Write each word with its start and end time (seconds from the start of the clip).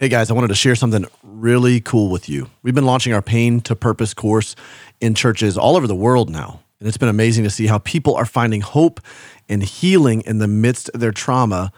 Hey 0.00 0.08
guys, 0.08 0.30
I 0.30 0.32
wanted 0.32 0.48
to 0.48 0.54
share 0.54 0.76
something 0.76 1.04
really 1.22 1.78
cool 1.82 2.08
with 2.08 2.26
you. 2.26 2.48
We've 2.62 2.74
been 2.74 2.86
launching 2.86 3.12
our 3.12 3.20
Pain 3.20 3.60
to 3.60 3.76
Purpose 3.76 4.14
course 4.14 4.56
in 4.98 5.14
churches 5.14 5.58
all 5.58 5.76
over 5.76 5.86
the 5.86 5.94
world 5.94 6.30
now. 6.30 6.62
And 6.78 6.88
it's 6.88 6.96
been 6.96 7.10
amazing 7.10 7.44
to 7.44 7.50
see 7.50 7.66
how 7.66 7.76
people 7.76 8.14
are 8.14 8.24
finding 8.24 8.62
hope 8.62 9.02
and 9.46 9.62
healing 9.62 10.22
in 10.22 10.38
the 10.38 10.48
midst 10.48 10.88
of 10.94 11.00
their 11.00 11.12
trauma 11.12 11.70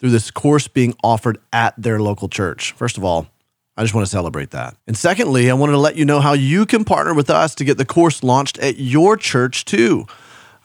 through 0.00 0.10
this 0.10 0.32
course 0.32 0.66
being 0.66 0.96
offered 1.04 1.38
at 1.52 1.80
their 1.80 2.00
local 2.00 2.28
church. 2.28 2.72
First 2.72 2.96
of 2.96 3.04
all, 3.04 3.28
I 3.76 3.84
just 3.84 3.94
want 3.94 4.04
to 4.04 4.10
celebrate 4.10 4.50
that. 4.50 4.76
And 4.88 4.96
secondly, 4.96 5.48
I 5.48 5.54
wanted 5.54 5.74
to 5.74 5.78
let 5.78 5.94
you 5.94 6.04
know 6.04 6.18
how 6.18 6.32
you 6.32 6.66
can 6.66 6.84
partner 6.84 7.14
with 7.14 7.30
us 7.30 7.54
to 7.54 7.64
get 7.64 7.78
the 7.78 7.84
course 7.84 8.24
launched 8.24 8.58
at 8.58 8.78
your 8.78 9.16
church 9.16 9.64
too. 9.64 10.04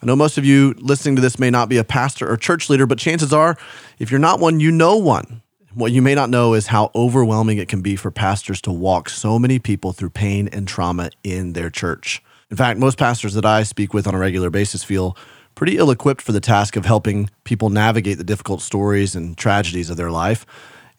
I 0.01 0.07
know 0.07 0.15
most 0.15 0.39
of 0.39 0.45
you 0.45 0.73
listening 0.79 1.15
to 1.17 1.21
this 1.21 1.37
may 1.37 1.51
not 1.51 1.69
be 1.69 1.77
a 1.77 1.83
pastor 1.83 2.27
or 2.27 2.37
church 2.37 2.71
leader, 2.71 2.87
but 2.87 2.97
chances 2.97 3.31
are, 3.31 3.55
if 3.99 4.09
you're 4.09 4.19
not 4.19 4.39
one, 4.39 4.59
you 4.59 4.71
know 4.71 4.97
one. 4.97 5.42
What 5.75 5.91
you 5.91 6.03
may 6.03 6.13
not 6.13 6.29
know 6.29 6.53
is 6.53 6.67
how 6.67 6.91
overwhelming 6.93 7.57
it 7.57 7.67
can 7.67 7.81
be 7.81 7.95
for 7.95 8.11
pastors 8.11 8.61
to 8.61 8.71
walk 8.71 9.09
so 9.09 9.39
many 9.39 9.57
people 9.57 9.91
through 9.91 10.11
pain 10.11 10.47
and 10.49 10.67
trauma 10.67 11.09
in 11.23 11.53
their 11.53 11.71
church. 11.71 12.21
In 12.51 12.57
fact, 12.57 12.77
most 12.77 12.99
pastors 12.99 13.33
that 13.33 13.45
I 13.45 13.63
speak 13.63 13.91
with 13.91 14.05
on 14.05 14.13
a 14.13 14.19
regular 14.19 14.51
basis 14.51 14.83
feel 14.83 15.17
pretty 15.55 15.79
ill 15.79 15.89
equipped 15.89 16.21
for 16.21 16.31
the 16.31 16.39
task 16.39 16.75
of 16.75 16.85
helping 16.85 17.27
people 17.43 17.71
navigate 17.71 18.19
the 18.19 18.23
difficult 18.23 18.61
stories 18.61 19.15
and 19.15 19.35
tragedies 19.35 19.89
of 19.89 19.97
their 19.97 20.11
life. 20.11 20.45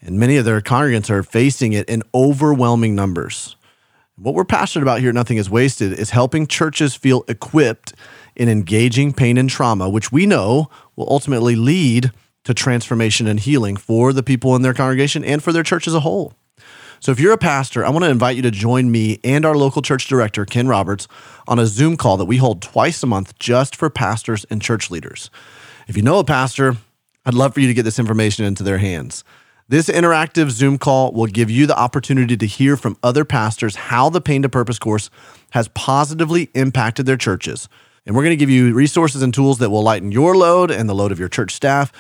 And 0.01 0.19
many 0.19 0.39
of 0.39 0.45
their 0.45 0.61
congregants 0.61 1.09
are 1.09 1.23
facing 1.23 1.73
it 1.73 1.89
in 1.89 2.03
overwhelming 2.13 2.97
numbers. 2.97 3.55
What 4.17 4.35
we're 4.35 4.45
passionate 4.45 4.83
about 4.83 4.99
here 4.99 5.13
Nothing 5.13 5.37
is 5.37 5.49
Wasted 5.49 5.93
is 5.93 6.11
helping 6.11 6.49
churches 6.49 6.97
feel 6.97 7.25
equipped 7.29 7.95
in 8.35 8.49
engaging 8.49 9.13
pain 9.13 9.39
and 9.39 9.49
trauma, 9.49 9.89
which 9.89 10.11
we 10.11 10.27
know 10.27 10.69
will 10.97 11.07
ultimately 11.09 11.55
lead 11.55 12.11
to 12.45 12.55
transformation 12.55 13.27
and 13.27 13.41
healing 13.41 13.77
for 13.77 14.13
the 14.13 14.23
people 14.23 14.55
in 14.55 14.63
their 14.63 14.75
congregation 14.75 15.25
and 15.25 15.43
for 15.43 15.53
their 15.53 15.63
church 15.63 15.87
as 15.87 15.95
a 15.95 16.01
whole. 16.01 16.35
So, 17.01 17.13
if 17.13 17.21
you're 17.21 17.33
a 17.33 17.39
pastor, 17.39 17.85
I 17.85 17.91
want 17.91 18.05
to 18.05 18.11
invite 18.11 18.37
you 18.37 18.43
to 18.43 18.51
join 18.51 18.91
me 18.91 19.21
and 19.23 19.45
our 19.45 19.55
local 19.55 19.83
church 19.83 20.09
director, 20.09 20.47
Ken 20.47 20.69
Roberts, 20.69 21.07
on 21.47 21.59
a 21.59 21.67
Zoom 21.67 21.99
call 21.99 22.17
that 22.17 22.25
we 22.25 22.39
hold 22.39 22.63
twice 22.63 23.03
a 23.03 23.07
month 23.07 23.39
just 23.39 23.77
for 23.77 23.91
pastors 23.91 24.47
and 24.49 24.63
church 24.63 24.91
leaders. 24.91 25.29
If 25.87 25.97
you 25.99 26.03
know 26.03 26.19
a 26.19 26.25
pastor, 26.25 26.77
I'd 27.27 27.35
love 27.35 27.53
for 27.53 27.61
you 27.61 27.69
to 27.69 27.75
get 27.75 27.83
this 27.83 27.99
information 27.99 28.47
into 28.47 28.63
their 28.63 28.79
hands. 28.79 29.23
This 29.69 29.89
interactive 29.89 30.51
Zoom 30.51 30.79
call 30.79 31.13
will 31.13 31.27
give 31.27 31.51
you 31.51 31.67
the 31.67 31.79
opportunity 31.79 32.37
to 32.37 32.47
hear 32.47 32.77
from 32.77 32.97
other 33.03 33.25
pastors 33.25 33.77
how 33.77 34.11
the 34.11 34.21
Pain 34.21 34.43
to 34.43 34.49
Purpose 34.49 34.79
course 34.79 35.09
has 35.51 35.69
positively 35.69 36.51
impacted 36.55 37.07
their 37.07 37.17
churches. 37.17 37.69
And 38.07 38.15
we're 38.15 38.23
going 38.23 38.37
to 38.37 38.37
give 38.37 38.51
you 38.51 38.75
resources 38.75 39.23
and 39.23 39.33
tools 39.33 39.59
that 39.59 39.71
will 39.71 39.83
lighten 39.83 40.13
your 40.13 40.37
load 40.37 40.71
and 40.71 40.89
the 40.89 40.95
load 40.95 41.13
of 41.13 41.19
your 41.19 41.31
church 41.31 41.55
staff 41.55 41.93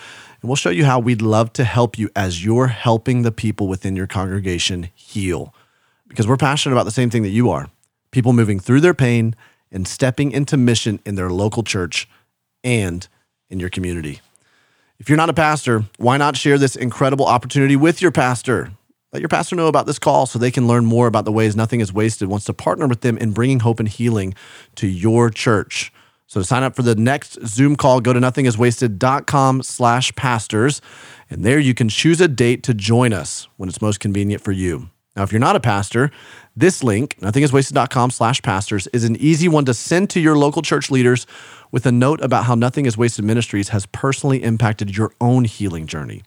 and 0.44 0.50
we'll 0.50 0.56
show 0.56 0.68
you 0.68 0.84
how 0.84 0.98
we'd 0.98 1.22
love 1.22 1.54
to 1.54 1.64
help 1.64 1.98
you 1.98 2.10
as 2.14 2.44
you're 2.44 2.66
helping 2.66 3.22
the 3.22 3.32
people 3.32 3.66
within 3.66 3.96
your 3.96 4.06
congregation 4.06 4.90
heal. 4.94 5.54
Because 6.06 6.28
we're 6.28 6.36
passionate 6.36 6.74
about 6.74 6.84
the 6.84 6.90
same 6.90 7.08
thing 7.08 7.22
that 7.22 7.30
you 7.30 7.48
are 7.48 7.70
people 8.10 8.34
moving 8.34 8.60
through 8.60 8.82
their 8.82 8.92
pain 8.92 9.34
and 9.72 9.88
stepping 9.88 10.32
into 10.32 10.58
mission 10.58 11.00
in 11.06 11.14
their 11.14 11.30
local 11.30 11.62
church 11.62 12.06
and 12.62 13.08
in 13.48 13.58
your 13.58 13.70
community. 13.70 14.20
If 14.98 15.08
you're 15.08 15.16
not 15.16 15.30
a 15.30 15.32
pastor, 15.32 15.84
why 15.96 16.18
not 16.18 16.36
share 16.36 16.58
this 16.58 16.76
incredible 16.76 17.24
opportunity 17.24 17.74
with 17.74 18.02
your 18.02 18.12
pastor? 18.12 18.70
Let 19.14 19.22
your 19.22 19.30
pastor 19.30 19.56
know 19.56 19.68
about 19.68 19.86
this 19.86 19.98
call 19.98 20.26
so 20.26 20.38
they 20.38 20.50
can 20.50 20.68
learn 20.68 20.84
more 20.84 21.06
about 21.06 21.24
the 21.24 21.32
ways 21.32 21.56
nothing 21.56 21.80
is 21.80 21.90
wasted, 21.90 22.28
wants 22.28 22.44
to 22.44 22.52
partner 22.52 22.86
with 22.86 23.00
them 23.00 23.16
in 23.16 23.32
bringing 23.32 23.60
hope 23.60 23.80
and 23.80 23.88
healing 23.88 24.34
to 24.74 24.86
your 24.86 25.30
church. 25.30 25.90
So 26.34 26.40
to 26.40 26.44
sign 26.44 26.64
up 26.64 26.74
for 26.74 26.82
the 26.82 26.96
next 26.96 27.38
Zoom 27.46 27.76
call, 27.76 28.00
go 28.00 28.12
to 28.12 28.18
nothingiswasted.com 28.18 29.62
slash 29.62 30.12
pastors. 30.16 30.82
And 31.30 31.44
there 31.44 31.60
you 31.60 31.74
can 31.74 31.88
choose 31.88 32.20
a 32.20 32.26
date 32.26 32.64
to 32.64 32.74
join 32.74 33.12
us 33.12 33.46
when 33.56 33.68
it's 33.68 33.80
most 33.80 34.00
convenient 34.00 34.42
for 34.42 34.50
you. 34.50 34.90
Now, 35.14 35.22
if 35.22 35.30
you're 35.30 35.38
not 35.38 35.54
a 35.54 35.60
pastor, 35.60 36.10
this 36.56 36.82
link, 36.82 37.16
nothingiswasted.com 37.20 38.10
slash 38.10 38.42
pastors, 38.42 38.88
is 38.88 39.04
an 39.04 39.14
easy 39.14 39.46
one 39.46 39.64
to 39.66 39.74
send 39.74 40.10
to 40.10 40.18
your 40.18 40.36
local 40.36 40.60
church 40.60 40.90
leaders 40.90 41.24
with 41.70 41.86
a 41.86 41.92
note 41.92 42.20
about 42.20 42.46
how 42.46 42.56
Nothing 42.56 42.86
is 42.86 42.98
Wasted 42.98 43.24
Ministries 43.24 43.68
has 43.68 43.86
personally 43.86 44.42
impacted 44.42 44.96
your 44.96 45.12
own 45.20 45.44
healing 45.44 45.86
journey. 45.86 46.24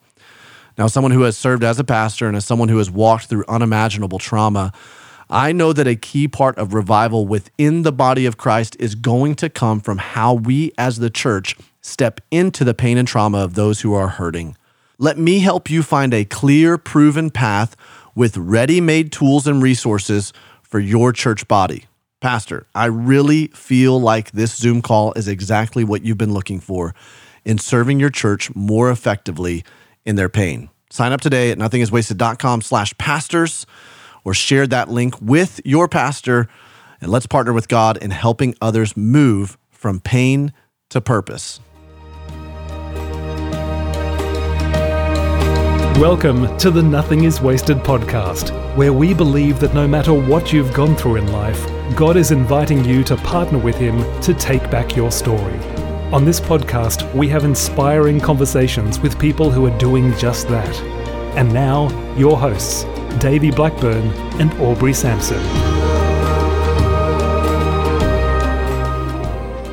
Now, 0.78 0.88
someone 0.88 1.12
who 1.12 1.24
has 1.24 1.38
served 1.38 1.66
as 1.66 1.79
a 1.79 1.84
pastor 1.84 2.28
and 2.28 2.38
as 2.38 2.45
someone 2.45 2.69
who 2.69 2.78
has 2.78 2.89
walked 2.89 3.25
through 3.25 3.44
unimaginable 3.50 4.19
trauma, 4.19 4.72
I 5.29 5.51
know 5.51 5.73
that 5.73 5.88
a 5.88 5.95
key 5.95 6.27
part 6.27 6.57
of 6.57 6.73
revival 6.73 7.27
within 7.27 7.81
the 7.81 7.91
body 7.91 8.25
of 8.25 8.38
Christ 8.38 8.77
is 8.79 8.95
going 8.95 9.35
to 9.35 9.49
come 9.49 9.81
from 9.81 9.97
how 9.97 10.33
we 10.33 10.71
as 10.77 10.99
the 10.99 11.09
church 11.09 11.55
step 11.81 12.21
into 12.31 12.63
the 12.63 12.73
pain 12.73 12.97
and 12.97 13.07
trauma 13.07 13.39
of 13.39 13.55
those 13.55 13.81
who 13.81 13.93
are 13.93 14.07
hurting. 14.07 14.55
Let 14.97 15.17
me 15.17 15.39
help 15.39 15.69
you 15.69 15.83
find 15.83 16.13
a 16.13 16.23
clear, 16.23 16.77
proven 16.77 17.29
path 17.29 17.75
with 18.15 18.38
ready 18.38 18.79
made 18.79 19.11
tools 19.11 19.45
and 19.47 19.61
resources 19.61 20.31
for 20.63 20.79
your 20.79 21.11
church 21.11 21.47
body. 21.47 21.85
Pastor, 22.21 22.65
I 22.73 22.85
really 22.85 23.47
feel 23.47 23.99
like 23.99 24.31
this 24.31 24.55
Zoom 24.55 24.81
call 24.81 25.13
is 25.13 25.27
exactly 25.27 25.83
what 25.83 26.03
you've 26.03 26.17
been 26.17 26.33
looking 26.33 26.59
for 26.59 26.95
in 27.45 27.57
serving 27.57 27.99
your 27.99 28.09
church 28.09 28.53
more 28.55 28.89
effectively 28.89 29.63
in 30.05 30.15
their 30.15 30.29
pain. 30.29 30.69
Sign 30.89 31.11
up 31.11 31.21
today 31.21 31.51
at 31.51 31.57
nothingiswasted.com 31.57 32.61
slash 32.61 32.97
pastors 32.97 33.65
or 34.27 34.33
share 34.33 34.67
that 34.67 34.89
link 34.89 35.15
with 35.21 35.61
your 35.63 35.88
pastor. 35.88 36.49
And 36.99 37.09
let's 37.09 37.25
partner 37.25 37.53
with 37.53 37.69
God 37.69 37.95
in 37.95 38.11
helping 38.11 38.55
others 38.59 38.97
move 38.97 39.57
from 39.69 40.01
pain 40.01 40.51
to 40.89 40.99
purpose. 40.99 41.61
Welcome 45.97 46.57
to 46.57 46.69
the 46.69 46.83
Nothing 46.83 47.23
is 47.23 47.39
Wasted 47.39 47.77
podcast, 47.77 48.49
where 48.75 48.91
we 48.91 49.13
believe 49.13 49.61
that 49.61 49.73
no 49.73 49.88
matter 49.88 50.13
what 50.13 50.51
you've 50.51 50.73
gone 50.73 50.97
through 50.97 51.15
in 51.15 51.31
life, 51.31 51.65
God 51.95 52.17
is 52.17 52.31
inviting 52.31 52.83
you 52.83 53.05
to 53.05 53.15
partner 53.15 53.59
with 53.59 53.77
Him 53.77 54.03
to 54.23 54.33
take 54.33 54.69
back 54.69 54.94
your 54.94 55.09
story. 55.09 55.57
On 56.11 56.25
this 56.25 56.41
podcast, 56.41 57.09
we 57.15 57.29
have 57.29 57.45
inspiring 57.45 58.19
conversations 58.19 58.99
with 58.99 59.17
people 59.17 59.49
who 59.49 59.65
are 59.65 59.77
doing 59.77 60.13
just 60.17 60.49
that. 60.49 60.75
And 61.38 61.53
now, 61.53 61.88
your 62.17 62.38
hosts, 62.38 62.83
Davey 63.19 63.51
Blackburn, 63.51 64.07
and 64.39 64.53
Aubrey 64.61 64.94
Sampson. 64.94 65.41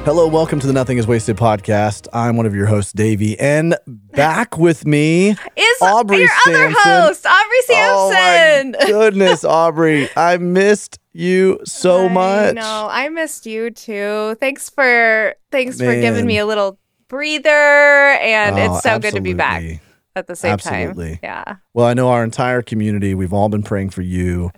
Hello, 0.04 0.28
welcome 0.28 0.60
to 0.60 0.66
the 0.66 0.72
Nothing 0.72 0.98
is 0.98 1.06
Wasted 1.06 1.36
podcast. 1.36 2.08
I'm 2.12 2.36
one 2.36 2.46
of 2.46 2.54
your 2.54 2.66
hosts, 2.66 2.92
Davey, 2.92 3.38
and 3.38 3.76
back 3.86 4.58
with 4.58 4.86
me 4.86 5.30
is 5.30 5.82
Aubrey 5.82 6.18
your 6.18 6.28
Sampson. 6.28 6.54
other 6.54 6.74
host, 6.76 7.26
Aubrey 7.26 7.62
Sampson. 7.62 8.76
Oh 8.76 8.78
my 8.80 8.86
goodness, 8.86 9.44
Aubrey, 9.44 10.08
I 10.16 10.36
missed 10.38 10.98
you 11.12 11.60
so 11.64 12.06
I 12.06 12.08
much. 12.08 12.54
No, 12.54 12.88
I 12.90 13.08
missed 13.08 13.46
you 13.46 13.70
too. 13.70 14.36
Thanks 14.40 14.70
for 14.70 15.34
thanks 15.50 15.78
Man. 15.78 15.88
for 15.88 16.00
giving 16.00 16.26
me 16.26 16.38
a 16.38 16.46
little 16.46 16.78
breather, 17.08 17.48
and 17.48 18.56
oh, 18.56 18.58
it's 18.58 18.68
ah, 18.68 18.80
so 18.80 18.88
absolutely. 18.90 19.10
good 19.10 19.16
to 19.16 19.22
be 19.22 19.34
back 19.34 19.80
at 20.16 20.26
the 20.26 20.36
same 20.36 20.52
Absolutely. 20.52 21.10
time. 21.12 21.18
Yeah. 21.22 21.56
Well, 21.72 21.86
I 21.86 21.94
know 21.94 22.08
our 22.08 22.22
entire 22.22 22.62
community, 22.62 23.14
we've 23.14 23.32
all 23.32 23.48
been 23.48 23.62
praying 23.62 23.90
for 23.90 24.02
you. 24.02 24.50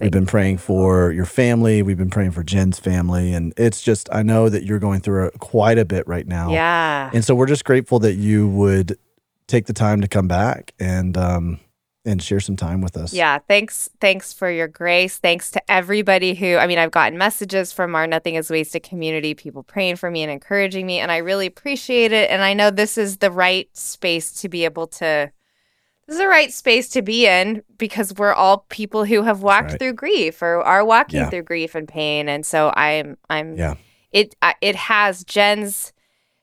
We've 0.00 0.10
been 0.10 0.26
praying 0.26 0.58
for 0.58 1.12
your 1.12 1.24
family. 1.24 1.82
We've 1.82 1.96
been 1.96 2.10
praying 2.10 2.32
for 2.32 2.42
Jen's 2.42 2.78
family. 2.78 3.32
And 3.32 3.54
it's 3.56 3.82
just, 3.82 4.08
I 4.12 4.22
know 4.22 4.48
that 4.48 4.64
you're 4.64 4.78
going 4.78 5.00
through 5.00 5.28
a, 5.28 5.30
quite 5.32 5.78
a 5.78 5.84
bit 5.84 6.06
right 6.06 6.26
now. 6.26 6.50
Yeah. 6.52 7.10
And 7.14 7.24
so 7.24 7.34
we're 7.34 7.46
just 7.46 7.64
grateful 7.64 7.98
that 8.00 8.14
you 8.14 8.48
would 8.48 8.98
take 9.46 9.66
the 9.66 9.72
time 9.72 10.02
to 10.02 10.08
come 10.08 10.28
back 10.28 10.74
and, 10.78 11.16
um, 11.16 11.60
and 12.08 12.22
share 12.22 12.40
some 12.40 12.56
time 12.56 12.80
with 12.80 12.96
us. 12.96 13.12
Yeah, 13.12 13.38
thanks 13.38 13.90
thanks 14.00 14.32
for 14.32 14.50
your 14.50 14.66
grace. 14.66 15.18
Thanks 15.18 15.50
to 15.52 15.70
everybody 15.70 16.34
who 16.34 16.56
I 16.56 16.66
mean 16.66 16.78
I've 16.78 16.90
gotten 16.90 17.18
messages 17.18 17.72
from 17.72 17.94
our 17.94 18.06
Nothing 18.06 18.34
is 18.34 18.50
Wasted 18.50 18.82
community, 18.82 19.34
people 19.34 19.62
praying 19.62 19.96
for 19.96 20.10
me 20.10 20.22
and 20.22 20.32
encouraging 20.32 20.86
me 20.86 20.98
and 20.98 21.12
I 21.12 21.18
really 21.18 21.46
appreciate 21.46 22.12
it 22.12 22.30
and 22.30 22.42
I 22.42 22.54
know 22.54 22.70
this 22.70 22.96
is 22.96 23.18
the 23.18 23.30
right 23.30 23.68
space 23.76 24.32
to 24.40 24.48
be 24.48 24.64
able 24.64 24.86
to 24.88 25.30
this 26.06 26.14
is 26.14 26.18
the 26.18 26.28
right 26.28 26.50
space 26.50 26.88
to 26.90 27.02
be 27.02 27.26
in 27.26 27.62
because 27.76 28.14
we're 28.14 28.32
all 28.32 28.64
people 28.70 29.04
who 29.04 29.22
have 29.22 29.42
walked 29.42 29.72
right. 29.72 29.78
through 29.78 29.92
grief 29.92 30.40
or 30.40 30.62
are 30.62 30.84
walking 30.84 31.20
yeah. 31.20 31.28
through 31.28 31.42
grief 31.42 31.74
and 31.74 31.86
pain 31.86 32.28
and 32.28 32.46
so 32.46 32.72
I'm 32.74 33.18
I'm 33.28 33.56
yeah. 33.56 33.74
it 34.10 34.34
it 34.62 34.74
has 34.74 35.22
Jen's 35.24 35.92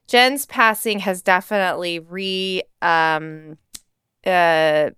Jen's 0.07 0.45
passing 0.45 0.99
has 0.99 1.23
definitely 1.23 1.97
re 1.97 2.61
um 2.83 3.57
uh 4.25 4.91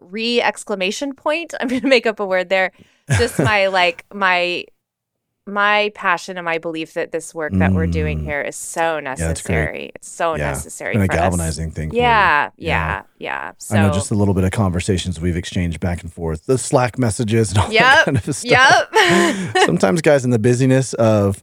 re 0.00 0.40
exclamation 0.40 1.14
point. 1.14 1.54
I'm 1.60 1.68
going 1.68 1.82
to 1.82 1.88
make 1.88 2.06
up 2.06 2.20
a 2.20 2.26
word 2.26 2.48
there. 2.48 2.72
Just 3.18 3.38
my 3.38 3.66
like 3.68 4.04
my 4.12 4.64
my 5.46 5.90
passion 5.94 6.36
and 6.36 6.44
my 6.44 6.58
belief 6.58 6.94
that 6.94 7.12
this 7.12 7.34
work 7.34 7.52
that 7.54 7.72
we're 7.72 7.86
doing 7.86 8.20
mm. 8.20 8.24
here 8.24 8.40
is 8.40 8.56
so 8.56 9.00
necessary. 9.00 9.84
Yeah, 9.84 9.90
it's, 9.96 10.08
so 10.08 10.36
yeah. 10.36 10.50
necessary. 10.50 10.94
And 10.94 11.02
a 11.02 11.08
galvanizing 11.08 11.70
us. 11.70 11.74
thing. 11.74 11.92
Yeah, 11.92 12.50
yeah, 12.56 13.02
yeah, 13.18 13.52
So 13.58 13.76
I 13.76 13.82
know 13.82 13.92
just 13.92 14.10
a 14.10 14.14
little 14.14 14.34
bit 14.34 14.44
of 14.44 14.52
conversations 14.52 15.20
we've 15.20 15.36
exchanged 15.36 15.80
back 15.80 16.02
and 16.02 16.12
forth, 16.12 16.46
the 16.46 16.58
Slack 16.58 16.98
messages 16.98 17.50
and 17.50 17.58
all 17.58 17.72
yep, 17.72 17.82
that 17.82 18.04
kind 18.04 18.16
of 18.16 18.36
stuff. 18.36 18.88
Yep. 18.92 19.56
Sometimes 19.66 20.02
guys 20.02 20.24
in 20.24 20.30
the 20.30 20.38
busyness 20.38 20.94
of 20.94 21.42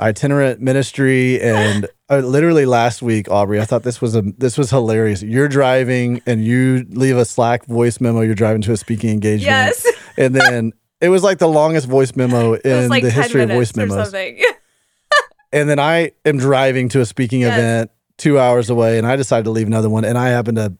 itinerant 0.00 0.60
ministry 0.60 1.40
and 1.40 1.88
uh, 2.08 2.18
literally 2.18 2.64
last 2.66 3.02
week 3.02 3.28
aubrey 3.30 3.60
i 3.60 3.64
thought 3.64 3.82
this 3.82 4.00
was 4.00 4.14
a 4.14 4.22
this 4.38 4.56
was 4.56 4.70
hilarious 4.70 5.22
you're 5.22 5.48
driving 5.48 6.22
and 6.26 6.44
you 6.44 6.86
leave 6.90 7.16
a 7.16 7.24
slack 7.24 7.64
voice 7.66 8.00
memo 8.00 8.20
you're 8.20 8.34
driving 8.34 8.62
to 8.62 8.72
a 8.72 8.76
speaking 8.76 9.10
engagement 9.10 9.44
Yes. 9.46 9.86
and 10.16 10.34
then 10.34 10.72
it 11.00 11.08
was 11.08 11.22
like 11.24 11.38
the 11.38 11.48
longest 11.48 11.88
voice 11.88 12.14
memo 12.14 12.54
in 12.54 12.88
like 12.88 13.02
the 13.02 13.10
history 13.10 13.42
of 13.42 13.50
voice 13.50 13.74
memos 13.74 14.14
and 15.52 15.68
then 15.68 15.78
i 15.78 16.12
am 16.24 16.38
driving 16.38 16.88
to 16.90 17.00
a 17.00 17.06
speaking 17.06 17.40
Yes. 17.40 17.52
event 17.58 17.90
two 18.18 18.38
hours 18.38 18.70
away 18.70 18.98
and 18.98 19.06
i 19.06 19.16
decided 19.16 19.44
to 19.44 19.50
leave 19.50 19.66
another 19.66 19.88
one 19.90 20.04
and 20.04 20.16
i 20.18 20.28
happen 20.28 20.54
to 20.56 20.74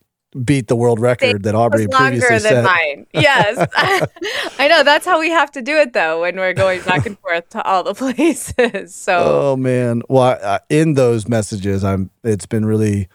beat 0.44 0.68
the 0.68 0.76
world 0.76 1.00
record 1.00 1.42
that 1.44 1.54
aubrey 1.54 1.86
longer 1.86 2.20
previously 2.20 2.38
than 2.38 2.40
set 2.40 2.64
mine. 2.64 3.06
Yes. 3.14 3.68
I 4.58 4.68
know. 4.68 4.82
That's 4.82 5.06
how 5.06 5.18
we 5.18 5.30
have 5.30 5.50
to 5.52 5.62
do 5.62 5.76
it, 5.76 5.92
though, 5.92 6.20
when 6.20 6.36
we're 6.36 6.52
going 6.52 6.82
back 6.82 7.06
and 7.06 7.18
forth 7.18 7.48
to 7.50 7.62
all 7.62 7.82
the 7.82 7.94
places. 7.94 8.94
So, 8.94 9.18
Oh 9.18 9.56
man! 9.56 10.02
Well, 10.08 10.22
I, 10.22 10.56
I, 10.56 10.60
in 10.68 10.94
those 10.94 11.28
messages, 11.28 11.84
I'm. 11.84 12.10
It's 12.22 12.46
been 12.46 12.64
really 12.64 13.08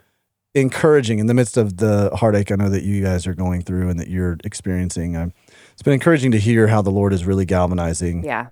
encouraging 0.55 1.19
in 1.19 1.27
the 1.27 1.33
midst 1.33 1.57
of 1.57 1.77
the 1.77 2.11
heartache 2.15 2.51
I 2.51 2.55
know 2.55 2.69
that 2.69 2.83
you 2.83 3.03
guys 3.03 3.25
are 3.25 3.33
going 3.33 3.61
through 3.61 3.89
and 3.89 3.99
that 3.99 4.07
you're 4.07 4.37
experiencing. 4.43 5.17
I'm, 5.17 5.33
it's 5.73 5.81
been 5.81 5.93
encouraging 5.93 6.31
to 6.31 6.39
hear 6.39 6.67
how 6.67 6.81
the 6.81 6.91
Lord 6.91 7.13
is 7.13 7.25
really 7.25 7.45
galvanizing 7.45 8.23
yeah. 8.23 8.47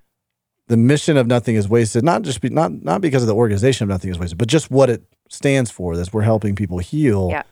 the 0.67 0.77
mission 0.77 1.17
of 1.17 1.27
Nothing 1.27 1.55
Is 1.55 1.69
Wasted. 1.69 2.03
Not 2.03 2.23
just 2.23 2.41
be, 2.41 2.49
not 2.49 2.71
not 2.71 3.01
because 3.01 3.23
of 3.23 3.27
the 3.27 3.35
organization 3.35 3.85
of 3.85 3.89
Nothing 3.89 4.11
Is 4.11 4.19
Wasted, 4.19 4.37
but 4.37 4.47
just 4.47 4.71
what 4.71 4.89
it 4.89 5.03
stands 5.29 5.71
for. 5.71 5.95
That 5.95 6.13
we're 6.13 6.21
helping 6.21 6.55
people 6.55 6.79
heal. 6.79 7.29
Yeah. 7.31 7.43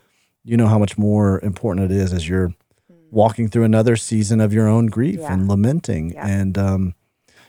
You 0.44 0.58
know 0.58 0.68
how 0.68 0.80
much 0.80 0.98
more 0.98 1.40
important 1.42 1.92
it 1.92 1.96
is 1.96 2.14
as 2.14 2.28
you're 2.28 2.54
walking 3.12 3.50
through 3.50 3.64
another 3.64 3.96
season 3.96 4.40
of 4.40 4.54
your 4.54 4.68
own 4.68 4.88
grief 4.88 5.20
Yeah. 5.20 5.34
and 5.34 5.48
lamenting. 5.48 6.12
Yeah. 6.12 6.28
And 6.28 6.58
um, 6.58 6.96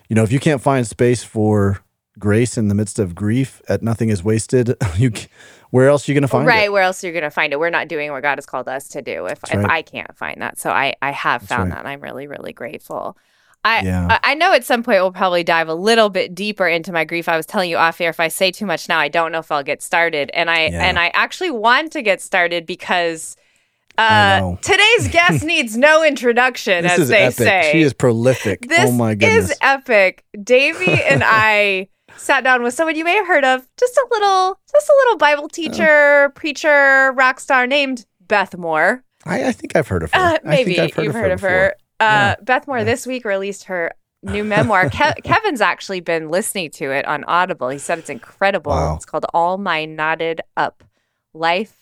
you 0.09 0.17
know, 0.17 0.23
if 0.23 0.33
you 0.33 0.41
can't 0.41 0.61
find 0.61 0.87
space 0.87 1.23
for 1.23 1.81
grace 2.19 2.59
in 2.59 2.69
the 2.69 2.75
midst 2.75 2.99
of 2.99 3.15
grief 3.15 3.63
at 3.69 3.83
nothing 3.83 4.09
is 4.09 4.23
wasted, 4.25 4.77
you 4.97 5.13
where 5.71 5.89
else 5.89 6.09
are 6.09 6.13
you 6.13 6.15
going 6.15 6.23
to 6.23 6.29
find 6.29 6.47
right. 6.47 6.57
it? 6.57 6.59
Right. 6.63 6.73
Where 6.73 6.83
else 6.83 7.03
are 7.05 7.07
you 7.07 7.13
going 7.13 7.23
to 7.23 7.31
find 7.31 7.53
it? 7.53 7.61
We're 7.61 7.71
not 7.71 7.87
doing 7.89 8.11
what 8.11 8.23
God 8.23 8.39
has 8.39 8.47
called 8.47 8.69
us 8.69 8.89
to 8.89 9.03
do 9.03 9.27
if, 9.27 9.41
right. 9.55 9.71
I 9.71 9.83
can't 9.83 10.17
find 10.17 10.43
that. 10.43 10.59
So 10.59 10.71
I, 10.71 10.95
I 11.01 11.13
have 11.13 11.43
That's 11.43 11.49
found 11.49 11.71
right. 11.71 11.77
that. 11.77 11.79
And 11.81 11.89
I'm 11.89 12.01
really, 12.01 12.27
really 12.27 12.53
grateful. 12.53 13.17
I, 13.65 13.83
Yeah. 13.83 14.07
I 14.11 14.33
I 14.33 14.35
know 14.35 14.53
at 14.53 14.65
some 14.65 14.83
point 14.83 15.03
we'll 15.03 15.13
probably 15.13 15.45
dive 15.45 15.69
a 15.69 15.75
little 15.75 16.09
bit 16.09 16.35
deeper 16.35 16.67
into 16.67 16.93
my 16.93 17.05
grief. 17.05 17.29
I 17.29 17.37
was 17.37 17.47
telling 17.47 17.69
you 17.71 17.77
off 17.77 18.01
air 18.01 18.11
if 18.11 18.21
I 18.21 18.29
say 18.29 18.51
too 18.51 18.67
much 18.67 18.89
now, 18.89 18.99
I 18.99 19.09
don't 19.09 19.33
know 19.33 19.39
if 19.39 19.53
I'll 19.53 19.63
get 19.63 19.83
started. 19.83 20.31
And 20.35 20.51
I 20.51 20.67
Yeah. 20.69 20.85
and 20.85 20.99
I 20.99 21.11
actually 21.15 21.51
want 21.51 21.93
to 21.93 22.03
get 22.03 22.21
started 22.21 22.65
because 22.67 23.37
uh, 23.99 24.57
today's 24.63 25.09
guest 25.09 25.45
needs 25.45 25.77
no 25.77 26.03
introduction, 26.05 26.85
This 26.85 26.93
as 26.93 26.99
is 27.01 27.09
they 27.09 27.23
epic. 27.25 27.35
say. 27.37 27.69
She 27.73 27.83
is 27.83 27.93
prolific. 27.93 28.67
This 28.69 28.89
oh 28.89 28.93
my 28.93 29.15
goodness. 29.15 29.51
is 29.51 29.59
epic. 29.61 30.25
Davey 30.43 31.03
and 31.09 31.23
I 31.25 31.89
sat 32.17 32.45
down 32.45 32.63
with 32.63 32.73
someone 32.75 32.97
you 32.97 33.05
may 33.05 33.15
have 33.17 33.27
heard 33.27 33.45
of, 33.45 33.67
just 33.79 33.97
a 33.97 34.07
little, 34.11 34.59
just 34.73 34.89
a 34.89 34.95
little 35.05 35.19
Bible 35.19 35.49
teacher, 35.49 36.33
preacher, 36.35 37.13
rock 37.15 37.41
star 37.41 37.67
named 37.67 38.07
Beth 38.27 38.57
Moore. 38.57 39.05
I, 39.27 39.49
I 39.49 39.53
think 39.53 39.77
I've 39.77 39.89
heard 39.89 40.03
of 40.03 40.13
her. 40.13 40.19
Uh, 40.19 40.33
I 40.45 40.49
maybe 40.49 40.77
think 40.77 40.97
I've 40.97 41.05
you've 41.05 41.15
of 41.15 41.21
heard 41.21 41.33
of 41.33 41.39
before. 41.41 41.51
her. 41.51 41.75
Uh, 42.01 42.05
Yeah. 42.05 42.35
Beth 42.43 42.67
Moore 42.67 42.79
Yeah. 42.79 42.85
this 42.85 43.07
week 43.07 43.25
released 43.25 43.65
her 43.65 43.93
new 44.23 44.43
memoir. 44.45 44.89
Ke- 44.91 45.23
Kevin's 45.23 45.61
actually 45.61 46.01
been 46.01 46.29
listening 46.31 46.71
to 46.73 46.91
it 46.91 47.07
on 47.07 47.25
Audible. 47.25 47.69
He 47.69 47.79
said 47.79 47.99
it's 47.99 48.11
incredible. 48.11 48.73
Wow. 48.73 48.97
It's 48.97 49.05
called 49.05 49.27
All 49.35 49.59
My 49.59 49.85
Knotted 49.85 50.41
Up 50.57 50.83
Life. 51.35 51.77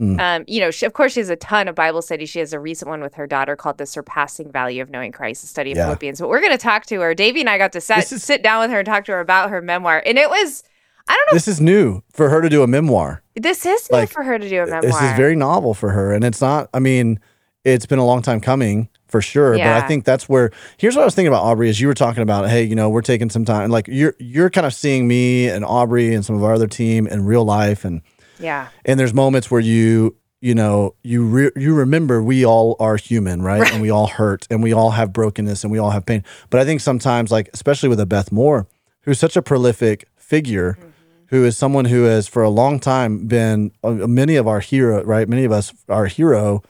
Mm. 0.00 0.18
Um, 0.18 0.44
you 0.48 0.60
know, 0.60 0.70
she, 0.70 0.86
of 0.86 0.94
course, 0.94 1.12
she 1.12 1.20
has 1.20 1.28
a 1.28 1.36
ton 1.36 1.68
of 1.68 1.74
Bible 1.74 2.00
studies. 2.00 2.30
She 2.30 2.38
has 2.38 2.54
a 2.54 2.58
recent 2.58 2.88
one 2.88 3.02
with 3.02 3.14
her 3.16 3.26
daughter 3.26 3.54
called 3.54 3.76
"The 3.76 3.84
Surpassing 3.84 4.50
Value 4.50 4.80
of 4.80 4.88
Knowing 4.88 5.12
Christ," 5.12 5.44
a 5.44 5.46
study 5.46 5.72
of 5.72 5.76
Yeah. 5.76 5.84
Philippians. 5.84 6.20
But 6.20 6.30
we're 6.30 6.40
going 6.40 6.52
to 6.52 6.58
talk 6.58 6.86
to 6.86 7.00
her. 7.02 7.14
Davey 7.14 7.40
and 7.40 7.50
I 7.50 7.58
got 7.58 7.72
to 7.72 7.82
sit, 7.82 8.10
is- 8.10 8.22
sit 8.24 8.42
down 8.42 8.62
with 8.62 8.70
her 8.70 8.78
and 8.78 8.86
talk 8.86 9.04
to 9.04 9.12
her 9.12 9.20
about 9.20 9.50
her 9.50 9.60
memoir, 9.60 10.02
and 10.06 10.16
it 10.18 10.30
was. 10.30 10.62
I 11.06 11.12
don't 11.14 11.26
know. 11.32 11.34
This 11.36 11.48
is 11.48 11.60
new 11.60 12.02
for 12.12 12.30
her 12.30 12.40
to 12.40 12.48
do 12.48 12.62
a 12.62 12.66
memoir. 12.66 13.22
This 13.34 13.66
is 13.66 13.90
new 13.90 13.98
like, 13.98 14.10
for 14.10 14.22
her 14.22 14.38
to 14.38 14.48
do 14.48 14.62
a 14.62 14.66
memoir. 14.66 14.80
This 14.82 14.94
is 15.02 15.12
very 15.16 15.34
novel 15.36 15.74
for 15.74 15.90
her. 15.90 16.12
And 16.14 16.22
it's 16.24 16.40
not, 16.40 16.70
I 16.72 16.78
mean, 16.78 17.18
it's 17.64 17.84
been 17.84 17.98
a 17.98 18.04
long 18.06 18.22
time 18.22 18.40
coming 18.40 18.88
for 19.10 19.20
sure. 19.20 19.56
But 19.74 19.84
I 19.84 19.86
think 19.86 20.04
that's 20.04 20.28
where 20.28 20.50
here's 20.76 20.96
what 20.96 21.02
I 21.02 21.04
was 21.04 21.14
thinking 21.14 21.32
about 21.32 21.44
Aubrey 21.44 21.68
as 21.68 21.80
you 21.80 21.88
were 21.88 21.94
talking 21.94 22.22
about, 22.22 22.48
hey, 22.48 22.62
you 22.62 22.74
know, 22.74 22.88
we're 22.88 23.02
taking 23.02 23.30
some 23.30 23.44
time. 23.44 23.70
Like 23.70 23.88
you're 23.88 24.14
you're 24.18 24.50
kind 24.50 24.66
of 24.66 24.74
seeing 24.74 25.08
me 25.08 25.48
and 25.48 25.64
Aubrey 25.64 26.14
and 26.14 26.24
some 26.24 26.36
of 26.36 26.44
our 26.44 26.54
other 26.54 26.66
team 26.68 27.06
in 27.06 27.24
real 27.24 27.44
life 27.44 27.84
and 27.84 28.02
yeah. 28.38 28.68
and 28.84 28.98
there's 28.98 29.14
moments 29.14 29.50
where 29.50 29.60
you 29.60 30.16
you 30.40 30.54
know 30.54 30.94
you 31.02 31.24
re- 31.24 31.50
you 31.56 31.74
remember 31.74 32.22
we 32.22 32.44
all 32.44 32.76
are 32.80 32.96
human 32.96 33.42
right? 33.42 33.70
and 33.72 33.82
we 33.82 33.90
all 33.90 34.06
hurt 34.06 34.46
and 34.50 34.62
we 34.62 34.72
all 34.72 34.92
have 34.92 35.12
brokenness 35.12 35.62
and 35.62 35.70
we 35.70 35.78
all 35.78 35.90
have 35.90 36.06
pain 36.06 36.24
but 36.48 36.60
i 36.60 36.64
think 36.64 36.80
sometimes 36.80 37.30
like 37.30 37.50
especially 37.52 37.88
with 37.88 38.00
a 38.00 38.06
beth 38.06 38.32
moore 38.32 38.66
who's 39.02 39.18
such 39.18 39.36
a 39.36 39.42
prolific 39.42 40.08
figure 40.16 40.78
who 41.26 41.44
is 41.44 41.56
someone 41.56 41.84
who 41.84 42.04
has 42.04 42.26
for 42.26 42.42
a 42.42 42.48
long 42.48 42.80
time 42.80 43.26
been 43.26 43.70
uh, 43.84 43.90
many 43.90 44.36
of 44.36 44.48
our 44.48 44.60
hero 44.60 45.02
right 45.04 45.28
many 45.28 45.44
of 45.44 45.52
us 45.52 45.72
our 45.88 46.06
hero 46.06 46.62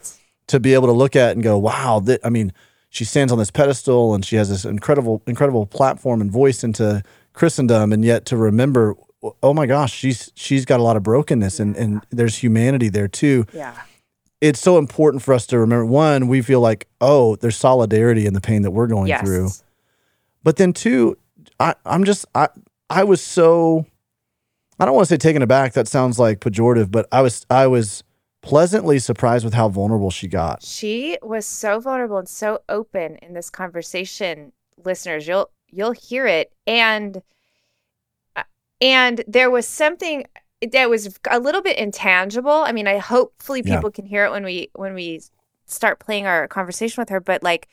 to 0.50 0.60
be 0.60 0.74
able 0.74 0.86
to 0.86 0.92
look 0.92 1.16
at 1.16 1.32
and 1.32 1.42
go 1.42 1.56
wow 1.58 2.00
that 2.00 2.20
i 2.24 2.28
mean 2.28 2.52
she 2.90 3.04
stands 3.04 3.32
on 3.32 3.38
this 3.38 3.50
pedestal 3.50 4.14
and 4.14 4.24
she 4.24 4.36
has 4.36 4.48
this 4.48 4.64
incredible 4.64 5.22
incredible 5.26 5.64
platform 5.66 6.20
and 6.20 6.30
voice 6.30 6.62
into 6.64 7.02
christendom 7.32 7.92
and 7.92 8.04
yet 8.04 8.24
to 8.26 8.36
remember 8.36 8.94
oh 9.42 9.54
my 9.54 9.66
gosh 9.66 9.92
she's 9.92 10.30
she's 10.34 10.64
got 10.64 10.80
a 10.80 10.82
lot 10.82 10.96
of 10.96 11.02
brokenness 11.02 11.60
and 11.60 11.76
and 11.76 12.04
there's 12.10 12.38
humanity 12.38 12.88
there 12.88 13.08
too 13.08 13.44
Yeah. 13.52 13.74
it's 14.40 14.60
so 14.60 14.78
important 14.78 15.22
for 15.22 15.34
us 15.34 15.46
to 15.48 15.58
remember 15.58 15.86
one 15.86 16.26
we 16.28 16.42
feel 16.42 16.60
like 16.60 16.86
oh 17.00 17.36
there's 17.36 17.56
solidarity 17.56 18.26
in 18.26 18.34
the 18.34 18.40
pain 18.40 18.62
that 18.62 18.70
we're 18.72 18.86
going 18.88 19.06
Yes. 19.08 19.20
through 19.22 19.48
but 20.42 20.56
then 20.56 20.72
two 20.72 21.16
i 21.60 21.74
i'm 21.84 22.04
just 22.04 22.26
i 22.34 22.48
i 22.88 23.04
was 23.04 23.20
so 23.20 23.86
i 24.80 24.84
don't 24.84 24.94
want 24.94 25.06
to 25.06 25.14
say 25.14 25.18
taken 25.18 25.42
aback 25.42 25.74
that 25.74 25.86
sounds 25.86 26.18
like 26.18 26.40
pejorative 26.40 26.90
but 26.90 27.06
i 27.12 27.20
was 27.22 27.46
i 27.50 27.66
was 27.66 28.02
pleasantly 28.42 28.98
surprised 28.98 29.44
with 29.44 29.54
how 29.54 29.68
vulnerable 29.68 30.10
she 30.10 30.26
got 30.28 30.62
She 30.62 31.18
was 31.22 31.44
so 31.46 31.78
vulnerable 31.80 32.18
and 32.18 32.28
so 32.28 32.60
open 32.68 33.16
in 33.16 33.34
this 33.34 33.50
conversation. 33.50 34.52
Listeners, 34.82 35.26
you'll 35.28 35.50
you'll 35.68 35.92
hear 35.92 36.26
it, 36.26 36.52
and 36.66 37.22
uh, 38.36 38.42
and 38.80 39.22
there 39.28 39.50
was 39.50 39.66
something 39.66 40.24
that 40.72 40.88
was 40.90 41.18
a 41.30 41.38
little 41.38 41.62
bit 41.62 41.78
intangible. 41.78 42.50
I 42.50 42.72
mean, 42.72 42.86
I 42.88 42.98
hopefully 42.98 43.62
Yeah. 43.64 43.76
people 43.76 43.90
can 43.90 44.06
hear 44.06 44.24
it 44.24 44.30
when 44.30 44.44
we 44.44 44.70
when 44.74 44.94
we 44.94 45.20
start 45.66 46.00
playing 46.00 46.26
our 46.26 46.48
conversation 46.48 47.00
with 47.00 47.08
her, 47.10 47.20
but 47.20 47.42
like 47.42 47.68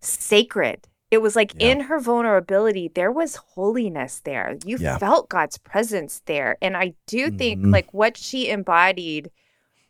sacred. 0.00 0.88
It 1.10 1.18
was 1.18 1.36
like 1.36 1.52
Yeah. 1.56 1.68
in 1.72 1.80
her 1.80 2.00
vulnerability, 2.00 2.88
there 2.88 3.12
was 3.12 3.36
holiness 3.36 4.20
there. 4.24 4.56
You 4.64 4.78
Yeah. 4.78 4.98
felt 4.98 5.28
God's 5.28 5.58
presence 5.58 6.22
there. 6.26 6.56
And 6.62 6.76
I 6.76 6.94
do 7.06 7.30
think 7.30 7.60
Mhm. 7.60 7.72
like 7.72 7.92
what 7.92 8.16
she 8.16 8.48
embodied 8.48 9.30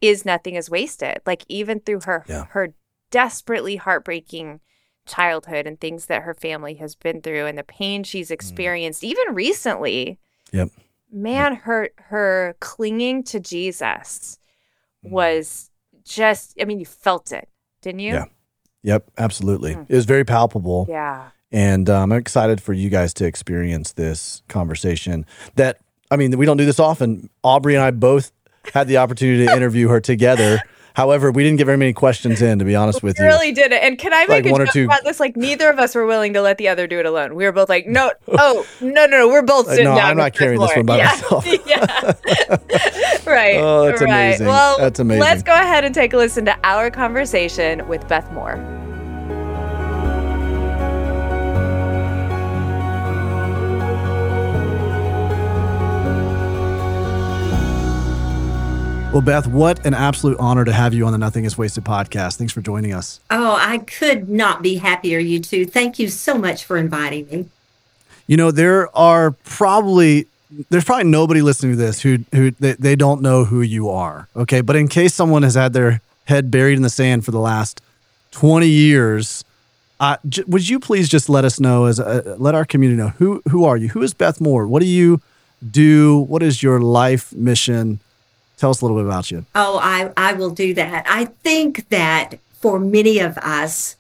is 0.09 0.25
nothing 0.25 0.55
is 0.55 0.71
wasted. 0.71 1.19
Like 1.27 1.45
even 1.49 1.81
through 1.81 2.01
her 2.05 2.25
Yeah. 2.29 2.47
her 2.51 2.75
desperately 3.11 3.77
heartbreaking 3.77 4.61
childhood 5.07 5.67
and 5.67 5.79
things 5.81 6.07
that 6.07 6.23
her 6.23 6.35
family 6.35 6.75
has 6.75 6.95
been 6.95 7.21
through 7.21 7.47
and 7.47 7.59
the 7.59 7.63
pain 7.63 8.03
she's 8.05 8.31
experienced 8.31 9.05
even 9.05 9.35
recently. 9.35 10.19
Mm. 10.53 10.59
Yep. 10.59 10.69
Man, 11.13 11.55
her 11.57 11.91
her 11.97 12.57
clinging 12.61 13.23
to 13.25 13.39
Jesus 13.41 14.39
Mm. 15.05 15.11
was 15.11 15.71
just 16.05 16.55
I 16.61 16.65
mean, 16.65 16.79
you 16.81 16.87
felt 16.87 17.33
it, 17.33 17.49
didn't 17.83 18.01
you? 18.01 18.15
Yeah. 18.15 18.25
yep 18.83 19.11
absolutely 19.19 19.75
Mm. 19.75 19.87
it 19.89 19.95
was 19.95 20.05
very 20.07 20.25
palpable 20.25 20.87
Yeah. 20.89 21.31
And 21.53 21.89
um, 21.89 22.11
I'm 22.11 22.19
excited 22.19 22.61
for 22.61 22.73
you 22.73 22.91
guys 22.91 23.15
to 23.15 23.25
experience 23.27 23.93
this 23.93 24.43
conversation. 24.49 25.25
That, 25.55 25.79
I 26.11 26.17
mean, 26.17 26.37
we 26.37 26.47
don't 26.47 26.57
do 26.57 26.65
this 26.67 26.81
often. 26.81 27.31
Aubrey 27.45 27.77
and 27.77 27.85
I 27.85 27.93
both 27.93 28.33
had 28.73 28.89
the 28.89 28.97
opportunity 28.99 29.47
to 29.47 29.53
interview 29.55 29.89
her 29.89 30.01
together. 30.01 30.61
However, 30.95 31.33
we 31.33 31.43
didn't 31.43 31.59
get 31.59 31.65
very 31.65 31.77
many 31.77 31.93
questions 31.93 32.41
in, 32.41 32.61
to 32.61 32.65
be 32.65 32.77
honest 32.77 33.03
with 33.03 33.19
We 33.19 33.25
you. 33.25 33.31
really 33.33 33.51
did 33.51 33.73
it. 33.73 33.83
And 33.83 33.99
can 33.99 34.13
I 34.13 34.27
Like 34.27 34.45
make 34.45 34.53
one 34.53 34.61
or 34.61 34.65
a 34.65 34.67
joke 34.69 34.75
two- 34.75 34.85
about 34.85 35.03
this? 35.03 35.19
Like 35.19 35.37
neither 35.37 35.69
of 35.69 35.81
us 35.81 35.97
were 35.97 36.07
willing 36.07 36.35
to 36.35 36.41
let 36.41 36.57
the 36.57 36.69
other 36.69 36.87
do 36.87 37.01
it 37.01 37.05
alone. 37.05 37.35
We 37.35 37.45
were 37.45 37.51
both 37.51 37.69
like, 37.69 37.89
no, 37.89 38.13
oh, 38.29 38.65
no, 38.81 39.07
no, 39.07 39.19
no. 39.19 39.29
We're 39.29 39.43
both 39.43 39.67
Uh, 39.67 39.71
sitting 39.73 39.87
no, 39.87 39.97
down. 39.97 40.11
I'm 40.11 40.17
not 40.17 40.35
carrying 40.35 40.61
this 40.61 40.77
one 40.77 40.87
by 40.87 40.99
yeah. 40.99 41.07
myself. 41.07 41.47
yeah. 41.67 42.13
right. 43.27 43.57
Oh, 43.57 43.87
that's 43.87 44.01
right. 44.03 44.09
amazing. 44.09 44.47
Well, 44.47 44.79
That's 44.79 45.01
amazing. 45.01 45.21
let's 45.21 45.43
go 45.43 45.53
ahead 45.55 45.85
and 45.85 45.93
take 45.93 46.13
a 46.13 46.17
listen 46.17 46.45
to 46.45 46.57
our 46.63 46.93
conversation 46.93 47.87
with 47.89 48.07
Beth 48.07 48.31
Moore. 48.33 48.55
Well, 59.15 59.23
Beth, 59.23 59.47
what 59.47 59.87
an 59.87 59.95
absolute 59.95 60.37
honor 60.41 60.65
to 60.65 60.73
have 60.73 60.93
you 60.93 61.07
on 61.07 61.13
the 61.13 61.19
Nothing 61.19 61.45
is 61.45 61.57
Wasted 61.57 61.85
podcast. 61.85 62.35
Thanks 62.37 62.53
for 62.53 62.61
joining 62.61 62.93
us. 62.93 63.21
Oh, 63.31 63.55
I 63.55 63.79
could 63.79 64.29
not 64.29 64.61
be 64.61 64.75
happier, 64.79 65.21
you 65.21 65.39
two. 65.39 65.67
Thank 65.67 66.01
you 66.01 66.09
so 66.09 66.37
much 66.37 66.65
for 66.65 66.77
inviting 66.77 67.29
me. 67.29 67.47
You 68.27 68.37
know, 68.37 68.51
there 68.51 68.95
are 68.97 69.31
probably 69.45 70.27
there's 70.69 70.83
probably 70.83 71.05
nobody 71.05 71.43
listening 71.43 71.73
to 71.73 71.77
this 71.79 72.01
who 72.03 72.19
who 72.33 72.51
they, 72.59 72.73
they 72.73 72.97
don't 72.97 73.23
know 73.23 73.45
who 73.45 73.61
you 73.63 73.89
are. 73.89 74.27
Okay, 74.35 74.61
but 74.63 74.75
in 74.75 74.89
case 74.89 75.15
someone 75.15 75.45
has 75.45 75.55
had 75.55 75.75
their 75.75 76.01
head 76.25 76.51
buried 76.51 76.75
in 76.75 76.83
the 76.83 76.91
sand 76.91 77.25
for 77.25 77.31
the 77.31 77.39
last 77.39 77.81
20 78.33 78.67
years, 78.67 79.45
Uh, 80.01 80.17
j- 80.29 80.43
would 80.49 80.69
you 80.69 80.81
please 80.81 81.09
just 81.09 81.29
let 81.29 81.45
us 81.45 81.61
know, 81.61 81.85
as 81.85 82.01
uh, 82.01 82.35
let 82.37 82.57
our 82.57 82.65
community 82.65 83.01
know 83.01 83.13
who 83.21 83.41
who 83.49 83.65
are 83.65 83.77
you? 83.77 83.91
Who 83.91 84.03
is 84.03 84.13
Beth 84.13 84.41
Moore? 84.41 84.67
What 84.67 84.83
do 84.83 84.89
you 84.89 85.21
do? 85.71 86.19
What 86.29 86.43
is 86.43 86.65
your 86.65 86.81
life 86.81 87.33
mission? 87.33 88.01
Tell 88.57 88.71
us 88.71 88.81
a 88.81 88.85
little 88.85 88.97
bit 88.97 89.07
about 89.07 89.31
you. 89.31 89.45
Oh, 89.55 89.79
I, 89.83 90.13
I 90.17 90.33
will 90.35 90.51
do 90.51 90.75
that. 90.75 91.05
I 91.09 91.27
think 91.27 91.89
that 91.89 92.39
for 92.61 92.79
many 92.79 93.19
of 93.19 93.37
us, 93.39 93.97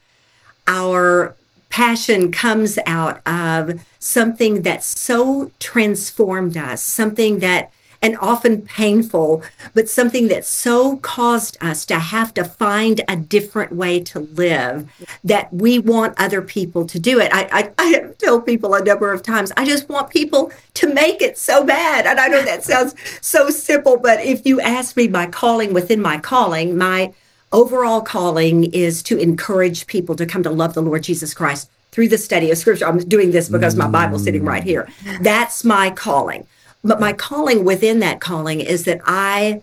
our 0.66 1.36
passion 1.68 2.30
comes 2.30 2.78
out 2.86 3.20
of 3.26 3.84
something 3.98 4.62
that 4.62 4.82
so 4.84 5.50
transformed 5.58 6.56
us, 6.56 6.82
something 6.82 7.40
that, 7.40 7.72
and 8.04 8.18
often 8.18 8.60
painful, 8.60 9.42
but 9.72 9.88
something 9.88 10.28
that 10.28 10.44
so 10.44 10.98
caused 10.98 11.56
us 11.62 11.86
to 11.86 11.98
have 11.98 12.34
to 12.34 12.44
find 12.44 13.00
a 13.08 13.16
different 13.16 13.72
way 13.72 13.98
to 13.98 14.20
live 14.20 14.86
that 15.24 15.50
we 15.54 15.78
want 15.78 16.12
other 16.18 16.42
people 16.42 16.84
to 16.84 16.98
do 16.98 17.18
it. 17.18 17.32
I, 17.32 17.48
I, 17.50 17.72
I 17.78 17.84
have 17.92 18.18
told 18.18 18.44
people 18.44 18.74
a 18.74 18.84
number 18.84 19.10
of 19.10 19.22
times, 19.22 19.52
I 19.56 19.64
just 19.64 19.88
want 19.88 20.10
people 20.10 20.52
to 20.74 20.92
make 20.92 21.22
it 21.22 21.38
so 21.38 21.64
bad. 21.64 22.04
And 22.04 22.20
I 22.20 22.28
know 22.28 22.42
that 22.42 22.62
sounds 22.72 22.94
so 23.22 23.48
simple, 23.48 23.96
but 23.96 24.20
if 24.20 24.44
you 24.44 24.60
ask 24.60 24.98
me 24.98 25.08
my 25.08 25.26
calling 25.26 25.72
within 25.72 26.02
my 26.02 26.18
calling, 26.18 26.76
my 26.76 27.14
overall 27.52 28.02
calling 28.02 28.64
is 28.64 29.02
to 29.04 29.16
encourage 29.16 29.86
people 29.86 30.14
to 30.16 30.26
come 30.26 30.42
to 30.42 30.50
love 30.50 30.74
the 30.74 30.82
Lord 30.82 31.04
Jesus 31.04 31.32
Christ 31.32 31.70
through 31.90 32.08
the 32.08 32.18
study 32.18 32.50
of 32.50 32.58
scripture. 32.58 32.86
I'm 32.86 32.98
doing 32.98 33.30
this 33.30 33.48
because 33.48 33.76
my 33.76 33.88
Bible's 33.88 34.24
sitting 34.24 34.44
right 34.44 34.62
here. 34.62 34.88
Mm. 35.04 35.22
That's 35.22 35.64
my 35.64 35.88
calling. 35.90 36.46
But 36.84 37.00
my 37.00 37.14
calling 37.14 37.64
within 37.64 37.98
that 38.00 38.20
calling 38.20 38.60
is 38.60 38.84
that 38.84 39.00
I 39.06 39.62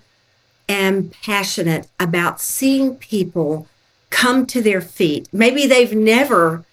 am 0.68 1.12
passionate 1.24 1.88
about 2.00 2.42
seeing 2.42 2.96
people 2.96 3.68
come 4.10 4.46
to 4.48 4.62
their 4.62 4.82
feet. 4.82 5.30
Maybe 5.32 5.68
they've 5.68 5.94
never 5.94 6.66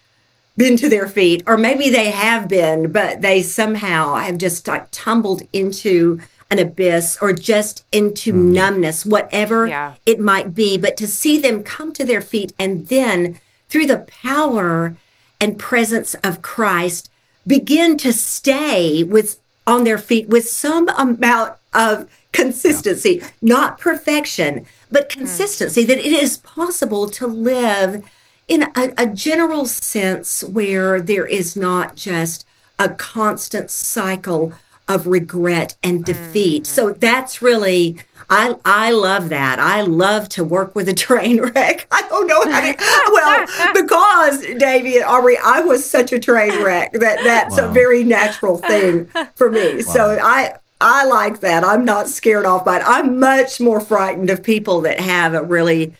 been 0.56 0.76
to 0.78 0.88
their 0.88 1.06
feet, 1.06 1.42
or 1.46 1.56
maybe 1.56 1.88
they 1.90 2.10
have 2.10 2.48
been, 2.48 2.90
but 2.90 3.20
they 3.20 3.42
somehow 3.42 4.16
have 4.16 4.38
just 4.38 4.66
like 4.66 4.88
tumbled 4.90 5.42
into 5.52 6.20
an 6.50 6.58
abyss 6.58 7.18
or 7.20 7.32
just 7.32 7.84
into 7.92 8.32
hmm. 8.32 8.52
numbness, 8.52 9.04
whatever 9.04 9.66
Yeah. 9.66 9.94
it 10.06 10.18
might 10.18 10.54
be. 10.54 10.78
But 10.78 10.96
to 10.96 11.06
see 11.06 11.38
them 11.38 11.62
come 11.62 11.92
to 11.92 12.04
their 12.04 12.22
feet 12.22 12.52
and 12.58 12.88
then 12.88 13.38
through 13.68 13.86
the 13.86 14.06
power 14.22 14.96
and 15.40 15.58
presence 15.58 16.14
of 16.24 16.42
Christ 16.42 17.10
begin 17.46 17.96
to 17.98 18.12
stay 18.12 19.04
with 19.04 19.38
on 19.68 19.84
their 19.84 19.98
feet 19.98 20.28
with 20.28 20.48
some 20.48 20.88
amount 20.88 21.54
of 21.74 22.08
consistency, 22.32 23.22
not 23.42 23.78
perfection, 23.78 24.66
but 24.90 25.08
mm. 25.08 25.18
consistency 25.18 25.84
that 25.84 25.98
it 25.98 26.06
is 26.06 26.38
possible 26.38 27.08
to 27.10 27.26
live 27.26 28.02
in 28.48 28.62
a, 28.74 28.94
a 28.96 29.06
general 29.06 29.66
sense 29.66 30.42
where 30.42 31.02
there 31.02 31.26
is 31.26 31.54
not 31.54 31.94
just 31.94 32.46
a 32.78 32.88
constant 32.88 33.70
cycle 33.70 34.54
of 34.88 35.06
regret 35.06 35.76
and 35.82 36.02
defeat. 36.02 36.62
Mm. 36.62 36.66
So 36.66 36.92
that's 36.94 37.42
really 37.42 37.98
I 38.30 38.54
I 38.64 38.90
love 38.92 39.30
that. 39.30 39.58
I 39.58 39.80
love 39.82 40.28
to 40.30 40.44
work 40.44 40.74
with 40.74 40.88
a 40.88 40.94
train 41.06 41.40
wreck. 41.40 41.86
I 41.90 42.02
don't 42.08 42.26
know 42.26 42.42
how 42.50 42.60
to 42.60 42.76
well 43.12 43.72
because 43.74 44.40
Davey 44.58 44.96
and 44.96 45.04
Aubrey, 45.04 45.38
I 45.42 45.60
was 45.60 45.88
such 45.88 46.12
a 46.12 46.18
train 46.18 46.62
wreck 46.62 46.92
that 46.92 47.20
that's 47.24 47.56
a 47.58 47.68
very 47.68 48.04
natural 48.04 48.58
thing 48.58 49.06
for 49.34 49.50
me. 49.50 49.82
So 49.82 50.18
I 50.22 50.54
I 50.80 51.06
like 51.06 51.40
that. 51.40 51.64
I'm 51.64 51.84
not 51.84 52.08
scared 52.08 52.44
off 52.46 52.64
by 52.64 52.78
it. 52.78 52.82
I'm 52.86 53.18
much 53.18 53.60
more 53.60 53.80
frightened 53.80 54.30
of 54.30 54.42
people 54.42 54.82
that 54.82 55.00
have 55.00 55.34
a 55.34 55.42
really 55.42 55.94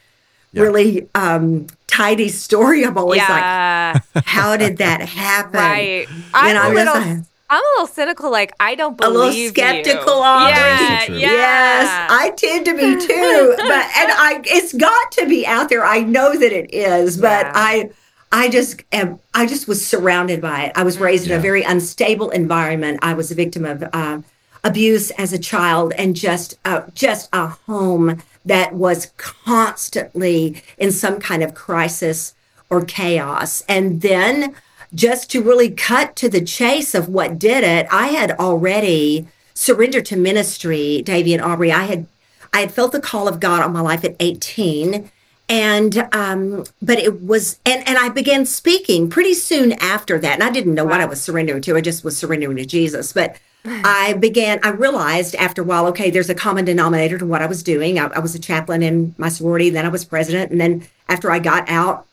Yeah. 0.53 0.63
really 0.63 1.09
um 1.15 1.67
tidy 1.87 2.29
story. 2.29 2.85
I'm 2.85 2.97
always 2.99 3.19
yeah. 3.23 4.01
like, 4.15 4.25
how 4.27 4.57
did 4.57 4.77
that 4.79 5.01
happen? 5.09 5.59
right. 5.61 6.07
I'm 6.35 6.55
know, 6.55 6.71
a 6.71 6.73
little. 6.75 7.01
yes, 7.01 7.27
I'm 7.51 7.63
a 7.63 7.69
little 7.77 7.87
cynical. 7.87 8.31
Like 8.31 8.53
I 8.61 8.75
don't 8.75 8.97
believe 8.97 9.11
a 9.11 9.13
believe 9.13 9.27
little 9.35 9.41
you. 9.41 9.49
skeptical 9.85 10.15
Aubrey. 10.15 10.53
Yeah, 10.53 11.05
yeah. 11.11 11.17
Yes, 11.33 12.11
I 12.11 12.31
tend 12.31 12.67
to 12.67 12.73
be 12.75 13.07
too. 13.07 13.55
But 13.57 13.69
and 13.97 14.13
I 14.13 14.41
it's 14.45 14.73
got 14.75 15.13
to 15.13 15.27
be 15.27 15.47
out 15.47 15.69
there. 15.69 15.85
I 15.85 16.01
know 16.01 16.37
that 16.37 16.53
it 16.53 16.73
is, 16.75 17.17
but 17.17 17.47
Yeah. 17.47 17.53
I 17.55 17.91
I 18.31 18.49
just 18.51 18.83
am 18.93 19.19
I 19.35 19.47
just 19.47 19.67
was 19.69 19.85
surrounded 19.87 20.41
by 20.43 20.65
it. 20.65 20.73
I 20.77 20.83
was 20.83 20.99
raised 20.99 21.27
in 21.27 21.33
a 21.33 21.41
very 21.41 21.63
unstable 21.63 22.31
environment. 22.31 22.99
I 23.03 23.15
was 23.15 23.31
a 23.31 23.35
victim 23.35 23.65
of 23.65 23.83
uh, 23.93 24.21
abuse 24.65 25.11
as 25.13 25.33
a 25.33 25.39
child 25.39 25.93
and 25.97 26.15
just 26.15 26.59
uh, 26.67 26.83
just 26.95 27.31
a 27.33 27.47
home 27.47 28.23
that 28.45 28.75
was 28.75 29.13
constantly 29.17 30.63
in 30.77 30.93
some 30.93 31.21
kind 31.21 31.43
of 31.43 31.55
crisis 31.55 32.35
or 32.71 32.85
chaos. 32.85 33.63
And 33.69 34.03
then 34.03 34.55
just 34.95 35.31
to 35.31 35.43
really 35.43 35.71
cut 35.71 36.17
to 36.17 36.29
the 36.29 36.41
chase 36.41 36.95
of 36.95 37.09
what 37.09 37.39
did 37.39 37.65
it, 37.65 37.87
I 37.91 38.09
had 38.09 38.33
already 38.33 39.29
surrendered 39.55 40.07
to 40.07 40.17
ministry, 40.17 41.03
Davey 41.03 41.35
and 41.35 41.43
Aubrey. 41.43 41.73
I 41.73 41.85
had 41.85 42.07
I 42.53 42.61
had 42.61 42.73
felt 42.73 42.93
the 42.93 43.01
call 43.01 43.29
of 43.29 43.41
God 43.41 43.63
on 43.63 43.73
my 43.73 43.81
life 43.81 44.05
at 44.05 44.17
18. 44.21 45.11
And 45.51 46.09
um, 46.13 46.65
but 46.83 46.99
it 46.99 47.23
was 47.23 47.59
and 47.65 47.87
and 47.89 47.99
I 47.99 48.11
began 48.11 48.45
speaking 48.45 49.09
pretty 49.09 49.35
soon 49.35 49.73
after 49.73 50.19
that. 50.19 50.35
And 50.35 50.43
I 50.43 50.51
didn't 50.51 50.75
know 50.75 50.85
what 50.85 51.01
I 51.01 51.07
was 51.07 51.21
surrendering 51.21 51.63
to. 51.63 51.77
I 51.77 51.81
just 51.81 52.05
was 52.05 52.17
surrendering 52.17 52.57
to 52.57 52.67
Jesus. 52.67 53.13
But 53.13 53.39
I 53.65 54.15
began, 54.15 54.61
I 54.63 54.71
realized 54.71 55.35
after 55.35 55.63
a 55.63 55.65
while, 55.65 55.87
okay, 55.89 56.11
there's 56.11 56.31
a 56.31 56.35
common 56.35 56.65
denominator 56.65 57.19
to 57.19 57.27
what 57.27 57.43
I 57.43 57.47
was 57.47 57.63
doing. 57.63 57.99
I, 57.99 58.07
I 58.07 58.19
was 58.19 58.35
a 58.35 58.39
chaplain 58.39 58.83
in 58.83 59.15
my 59.19 59.29
sorority, 59.29 59.71
then 59.71 59.87
I 59.87 59.89
was 59.89 60.05
president. 60.05 60.51
And 60.51 60.61
then 60.61 60.87
after 61.09 61.31
I 61.31 61.39
got 61.39 61.69
out, 61.69 62.07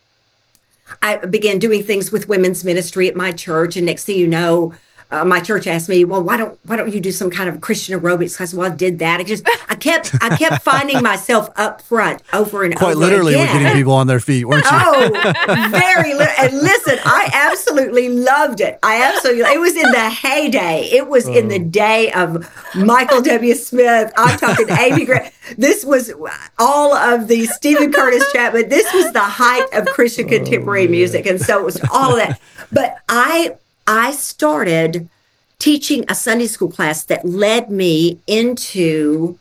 I 1.02 1.18
began 1.18 1.60
doing 1.60 1.84
things 1.84 2.12
with 2.12 2.30
women's 2.30 2.64
ministry 2.64 3.08
at 3.08 3.16
my 3.16 3.32
church. 3.32 3.76
And 3.76 3.86
next 3.86 4.06
thing 4.06 4.18
you 4.18 4.28
know, 4.28 4.74
uh, 5.12 5.24
my 5.24 5.40
church 5.40 5.68
asked 5.68 5.88
me, 5.90 6.04
"Well, 6.06 6.22
why 6.24 6.38
don't 6.38 6.58
why 6.66 6.76
don't 6.76 6.94
you 6.94 7.00
do 7.00 7.12
some 7.12 7.30
kind 7.30 7.48
of 7.50 7.62
Christian 7.62 8.00
aerobics?" 8.00 8.40
I 8.42 8.46
said, 8.46 8.58
"Well, 8.60 8.72
I 8.72 8.76
did 8.76 9.00
that." 9.00 9.20
I 9.20 9.24
just 9.24 9.48
I 9.70 9.76
kept 9.76 10.16
I 10.22 10.36
kept 10.36 10.64
finding 10.64 11.02
myself 11.04 11.50
up 11.58 11.82
front 11.82 12.22
over 12.34 12.64
and 12.64 12.76
Quite 12.76 12.92
over 12.92 13.00
literally, 13.00 13.36
we're 13.36 13.46
getting 13.46 13.74
people 13.74 13.94
on 13.94 14.08
their 14.08 14.20
feet, 14.20 14.46
weren't 14.46 14.66
you? 14.66 14.72
Oh, 14.74 15.70
very 15.70 16.14
li- 16.14 16.28
and 16.40 16.54
listen, 16.54 16.98
I 17.06 17.30
absolutely 17.34 18.10
loved 18.10 18.62
it. 18.62 18.80
I 18.84 19.04
absolutely 19.04 19.44
it 19.44 19.60
was 19.60 19.76
in 19.76 19.92
the 19.92 20.10
heyday. 20.10 20.90
It 20.92 21.08
was 21.08 21.28
in 21.28 21.46
Oh. 21.46 21.50
the 21.50 21.60
day 21.60 22.12
of 22.14 22.50
Michael 22.76 23.22
W. 23.22 23.54
Smith. 23.56 24.12
I'm 24.18 24.38
talking 24.40 24.68
Amy 24.70 25.06
Grant. 25.06 25.32
This 25.58 25.86
was 25.86 26.12
all 26.58 26.94
of 26.96 27.28
the 27.28 27.46
Steven 27.46 27.92
Curtis 27.92 28.24
Chapman. 28.34 28.70
This 28.70 28.92
was 28.94 29.12
the 29.14 29.20
height 29.20 29.68
of 29.74 29.86
Christian 29.88 30.28
contemporary 30.28 30.88
music, 30.88 31.26
and 31.28 31.40
so 31.40 31.60
it 31.60 31.64
was 31.66 31.80
all 31.92 32.12
of 32.12 32.18
that. 32.18 32.40
But 32.72 32.98
I 33.08 33.56
I 33.88 34.12
started 34.12 35.10
teaching 35.60 36.06
a 36.10 36.16
Sunday 36.16 36.48
school 36.48 36.70
class 36.70 37.04
that 37.06 37.26
led 37.26 37.70
me 37.70 38.20
into 38.28 39.38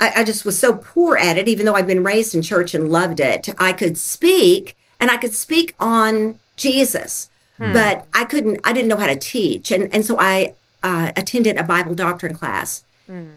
I, 0.00 0.12
I 0.16 0.24
just 0.24 0.44
was 0.44 0.58
so 0.58 0.74
poor 0.74 1.16
at 1.16 1.38
it, 1.38 1.48
even 1.48 1.64
though 1.64 1.74
I'd 1.74 1.86
been 1.86 2.04
raised 2.04 2.34
in 2.34 2.42
church 2.42 2.74
and 2.74 2.90
loved 2.90 3.18
it. 3.20 3.48
I 3.58 3.72
could 3.72 3.96
speak 3.96 4.76
and 5.00 5.10
I 5.10 5.16
could 5.16 5.32
speak 5.32 5.74
on 5.80 6.38
Jesus, 6.56 7.30
but 7.72 8.06
I 8.12 8.24
couldn't, 8.24 8.60
I 8.64 8.74
didn't 8.74 8.88
know 8.88 8.96
how 8.98 9.06
to 9.06 9.16
teach. 9.16 9.70
And, 9.70 9.92
and 9.94 10.04
so 10.04 10.18
I 10.18 10.52
uh, 10.82 11.12
attended 11.16 11.56
a 11.56 11.62
Bible 11.62 11.94
doctrine 11.94 12.34
class 12.34 12.84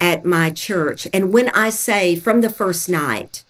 at 0.01 0.25
my 0.25 0.49
church. 0.49 1.07
And 1.13 1.31
when 1.31 1.47
I 1.49 1.69
say 1.69 2.17
from 2.17 2.41
the 2.41 2.49
first 2.49 2.89
night 2.89 3.43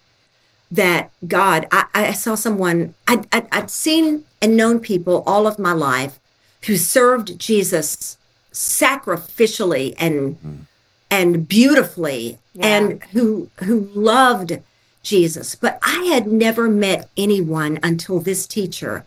that 0.70 1.10
God, 1.26 1.66
I, 1.72 1.86
I 1.94 2.12
saw 2.12 2.36
someone, 2.36 2.94
I'd, 3.08 3.26
I'd, 3.32 3.48
I'd 3.50 3.70
seen 3.70 4.24
and 4.40 4.56
known 4.56 4.78
people 4.78 5.24
all 5.26 5.48
of 5.48 5.58
my 5.58 5.72
life 5.72 6.19
who 6.66 6.76
served 6.76 7.38
Jesus 7.38 8.16
sacrificially 8.52 9.94
and 9.98 10.66
and 11.10 11.48
beautifully 11.48 12.38
Yeah. 12.52 12.66
and 12.66 13.02
who 13.12 13.50
who 13.60 13.90
loved 13.94 14.60
Jesus. 15.02 15.54
But 15.54 15.78
I 15.82 16.04
had 16.06 16.26
never 16.26 16.68
met 16.68 17.08
anyone 17.16 17.78
until 17.82 18.20
this 18.20 18.46
teacher 18.46 19.04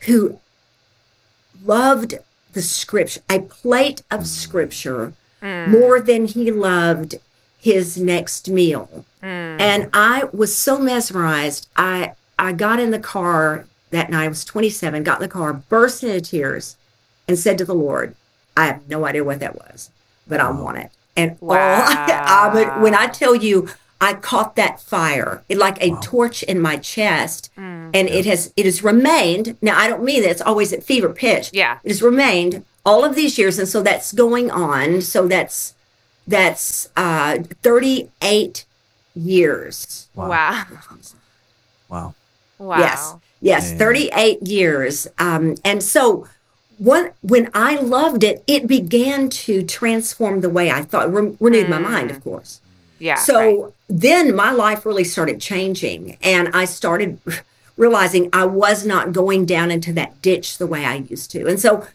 who 0.00 0.38
loved 1.64 2.18
the 2.52 2.62
scripture, 2.62 3.20
a 3.28 3.40
plate 3.40 4.02
of 4.10 4.20
mm. 4.20 4.26
scripture 4.26 5.12
mm. 5.42 5.68
more 5.68 6.00
than 6.00 6.26
he 6.26 6.50
loved 6.50 7.16
his 7.58 7.96
next 7.96 8.48
meal. 8.48 9.04
Mm. 9.22 9.60
And 9.60 9.90
I 9.92 10.24
was 10.32 10.56
so 10.56 10.78
mesmerized. 10.78 11.68
I 11.76 12.12
I 12.38 12.52
got 12.52 12.80
in 12.80 12.90
the 12.90 12.98
car 12.98 13.66
that 13.90 14.10
night. 14.10 14.24
I 14.24 14.28
was 14.28 14.44
27, 14.44 15.02
got 15.02 15.18
in 15.18 15.22
the 15.22 15.28
car, 15.28 15.52
burst 15.52 16.02
into 16.02 16.20
tears, 16.20 16.76
and 17.28 17.38
said 17.38 17.58
to 17.58 17.64
the 17.64 17.74
Lord, 17.74 18.14
I 18.56 18.66
have 18.66 18.88
no 18.88 19.04
idea 19.06 19.24
what 19.24 19.40
that 19.40 19.56
was, 19.56 19.90
but 20.26 20.40
I 20.40 20.50
want 20.50 20.78
it. 20.78 20.90
And 21.16 21.36
all 21.40 21.52
I, 21.52 22.50
I, 22.54 22.82
when 22.82 22.94
I 22.94 23.06
tell 23.06 23.34
you, 23.34 23.68
I 24.00 24.14
caught 24.14 24.56
that 24.56 24.80
fire, 24.80 25.42
it 25.48 25.56
like 25.56 25.82
a 25.82 25.96
torch 26.02 26.42
in 26.42 26.60
my 26.60 26.76
chest, 26.76 27.50
and 27.56 27.94
it 27.94 28.26
has 28.26 28.52
it 28.56 28.66
has 28.66 28.82
remained. 28.82 29.56
Now 29.62 29.78
I 29.78 29.88
don't 29.88 30.04
mean 30.04 30.22
that 30.22 30.30
it's 30.30 30.42
always 30.42 30.72
at 30.72 30.82
fever 30.82 31.08
pitch. 31.08 31.50
Yeah. 31.52 31.78
it 31.82 31.88
has 31.88 32.02
remained 32.02 32.64
all 32.84 33.04
of 33.04 33.14
these 33.14 33.38
years, 33.38 33.58
and 33.58 33.68
so 33.68 33.82
that's 33.82 34.12
going 34.12 34.50
on. 34.50 35.00
So 35.00 35.26
that's 35.26 35.74
that's 36.26 36.88
uh, 36.96 37.38
38 37.62 38.64
years. 39.14 40.08
Wow. 40.14 40.28
Wow. 41.88 42.14
Wow. 42.58 42.78
Yes. 42.78 43.14
Yes, 43.40 43.72
38 43.74 44.42
years. 44.42 45.06
Um, 45.18 45.56
and 45.64 45.82
so 45.82 46.26
what 46.78 47.14
when 47.22 47.50
I 47.54 47.76
loved 47.76 48.24
it, 48.24 48.42
it 48.46 48.66
began 48.66 49.28
to 49.30 49.62
transform 49.62 50.40
the 50.40 50.50
way 50.50 50.70
I 50.70 50.82
thought, 50.82 51.12
re- 51.12 51.36
renewed 51.40 51.68
my 51.68 51.78
mind, 51.78 52.10
of 52.10 52.18
mm. 52.18 52.24
course. 52.24 52.60
Yeah. 52.98 53.16
So 53.16 53.64
right. 53.64 53.72
then 53.88 54.34
my 54.34 54.50
life 54.52 54.86
really 54.86 55.04
started 55.04 55.40
changing, 55.40 56.18
and 56.22 56.48
I 56.54 56.64
started 56.64 57.18
realizing 57.76 58.30
I 58.32 58.44
was 58.44 58.86
not 58.86 59.12
going 59.12 59.46
down 59.46 59.70
into 59.70 59.92
that 59.94 60.20
ditch 60.22 60.58
the 60.58 60.66
way 60.66 60.84
I 60.84 60.96
used 60.96 61.30
to. 61.32 61.46
And 61.46 61.60
so 61.60 61.86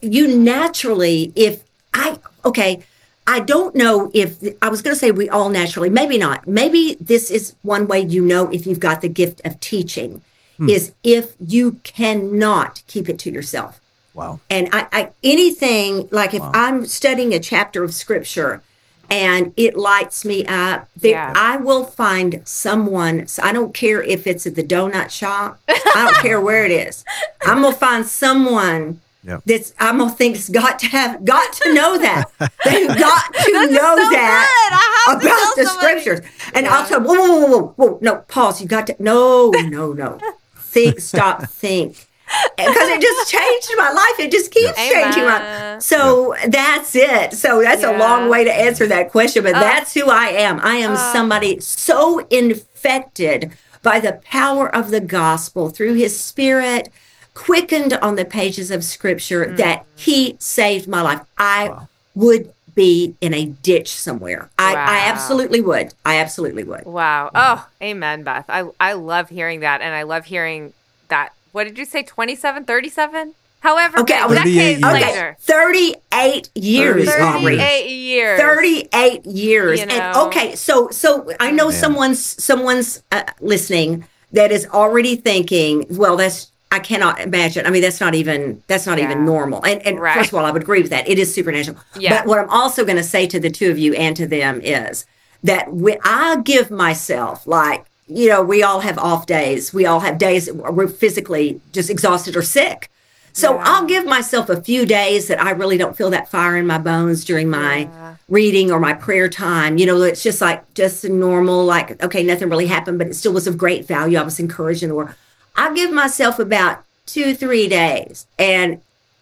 you 0.00 0.36
naturally, 0.36 1.32
if 1.36 1.62
I, 1.94 2.18
okay, 2.44 2.82
I 3.26 3.40
don't 3.40 3.74
know 3.74 4.10
if 4.14 4.42
I 4.62 4.68
was 4.68 4.80
going 4.80 4.94
to 4.94 4.98
say 4.98 5.10
we 5.10 5.28
all 5.28 5.50
naturally, 5.50 5.90
maybe 5.90 6.16
not. 6.16 6.48
Maybe 6.48 6.96
this 7.00 7.30
is 7.30 7.54
one 7.62 7.86
way 7.86 8.00
you 8.00 8.24
know 8.24 8.50
if 8.50 8.66
you've 8.66 8.80
got 8.80 9.02
the 9.02 9.08
gift 9.08 9.42
of 9.44 9.60
teaching, 9.60 10.22
hmm. 10.56 10.68
is 10.68 10.92
if 11.04 11.34
you 11.38 11.72
cannot 11.82 12.82
keep 12.86 13.08
it 13.08 13.18
to 13.20 13.30
yourself. 13.30 13.80
Wow. 14.18 14.40
And 14.50 14.68
I, 14.72 14.86
I 14.92 15.10
anything 15.22 16.08
like 16.10 16.34
if 16.34 16.42
I'm 16.42 16.84
studying 16.86 17.32
a 17.34 17.38
chapter 17.38 17.84
of 17.84 17.94
scripture 17.94 18.62
and 19.10 19.54
it 19.56 19.76
lights 19.76 20.24
me 20.24 20.44
up, 20.46 20.88
there 20.96 21.12
Yeah. 21.12 21.32
I 21.34 21.56
will 21.56 21.84
find 21.84 22.42
someone. 22.46 23.26
So 23.28 23.42
I 23.42 23.52
don't 23.52 23.72
care 23.72 24.02
if 24.02 24.26
it's 24.26 24.46
at 24.46 24.54
the 24.54 24.62
donut 24.64 25.10
shop. 25.10 25.60
I 25.68 26.04
don't 26.04 26.16
care 26.16 26.40
where 26.40 26.64
it 26.64 26.70
is. 26.72 27.04
I'm 27.46 27.62
gonna 27.62 27.74
find 27.74 28.04
someone 28.06 29.00
Yep. 29.24 29.42
that's 29.46 29.72
I'm 29.78 29.98
gonna 29.98 30.10
think's 30.10 30.48
got 30.48 30.78
to 30.80 30.86
have 30.88 31.24
got 31.24 31.52
to 31.54 31.74
know 31.74 31.98
that. 31.98 32.24
They've 32.64 32.88
got 33.08 33.34
to 33.34 33.52
know 33.66 33.96
so 33.96 34.10
that 34.10 34.46
good. 34.50 34.74
I 34.74 35.12
have 35.12 35.20
to 35.20 35.26
about 35.26 35.56
the 35.56 35.64
somebody. 35.66 36.00
scriptures. 36.00 36.26
And 36.54 36.66
I'll 36.66 36.86
tell 36.86 37.00
whoa, 37.00 37.14
whoa, 37.14 37.38
whoa, 37.40 37.46
whoa, 37.48 37.72
whoa, 37.76 37.98
no, 38.00 38.16
pause. 38.28 38.60
You 38.60 38.66
got 38.68 38.86
to 38.88 38.96
no, 38.98 39.50
no, 39.50 39.92
no. 39.92 40.18
Think, 40.56 41.00
stop, 41.00 41.44
think. 41.48 42.07
Because 42.56 42.88
it 42.88 43.00
just 43.00 43.30
changed 43.30 43.70
my 43.78 43.90
life. 43.90 44.18
It 44.20 44.30
just 44.30 44.50
keeps 44.50 44.76
Yes. 44.76 44.92
changing 44.92 45.24
my 45.24 45.36
Amen. 45.36 45.80
so 45.80 46.34
that's 46.48 46.94
it. 46.94 47.32
So 47.34 47.62
that's 47.62 47.82
a 47.84 47.92
long 47.96 48.28
way 48.28 48.44
to 48.44 48.52
answer 48.52 48.86
that 48.88 49.10
question, 49.10 49.42
but 49.44 49.52
that's 49.52 49.94
who 49.94 50.08
I 50.10 50.26
am. 50.26 50.60
I 50.62 50.76
am 50.76 50.92
Uh. 50.92 51.12
somebody 51.12 51.60
so 51.60 52.20
infected 52.30 53.52
by 53.82 54.00
the 54.00 54.12
power 54.24 54.68
of 54.74 54.90
the 54.90 55.00
gospel 55.00 55.70
through 55.70 55.94
his 55.94 56.18
spirit, 56.18 56.90
quickened 57.34 57.92
on 57.94 58.16
the 58.16 58.24
pages 58.24 58.70
of 58.70 58.82
scripture 58.84 59.46
Mm. 59.46 59.56
that 59.56 59.86
he 59.96 60.36
saved 60.40 60.88
my 60.88 61.00
life. 61.00 61.20
I 61.38 61.70
would 62.14 62.52
be 62.74 63.14
in 63.20 63.32
a 63.34 63.44
ditch 63.46 63.90
somewhere. 63.92 64.50
I, 64.58 64.74
I 64.74 64.98
absolutely 65.08 65.60
would. 65.60 65.94
I 66.04 66.18
absolutely 66.18 66.64
would. 66.64 66.84
Wow. 66.84 67.30
Oh, 67.34 67.66
amen, 67.82 68.22
Beth. 68.24 68.44
I 68.48 68.64
I 68.80 68.92
love 68.94 69.28
hearing 69.30 69.60
that, 69.60 69.80
and 69.80 69.94
I 69.94 70.02
love 70.02 70.24
hearing 70.26 70.72
that. 71.08 71.32
What 71.58 71.64
did 71.66 71.76
you 71.76 71.84
say? 71.84 72.04
27, 72.04 72.66
37? 72.66 73.34
However, 73.58 73.98
Okay, 73.98 74.14
I 74.16 74.28
many 74.28 74.54
decades 74.54 74.80
38 74.80 74.80
years. 74.80 74.84
Okay, 74.84 75.12
later. 75.12 75.36
38 75.40 76.50
years, 76.54 77.08
Aubrey. 77.08 77.56
38 77.56 77.90
years. 77.90 78.40
38 78.40 79.26
years 79.26 79.80
You 79.80 79.86
and 79.86 80.16
okay 80.28 80.54
so 80.54 80.88
so 80.90 81.28
i 81.40 81.50
know 81.50 81.72
someone's 81.72 82.24
someone's 82.24 83.02
uh, 83.10 83.24
listening 83.40 84.04
that 84.30 84.52
is 84.52 84.66
already 84.68 85.16
thinking 85.16 85.84
well 85.90 86.16
that's 86.16 86.52
i 86.70 86.78
cannot 86.78 87.18
imagine 87.20 87.66
i 87.66 87.70
mean 87.70 87.82
that's 87.82 88.00
not 88.00 88.14
even 88.14 88.62
that's 88.68 88.86
not 88.86 89.00
even 89.00 89.24
normal 89.24 89.64
and 89.66 89.84
and 89.84 89.98
Right. 89.98 90.14
first 90.16 90.30
of 90.30 90.38
all 90.38 90.44
i 90.44 90.52
would 90.52 90.62
agree 90.62 90.80
with 90.82 90.90
that 90.90 91.08
it 91.08 91.18
is 91.18 91.34
supernatural 91.34 91.76
Yeah. 91.98 92.20
but 92.20 92.28
what 92.28 92.38
i'm 92.38 92.48
also 92.50 92.84
going 92.84 92.96
to 92.98 93.02
say 93.02 93.26
to 93.26 93.40
the 93.40 93.50
two 93.50 93.68
of 93.72 93.78
you 93.78 93.92
and 93.94 94.14
to 94.16 94.26
them 94.28 94.60
is 94.62 95.04
that 95.42 95.72
when 95.72 95.98
i 96.04 96.36
give 96.44 96.70
myself 96.70 97.44
like 97.46 97.84
you 98.08 98.28
know 98.28 98.42
we 98.42 98.62
all 98.62 98.80
have 98.80 98.98
off 98.98 99.26
days 99.26 99.72
we 99.72 99.84
all 99.86 100.00
have 100.00 100.18
days 100.18 100.50
we're 100.52 100.88
physically 100.88 101.60
just 101.72 101.90
exhausted 101.90 102.36
or 102.36 102.42
sick 102.42 102.90
so 103.34 103.54
Yeah. 103.54 103.62
I'll 103.66 103.84
give 103.86 104.04
myself 104.06 104.48
a 104.48 104.60
few 104.60 104.84
days 104.84 105.28
that 105.28 105.40
I 105.40 105.50
really 105.50 105.76
don't 105.78 105.96
feel 105.96 106.10
that 106.10 106.28
fire 106.28 106.56
in 106.56 106.66
my 106.66 106.78
bones 106.78 107.24
during 107.24 107.48
my 107.48 107.80
Yeah. 107.80 108.14
reading 108.28 108.72
or 108.72 108.80
my 108.80 108.94
prayer 108.94 109.28
time. 109.28 109.78
You 109.78 109.86
know, 109.86 110.02
it's 110.02 110.22
just 110.24 110.40
like 110.40 110.64
just 110.74 111.04
normal, 111.04 111.64
like, 111.64 112.02
okay, 112.02 112.24
nothing 112.24 112.48
really 112.48 112.66
happened, 112.66 112.98
but 112.98 113.06
it 113.06 113.14
still 113.14 113.32
was 113.32 113.46
of 113.46 113.56
great 113.56 113.86
value. 113.86 114.18
I 114.18 114.22
was 114.22 114.40
encouraged 114.40 114.82
in 114.82 114.88
the 114.88 114.94
word. 114.96 115.14
I 115.54 115.72
give 115.72 115.92
myself 115.92 116.40
about 116.40 116.82
two, 117.06 117.32
three 117.32 117.68
days. 117.68 118.26
And 118.40 118.80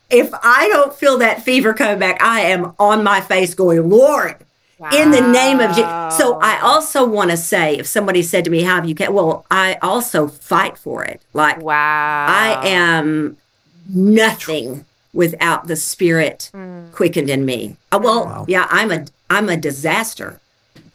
if 0.08 0.30
I 0.42 0.68
don't 0.68 0.94
feel 0.94 1.18
that 1.18 1.42
fever 1.42 1.74
coming 1.74 1.98
back, 1.98 2.22
I 2.22 2.40
am 2.42 2.72
on 2.78 3.04
my 3.04 3.20
face 3.20 3.52
going, 3.54 3.90
Lord, 3.90 4.36
in 4.92 5.10
the 5.10 5.20
name 5.20 5.60
of 5.60 5.70
Jesus. 5.72 5.92
So 6.16 6.38
I 6.40 6.58
also 6.60 7.06
want 7.06 7.30
to 7.30 7.36
say, 7.36 7.76
if 7.78 7.86
somebody 7.86 8.22
said 8.22 8.44
to 8.44 8.50
me, 8.50 8.62
How 8.62 8.76
have 8.76 8.86
you 8.88 8.94
kept? 8.94 9.12
Well, 9.12 9.46
I 9.50 9.78
also 9.82 10.28
fight 10.28 10.78
for 10.78 11.04
it. 11.04 11.20
Like, 11.32 11.60
Wow. 11.60 12.26
I 12.28 12.58
am 12.62 13.36
nothing 13.88 14.84
without 15.12 15.66
the 15.66 15.76
spirit 15.76 16.50
Mm. 16.54 16.92
quickened 16.92 17.30
in 17.30 17.44
me. 17.44 17.76
Uh, 17.92 18.00
well, 18.02 18.44
yeah, 18.48 18.66
I'm 18.70 18.90
a 18.90 19.06
I'm 19.30 19.48
a 19.48 19.56
disaster. 19.56 20.40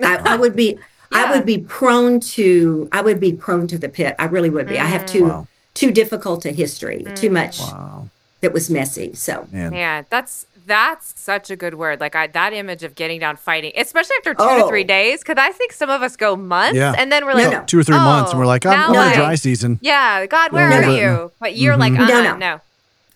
I, 0.02 0.16
I 0.26 0.36
would 0.36 0.56
be 0.56 0.78
I 1.12 1.30
would 1.36 1.46
be 1.46 1.58
prone 1.58 2.20
to 2.36 2.88
I 2.92 3.02
would 3.02 3.20
be 3.20 3.34
prone 3.34 3.68
to 3.68 3.78
the 3.78 3.90
pit. 3.90 4.16
I 4.20 4.26
really 4.26 4.50
would 4.50 4.68
be. 4.70 4.80
I 4.80 4.86
have 4.86 5.06
too 5.06 5.26
Wow. 5.26 5.48
too 5.74 5.92
difficult 5.92 6.46
a 6.46 6.52
history, 6.52 7.06
too 7.16 7.30
Mm. 7.30 7.34
much 7.34 7.60
Wow. 7.60 8.10
that 8.42 8.54
was 8.54 8.70
messy. 8.70 9.14
So 9.14 9.48
Man. 9.52 9.72
Man, 9.72 10.06
that's 10.10 10.46
that's 10.66 11.20
such 11.20 11.50
a 11.50 11.56
good 11.56 11.76
word. 11.76 12.00
Like 12.00 12.16
I, 12.16 12.28
that 12.28 12.54
image 12.54 12.84
of 12.84 12.96
getting 12.96 13.20
down 13.20 13.36
fighting, 13.38 13.72
especially 13.76 14.16
after 14.18 14.34
two 14.34 14.44
Oh. 14.44 14.62
to 14.64 14.68
three 14.68 14.84
days, 14.84 15.20
because 15.20 15.38
I 15.38 15.52
think 15.52 15.74
some 15.74 15.90
of 15.90 16.02
us 16.02 16.16
go 16.16 16.36
months, 16.36 16.78
Yeah. 16.78 16.94
and 16.98 17.12
then 17.12 17.26
we're 17.26 17.34
like, 17.34 17.52
no. 17.52 17.64
Two 17.66 17.80
or 17.80 17.84
three 17.84 17.96
months, 17.96 18.32
and 18.32 18.40
we're 18.40 18.46
like, 18.46 18.66
I'm, 18.66 18.92
now 18.92 19.08
in 19.10 19.14
dry 19.16 19.36
season. 19.36 19.80
Yeah, 19.82 20.26
God, 20.26 20.52
where 20.52 20.70
No, 20.70 20.76
are 20.90 20.98
you? 20.98 21.32
But 21.40 21.56
you're 21.58 21.78
like, 21.78 21.94
uh, 21.94 22.06
No, 22.06 22.08
no, 22.08 22.24
no. 22.24 22.38
no, 22.38 22.62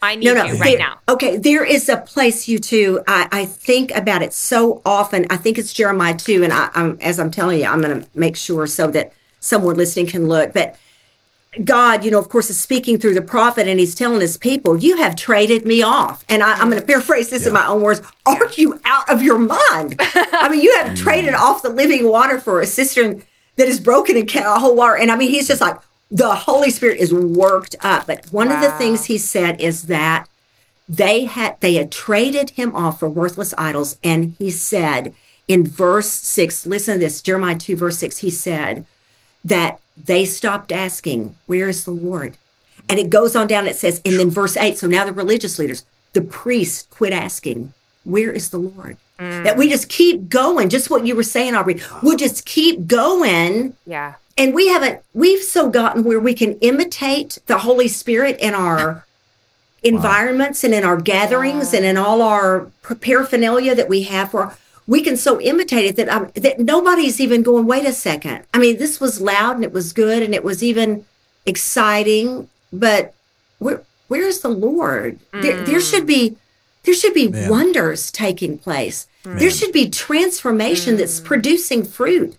I 0.02 0.16
need 0.16 0.26
no, 0.26 0.34
no, 0.34 0.46
you 0.46 0.54
right 0.58 0.78
there- 0.78 0.80
now. 0.80 1.00
Okay, 1.10 1.38
there 1.38 1.64
is 1.64 1.90
a 1.90 1.98
place 1.98 2.48
you 2.48 2.60
two. 2.60 3.02
I, 3.08 3.28
I 3.32 3.46
think 3.46 3.92
about 3.92 4.22
it 4.22 4.34
so 4.34 4.82
often. 4.86 5.26
I 5.30 5.38
think 5.38 5.58
it's 5.58 5.74
Jeremiah 5.74 6.16
too, 6.16 6.44
and 6.44 6.52
I, 6.54 6.70
I'm 6.76 6.98
as 7.02 7.20
I'm 7.20 7.32
telling 7.32 7.60
you, 7.60 7.66
I'm 7.66 7.82
going 7.82 8.02
to 8.02 8.08
make 8.14 8.36
sure 8.36 8.68
so 8.68 8.88
that 8.88 9.14
someone 9.40 9.76
listening 9.76 10.08
can 10.08 10.28
look. 10.28 10.54
But 10.54 10.76
God, 11.64 12.04
you 12.04 12.12
know, 12.12 12.20
of 12.20 12.30
course, 12.30 12.50
is 12.50 12.60
speaking 12.60 12.98
through 12.98 13.14
the 13.14 13.22
prophet, 13.22 13.68
and 13.68 13.80
He's 13.80 13.96
telling 13.96 14.22
His 14.22 14.38
people, 14.38 14.78
"You 14.78 14.98
have 14.98 15.16
traded 15.16 15.66
me 15.66 15.82
off." 15.82 16.24
And 16.28 16.44
I, 16.44 16.54
I'm 16.54 16.70
going 16.70 16.82
to 16.82 16.86
paraphrase 16.86 17.30
this 17.30 17.46
in 17.46 17.54
my 17.54 17.66
own 17.66 17.82
words: 17.82 18.02
"Aren't 18.26 18.58
you 18.58 18.80
out 18.86 19.10
of 19.10 19.22
your 19.22 19.40
mind? 19.40 19.96
I 20.00 20.50
mean, 20.50 20.62
you 20.62 20.76
have 20.78 20.96
traded 20.96 21.34
off 21.34 21.62
the 21.62 21.70
living 21.70 22.10
water 22.10 22.40
for 22.40 22.62
a 22.62 22.66
cistern 22.66 23.24
that 23.56 23.68
is 23.68 23.80
broken 23.80 24.18
and 24.18 24.28
can't 24.28 24.46
hold 24.46 24.78
water. 24.78 24.98
And 24.98 25.12
I 25.12 25.16
mean, 25.16 25.30
He's 25.30 25.48
just 25.48 25.62
like 25.62 25.78
the 26.12 26.36
Holy 26.36 26.70
Spirit 26.70 27.00
is 27.00 27.14
worked 27.14 27.76
up. 27.82 28.08
But 28.08 28.26
one 28.32 28.52
of 28.52 28.62
the 28.62 28.72
things 28.72 29.06
He 29.06 29.18
said 29.18 29.62
is 29.62 29.84
that 29.84 30.28
they 30.88 31.26
had 31.26 31.60
they 31.62 31.76
had 31.76 31.92
traded 31.92 32.52
him 32.52 32.76
off 32.76 33.00
for 33.00 33.10
worthless 33.10 33.54
idols 33.58 33.98
and 34.04 34.36
he 34.38 34.52
said 34.52 35.14
in 35.48 35.66
verse 35.66 36.10
6 36.10 36.66
listen 36.66 36.96
to 36.96 37.00
this 37.00 37.22
jeremiah 37.22 37.58
2 37.58 37.76
verse 37.76 37.98
6 37.98 38.20
he 38.20 38.30
said 38.30 38.86
that 39.46 39.80
they 39.96 40.26
stopped 40.26 40.72
asking 40.72 41.36
where 41.46 41.70
is 41.70 41.86
the 41.86 41.92
lord? 41.92 42.38
And 42.90 43.00
it 43.00 43.10
goes 43.10 43.36
on 43.36 43.48
down 43.48 43.68
it 43.68 43.78
says 43.78 44.02
and 44.04 44.20
then 44.20 44.30
verse 44.30 44.58
8 44.58 44.78
so 44.78 44.88
now 44.88 45.06
the 45.06 45.14
religious 45.14 45.58
leaders 45.58 45.86
the 46.14 46.22
priests 46.22 46.88
quit 46.90 47.14
asking 47.14 47.74
where 48.04 48.32
is 48.32 48.50
the 48.50 48.58
lord? 48.58 48.98
That 49.18 49.58
we 49.58 49.70
just 49.70 49.88
keep 49.88 50.28
going 50.28 50.68
just 50.70 50.90
what 50.90 51.06
you 51.06 51.16
were 51.16 51.24
saying 51.24 51.56
aubrey. 51.56 51.82
We'll 52.04 52.18
just 52.18 52.46
keep 52.46 52.86
going. 52.86 53.76
Yeah, 53.86 54.16
and 54.38 54.54
we 54.54 54.68
haven't 54.68 55.02
we've 55.14 55.42
so 55.42 55.70
gotten 55.70 56.04
where 56.04 56.20
we 56.20 56.34
can 56.34 56.60
imitate 56.60 57.40
the 57.46 57.60
holy 57.60 57.88
spirit 57.88 58.38
in 58.40 58.54
our 58.54 59.06
environments 59.84 60.64
and 60.64 60.74
in 60.74 60.84
our 60.84 60.98
gatherings 61.00 61.74
and 61.74 61.86
in 61.86 61.96
all 61.96 62.22
our 62.22 62.72
paraphernalia 63.02 63.76
that 63.76 63.88
we 63.88 64.04
have 64.04 64.32
for 64.32 64.58
we 64.88 65.02
can 65.02 65.18
so 65.18 65.40
imitate 65.42 65.86
it 65.86 65.96
that 65.96 66.10
um, 66.10 66.32
that 66.36 66.60
nobody's 66.60 67.20
even 67.20 67.44
going 67.44 67.66
wait 67.66 67.86
a 67.86 67.94
second 67.94 68.44
i 68.54 68.58
mean 68.58 68.78
this 68.78 69.00
was 69.00 69.22
loud 69.22 69.56
and 69.56 69.64
it 69.64 69.74
was 69.74 69.94
good 69.94 70.22
and 70.24 70.34
it 70.34 70.44
was 70.44 70.64
even 70.64 71.06
exciting 71.46 72.48
but 72.72 73.14
where 73.60 73.82
where's 74.08 74.40
the 74.42 74.50
lord 74.50 75.20
there, 75.32 75.62
there 75.64 75.82
should 75.82 76.06
be 76.06 76.32
mm. 76.32 76.38
there 76.84 76.94
should 76.94 77.14
be 77.14 77.28
Man. 77.28 77.50
wonders 77.50 78.12
taking 78.12 78.58
place 78.58 79.08
mm. 79.24 79.40
there 79.40 79.52
should 79.52 79.72
be 79.72 79.90
transformation 79.90 80.98
that's 80.98 81.20
mm. 81.20 81.26
producing 81.26 81.84
fruit 81.84 82.38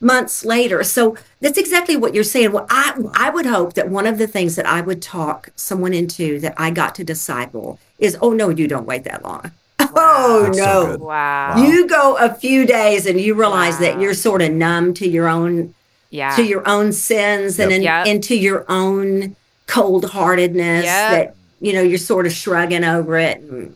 months 0.00 0.44
later. 0.44 0.82
So 0.84 1.16
that's 1.40 1.58
exactly 1.58 1.96
what 1.96 2.14
you're 2.14 2.24
saying. 2.24 2.52
Well, 2.52 2.66
I 2.70 2.96
I 3.14 3.30
would 3.30 3.46
hope 3.46 3.74
that 3.74 3.88
one 3.88 4.06
of 4.06 4.18
the 4.18 4.26
things 4.26 4.56
that 4.56 4.66
I 4.66 4.80
would 4.80 5.02
talk 5.02 5.50
someone 5.56 5.94
into 5.94 6.38
that 6.40 6.54
I 6.56 6.70
got 6.70 6.94
to 6.96 7.04
disciple 7.04 7.78
is, 7.98 8.16
oh 8.20 8.32
no, 8.32 8.48
you 8.48 8.68
don't 8.68 8.86
wait 8.86 9.04
that 9.04 9.24
long. 9.24 9.52
Oh 9.94 10.44
That's 10.46 10.58
so 10.58 10.64
no. 10.64 10.86
good. 10.92 11.00
wow, 11.00 11.56
You 11.64 11.86
go 11.86 12.16
a 12.16 12.32
few 12.34 12.66
days 12.66 13.06
and 13.06 13.20
you 13.20 13.34
realize 13.34 13.78
that 13.78 14.00
you're 14.00 14.14
sort 14.14 14.42
of 14.42 14.52
numb 14.52 14.94
to 14.94 15.08
your 15.08 15.28
own 15.28 15.74
yeah, 16.10 16.34
to 16.36 16.42
your 16.42 16.66
own 16.68 16.92
sins 16.92 17.58
and 17.58 17.70
in, 17.70 17.82
Yep. 17.82 18.06
into 18.06 18.34
your 18.34 18.64
own 18.68 19.36
cold 19.66 20.06
heartedness 20.06 20.84
Yep. 20.84 21.10
that 21.12 21.34
you 21.60 21.72
know 21.74 21.82
you're 21.82 21.98
sort 21.98 22.26
of 22.26 22.32
shrugging 22.32 22.84
over 22.84 23.18
it 23.18 23.40
and 23.40 23.74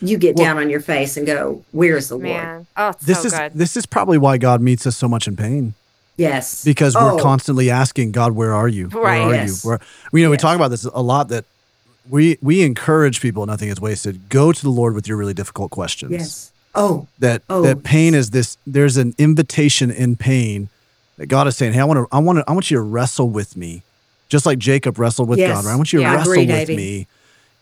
you 0.00 0.16
get 0.18 0.36
Well- 0.36 0.46
down 0.46 0.58
on 0.58 0.70
your 0.70 0.80
face 0.80 1.16
and 1.16 1.26
go, 1.26 1.62
Where's 1.72 2.08
the 2.08 2.14
Lord? 2.16 2.24
man. 2.28 2.66
Oh, 2.76 2.92
This 3.04 3.20
so 3.20 3.26
is 3.26 3.32
good. 3.34 3.52
this 3.54 3.76
is 3.76 3.86
probably 3.86 4.18
why 4.18 4.38
God 4.38 4.60
meets 4.60 4.86
us 4.86 4.96
so 4.96 5.08
much 5.08 5.26
in 5.28 5.36
pain. 5.36 5.74
Yes. 6.16 6.64
because 6.64 6.96
Oh. 6.96 7.14
we're 7.14 7.22
constantly 7.22 7.70
asking 7.70 8.10
God, 8.10 8.32
"Where 8.32 8.52
are 8.52 8.66
you? 8.66 8.88
Where 8.88 9.04
Right. 9.04 9.20
are 9.20 9.34
Yes. 9.34 9.62
you?" 9.64 9.70
Where 9.70 9.80
you 10.12 10.24
know 10.24 10.30
we 10.30 10.34
Yes. 10.34 10.42
talk 10.42 10.56
about 10.56 10.72
this 10.72 10.84
a 10.84 11.00
lot 11.00 11.28
that 11.28 11.44
we 12.10 12.38
we 12.40 12.62
encourage 12.62 13.20
people. 13.20 13.44
Nothing 13.46 13.68
is 13.68 13.80
wasted. 13.80 14.28
Go 14.28 14.52
to 14.52 14.62
the 14.62 14.70
Lord 14.70 14.94
with 14.94 15.06
your 15.08 15.16
really 15.16 15.34
difficult 15.34 15.70
questions. 15.70 16.12
Yes. 16.12 16.52
Oh, 16.74 17.06
That 17.18 17.42
Oh, 17.48 17.62
that 17.62 17.82
pain 17.82 18.14
is 18.14 18.30
this. 18.30 18.56
There's 18.66 18.96
an 18.96 19.14
invitation 19.18 19.90
in 19.90 20.16
pain 20.16 20.68
that 21.16 21.26
God 21.26 21.46
is 21.48 21.56
saying, 21.56 21.72
"Hey, 21.72 21.80
I 21.80 21.84
want 21.84 21.98
to. 22.08 22.16
I 22.16 22.18
want 22.20 22.38
to. 22.38 22.44
I 22.48 22.52
want 22.52 22.70
you 22.70 22.76
to 22.76 22.82
wrestle 22.82 23.28
with 23.30 23.56
me, 23.56 23.82
just 24.28 24.46
like 24.46 24.58
Jacob 24.58 24.98
wrestled 24.98 25.28
with 25.28 25.38
Yes. 25.38 25.54
God. 25.54 25.64
Right? 25.64 25.72
I 25.72 25.76
want 25.76 25.92
you 25.92 25.98
to 26.00 26.02
Yeah, 26.04 26.14
wrestle 26.16 26.32
agree, 26.32 26.46
with 26.46 26.66
Davey. 26.66 26.76
me." 26.76 27.06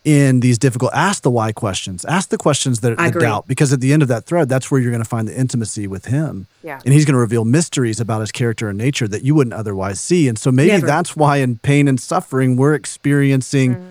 In 0.05 0.39
these 0.39 0.57
difficult, 0.57 0.91
ask 0.93 1.21
the 1.23 1.29
why 1.31 1.51
questions. 1.51 2.05
Ask 2.05 2.29
the 2.29 2.37
questions 2.37 2.79
that 2.79 2.97
the 2.97 3.19
doubt, 3.19 3.45
because 3.45 3.73
at 3.73 3.81
the 3.81 3.91
end 3.91 4.01
of 4.01 4.07
that 4.07 4.23
thread, 4.23 4.47
that's 4.47 4.71
where 4.71 4.79
you're 4.79 4.91
going 4.91 5.03
to 5.03 5.09
find 5.09 5.27
the 5.27 5.37
intimacy 5.37 5.85
with 5.85 6.05
Him. 6.05 6.47
Yeah. 6.63 6.79
And 6.85 6.93
he's 6.93 7.03
going 7.03 7.15
to 7.15 7.19
reveal 7.19 7.43
mysteries 7.43 7.99
about 7.99 8.21
his 8.21 8.31
character 8.31 8.69
and 8.69 8.77
nature 8.77 9.05
that 9.09 9.23
you 9.23 9.35
wouldn't 9.35 9.53
otherwise 9.53 9.99
see. 9.99 10.29
And 10.29 10.39
so 10.39 10.49
maybe 10.49 10.71
Never. 10.71 10.87
that's 10.87 11.17
why 11.17 11.37
in 11.37 11.57
pain 11.57 11.89
and 11.89 11.99
suffering, 11.99 12.55
we're 12.55 12.73
experiencing 12.73 13.75
mm. 13.75 13.83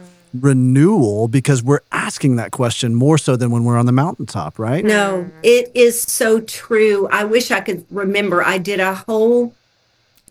Renewal 0.42 1.28
because 1.28 1.62
we're 1.62 1.80
asking 1.92 2.36
that 2.36 2.50
question 2.50 2.94
more 2.94 3.18
so 3.18 3.36
than 3.36 3.50
when 3.50 3.64
we're 3.64 3.76
on 3.78 3.86
the 3.86 3.92
mountaintop, 3.92 4.58
right? 4.58 4.84
No, 4.84 5.30
it 5.42 5.70
is 5.74 6.00
so 6.00 6.40
true. 6.40 7.08
I 7.10 7.24
wish 7.24 7.50
I 7.50 7.60
could 7.60 7.84
remember. 7.90 8.42
I 8.42 8.58
did 8.58 8.80
a 8.80 8.94
whole 8.94 9.54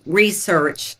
research 0.06 0.96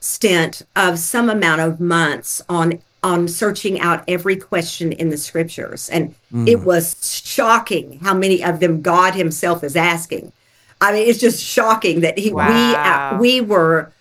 stint 0.00 0.62
of 0.76 0.98
some 0.98 1.30
amount 1.30 1.60
of 1.60 1.80
months 1.80 2.42
on 2.48 2.80
on 3.02 3.28
searching 3.28 3.78
out 3.80 4.02
every 4.08 4.36
question 4.36 4.90
in 4.92 5.10
the 5.10 5.16
scriptures 5.18 5.90
and 5.90 6.14
it 6.46 6.60
was 6.64 7.22
shocking 7.24 7.98
how 8.00 8.14
many 8.14 8.42
of 8.42 8.60
them 8.60 8.80
God 8.82 9.14
himself 9.14 9.62
is 9.62 9.76
asking. 9.76 10.32
I 10.80 10.92
mean 10.92 11.08
it's 11.08 11.20
just 11.20 11.42
shocking 11.42 12.00
that 12.00 12.18
he 12.18 12.32
Wow. 12.32 12.48
we 12.48 12.74
uh, 12.76 13.18
we 13.20 13.40
were 13.40 13.92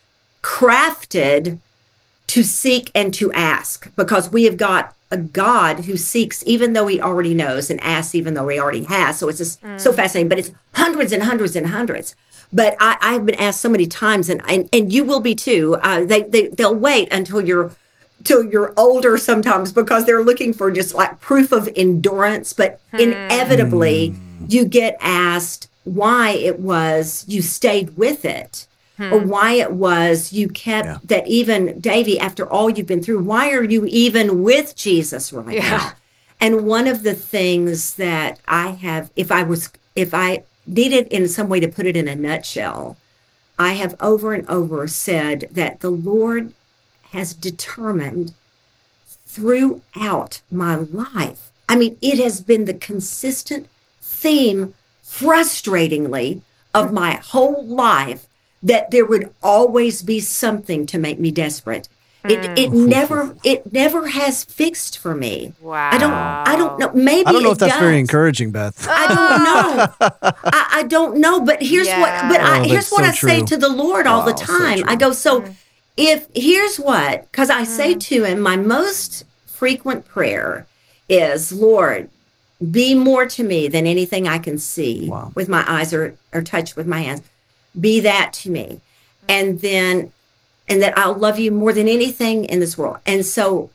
crafted 0.42 1.60
to 2.34 2.44
seek 2.44 2.90
and 2.96 3.14
to 3.14 3.32
ask 3.34 3.96
because 3.96 4.32
we 4.32 4.46
have 4.46 4.58
got 4.58 4.96
a 5.12 5.18
God 5.18 5.82
who 5.82 5.96
seeks 5.96 6.44
even 6.48 6.74
though 6.74 6.88
he 6.88 7.00
already 7.00 7.36
knows 7.36 7.70
and 7.70 7.80
asks 7.82 8.16
even 8.16 8.34
though 8.34 8.48
he 8.48 8.60
already 8.60 8.86
has. 8.86 9.20
So 9.20 9.30
it's 9.30 9.38
just 9.38 9.62
so 9.62 9.92
mm. 9.92 9.96
fascinating, 9.96 10.30
but 10.30 10.40
it's 10.40 10.52
hundreds 10.74 11.12
and 11.12 11.22
hundreds 11.22 11.56
and 11.56 11.68
hundreds. 11.68 12.16
But 12.52 12.76
I, 12.80 12.98
I've 13.02 13.28
been 13.28 13.36
asked 13.36 13.62
so 13.62 13.70
many 13.70 13.86
times, 13.86 14.30
and 14.30 14.42
and, 14.48 14.68
and 14.74 14.92
you 14.92 15.04
will 15.04 15.20
be 15.20 15.36
too. 15.36 15.78
Uh, 15.84 16.06
they 16.06 16.24
they 16.24 16.48
they'll 16.48 16.74
wait 16.74 17.14
until 17.14 17.40
you're 17.40 17.70
till 18.24 18.44
you're 18.44 18.74
older 18.78 19.16
sometimes 19.20 19.72
because 19.72 20.06
they're 20.06 20.24
looking 20.24 20.54
for 20.54 20.72
just 20.72 20.96
like 20.96 21.22
proof 21.22 21.52
of 21.52 21.70
endurance. 21.76 22.52
But 22.52 22.80
hmm. 22.90 23.00
inevitably, 23.00 24.10
hmm. 24.10 24.46
you 24.50 24.66
get 24.66 24.98
asked 25.00 25.68
why 25.84 26.32
it 26.32 26.60
was 26.60 27.26
you 27.28 27.44
stayed 27.44 27.96
with 27.96 28.26
it 28.26 28.66
or 29.00 29.20
hmm. 29.22 29.30
why 29.30 29.54
it 29.54 29.72
was 29.72 30.34
you 30.34 30.48
kept 30.48 30.86
Yeah. 30.86 30.98
that 31.06 31.28
even 31.28 31.80
Davey, 31.80 32.20
after 32.20 32.48
all 32.48 32.70
you've 32.70 32.88
been 32.88 33.02
through, 33.02 33.24
why 33.24 33.52
are 33.52 33.64
you 33.64 33.86
even 33.88 34.44
with 34.44 34.76
Jesus 34.76 35.34
right 35.34 35.58
Yeah. 35.58 35.78
now? 35.78 35.92
And 36.40 36.66
one 36.68 36.88
of 36.88 37.04
the 37.04 37.14
things 37.14 37.96
that 37.96 38.40
I 38.48 38.70
have, 38.72 39.10
if 39.16 39.32
I 39.32 39.44
was, 39.44 39.70
if 39.96 40.14
I 40.14 40.44
needed 40.68 41.08
in 41.08 41.28
some 41.28 41.50
way 41.50 41.60
to 41.60 41.68
put 41.68 41.86
it 41.86 41.98
in 41.98 42.08
a 42.08 42.16
nutshell, 42.16 42.98
I 43.58 43.74
have 43.74 43.96
over 44.00 44.34
and 44.34 44.48
over 44.50 44.88
said 44.88 45.48
that 45.52 45.80
the 45.80 45.90
Lord 45.90 46.54
has 47.12 47.34
determined 47.34 48.34
throughout 49.26 50.42
my 50.52 50.76
life. 50.76 51.52
I 51.70 51.76
mean, 51.76 51.98
it 52.02 52.20
has 52.20 52.42
been 52.42 52.66
the 52.66 52.74
consistent 52.74 53.68
theme, 54.02 54.74
frustratingly, 55.04 56.42
of 56.74 56.90
hmm. 56.90 56.96
my 56.96 57.12
whole 57.16 57.66
life 57.66 58.28
that 58.64 58.92
there 58.92 59.06
would 59.06 59.34
always 59.44 60.02
be 60.02 60.20
something 60.20 60.86
to 60.88 60.98
make 60.98 61.20
me 61.20 61.30
desperate. 61.32 61.90
It 62.26 62.46
hmm. 62.46 62.54
it 62.58 62.72
never 62.72 63.36
it 63.44 63.74
never 63.74 64.08
has 64.08 64.46
fixed 64.46 64.98
for 64.98 65.14
me. 65.14 65.52
Wow. 65.60 65.90
I 65.92 65.98
don't 65.98 66.14
I 66.14 66.56
don't 66.56 66.80
know. 66.80 66.92
Maybe 66.94 67.28
I 67.28 67.34
don't 67.34 67.44
know 67.44 67.50
it 67.50 67.54
if 67.54 67.58
that's 67.58 67.78
very 67.78 68.00
encouraging, 68.00 68.52
Beth. 68.52 68.88
I 68.90 69.08
don't 69.08 69.44
know. 69.44 70.32
I, 70.46 70.68
I 70.72 70.84
don't 70.84 71.18
know. 71.18 71.42
But 71.42 71.62
here's 71.62 71.90
what. 71.90 72.30
But 72.30 72.40
Oh, 72.40 72.46
I, 72.46 72.66
here's 72.66 72.90
what 72.90 73.04
so 73.04 73.10
I 73.10 73.12
say 73.12 73.44
to 73.44 73.58
the 73.58 73.68
Lord 73.68 74.08
all 74.08 74.24
the 74.24 74.32
Wow, 74.32 74.38
so 74.38 74.58
time. 74.58 74.84
I 74.88 74.96
go, 74.96 75.12
so 75.12 75.42
hmm. 75.42 75.52
if 75.98 76.28
here's 76.34 76.78
what, 76.78 77.30
because 77.30 77.50
I 77.50 77.66
say 77.66 77.94
hmm. 77.94 78.00
to 78.00 78.24
Him, 78.24 78.40
my 78.40 78.56
most 78.56 79.26
frequent 79.46 80.06
prayer 80.06 80.66
is, 81.10 81.52
Lord, 81.52 82.10
be 82.72 82.96
more 82.96 83.26
to 83.26 83.44
me 83.44 83.68
than 83.68 83.86
anything 83.86 84.30
I 84.30 84.38
can 84.38 84.58
see 84.58 85.10
Wow. 85.10 85.34
with 85.36 85.50
my 85.50 85.70
eyes 85.70 85.94
or 85.94 86.16
or 86.32 86.42
touch 86.42 86.78
with 86.78 86.88
my 86.88 87.02
hands. 87.02 87.22
Be 87.80 88.00
that 88.02 88.34
to 88.34 88.50
me, 88.50 88.82
and 89.28 89.62
then, 89.62 90.12
and 90.68 90.82
that 90.82 90.98
I'll 90.98 91.16
love 91.16 91.40
you 91.40 91.52
more 91.52 91.74
than 91.74 91.88
anything 91.88 92.46
in 92.46 92.60
this 92.60 92.78
world. 92.78 92.98
And 93.06 93.26
so, 93.26 93.70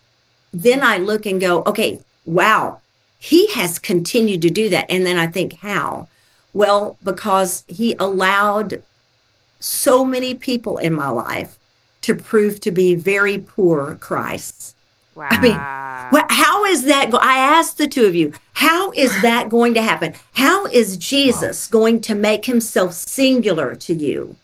then 0.53 0.83
I 0.83 0.99
look 0.99 1.27
and 1.27 1.41
go, 1.41 1.63
okay, 1.65 2.01
wow, 2.25 2.81
he 3.19 3.49
has 3.49 3.79
continued 3.79 4.43
to 4.43 4.51
do 4.51 4.69
that. 4.69 4.87
And 4.89 5.05
then 5.05 5.19
I 5.19 5.27
think, 5.27 5.55
how? 5.55 6.09
Well, 6.53 6.97
because 7.03 7.65
he 7.67 7.95
allowed 7.99 8.83
so 9.61 10.05
many 10.05 10.35
people 10.35 10.79
in 10.79 10.93
my 10.95 11.09
life 11.09 11.59
to 12.03 12.15
prove 12.15 12.61
to 12.61 12.71
be 12.71 12.95
very 12.95 13.39
poor 13.39 13.97
Christs. 13.97 14.75
Wow. 15.19 15.27
I 15.31 15.41
mean, 15.41 15.57
well, 16.13 16.27
how 16.31 16.65
is 16.65 16.85
that? 16.85 17.11
Go- 17.11 17.19
I 17.21 17.39
asked 17.39 17.77
the 17.77 17.89
two 17.89 18.05
of 18.05 18.15
you, 18.15 18.33
how 18.53 18.93
is 18.93 19.11
that 19.23 19.49
going 19.57 19.75
to 19.75 19.83
happen? 19.83 20.15
How 20.35 20.67
is 20.67 20.97
Jesus 20.97 21.67
going 21.67 22.01
to 22.03 22.15
make 22.15 22.45
himself 22.45 22.93
singular 22.93 23.75
to 23.75 23.95
you? 23.95 24.37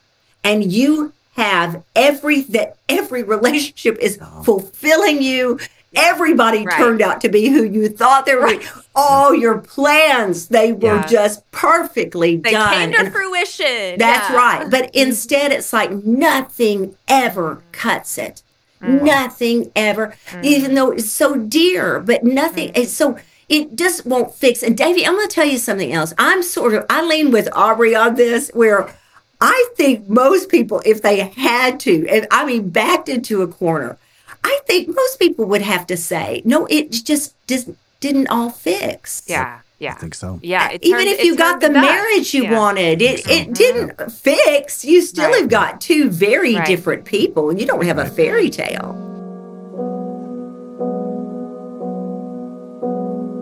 And 0.43 0.73
you 0.73 1.13
have 1.37 1.85
every 1.95 2.41
that 2.43 2.77
every 2.89 3.23
relationship 3.23 3.99
is 4.01 4.19
oh. 4.21 4.43
fulfilling 4.43 5.23
you. 5.23 5.61
Everybody 5.97 6.67
Right. 6.67 6.77
turned 6.77 7.01
out 7.01 7.21
to 7.21 7.29
be 7.29 7.49
who 7.51 7.63
you 7.63 7.89
thought 7.89 8.27
they 8.27 8.35
were. 8.35 8.59
All 8.97 9.33
your 9.33 9.59
plans, 9.59 10.49
they 10.49 10.73
were 10.73 10.97
Yeah. 10.97 11.07
just 11.07 11.49
perfectly 11.53 12.39
they 12.39 12.51
done. 12.51 12.75
came 12.75 12.93
to 12.95 12.99
And- 12.99 13.13
fruition. 13.13 13.99
that's 14.01 14.29
Yeah. 14.29 14.37
right. 14.37 14.69
But 14.69 14.91
instead, 14.93 15.53
it's 15.53 15.73
like 15.73 15.93
nothing 15.93 16.97
ever 17.07 17.63
cuts 17.71 18.19
it. 18.19 18.43
Mm. 18.85 19.03
Nothing 19.03 19.73
ever, 19.75 20.15
mm. 20.31 20.45
even 20.45 20.75
though 20.75 20.91
it's 20.91 21.11
so 21.11 21.37
dear, 21.37 22.01
but 22.01 22.25
nothing. 22.25 22.69
Mm. 22.71 22.79
It's 22.79 22.93
so 22.93 23.19
it 23.49 23.77
just 23.77 24.07
won't 24.07 24.35
fix. 24.35 24.63
And 24.63 24.77
Davey, 24.77 25.07
I'm 25.07 25.15
going 25.15 25.29
to 25.29 25.35
tell 25.35 25.47
you 25.47 25.59
something 25.59 25.93
else. 25.93 26.15
I'm 26.19 26.43
sort 26.43 26.75
of 26.75 26.87
I 26.89 27.05
lean 27.05 27.31
with 27.31 27.49
Aubrey 27.53 27.95
on 27.95 28.15
this, 28.15 28.51
where 28.55 28.95
I 29.41 29.69
think 29.77 30.09
most 30.09 30.49
people, 30.49 30.83
if 30.85 31.03
they 31.03 31.21
had 31.21 31.81
to, 31.81 32.07
and 32.09 32.27
I 32.31 32.45
mean 32.45 32.71
backed 32.71 33.09
into 33.09 33.43
a 33.43 33.49
corner, 33.49 33.99
I 34.43 34.61
think 34.67 34.95
most 34.95 35.19
people 35.19 35.47
would 35.47 35.63
have 35.63 35.87
to 35.89 35.97
say, 35.97 36.43
no, 36.45 36.67
it 36.67 36.91
just 36.91 37.35
just 37.47 37.71
didn't 38.01 38.29
all 38.29 38.51
fix. 38.51 39.23
Yeah. 39.27 39.61
Yeah. 39.79 39.93
I 39.93 39.95
think 39.97 40.15
so. 40.15 40.39
Yeah. 40.43 40.71
it 40.71 40.83
Even 40.85 40.99
turned- 41.01 41.11
if 41.11 41.21
it 41.21 41.27
you 41.27 41.37
got 41.37 41.61
the 41.61 41.67
to 41.69 41.73
marriage 41.75 42.33
you 42.33 42.45
Yeah. 42.45 42.59
wanted, 42.59 43.03
it, 43.03 43.29
it 43.29 43.53
didn't 43.53 44.11
fix. 44.11 44.85
You 44.85 45.03
still 45.03 45.31
Right. 45.31 45.41
have 45.43 45.51
got 45.51 45.81
two 45.81 46.09
very 46.11 46.55
Right. 46.55 46.67
different 46.67 47.05
people. 47.05 47.51
and 47.51 47.61
You 47.61 47.67
don't 47.67 47.85
have 47.85 47.99
a 47.99 48.07
fairy 48.07 48.51
tale. 48.51 49.01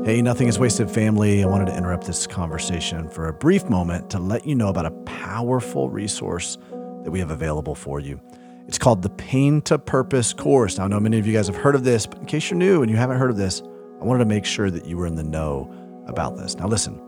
Hey, 0.04 0.20
Nothing 0.20 0.48
is 0.48 0.58
Wasted 0.58 0.90
family. 0.90 1.44
I 1.44 1.46
wanted 1.46 1.66
to 1.68 1.76
interrupt 1.76 2.06
this 2.06 2.26
conversation 2.26 3.08
for 3.08 3.28
a 3.28 3.32
brief 3.32 3.68
moment 3.70 4.10
to 4.10 4.18
let 4.18 4.44
you 4.44 4.56
know 4.56 4.68
about 4.68 4.84
a 4.84 4.90
powerful 4.90 5.90
resource 5.90 6.58
that 7.04 7.10
we 7.12 7.20
have 7.20 7.30
available 7.30 7.76
for 7.76 8.00
you. 8.00 8.20
It's 8.66 8.78
called 8.78 9.02
the 9.02 9.10
Pain 9.10 9.60
to 9.62 9.78
Purpose 9.78 10.32
course. 10.32 10.76
Now, 10.78 10.84
I 10.84 10.88
know 10.88 10.98
many 10.98 11.18
of 11.20 11.26
you 11.26 11.32
guys 11.32 11.46
have 11.46 11.54
heard 11.56 11.76
of 11.76 11.84
this, 11.84 12.06
but 12.06 12.18
in 12.18 12.24
case 12.26 12.50
you're 12.50 12.58
new 12.58 12.82
and 12.82 12.90
you 12.90 12.96
haven't 12.96 13.18
heard 13.18 13.30
of 13.30 13.36
this, 13.36 13.62
I 14.00 14.04
wanted 14.04 14.20
to 14.20 14.24
make 14.24 14.44
sure 14.44 14.70
that 14.72 14.86
you 14.86 14.96
were 14.96 15.06
in 15.06 15.14
the 15.14 15.22
know 15.22 15.72
about 16.06 16.36
this. 16.36 16.56
Now, 16.56 16.66
listen, 16.66 17.00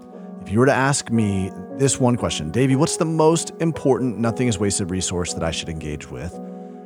if 0.43 0.51
you 0.51 0.59
were 0.59 0.67
to 0.67 0.75
ask 0.75 1.11
me 1.11 1.51
this 1.77 1.99
one 1.99 2.17
question, 2.17 2.51
Davey, 2.51 2.77
what's 2.77 2.97
the 2.97 3.05
most 3.05 3.53
important 3.61 4.19
Nothing 4.19 4.49
is 4.49 4.59
Wasted 4.59 4.91
resource 4.91 5.33
that 5.35 5.43
I 5.43 5.51
should 5.51 5.69
engage 5.69 6.11
with? 6.11 6.39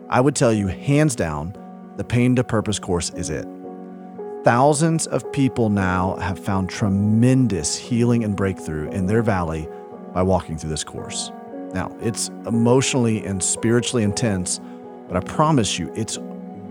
I 0.09 0.21
would 0.21 0.37
tell 0.37 0.53
you, 0.53 0.69
hands 0.69 1.17
down, 1.17 1.57
the 1.97 2.05
Pain 2.05 2.37
to 2.37 2.45
Purpose 2.45 2.79
course 2.79 3.11
is 3.11 3.31
it. 3.31 3.47
Thousands 4.45 5.07
of 5.09 5.31
people 5.33 5.69
now 5.69 6.17
have 6.17 6.39
found 6.39 6.71
tremendous 6.71 7.77
healing 7.77 8.23
and 8.23 8.37
breakthrough 8.37 8.89
in 8.91 9.07
their 9.07 9.23
valley 9.23 9.69
by 10.15 10.23
walking 10.23 10.57
through 10.57 10.71
this 10.71 10.85
course. 10.85 11.33
Now, 11.75 11.95
it's 12.01 12.29
emotionally 12.47 13.27
and 13.27 13.43
spiritually 13.43 14.05
intense, 14.05 14.61
but 15.09 15.17
I 15.17 15.21
promise 15.21 15.79
you, 15.79 15.93
it's 15.95 16.19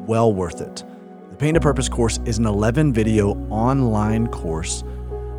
well 0.07 0.33
worth 0.33 0.61
it. 0.61 0.83
The 1.29 1.35
Pain 1.35 1.53
to 1.53 1.59
Purpose 1.59 1.89
course 1.89 2.19
is 2.25 2.37
an 2.37 2.45
11 2.45 2.93
video 2.93 3.33
online 3.49 4.27
course 4.27 4.83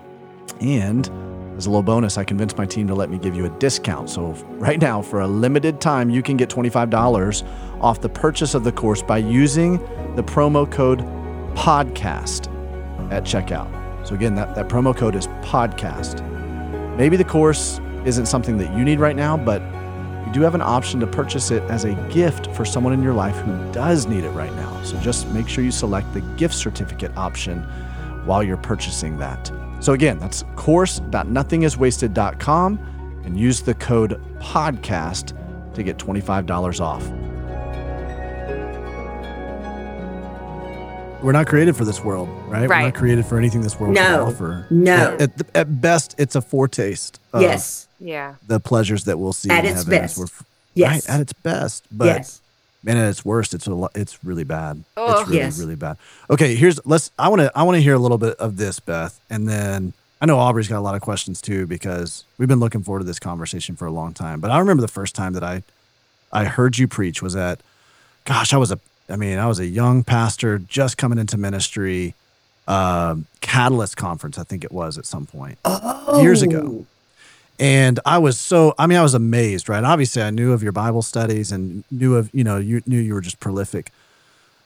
And 0.60 1.10
as 1.60 1.66
a 1.66 1.70
little 1.70 1.82
bonus, 1.82 2.16
I 2.16 2.24
convinced 2.24 2.56
my 2.56 2.64
team 2.64 2.86
to 2.86 2.94
let 2.94 3.10
me 3.10 3.18
give 3.18 3.36
you 3.36 3.44
a 3.44 3.50
discount. 3.58 4.08
So, 4.08 4.32
right 4.48 4.80
now, 4.80 5.02
for 5.02 5.20
a 5.20 5.26
limited 5.26 5.78
time, 5.78 6.08
you 6.08 6.22
can 6.22 6.38
get 6.38 6.48
$25 6.48 7.46
off 7.82 8.00
the 8.00 8.08
purchase 8.08 8.54
of 8.54 8.64
the 8.64 8.72
course 8.72 9.02
by 9.02 9.18
using 9.18 9.76
the 10.16 10.22
promo 10.22 10.70
code 10.70 11.00
PODCAST 11.54 12.48
at 13.12 13.24
checkout. 13.24 13.68
So, 14.08 14.14
again, 14.14 14.34
that, 14.36 14.54
that 14.54 14.70
promo 14.70 14.96
code 14.96 15.14
is 15.14 15.26
PODCAST. 15.42 16.96
Maybe 16.96 17.18
the 17.18 17.24
course 17.24 17.78
isn't 18.06 18.24
something 18.24 18.56
that 18.56 18.74
you 18.74 18.82
need 18.82 18.98
right 18.98 19.14
now, 19.14 19.36
but 19.36 19.60
you 20.26 20.32
do 20.32 20.40
have 20.40 20.54
an 20.54 20.62
option 20.62 20.98
to 21.00 21.06
purchase 21.06 21.50
it 21.50 21.62
as 21.64 21.84
a 21.84 21.92
gift 22.10 22.46
for 22.56 22.64
someone 22.64 22.94
in 22.94 23.02
your 23.02 23.12
life 23.12 23.36
who 23.36 23.72
does 23.72 24.06
need 24.06 24.24
it 24.24 24.30
right 24.30 24.54
now. 24.54 24.82
So, 24.82 24.98
just 25.00 25.28
make 25.28 25.46
sure 25.46 25.62
you 25.62 25.72
select 25.72 26.10
the 26.14 26.22
gift 26.38 26.54
certificate 26.54 27.14
option 27.18 27.64
while 28.24 28.42
you're 28.42 28.56
purchasing 28.56 29.18
that. 29.18 29.52
So 29.80 29.92
again, 29.94 30.18
that's 30.18 30.44
course.nothingiswasted.com 30.56 32.78
and 33.24 33.38
use 33.38 33.60
the 33.62 33.74
code 33.74 34.20
podcast 34.40 35.34
to 35.74 35.82
get 35.82 35.96
$25 35.98 36.80
off. 36.80 37.06
We're 41.22 41.32
not 41.32 41.46
created 41.46 41.76
for 41.76 41.84
this 41.84 42.02
world, 42.02 42.30
right? 42.48 42.66
Right. 42.66 42.80
We're 42.80 42.86
not 42.86 42.94
created 42.94 43.26
for 43.26 43.36
anything 43.36 43.60
this 43.60 43.78
world 43.78 43.94
No. 43.94 44.00
can 44.02 44.20
offer. 44.20 44.66
No. 44.70 45.16
At, 45.20 45.20
at, 45.20 45.30
at 45.54 45.78
best, 45.80 46.14
it's 46.16 46.34
a 46.34 46.40
foretaste 46.40 47.20
of 47.34 47.42
yes. 47.42 47.88
Yeah. 48.00 48.36
the 48.46 48.58
pleasures 48.58 49.04
that 49.04 49.18
we'll 49.18 49.34
see 49.34 49.50
At 49.50 49.66
in 49.66 49.72
its 49.72 49.82
heaven. 49.84 49.92
as 50.04 50.14
best. 50.14 50.18
we're- 50.18 50.30
Yes. 50.72 51.08
Right, 51.08 51.14
at 51.16 51.20
its 51.20 51.32
best. 51.34 51.84
But 51.90 52.04
yes. 52.06 52.39
Man, 52.82 52.96
at 52.96 53.08
its 53.08 53.24
worst, 53.24 53.54
it's 53.54 53.66
a 53.66 53.88
it's 53.94 54.22
really 54.24 54.44
bad. 54.44 54.82
Ugh. 54.96 55.10
It's 55.18 55.28
really 55.28 55.38
Yes. 55.40 55.58
really 55.58 55.74
bad. 55.76 55.96
Okay, 56.30 56.54
here's 56.54 56.78
let's. 56.86 57.10
I 57.18 57.28
want 57.28 57.40
to 57.42 57.52
I 57.54 57.62
want 57.62 57.76
to 57.76 57.82
hear 57.82 57.94
a 57.94 57.98
little 57.98 58.18
bit 58.18 58.36
of 58.38 58.56
this, 58.56 58.80
Beth, 58.80 59.20
and 59.30 59.48
then 59.48 59.92
I 60.20 60.26
know 60.26 60.38
Aubrey's 60.38 60.68
got 60.68 60.78
a 60.78 60.80
lot 60.80 60.94
of 60.94 61.00
questions 61.00 61.40
too 61.40 61.66
because 61.66 62.24
we've 62.38 62.48
been 62.48 62.60
looking 62.60 62.82
forward 62.82 63.00
to 63.00 63.04
this 63.06 63.18
conversation 63.18 63.76
for 63.76 63.86
a 63.86 63.90
long 63.90 64.12
time. 64.14 64.40
But 64.40 64.50
I 64.50 64.58
remember 64.58 64.80
the 64.80 64.88
first 64.88 65.14
time 65.14 65.32
that 65.34 65.44
I 65.44 65.62
I 66.32 66.44
heard 66.44 66.78
you 66.78 66.86
preach 66.88 67.22
was 67.22 67.34
at, 67.36 67.60
gosh, 68.24 68.52
I 68.52 68.56
was 68.56 68.70
a 68.70 68.78
I 69.08 69.16
mean 69.16 69.38
I 69.38 69.46
was 69.46 69.58
a 69.58 69.66
young 69.66 70.04
pastor 70.04 70.58
just 70.58 70.96
coming 70.98 71.18
into 71.18 71.36
ministry, 71.36 72.14
um, 72.68 73.26
Catalyst 73.40 73.96
conference 73.96 74.38
I 74.38 74.44
think 74.44 74.62
it 74.64 74.72
was 74.72 74.96
at 74.98 75.06
some 75.06 75.26
point 75.26 75.58
years 76.20 76.42
ago. 76.42 76.86
And 77.60 78.00
I 78.06 78.16
was 78.18 78.38
so, 78.38 78.74
I 78.78 78.86
mean, 78.86 78.96
I 78.98 79.02
was 79.02 79.12
amazed, 79.12 79.68
right? 79.68 79.84
Obviously, 79.84 80.22
I 80.22 80.30
knew 80.30 80.52
of 80.52 80.62
your 80.62 80.72
Bible 80.72 81.02
studies 81.02 81.52
and 81.52 81.84
knew 81.90 82.16
of, 82.16 82.30
you 82.32 82.42
know, 82.42 82.56
you 82.56 82.80
knew 82.86 82.98
you 82.98 83.12
were 83.12 83.20
just 83.20 83.38
prolific 83.38 83.92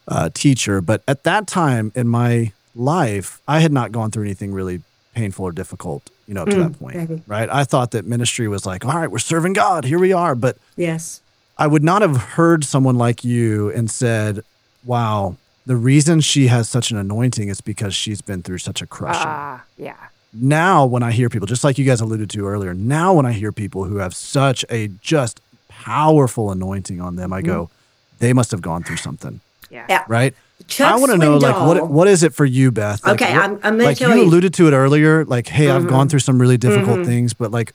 uh, 0.07 0.31
teacher. 0.33 0.81
But 0.81 1.03
at 1.09 1.25
that 1.25 1.49
time 1.49 1.91
in 1.97 2.07
my 2.07 2.53
life, 2.77 3.41
I 3.49 3.59
had 3.61 3.73
not 3.73 3.91
gone 3.91 4.13
through 4.13 4.23
anything 4.23 4.53
really 4.53 4.83
painful 5.15 5.45
or 5.45 5.53
difficult, 5.53 6.09
you 6.29 6.35
know, 6.35 6.43
up 6.43 6.49
to 6.51 6.57
that 6.57 6.79
point, 6.79 7.23
right? 7.27 7.49
I 7.51 7.65
thought 7.65 7.91
that 7.93 8.05
ministry 8.07 8.47
was 8.47 8.65
like, 8.65 8.85
all 8.85 8.95
right, 8.95 9.11
we're 9.11 9.19
serving 9.19 9.55
God, 9.55 9.85
here 9.85 9.99
we 9.99 10.13
are. 10.13 10.35
But 10.37 10.57
Yes. 10.77 11.21
I 11.57 11.67
would 11.69 11.85
not 11.85 12.03
have 12.03 12.17
heard 12.17 12.65
someone 12.65 12.97
like 12.97 13.25
you 13.25 13.71
and 13.71 13.89
said, 13.91 14.43
wow, 14.85 15.37
the 15.67 15.77
reason 15.77 16.21
she 16.21 16.49
has 16.49 16.69
such 16.69 16.91
an 16.91 16.97
anointing 16.97 17.49
is 17.49 17.61
because 17.61 17.95
she's 17.95 18.21
been 18.21 18.43
through 18.43 18.59
such 18.59 18.83
a 18.83 18.87
crushing 18.87 19.23
Ah, 19.25 19.65
yeah. 19.79 19.97
Now 20.35 20.85
when 20.85 21.03
I 21.03 21.13
hear 21.13 21.29
people, 21.29 21.47
just 21.47 21.65
like 21.65 21.79
you 21.79 21.85
guys 21.85 22.01
alluded 22.01 22.31
to 22.31 22.47
earlier, 22.47 22.75
now 22.75 23.15
when 23.15 23.27
I 23.27 23.33
hear 23.33 23.53
people 23.53 23.85
who 23.85 23.97
have 23.97 24.15
such 24.15 24.65
a 24.71 24.89
just 25.01 25.41
powerful 25.69 26.51
anointing 26.51 27.01
on 27.01 27.17
them, 27.17 27.33
I 27.33 27.41
mm-hmm. 27.41 27.47
go, 27.47 27.71
they 28.19 28.33
must 28.33 28.51
have 28.51 28.63
gone 28.63 28.83
through 28.83 28.97
something, 28.97 29.41
Yeah. 29.71 29.87
Yeah. 29.89 30.05
right? 30.09 30.35
Chuck 30.69 30.93
I 30.93 30.97
want 30.99 31.13
to 31.13 31.19
know, 31.19 31.37
like, 31.37 31.57
what 31.57 31.89
what 31.91 32.09
is 32.09 32.23
it 32.23 32.33
for 32.33 32.45
you, 32.45 32.71
Beth? 32.71 33.05
Like, 33.05 33.21
Okay, 33.21 33.33
what- 33.33 33.43
I'm- 33.43 33.61
I'm 33.63 33.75
gonna 33.75 33.85
like 33.85 33.99
tell 33.99 34.11
you 34.11 34.17
you. 34.17 34.21
Mm-hmm. 34.23 34.29
alluded 34.29 34.55
to 34.55 34.69
it 34.69 34.73
earlier. 34.73 35.25
Like, 35.25 35.49
hey, 35.49 35.69
I've 35.69 35.87
gone 35.87 36.03
mm-hmm. 36.07 36.11
through 36.11 36.21
some 36.21 36.41
really 36.41 36.57
difficult 36.57 36.99
mm-hmm. 37.01 37.05
things, 37.05 37.35
but 37.35 37.51
like, 37.51 37.75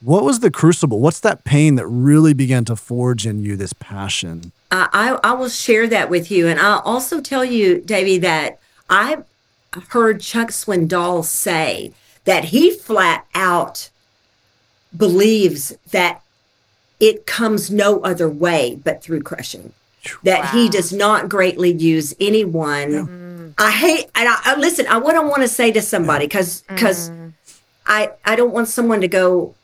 what 0.00 0.24
was 0.24 0.40
the 0.40 0.50
crucible? 0.50 1.00
What's 1.00 1.20
that 1.20 1.44
pain 1.44 1.76
that 1.76 1.86
really 1.86 2.34
began 2.34 2.64
to 2.66 2.76
forge 2.76 3.26
in 3.26 3.42
you 3.44 3.56
this 3.56 3.72
passion? 3.72 4.52
I, 4.70 4.88
I 4.92 5.30
I 5.30 5.32
will 5.32 5.48
share 5.48 5.86
that 5.88 6.10
with 6.10 6.30
you. 6.30 6.46
And 6.48 6.60
I'll 6.60 6.80
also 6.80 7.20
tell 7.20 7.44
you, 7.44 7.80
Davey, 7.80 8.18
that 8.18 8.58
I 8.90 9.18
heard 9.88 10.20
Chuck 10.20 10.48
Swindoll 10.48 11.24
say 11.24 11.92
that 12.24 12.46
he 12.46 12.70
flat 12.70 13.26
out 13.34 13.90
believes 14.96 15.76
that 15.90 16.22
it 17.00 17.26
comes 17.26 17.70
no 17.70 18.00
other 18.00 18.28
way 18.28 18.80
but 18.82 19.02
through 19.02 19.22
crushing. 19.22 19.72
That 20.22 20.50
he 20.50 20.68
does 20.68 20.92
not 20.92 21.28
greatly 21.28 21.72
use 21.72 22.14
anyone. 22.18 23.54
I 23.58 23.70
hate, 23.70 24.06
and 24.14 24.28
I, 24.28 24.36
I 24.44 24.56
listen. 24.56 24.86
I 24.86 24.96
what 24.98 25.16
I 25.16 25.20
want 25.20 25.42
to 25.42 25.48
say 25.48 25.72
to 25.72 25.82
somebody 25.82 26.26
because 26.26 26.62
because 26.62 27.10
mm. 27.10 27.32
I 27.86 28.12
I 28.24 28.36
don't 28.36 28.52
want 28.52 28.68
someone 28.68 29.00
to 29.00 29.08
go. 29.08 29.54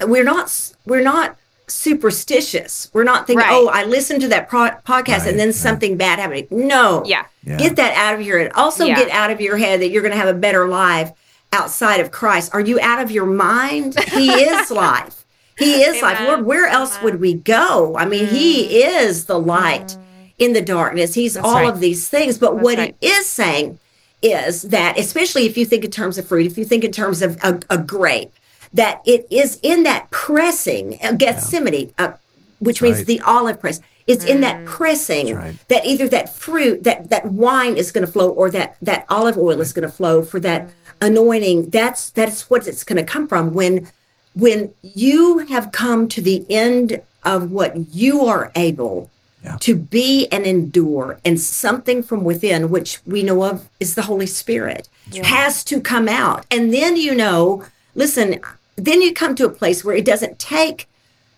We're 0.00 0.24
not 0.24 0.72
we're 0.86 1.02
not 1.02 1.36
superstitious. 1.68 2.90
We're 2.92 3.04
not 3.04 3.26
thinking, 3.26 3.44
Right. 3.46 3.52
oh, 3.52 3.68
I 3.68 3.84
listened 3.84 4.20
to 4.22 4.28
that 4.28 4.48
pro- 4.48 4.70
podcast 4.86 5.20
Right, 5.20 5.28
and 5.28 5.38
then 5.38 5.48
right. 5.48 5.54
something 5.54 5.96
bad 5.96 6.18
happened. 6.18 6.48
No, 6.50 7.02
Yeah. 7.06 7.24
Yeah. 7.44 7.56
get 7.56 7.76
that 7.76 7.94
out 7.96 8.14
of 8.18 8.26
your 8.26 8.38
head. 8.38 8.52
Also, 8.54 8.84
Yeah. 8.84 8.96
get 8.96 9.10
out 9.10 9.30
of 9.30 9.40
your 9.40 9.56
head 9.56 9.80
that 9.80 9.90
you're 9.90 10.02
going 10.02 10.12
to 10.12 10.18
have 10.18 10.28
a 10.28 10.38
better 10.38 10.66
life 10.68 11.12
outside 11.52 12.00
of 12.00 12.10
Christ. 12.10 12.50
Are 12.52 12.60
you 12.60 12.80
out 12.80 13.02
of 13.02 13.10
your 13.10 13.26
mind? 13.26 13.98
He 14.10 14.30
is 14.50 14.70
life. 14.70 15.24
He 15.58 15.82
is 15.82 16.00
life. 16.02 16.18
Lord, 16.20 16.44
where 16.46 16.66
else 16.66 17.00
would 17.02 17.20
we 17.20 17.34
go? 17.34 17.96
I 17.96 18.04
mean, 18.06 18.26
He 18.26 18.64
mm. 18.64 19.00
is 19.00 19.26
the 19.26 19.38
light 19.38 19.96
in 20.38 20.54
the 20.54 20.62
darkness. 20.62 21.14
He's 21.14 21.36
all 21.36 21.56
right. 21.56 21.68
of 21.68 21.80
these 21.80 22.08
things. 22.08 22.38
But 22.38 22.54
That's 22.54 22.64
what 22.64 22.78
right. 22.78 22.96
He 23.00 23.06
is 23.08 23.26
saying 23.26 23.78
is 24.22 24.62
that, 24.62 24.98
especially 24.98 25.46
if 25.46 25.56
you 25.56 25.66
think 25.66 25.84
in 25.84 25.90
terms 25.90 26.16
of 26.16 26.26
fruit, 26.26 26.46
if 26.46 26.56
you 26.56 26.64
think 26.64 26.84
in 26.84 26.92
terms 26.92 27.22
of 27.22 27.36
a, 27.44 27.60
a 27.70 27.78
grape, 27.78 28.32
that 28.74 29.02
it 29.04 29.26
is 29.30 29.58
in 29.62 29.82
that 29.84 30.10
pressing, 30.10 30.98
uh, 31.02 31.12
Gethsemane, 31.12 31.92
uh, 31.98 32.12
which 32.58 32.80
That's 32.80 32.82
means 32.82 32.98
right. 32.98 33.06
the 33.06 33.20
olive 33.20 33.60
press. 33.60 33.80
It's 34.06 34.24
in 34.24 34.40
that 34.40 34.64
pressing 34.64 35.36
right. 35.36 35.54
that 35.68 35.86
either 35.86 36.08
that 36.08 36.34
fruit, 36.34 36.82
that 36.84 37.10
that 37.10 37.26
wine 37.26 37.76
is 37.76 37.92
going 37.92 38.04
to 38.04 38.12
flow, 38.12 38.30
or 38.30 38.50
that 38.50 38.76
that 38.82 39.06
olive 39.08 39.38
oil 39.38 39.60
is 39.60 39.72
going 39.72 39.88
to 39.88 39.94
flow 39.94 40.22
for 40.22 40.40
that 40.40 40.70
anointing. 41.00 41.70
That's 41.70 42.10
that's 42.10 42.50
what 42.50 42.66
it's 42.66 42.82
going 42.82 42.96
to 43.04 43.04
come 43.04 43.28
from 43.28 43.52
when 43.54 43.88
when 44.34 44.72
you 44.82 45.38
have 45.38 45.70
come 45.70 46.08
to 46.08 46.20
the 46.20 46.44
end 46.50 47.00
of 47.22 47.52
what 47.52 47.94
you 47.94 48.24
are 48.24 48.50
able 48.56 49.08
Yeah. 49.44 49.56
to 49.60 49.74
be 49.76 50.26
and 50.32 50.44
endure, 50.46 51.18
and 51.24 51.40
something 51.40 52.02
from 52.02 52.24
within, 52.24 52.70
which 52.70 52.98
we 53.06 53.22
know 53.22 53.44
of 53.44 53.68
is 53.78 53.94
the 53.94 54.02
Holy 54.02 54.26
Spirit, 54.26 54.88
has 55.24 55.62
to 55.64 55.80
come 55.80 56.08
out. 56.08 56.44
And 56.50 56.72
then 56.72 56.96
you 56.96 57.14
know, 57.14 57.64
listen, 57.94 58.40
then 58.76 59.02
you 59.02 59.12
come 59.12 59.34
to 59.34 59.46
a 59.46 59.50
place 59.50 59.84
where 59.84 59.96
it 59.96 60.04
doesn't 60.04 60.38
take 60.38 60.88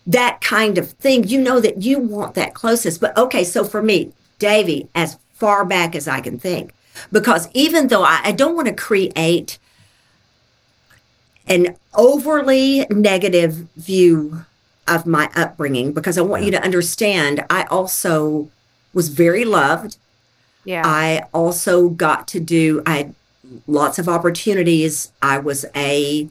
that 0.07 0.41
kind 0.41 0.79
of 0.79 0.91
thing. 0.93 1.25
You 1.25 1.41
know 1.41 1.61
that 1.61 1.83
you 1.83 1.99
want 1.99 2.35
that 2.35 2.55
closest. 2.55 3.01
But 3.01 3.17
okay, 3.17 3.45
so 3.45 3.65
for 3.65 3.83
me, 3.83 4.13
Davey, 4.39 4.89
as 4.95 5.19
far 5.35 5.65
back 5.65 5.95
as 5.95 6.07
I 6.07 6.21
can 6.21 6.39
think, 6.39 6.73
because 7.11 7.49
even 7.55 7.89
though 7.89 8.05
I, 8.05 8.21
I 8.25 8.33
don't 8.33 8.55
want 8.55 8.69
to 8.69 8.75
create 8.75 9.59
an 11.47 11.77
overly 11.95 12.87
negative 12.91 13.67
view 13.77 14.45
of 14.87 15.07
my 15.07 15.31
upbringing, 15.35 15.93
because 15.93 16.19
I 16.19 16.23
want 16.23 16.45
you 16.45 16.51
to 16.53 16.63
understand, 16.63 17.45
I 17.51 17.65
also 17.65 18.51
was 18.93 19.09
very 19.09 19.45
loved. 19.45 19.97
Yeah. 20.65 20.83
I 20.85 21.25
also 21.35 21.89
got 21.89 22.29
to 22.29 22.41
do, 22.41 22.83
I 22.87 22.97
had 22.97 23.15
lots 23.67 23.99
of 23.99 24.09
opportunities. 24.09 25.13
I 25.21 25.39
was 25.39 25.67
a 25.75 26.29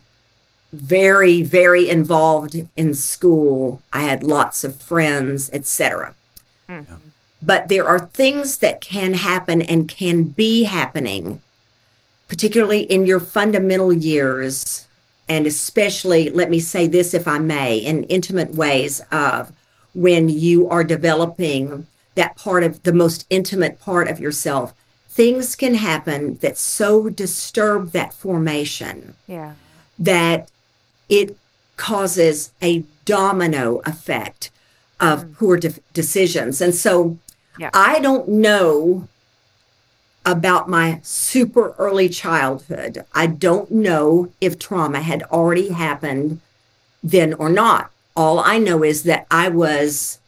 very, 0.74 1.44
very 1.44 1.88
involved 1.88 2.56
in 2.76 2.94
school. 2.94 3.82
I 3.94 4.02
had 4.02 4.24
lots 4.24 4.64
of 4.64 4.82
friends, 4.82 5.50
etc. 5.54 6.16
Mm-hmm. 6.68 6.96
But 7.42 7.68
there 7.68 7.88
are 7.88 8.00
things 8.00 8.58
that 8.58 8.82
can 8.82 9.14
happen 9.14 9.62
and 9.62 9.88
can 9.88 10.24
be 10.24 10.64
happening, 10.64 11.42
particularly 12.28 12.82
in 12.82 13.06
your 13.06 13.20
fundamental 13.20 13.94
years, 13.94 14.88
and 15.30 15.46
especially, 15.46 16.30
let 16.30 16.50
me 16.50 16.60
say 16.60 16.88
this 16.88 17.14
if 17.14 17.28
I 17.28 17.38
may, 17.38 17.78
in 17.78 18.04
intimate 18.06 18.56
ways 18.56 19.02
of 19.12 19.52
when 19.94 20.28
you 20.28 20.68
are 20.70 20.84
developing 20.84 21.86
that 22.16 22.36
part 22.36 22.64
of 22.64 22.82
the 22.84 22.94
most 22.94 23.26
intimate 23.30 23.80
part 23.80 24.08
of 24.08 24.20
yourself. 24.20 24.74
Things 25.10 25.56
can 25.56 25.76
happen 25.76 26.38
that 26.38 26.58
so 26.58 27.10
disturb 27.10 27.92
that 27.92 28.14
formation 28.14 29.16
yeah. 29.28 29.54
that 30.00 30.50
it 31.10 31.38
causes 31.78 32.52
a 32.62 32.84
domino 33.06 33.82
effect 33.86 34.52
of 35.00 35.26
mm. 35.26 35.38
poor 35.38 35.58
de- 35.58 35.74
decisions. 35.94 36.62
And 36.62 36.74
so 36.74 37.18
Yeah. 37.60 37.70
I 37.74 38.00
don't 38.00 38.28
know 38.28 39.08
about 40.26 40.70
my 40.70 41.00
super 41.04 41.76
early 41.78 42.10
childhood. 42.10 43.06
I 43.14 43.28
don't 43.28 43.70
know 43.70 44.30
if 44.40 44.58
trauma 44.58 45.02
had 45.02 45.24
already 45.24 45.70
happened 45.70 46.40
then 47.04 47.34
or 47.34 47.50
not. 47.50 47.92
All 48.16 48.40
I 48.40 48.58
know 48.58 48.84
is 48.84 49.04
that 49.04 49.28
I 49.30 49.50
was, 49.50 50.20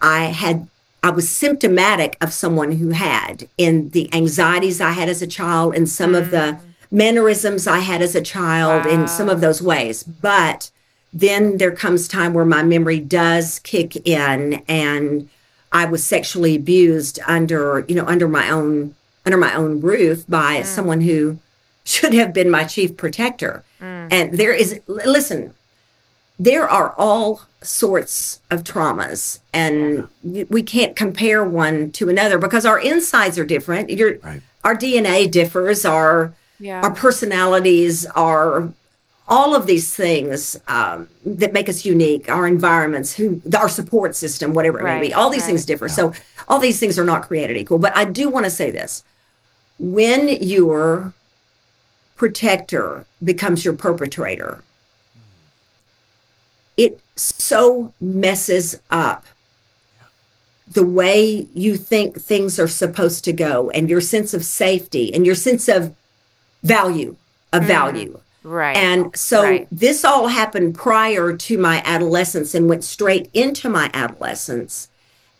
I 0.00 0.26
had, 0.26 0.66
I 1.02 1.10
was 1.10 1.28
symptomatic 1.28 2.16
of 2.20 2.32
someone 2.32 2.72
who 2.72 2.90
had 2.90 3.48
in 3.58 3.90
the 3.90 4.12
anxieties 4.14 4.80
I 4.80 4.92
had 4.92 5.08
as 5.08 5.22
a 5.22 5.26
child 5.26 5.74
and 5.74 5.88
some 5.88 6.14
of 6.14 6.30
the 6.30 6.58
mm. 6.58 6.60
Mannerisms 6.90 7.66
I 7.66 7.80
had 7.80 8.02
as 8.02 8.14
a 8.14 8.22
child 8.22 8.86
in 8.86 9.08
some 9.08 9.28
of 9.28 9.40
those 9.40 9.60
ways. 9.60 10.02
But 10.02 10.70
then 11.12 11.58
there 11.58 11.74
comes 11.74 12.08
time 12.08 12.34
where 12.34 12.44
my 12.44 12.62
memory 12.62 13.00
does 13.00 13.58
kick 13.60 13.96
in 14.06 14.62
and 14.68 15.28
I 15.72 15.84
was 15.84 16.04
sexually 16.04 16.56
abused 16.56 17.18
under, 17.26 17.84
you 17.88 17.94
know, 17.94 18.06
under 18.06 18.28
my 18.28 18.50
own 18.50 18.94
under 19.26 19.36
my 19.36 19.54
own 19.54 19.80
roof 19.80 20.24
by 20.26 20.60
mm. 20.60 20.64
someone 20.64 21.02
who 21.02 21.38
should 21.84 22.14
have 22.14 22.32
been 22.32 22.50
my 22.50 22.64
chief 22.64 22.96
protector. 22.96 23.64
Mm. 23.80 24.08
And 24.10 24.38
there 24.38 24.52
is 24.52 24.80
listen, 24.86 25.54
there 26.38 26.68
are 26.68 26.94
all 26.96 27.42
sorts 27.60 28.40
of 28.50 28.62
traumas 28.62 29.40
and 29.52 30.08
y- 30.22 30.46
we 30.48 30.62
can't 30.62 30.94
compare 30.94 31.44
one 31.44 31.90
to 31.92 32.08
another 32.08 32.38
because 32.38 32.64
our 32.64 32.78
insides 32.78 33.38
are 33.38 33.44
different. 33.44 33.90
Your 33.90 34.18
Right. 34.18 34.42
our 34.64 34.74
DNA 34.74 35.30
differs, 35.30 35.84
our 35.84 36.32
Yeah. 36.60 36.80
our 36.82 36.92
personalities 36.92 38.04
are 38.06 38.72
all 39.28 39.54
of 39.54 39.66
these 39.66 39.94
things 39.94 40.58
um, 40.68 41.08
that 41.24 41.52
make 41.52 41.68
us 41.68 41.84
unique 41.84 42.30
our 42.30 42.46
environments 42.46 43.14
who 43.14 43.42
our 43.56 43.68
support 43.68 44.16
system 44.16 44.54
whatever 44.54 44.80
it 44.80 44.84
may 44.84 45.00
be. 45.00 45.14
All 45.14 45.30
these 45.30 45.42
right. 45.42 45.48
things 45.48 45.66
differ 45.66 45.88
so 45.88 46.12
all 46.48 46.58
these 46.58 46.80
things 46.80 46.98
are 46.98 47.04
not 47.04 47.26
created 47.28 47.56
equal. 47.56 47.78
But 47.78 47.96
i 47.96 48.04
do 48.04 48.28
want 48.28 48.44
to 48.46 48.50
say 48.50 48.70
this. 48.70 49.04
When 49.78 50.28
your 50.28 51.12
protector 52.16 53.06
becomes 53.22 53.64
your 53.64 53.74
perpetrator 53.74 54.62
it 56.78 57.00
so 57.16 57.92
messes 58.00 58.80
up 58.90 59.26
the 60.66 60.84
way 60.84 61.46
you 61.54 61.76
think 61.76 62.20
things 62.20 62.58
are 62.58 62.68
supposed 62.68 63.24
to 63.24 63.32
go 63.32 63.70
and 63.70 63.90
your 63.90 64.00
sense 64.00 64.32
of 64.32 64.44
safety 64.44 65.12
and 65.12 65.26
your 65.26 65.34
sense 65.34 65.68
of 65.68 65.94
value 66.62 67.16
a 67.52 67.58
mm-hmm. 67.58 67.66
value 67.66 68.20
right. 68.42 68.76
and 68.76 69.16
so 69.16 69.42
Right. 69.42 69.68
this 69.70 70.04
all 70.04 70.28
happened 70.28 70.74
prior 70.74 71.36
to 71.36 71.58
my 71.58 71.82
adolescence 71.84 72.54
and 72.54 72.68
went 72.68 72.84
straight 72.84 73.30
into 73.32 73.68
my 73.68 73.90
adolescence. 73.94 74.88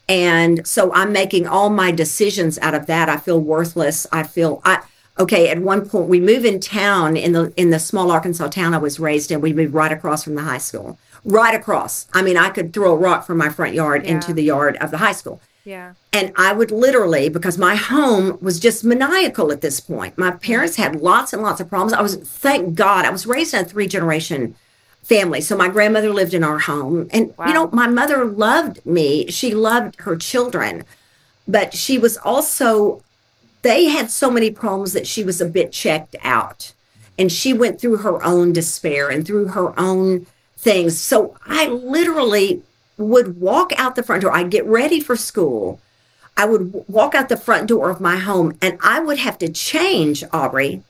And 0.09 0.67
so 0.67 0.93
I'm 0.95 1.13
making 1.13 1.47
all 1.47 1.69
my 1.69 1.91
decisions 1.91 2.59
out 2.61 2.75
of 2.75 2.87
that. 2.87 3.11
I 3.11 3.19
feel 3.19 3.39
worthless. 3.39 4.07
I 4.11 4.23
feel 4.23 4.63
I 4.65 4.81
okay, 5.19 5.49
at 5.49 5.59
one 5.59 5.89
point 5.89 6.09
we 6.09 6.21
move 6.21 6.45
in 6.45 6.61
town 6.61 7.17
in 7.17 7.33
the 7.33 7.53
in 7.57 7.71
the 7.71 7.79
small 7.79 8.11
Arkansas 8.11 8.49
town 8.49 8.73
I 8.73 8.79
was 8.79 8.99
raised 8.99 9.31
in. 9.31 9.41
We 9.41 9.53
moved 9.53 9.75
right 9.75 9.93
across 9.93 10.25
from 10.25 10.35
the 10.35 10.43
high 10.43 10.59
school. 10.59 10.99
Right 11.25 11.55
across. 11.55 12.07
I 12.15 12.23
mean, 12.23 12.37
I 12.37 12.49
could 12.49 12.73
throw 12.73 12.93
a 12.93 12.97
rock 12.97 13.27
from 13.27 13.39
my 13.39 13.51
front 13.51 13.75
yard 13.75 14.05
into 14.05 14.33
the 14.33 14.45
yard 14.45 14.77
of 14.81 14.91
the 14.91 14.99
high 14.99 15.13
school. 15.13 15.43
Yeah. 15.65 15.95
And 16.13 16.33
I 16.37 16.53
would 16.53 16.71
literally, 16.71 17.29
because 17.29 17.59
my 17.59 17.75
home 17.75 18.39
was 18.41 18.59
just 18.59 18.85
maniacal 18.85 19.53
at 19.53 19.61
this 19.61 19.81
point. 19.81 20.17
My 20.17 20.31
mm-hmm. 20.31 20.39
parents 20.39 20.77
had 20.77 20.97
lots 20.97 21.33
and 21.33 21.43
lots 21.43 21.61
of 21.61 21.69
problems. 21.69 21.93
I 21.93 22.01
was, 22.01 22.17
thank 22.17 22.75
God, 22.75 23.05
I 23.05 23.11
was 23.11 23.27
raised 23.27 23.53
in 23.53 23.61
a 23.61 23.65
three 23.65 23.87
generation 23.87 24.55
family. 25.03 25.41
So 25.41 25.57
my 25.57 25.69
grandmother 25.69 26.11
lived 26.11 26.35
in 26.35 26.45
our 26.45 26.59
home. 26.59 27.09
And, 27.13 27.35
you 27.47 27.55
know, 27.55 27.69
my 27.73 27.87
mother 27.87 28.25
loved 28.25 28.85
me. 28.85 29.31
She 29.31 29.55
loved 29.55 30.01
her 30.01 30.17
children. 30.17 30.85
But 31.47 31.75
she 31.75 31.99
was 31.99 32.19
also, 32.19 33.03
they 33.63 33.87
had 33.87 34.11
so 34.11 34.31
many 34.31 34.51
problems 34.51 34.93
that 34.93 35.07
she 35.07 35.25
was 35.25 35.41
a 35.41 35.47
bit 35.47 35.73
checked 35.73 36.17
out. 36.23 36.73
And 37.19 37.33
she 37.33 37.53
went 37.53 37.81
through 37.81 37.99
her 37.99 38.23
own 38.25 38.53
despair 38.53 39.09
and 39.09 39.27
through 39.27 39.49
her 39.49 39.79
own 39.79 40.27
things. 40.57 41.01
So 41.01 41.37
I 41.47 41.69
literally 41.69 42.63
would 42.99 43.41
walk 43.41 43.73
out 43.79 43.95
the 43.97 44.03
front 44.03 44.23
door. 44.23 44.33
I'd 44.33 44.51
get 44.51 44.67
ready 44.67 45.01
for 45.01 45.17
school. 45.17 45.81
I 46.37 46.45
would 46.45 46.73
w- 46.73 46.85
walk 46.89 47.15
out 47.15 47.29
the 47.29 47.37
front 47.37 47.69
door 47.69 47.89
of 47.91 48.01
my 48.01 48.17
home 48.17 48.57
and 48.61 48.79
I 48.83 49.01
would 49.01 49.19
have 49.19 49.39
to 49.39 49.49
change, 49.49 50.23
Aubrey. 50.33 50.83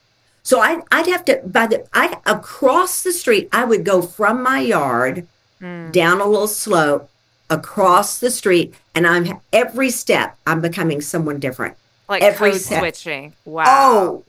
So 0.43 0.59
I, 0.59 0.81
I'd 0.91 1.07
have 1.07 1.23
to, 1.25 1.41
by 1.45 1.67
the, 1.67 1.87
I, 1.93 2.19
across 2.25 3.03
the 3.03 3.13
street, 3.13 3.47
I 3.51 3.63
would 3.65 3.85
go 3.85 4.01
from 4.01 4.43
my 4.43 4.59
yard 4.59 5.27
hmm. 5.59 5.91
down 5.91 6.19
a 6.19 6.25
little 6.25 6.47
slope 6.47 7.09
across 7.49 8.19
the 8.19 8.31
street 8.31 8.73
and 8.93 9.07
I'm 9.07 9.39
every 9.53 9.89
step, 9.89 10.37
I'm 10.45 10.61
becoming 10.61 11.01
someone 11.01 11.39
different. 11.39 11.77
Like 12.07 12.23
every 12.23 12.51
code 12.51 12.61
step. 12.61 12.79
switching. 12.79 13.33
Oh, 13.45 13.51
wow. 13.51 13.65
Oh, 13.67 14.23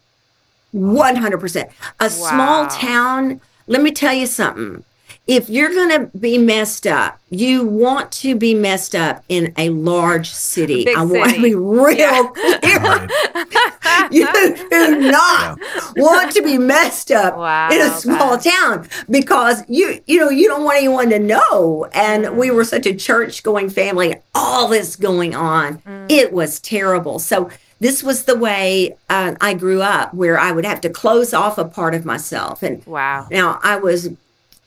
100%. 0.74 1.70
A 1.98 2.10
small 2.10 2.66
town, 2.68 3.40
let 3.66 3.82
me 3.82 3.90
tell 3.90 4.14
you 4.14 4.26
something. 4.26 4.84
If 5.30 5.48
you're 5.48 5.70
going 5.70 5.90
to 6.10 6.18
be 6.18 6.38
messed 6.38 6.88
up, 6.88 7.20
you 7.30 7.64
want 7.64 8.10
to 8.12 8.34
be 8.34 8.52
messed 8.52 8.96
up 8.96 9.22
in 9.28 9.52
a 9.56 9.70
large 9.70 10.28
city. 10.28 10.84
Big 10.86 10.96
I 10.96 11.04
want 11.04 11.32
to 11.36 11.40
be 11.40 11.54
real 11.54 11.96
Yeah. 11.96 12.26
clear. 12.34 13.08
you 14.10 14.26
do 14.32 14.98
not 15.10 15.58
want 15.96 16.32
to 16.32 16.42
be 16.42 16.58
messed 16.58 17.12
up 17.12 17.36
Wow, 17.36 17.70
in 17.70 17.80
a 17.80 17.90
small 17.90 18.36
God. 18.38 18.42
town 18.42 18.88
because 19.08 19.62
you 19.68 20.00
you 20.06 20.18
know 20.18 20.30
you 20.30 20.48
don't 20.48 20.64
want 20.64 20.78
anyone 20.78 21.10
to 21.10 21.18
know 21.20 21.86
and 21.92 22.36
we 22.36 22.50
were 22.50 22.64
such 22.64 22.86
a 22.86 22.94
church 22.94 23.42
going 23.44 23.70
family 23.70 24.16
all 24.34 24.66
this 24.68 24.96
going 24.96 25.34
on 25.34 25.78
Mm. 25.86 26.10
it 26.10 26.32
was 26.32 26.58
terrible 26.60 27.18
so 27.18 27.50
this 27.78 28.02
was 28.02 28.24
the 28.24 28.36
way 28.36 28.96
uh, 29.08 29.34
i 29.40 29.54
grew 29.54 29.80
up 29.82 30.12
where 30.14 30.38
i 30.38 30.50
would 30.52 30.64
have 30.64 30.80
to 30.80 30.90
close 30.90 31.32
off 31.32 31.56
a 31.58 31.64
part 31.64 31.94
of 31.94 32.04
myself 32.04 32.62
and 32.62 32.84
Wow. 32.86 33.26
now 33.30 33.60
I 33.62 33.76
was 33.76 34.08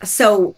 so 0.04 0.56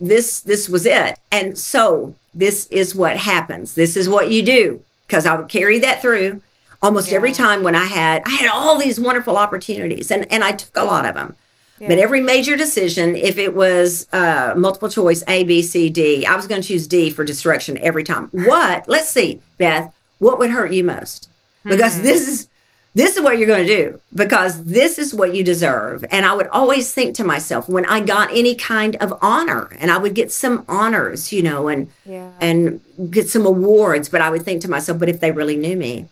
this 0.00 0.40
this 0.40 0.68
was 0.68 0.86
it. 0.86 1.18
And 1.30 1.58
so 1.58 2.14
this 2.34 2.66
is 2.66 2.94
what 2.94 3.16
happens. 3.16 3.74
This 3.74 3.96
is 3.96 4.08
what 4.08 4.30
you 4.30 4.42
do 4.42 4.82
because 5.06 5.26
I 5.26 5.36
would 5.36 5.48
carry 5.48 5.78
that 5.80 6.02
through 6.02 6.42
almost 6.82 7.12
every 7.12 7.32
time 7.32 7.62
when 7.62 7.74
I 7.74 7.84
had 7.84 8.22
I 8.26 8.30
had 8.30 8.50
all 8.50 8.78
these 8.78 9.00
wonderful 9.00 9.36
opportunities 9.36 10.10
and 10.10 10.30
and 10.32 10.44
I 10.44 10.52
took 10.52 10.76
a 10.76 10.84
lot 10.84 11.06
of 11.06 11.14
them. 11.14 11.36
But 11.80 11.98
every 11.98 12.20
major 12.20 12.56
decision, 12.56 13.14
if 13.14 13.38
it 13.38 13.54
was 13.54 14.08
uh, 14.12 14.54
multiple 14.56 14.88
choice 14.88 15.22
A, 15.28 15.44
B, 15.44 15.62
C, 15.62 15.88
D, 15.88 16.26
I 16.26 16.34
was 16.34 16.48
going 16.48 16.60
to 16.60 16.66
choose 16.66 16.88
D 16.88 17.08
for 17.10 17.24
destruction 17.24 17.78
every 17.78 18.02
time. 18.02 18.28
What? 18.32 18.88
Let's 18.88 19.08
see, 19.08 19.40
Beth. 19.58 19.94
What 20.18 20.40
would 20.40 20.50
hurt 20.50 20.72
you 20.72 20.82
most? 20.82 21.28
Because 21.62 22.02
this 22.02 22.26
is 22.26 22.48
this 22.94 23.16
is 23.16 23.22
what 23.22 23.38
you're 23.38 23.46
going 23.46 23.66
to 23.66 23.76
do 23.76 24.00
because 24.14 24.64
this 24.64 24.98
is 24.98 25.14
what 25.14 25.34
you 25.34 25.44
deserve. 25.44 26.04
And 26.10 26.24
I 26.26 26.34
would 26.34 26.48
always 26.48 26.92
think 26.92 27.14
to 27.16 27.24
myself 27.24 27.68
when 27.68 27.84
I 27.86 28.00
got 28.00 28.30
any 28.32 28.54
kind 28.54 28.96
of 28.96 29.16
honor, 29.22 29.68
and 29.78 29.90
I 29.90 29.98
would 29.98 30.14
get 30.14 30.32
some 30.32 30.64
honors, 30.68 31.32
you 31.32 31.42
know, 31.42 31.68
and 31.68 31.88
Yeah. 32.04 32.30
and 32.40 32.80
get 33.10 33.28
some 33.28 33.46
awards, 33.46 34.08
but 34.08 34.20
I 34.20 34.30
would 34.30 34.42
think 34.42 34.62
to 34.62 34.70
myself, 34.70 34.98
but 34.98 35.08
if 35.08 35.20
they 35.20 35.30
really 35.30 35.56
knew 35.56 35.76
me, 35.76 36.06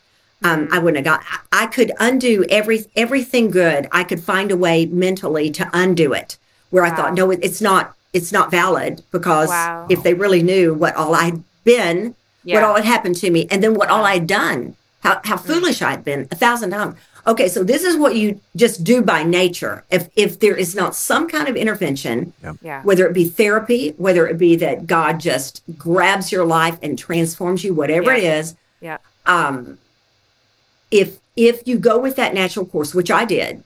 um, 0.44 0.68
I 0.70 0.78
wouldn't 0.78 1.04
have 1.04 1.20
got. 1.20 1.24
I 1.52 1.62
I 1.64 1.66
could 1.66 1.90
undo 1.98 2.44
every 2.50 2.84
everything 2.94 3.50
good. 3.50 3.88
I 3.90 4.04
could 4.04 4.22
find 4.22 4.50
a 4.52 4.56
way 4.56 4.84
mentally 4.86 5.50
to 5.52 5.68
undo 5.72 6.12
it 6.12 6.36
where 6.70 6.84
I 6.84 6.90
thought, 6.94 7.14
no, 7.14 7.30
it- 7.30 7.40
it's 7.42 7.60
not, 7.62 7.94
it's 8.12 8.30
not 8.32 8.50
valid 8.50 9.02
because 9.10 9.48
Wow. 9.48 9.86
if 9.88 10.02
they 10.02 10.12
really 10.14 10.42
knew 10.42 10.74
what 10.74 10.94
all 10.96 11.14
I'd 11.14 11.42
been, 11.64 12.14
what 12.44 12.62
all 12.62 12.74
had 12.76 12.84
happened 12.84 13.16
to 13.16 13.30
me, 13.30 13.48
and 13.50 13.62
then 13.62 13.74
what 13.74 13.88
all 13.88 14.04
I'd 14.04 14.26
done, 14.26 14.74
how, 15.06 15.20
how 15.24 15.36
foolish 15.36 15.82
I'd 15.82 16.04
been 16.04 16.26
a 16.32 16.34
thousand 16.36 16.70
times. 16.70 16.96
Okay, 17.28 17.48
so 17.48 17.64
this 17.64 17.82
is 17.82 17.96
what 17.96 18.14
you 18.16 18.40
just 18.54 18.84
do 18.84 19.02
by 19.02 19.22
nature. 19.22 19.84
If 19.90 20.08
if 20.16 20.38
there 20.40 20.56
is 20.56 20.74
not 20.74 20.94
some 20.94 21.28
kind 21.28 21.48
of 21.48 21.56
intervention, 21.56 22.32
Yeah. 22.62 22.82
whether 22.82 23.06
it 23.06 23.12
be 23.12 23.28
therapy, 23.28 23.94
whether 23.98 24.26
it 24.28 24.38
be 24.38 24.56
that 24.56 24.86
God 24.86 25.18
just 25.20 25.62
grabs 25.76 26.30
your 26.30 26.44
life 26.44 26.78
and 26.82 26.98
transforms 26.98 27.64
you, 27.64 27.72
whatever 27.74 28.12
it 28.12 28.22
Yeah. 28.22 28.38
is, 28.38 28.54
Yeah. 28.80 28.98
um, 29.26 29.78
if 30.90 31.18
if 31.36 31.66
you 31.68 31.76
go 31.78 31.98
with 31.98 32.16
that 32.16 32.32
natural 32.32 32.64
course, 32.64 32.94
which 32.94 33.10
I 33.10 33.24
did, 33.26 33.62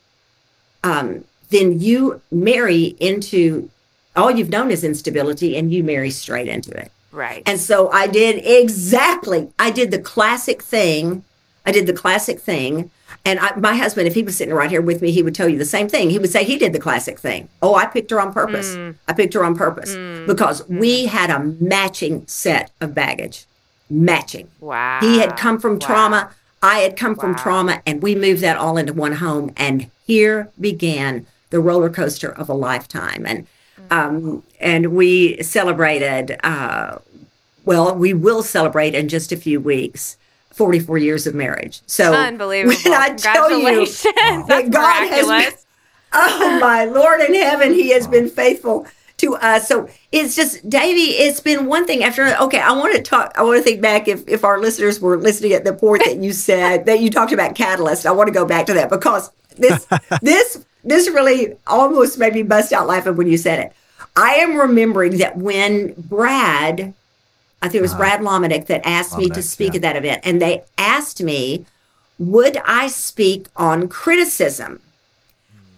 um, 0.83 1.25
then 1.51 1.81
you 1.81 2.21
marry 2.33 2.97
into 2.99 3.71
all 4.17 4.31
you've 4.31 4.49
known 4.51 4.71
is 4.71 4.83
instability, 4.83 5.57
and 5.57 5.73
you 5.73 5.85
marry 5.85 6.11
straight 6.11 6.49
into 6.49 6.71
it. 6.73 6.91
Right. 7.13 7.43
And 7.47 7.61
so 7.61 7.91
I 7.91 8.07
did 8.07 8.45
exactly. 8.45 9.49
I 9.59 9.71
did 9.71 9.91
the 9.91 9.99
classic 9.99 10.63
thing. 10.63 11.25
I 11.67 11.73
did 11.73 11.87
the 11.87 11.93
classic 11.93 12.41
thing. 12.41 12.91
And 13.25 13.39
I, 13.39 13.55
my 13.57 13.75
husband, 13.77 14.09
if 14.09 14.15
he 14.15 14.23
was 14.23 14.37
sitting 14.37 14.55
right 14.55 14.71
here 14.71 14.81
with 14.81 15.03
me, 15.03 15.11
he 15.11 15.23
would 15.23 15.35
tell 15.35 15.49
you 15.49 15.59
the 15.59 15.65
same 15.65 15.89
thing. 15.89 16.09
He 16.11 16.19
would 16.19 16.31
say 16.31 16.43
he 16.45 16.57
did 16.59 16.73
the 16.73 16.79
classic 16.79 17.19
thing. 17.19 17.49
Oh, 17.61 17.75
I 17.75 17.87
picked 17.87 18.11
her 18.13 18.21
on 18.21 18.33
purpose. 18.33 18.77
I 19.09 19.13
picked 19.13 19.35
her 19.35 19.45
on 19.45 19.55
purpose 19.57 19.95
because 20.27 20.67
we 20.69 21.07
had 21.07 21.29
a 21.29 21.39
matching 21.61 22.27
set 22.27 22.71
of 22.81 22.95
baggage. 22.95 23.45
Matching. 23.91 24.49
wow. 24.61 25.01
He 25.01 25.19
had 25.19 25.37
come 25.37 25.59
from 25.59 25.73
Wow. 25.75 25.87
trauma. 25.87 26.31
I 26.63 26.79
had 26.81 26.97
come 26.97 27.17
from 27.17 27.35
trauma, 27.35 27.83
and 27.87 28.03
we 28.03 28.15
moved 28.15 28.43
that 28.43 28.57
all 28.57 28.77
into 28.77 28.93
one 28.93 29.13
home. 29.15 29.51
And 29.57 29.91
here 30.07 30.49
began 30.61 31.27
the 31.51 31.59
roller 31.61 31.91
coaster 31.91 32.29
of 32.31 32.49
a 32.49 32.55
lifetime. 32.55 33.25
And 33.27 33.47
um, 33.91 34.45
and 34.61 34.93
we 34.95 35.43
celebrated. 35.43 36.39
Uh, 36.45 36.99
well, 37.65 37.95
we 37.97 38.15
will 38.15 38.43
celebrate 38.43 38.95
in 38.95 39.09
just 39.09 39.33
a 39.33 39.37
few 39.37 39.61
weeks. 39.61 40.17
44 40.53 40.99
years 40.99 41.27
of 41.27 41.35
marriage. 41.35 41.81
So 41.87 42.13
Unbelievable. 42.13 42.77
when 42.85 42.95
I 42.95 43.15
tell 43.15 43.51
you 43.51 43.67
Congratulations. 43.67 44.03
That 44.49 44.71
God 44.71 45.09
has 45.09 45.27
miraculous. 45.27 45.67
oh 46.13 46.59
my 46.61 46.85
Lord 46.85 47.21
in 47.21 47.35
heaven, 47.35 47.73
He 47.73 47.91
has 47.91 48.07
been 48.07 48.29
faithful 48.29 48.87
to 49.21 49.37
us. 49.37 49.69
So 49.69 49.89
it's 50.13 50.35
just, 50.35 50.69
Davey, 50.69 51.13
it's 51.13 51.41
been 51.41 51.67
one 51.67 51.87
thing 51.87 52.03
after. 52.03 52.35
Okay, 52.37 52.59
I 52.59 52.73
want 52.73 52.97
to 52.97 53.03
talk. 53.03 53.33
I 53.37 53.43
want 53.43 53.59
to 53.59 53.63
think 53.63 53.81
back 53.81 54.09
if 54.09 54.27
if 54.29 54.45
our 54.45 54.59
listeners 54.61 55.01
were 55.01 55.17
listening 55.17 55.53
at 55.53 55.65
the 55.65 55.73
point 55.73 56.03
that 56.05 56.17
you 56.17 56.33
said 56.33 56.87
that 56.87 57.01
you 57.01 57.11
talked 57.11 57.33
about 57.33 57.55
Catalyst. 57.55 58.07
I 58.07 58.13
want 58.13 58.29
to 58.29 58.35
go 58.35 58.45
back 58.45 58.67
to 58.67 58.75
that 58.75 58.91
because 58.91 59.31
this 59.57 59.87
this 60.23 60.65
this 60.85 61.09
really 61.11 61.57
almost 61.67 62.19
made 62.19 62.35
me 62.35 62.43
bust 62.43 62.73
out 62.73 62.87
laughing 62.87 63.17
when 63.17 63.29
you 63.29 63.37
said 63.37 63.61
it. 63.61 63.73
I 64.17 64.37
am 64.37 64.57
remembering 64.57 65.19
that 65.19 65.37
when 65.37 65.95
Brad, 65.97 66.95
I 67.63 67.69
think 67.69 67.81
it 67.81 67.83
was 67.83 67.95
Brad 67.95 68.21
Lomenick 68.21 68.67
that 68.67 68.87
asked 68.87 69.19
me 69.19 69.29
to 69.31 69.43
speak 69.43 69.73
yeah. 69.73 69.77
at 69.77 69.83
that 69.83 69.97
event, 69.97 70.23
and 70.25 70.41
they 70.41 70.63
asked 70.79 71.23
me, 71.23 71.67
would 72.19 72.57
I 72.59 72.87
speak 72.89 73.47
on 73.57 73.89
criticism? 73.89 74.81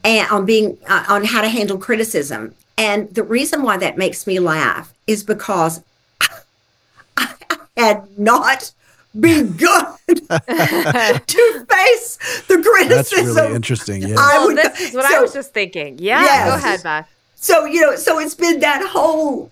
and 0.04 0.30
on 0.30 0.44
being 0.44 0.78
uh, 0.88 1.04
on 1.08 1.24
how 1.24 1.40
to 1.40 1.48
handle 1.48 1.78
criticism. 1.78 2.54
And 2.76 3.14
the 3.14 3.22
reason 3.22 3.62
why 3.62 3.76
that 3.78 3.96
makes 3.96 4.26
me 4.26 4.40
laugh 4.40 4.92
is 5.06 5.22
because 5.22 5.82
I 7.16 7.34
had 7.76 8.18
not 8.18 8.72
begun 9.18 9.86
to 10.08 11.66
face 11.68 12.18
the 12.48 12.62
criticism. 12.62 13.26
That's 13.26 13.36
really 13.36 13.54
interesting. 13.54 14.02
Yeah. 14.02 14.16
I 14.18 14.44
Well, 14.44 14.54
this 14.54 14.80
is 14.80 14.94
what 14.94 15.04
I 15.04 15.20
was 15.20 15.32
just 15.32 15.52
thinking. 15.52 15.98
Yeah. 15.98 16.22
Yes. 16.22 16.48
Go 16.48 16.56
ahead, 16.56 16.82
Beth. 16.82 17.08
So, 17.34 17.64
you 17.64 17.80
know, 17.80 17.96
so 17.96 18.18
it's 18.18 18.34
been 18.34 18.60
that 18.60 18.88
whole 18.88 19.50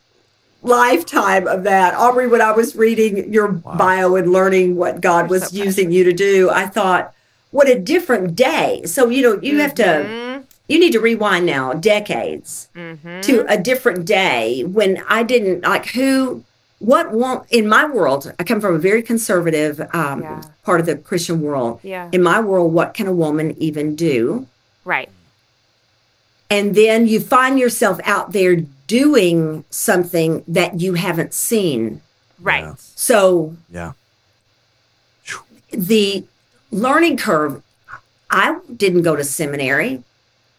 lifetime 0.62 1.46
of 1.46 1.62
that. 1.64 1.94
Aubrey, 1.94 2.26
when 2.28 2.40
I 2.40 2.52
was 2.52 2.76
reading 2.76 3.32
your 3.32 3.48
bio 3.48 4.14
and 4.16 4.32
learning 4.32 4.76
what 4.76 5.00
God 5.00 5.22
You're 5.22 5.40
was 5.40 5.48
so 5.48 5.56
using 5.56 5.90
you 5.90 6.04
to 6.04 6.12
do, 6.12 6.50
I 6.50 6.66
thought, 6.66 7.14
what 7.50 7.68
a 7.68 7.78
different 7.78 8.36
day. 8.36 8.82
So, 8.84 9.08
you 9.08 9.22
know, 9.22 9.40
you 9.42 9.58
have 9.58 9.74
Mm-hmm. 9.74 10.40
to, 10.40 10.46
you 10.68 10.78
need 10.78 10.92
to 10.92 11.00
rewind 11.00 11.46
now 11.46 11.72
decades 11.72 12.68
to 12.74 13.44
a 13.48 13.56
different 13.58 14.04
day 14.04 14.62
when 14.64 15.02
I 15.08 15.22
didn't 15.24 15.62
like 15.64 15.86
who, 15.86 16.44
what 16.78 17.10
won't, 17.10 17.50
in 17.50 17.66
my 17.68 17.84
world, 17.86 18.32
I 18.38 18.44
come 18.44 18.60
from 18.60 18.76
a 18.76 18.78
very 18.78 19.02
conservative 19.02 19.80
um, 19.92 20.22
Yeah. 20.22 20.42
part 20.62 20.78
of 20.80 20.86
the 20.86 20.96
Christian 20.96 21.40
world. 21.42 21.80
Yeah. 21.82 22.08
In 22.12 22.22
my 22.22 22.40
world, 22.40 22.72
what 22.72 22.94
can 22.94 23.06
a 23.08 23.12
woman 23.12 23.54
even 23.58 23.96
do? 23.96 24.46
Right. 24.84 25.08
and 26.48 26.74
then 26.74 27.06
you 27.06 27.20
find 27.20 27.58
yourself 27.58 28.00
out 28.04 28.32
there 28.32 28.56
doing 28.90 29.64
something 29.70 30.42
that 30.48 30.80
you 30.80 30.94
haven't 30.94 31.32
seen. 31.32 32.02
Right. 32.40 32.64
Yeah. 32.64 32.74
So 32.76 33.54
Yeah. 33.70 33.92
the 35.70 36.24
learning 36.72 37.16
curve, 37.16 37.62
I 38.30 38.58
didn't 38.76 39.02
go 39.02 39.14
to 39.14 39.22
seminary. 39.22 40.02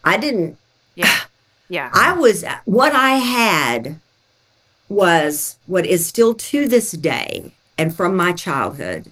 I 0.06 0.16
didn't, 0.18 0.58
Yeah. 0.96 1.20
Yeah. 1.68 1.90
I 1.94 2.14
was, 2.14 2.46
what 2.66 2.94
I 2.94 3.12
had 3.16 4.00
was 4.88 5.58
what 5.68 5.86
is 5.86 6.06
still 6.06 6.34
to 6.34 6.68
this 6.70 6.92
day 6.92 7.54
and 7.78 7.94
from 7.94 8.16
my 8.16 8.32
childhood 8.32 9.12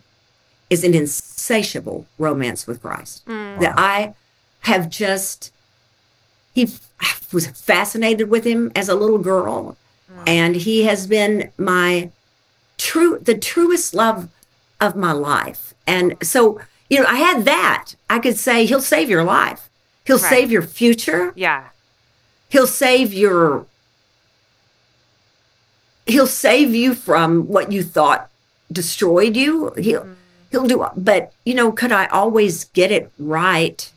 is 0.70 0.84
an 0.86 0.94
insatiable 0.94 2.06
romance 2.18 2.68
with 2.68 2.82
Christ. 2.82 3.26
Mm. 3.26 3.60
That 3.60 3.74
I 3.78 4.14
have 4.62 4.90
just, 4.90 5.52
he 6.54 6.70
was 7.32 7.48
fascinated 7.48 8.30
with 8.30 8.44
him 8.46 8.72
as 8.76 8.90
a 8.90 8.96
little 8.96 9.20
girl. 9.20 9.78
And 10.26 10.56
he 10.56 10.84
has 10.84 11.08
been 11.08 11.52
my 11.58 12.12
true, 12.78 13.20
the 13.22 13.38
truest 13.38 13.94
love 13.94 14.28
of 14.82 14.96
my 14.96 15.12
life. 15.12 15.74
And 15.88 16.16
so, 16.22 16.60
you 16.90 17.00
know, 17.00 17.06
I 17.08 17.16
had 17.16 17.46
that. 17.46 17.94
I 18.10 18.20
could 18.20 18.38
say, 18.38 18.66
he'll 18.66 18.82
save 18.82 19.10
your 19.10 19.24
life. 19.24 19.70
He'll 20.06 20.18
Right. 20.18 20.30
save 20.30 20.52
your 20.52 20.64
future. 20.64 21.34
yeah. 21.36 21.66
He'll 22.50 22.68
save 22.68 23.14
your 23.14 23.68
he'll 26.08 26.26
save 26.26 26.74
you 26.74 26.96
from 26.96 27.48
what 27.48 27.72
you 27.72 27.84
thought 27.84 28.32
destroyed 28.72 29.38
you. 29.38 29.72
He'll 29.78 30.02
mm. 30.02 30.16
he'll 30.50 30.66
do 30.66 30.86
but 30.98 31.32
you 31.46 31.54
know, 31.54 31.72
could 31.72 31.92
I 31.92 32.08
always 32.08 32.66
get 32.66 32.92
it 32.92 33.12
right 33.20 33.92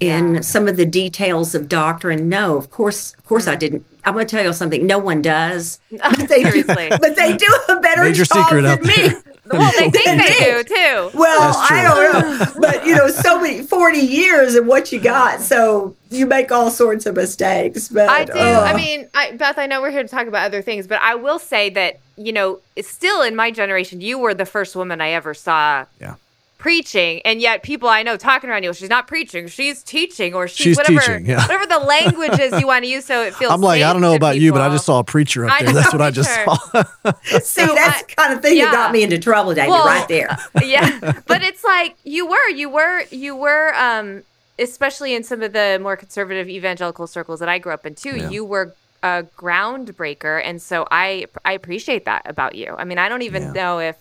in 0.00 0.34
Yeah. 0.36 0.40
some 0.40 0.66
of 0.68 0.76
the 0.76 0.86
details 0.86 1.54
of 1.54 1.68
doctrine? 1.68 2.28
No, 2.28 2.56
of 2.56 2.70
course 2.70 3.14
of 3.18 3.24
course 3.24 3.46
I 3.46 3.56
mm. 3.56 3.60
didn't. 3.60 3.86
I'm 4.04 4.14
gonna 4.14 4.24
tell 4.24 4.44
you 4.44 4.52
something, 4.52 4.86
no 4.86 4.98
one 4.98 5.22
does. 5.22 5.78
But 5.90 6.28
they 6.28 6.42
do, 6.42 6.62
Seriously. 6.62 6.88
but 6.88 7.16
they 7.16 7.36
do 7.36 7.46
a 7.68 7.80
better 7.80 8.04
Major 8.04 8.24
job 8.24 8.46
secret 8.46 8.62
than 8.62 8.70
out 8.72 8.82
me. 8.82 9.10
Well, 9.52 9.72
they 9.72 9.90
think 9.90 10.04
they 10.04 10.44
do 10.44 10.62
too. 10.62 11.10
Well, 11.18 11.54
I 11.56 11.82
don't 11.82 12.38
know, 12.38 12.60
but 12.60 12.86
you 12.86 12.94
know, 12.94 13.08
so 13.08 13.40
many 13.40 13.62
forty 13.62 13.98
years 13.98 14.54
of 14.54 14.66
what 14.66 14.92
you 14.92 15.00
got, 15.00 15.40
so 15.40 15.96
you 16.10 16.26
make 16.26 16.52
all 16.52 16.70
sorts 16.70 17.06
of 17.06 17.16
mistakes. 17.16 17.88
But 17.88 18.08
I 18.08 18.24
do. 18.24 18.32
oh. 18.34 18.38
I 18.38 18.72
uh, 18.72 18.76
mean, 18.76 19.08
I, 19.14 19.32
Beth, 19.32 19.58
I 19.58 19.66
know 19.66 19.80
we're 19.80 19.90
here 19.90 20.02
to 20.02 20.08
talk 20.08 20.26
about 20.26 20.44
other 20.44 20.62
things, 20.62 20.86
but 20.86 21.00
I 21.02 21.14
will 21.14 21.38
say 21.38 21.70
that, 21.70 21.98
you 22.16 22.32
know, 22.32 22.60
it's 22.76 22.88
still 22.88 23.22
in 23.22 23.34
my 23.34 23.50
generation, 23.50 24.00
you 24.00 24.18
were 24.18 24.34
the 24.34 24.46
first 24.46 24.76
woman 24.76 25.00
I 25.00 25.10
ever 25.10 25.34
saw 25.34 25.86
Yeah. 26.00 26.14
Preaching. 26.60 27.20
And 27.24 27.40
yet 27.40 27.62
people 27.62 27.88
I 27.88 28.02
know 28.02 28.16
talking 28.16 28.48
around 28.50 28.62
you, 28.62 28.72
she's 28.74 28.88
not 28.90 29.08
preaching, 29.08 29.48
she's 29.48 29.82
teaching, 29.82 30.34
or 30.34 30.46
she's, 30.46 30.56
She's 30.58 30.76
whatever, 30.76 31.00
teaching, 31.00 31.26
yeah. 31.26 31.40
whatever 31.40 31.66
the 31.66 31.78
language 31.78 32.38
is 32.38 32.60
you 32.60 32.66
want 32.66 32.84
to 32.84 32.90
use 32.90 33.04
so 33.04 33.22
it 33.22 33.34
feels 33.34 33.50
I'm 33.50 33.60
like, 33.62 33.82
I 33.82 33.92
don't 33.92 34.02
know 34.02 34.10
to 34.10 34.16
about 34.16 34.38
you, 34.38 34.52
but 34.52 34.60
I 34.60 34.68
just 34.68 34.84
saw 34.84 34.98
a 35.00 35.04
preacher 35.04 35.46
up 35.46 35.58
there. 35.58 35.72
That's 35.72 35.92
what 35.92 36.02
I 36.02 36.10
just 36.10 36.30
saw. 36.44 36.54
See, 37.24 37.40
So 37.40 37.66
that's 37.74 38.02
I- 38.02 38.04
the 38.06 38.14
kind 38.14 38.34
of 38.34 38.42
thing 38.42 38.56
yeah. 38.58 38.66
that 38.66 38.72
got 38.72 38.92
me 38.92 39.02
into 39.02 39.18
trouble, 39.18 39.54
David, 39.54 39.70
Well, 39.70 39.86
right 39.86 40.06
there. 40.06 40.36
yeah 40.62 41.20
but 41.26 41.42
it's 41.42 41.64
like 41.64 41.96
you 42.04 42.26
were 42.26 42.48
you 42.50 42.68
were 42.68 43.02
you 43.10 43.34
were 43.34 43.74
um 43.74 44.22
especially 44.58 45.14
in 45.14 45.24
some 45.24 45.42
of 45.42 45.52
the 45.54 45.78
more 45.82 45.96
conservative 45.96 46.48
evangelical 46.48 47.06
circles 47.06 47.40
that 47.40 47.48
i 47.48 47.58
grew 47.58 47.72
up 47.72 47.86
in 47.86 47.94
too 47.94 48.16
Yeah. 48.16 48.28
you 48.30 48.44
were 48.44 48.74
a 49.02 49.24
groundbreaker 49.38 50.40
and 50.44 50.60
so 50.60 50.86
i 50.90 51.26
i 51.44 51.52
appreciate 51.52 52.04
that 52.04 52.22
about 52.26 52.54
you 52.54 52.74
i 52.78 52.84
mean 52.84 52.98
i 52.98 53.08
don't 53.08 53.22
even 53.22 53.42
Yeah. 53.42 53.52
know 53.52 53.78
if 53.80 53.96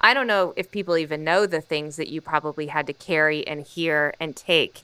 i 0.00 0.12
don't 0.14 0.26
know 0.26 0.52
if 0.56 0.70
people 0.70 0.96
even 0.96 1.24
know 1.24 1.46
the 1.46 1.60
things 1.60 1.96
that 1.96 2.08
you 2.08 2.20
probably 2.20 2.66
had 2.68 2.86
to 2.86 2.92
carry 2.92 3.46
and 3.46 3.62
hear 3.66 4.14
and 4.20 4.36
take 4.36 4.82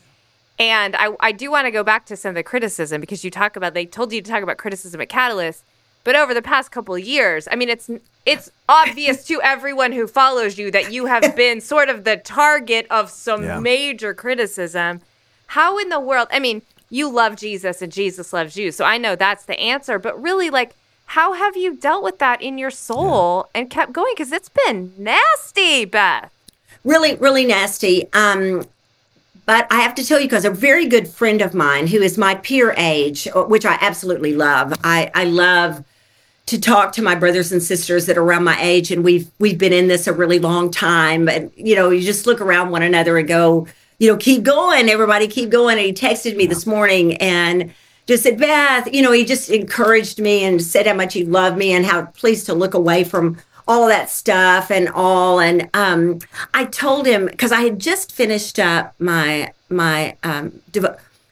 and 0.58 0.94
I, 0.94 1.12
I 1.20 1.32
do 1.32 1.50
want 1.50 1.66
to 1.66 1.70
go 1.70 1.82
back 1.82 2.04
to 2.06 2.16
some 2.18 2.30
of 2.30 2.34
the 2.34 2.42
criticism 2.42 3.00
because 3.00 3.24
you 3.24 3.30
talk 3.30 3.56
about 3.56 3.72
they 3.72 3.86
told 3.86 4.12
you 4.12 4.20
to 4.20 4.30
talk 4.30 4.42
about 4.42 4.58
criticism 4.58 5.00
at 5.00 5.08
Catalyst, 5.08 5.64
but 6.04 6.14
over 6.14 6.34
the 6.34 6.42
past 6.42 6.70
couple 6.70 6.94
of 6.94 7.00
years, 7.02 7.48
I 7.50 7.56
mean 7.56 7.70
it's 7.70 7.88
it's 8.26 8.50
obvious 8.68 9.24
to 9.28 9.40
everyone 9.40 9.92
who 9.92 10.06
follows 10.06 10.58
you 10.58 10.70
that 10.70 10.92
you 10.92 11.06
have 11.06 11.34
been 11.34 11.62
sort 11.62 11.88
of 11.88 12.04
the 12.04 12.18
target 12.18 12.86
of 12.90 13.08
some 13.08 13.42
Yeah. 13.42 13.58
major 13.58 14.12
criticism. 14.12 15.00
How 15.46 15.78
in 15.78 15.88
the 15.88 15.98
world? 15.98 16.28
I 16.30 16.38
mean, 16.38 16.60
you 16.90 17.08
love 17.10 17.36
Jesus 17.36 17.80
and 17.80 17.90
Jesus 17.90 18.30
loves 18.34 18.54
you, 18.58 18.70
so 18.70 18.84
I 18.84 18.98
know 18.98 19.16
that's 19.16 19.46
the 19.46 19.58
answer. 19.58 19.98
But 19.98 20.20
really, 20.20 20.50
like, 20.50 20.74
how 21.10 21.32
have 21.32 21.56
you 21.56 21.74
dealt 21.74 22.04
with 22.04 22.20
that 22.20 22.40
in 22.40 22.56
your 22.56 22.70
soul 22.70 23.48
and 23.52 23.68
kept 23.68 23.92
going? 23.92 24.14
Because 24.16 24.30
it's 24.30 24.48
been 24.48 24.92
nasty, 24.96 25.84
Beth. 25.84 26.30
really, 26.84 27.16
really 27.16 27.44
nasty. 27.44 28.06
Um, 28.12 28.64
but 29.44 29.66
I 29.72 29.80
have 29.80 29.96
to 29.96 30.06
tell 30.06 30.20
you, 30.20 30.26
because 30.26 30.44
a 30.44 30.50
very 30.50 30.86
good 30.86 31.08
friend 31.08 31.42
of 31.42 31.52
mine 31.52 31.88
who 31.88 31.98
is 32.00 32.16
my 32.16 32.36
peer 32.36 32.72
age, 32.76 33.26
uh, 33.26 33.42
which 33.42 33.66
I 33.66 33.76
absolutely 33.80 34.34
love, 34.34 34.72
I, 34.84 35.10
I 35.12 35.24
love 35.24 35.84
to 36.46 36.60
talk 36.60 36.92
to 36.92 37.02
my 37.02 37.16
brothers 37.16 37.50
and 37.50 37.60
sisters 37.60 38.06
that 38.06 38.16
are 38.16 38.22
around 38.22 38.44
my 38.44 38.56
age, 38.62 38.92
and 38.92 39.02
we've 39.02 39.28
we've 39.40 39.58
been 39.58 39.72
in 39.72 39.88
this 39.88 40.06
a 40.06 40.12
really 40.12 40.38
long 40.38 40.70
time. 40.70 41.28
And 41.28 41.50
you 41.56 41.74
know, 41.74 41.90
you 41.90 42.02
just 42.02 42.24
look 42.24 42.40
around 42.40 42.70
one 42.70 42.82
another 42.82 43.18
and 43.18 43.26
go, 43.26 43.66
you 43.98 44.08
know, 44.08 44.16
keep 44.16 44.44
going, 44.44 44.88
everybody, 44.88 45.26
keep 45.26 45.50
going. 45.50 45.76
And 45.76 45.86
he 45.86 45.92
texted 45.92 46.36
me 46.36 46.46
this 46.46 46.66
morning 46.66 47.16
and 47.16 47.74
just 48.06 48.22
said, 48.22 48.38
Beth, 48.38 48.92
you 48.92 49.02
know, 49.02 49.12
he 49.12 49.24
just 49.24 49.50
encouraged 49.50 50.18
me 50.18 50.44
and 50.44 50.62
said 50.62 50.86
how 50.86 50.94
much 50.94 51.14
he 51.14 51.24
loved 51.24 51.56
me 51.56 51.72
and 51.72 51.86
how 51.86 52.06
pleased 52.06 52.46
to 52.46 52.54
look 52.54 52.74
away 52.74 53.04
from 53.04 53.38
all 53.68 53.86
that 53.86 54.10
stuff 54.10 54.70
and 54.70 54.88
all. 54.88 55.40
And 55.40 55.70
um, 55.74 56.18
I 56.54 56.64
told 56.64 57.06
him 57.06 57.26
because 57.26 57.52
I 57.52 57.60
had 57.60 57.78
just 57.78 58.12
finished 58.12 58.58
up 58.58 58.94
my 58.98 59.52
my 59.68 60.16
um, 60.24 60.60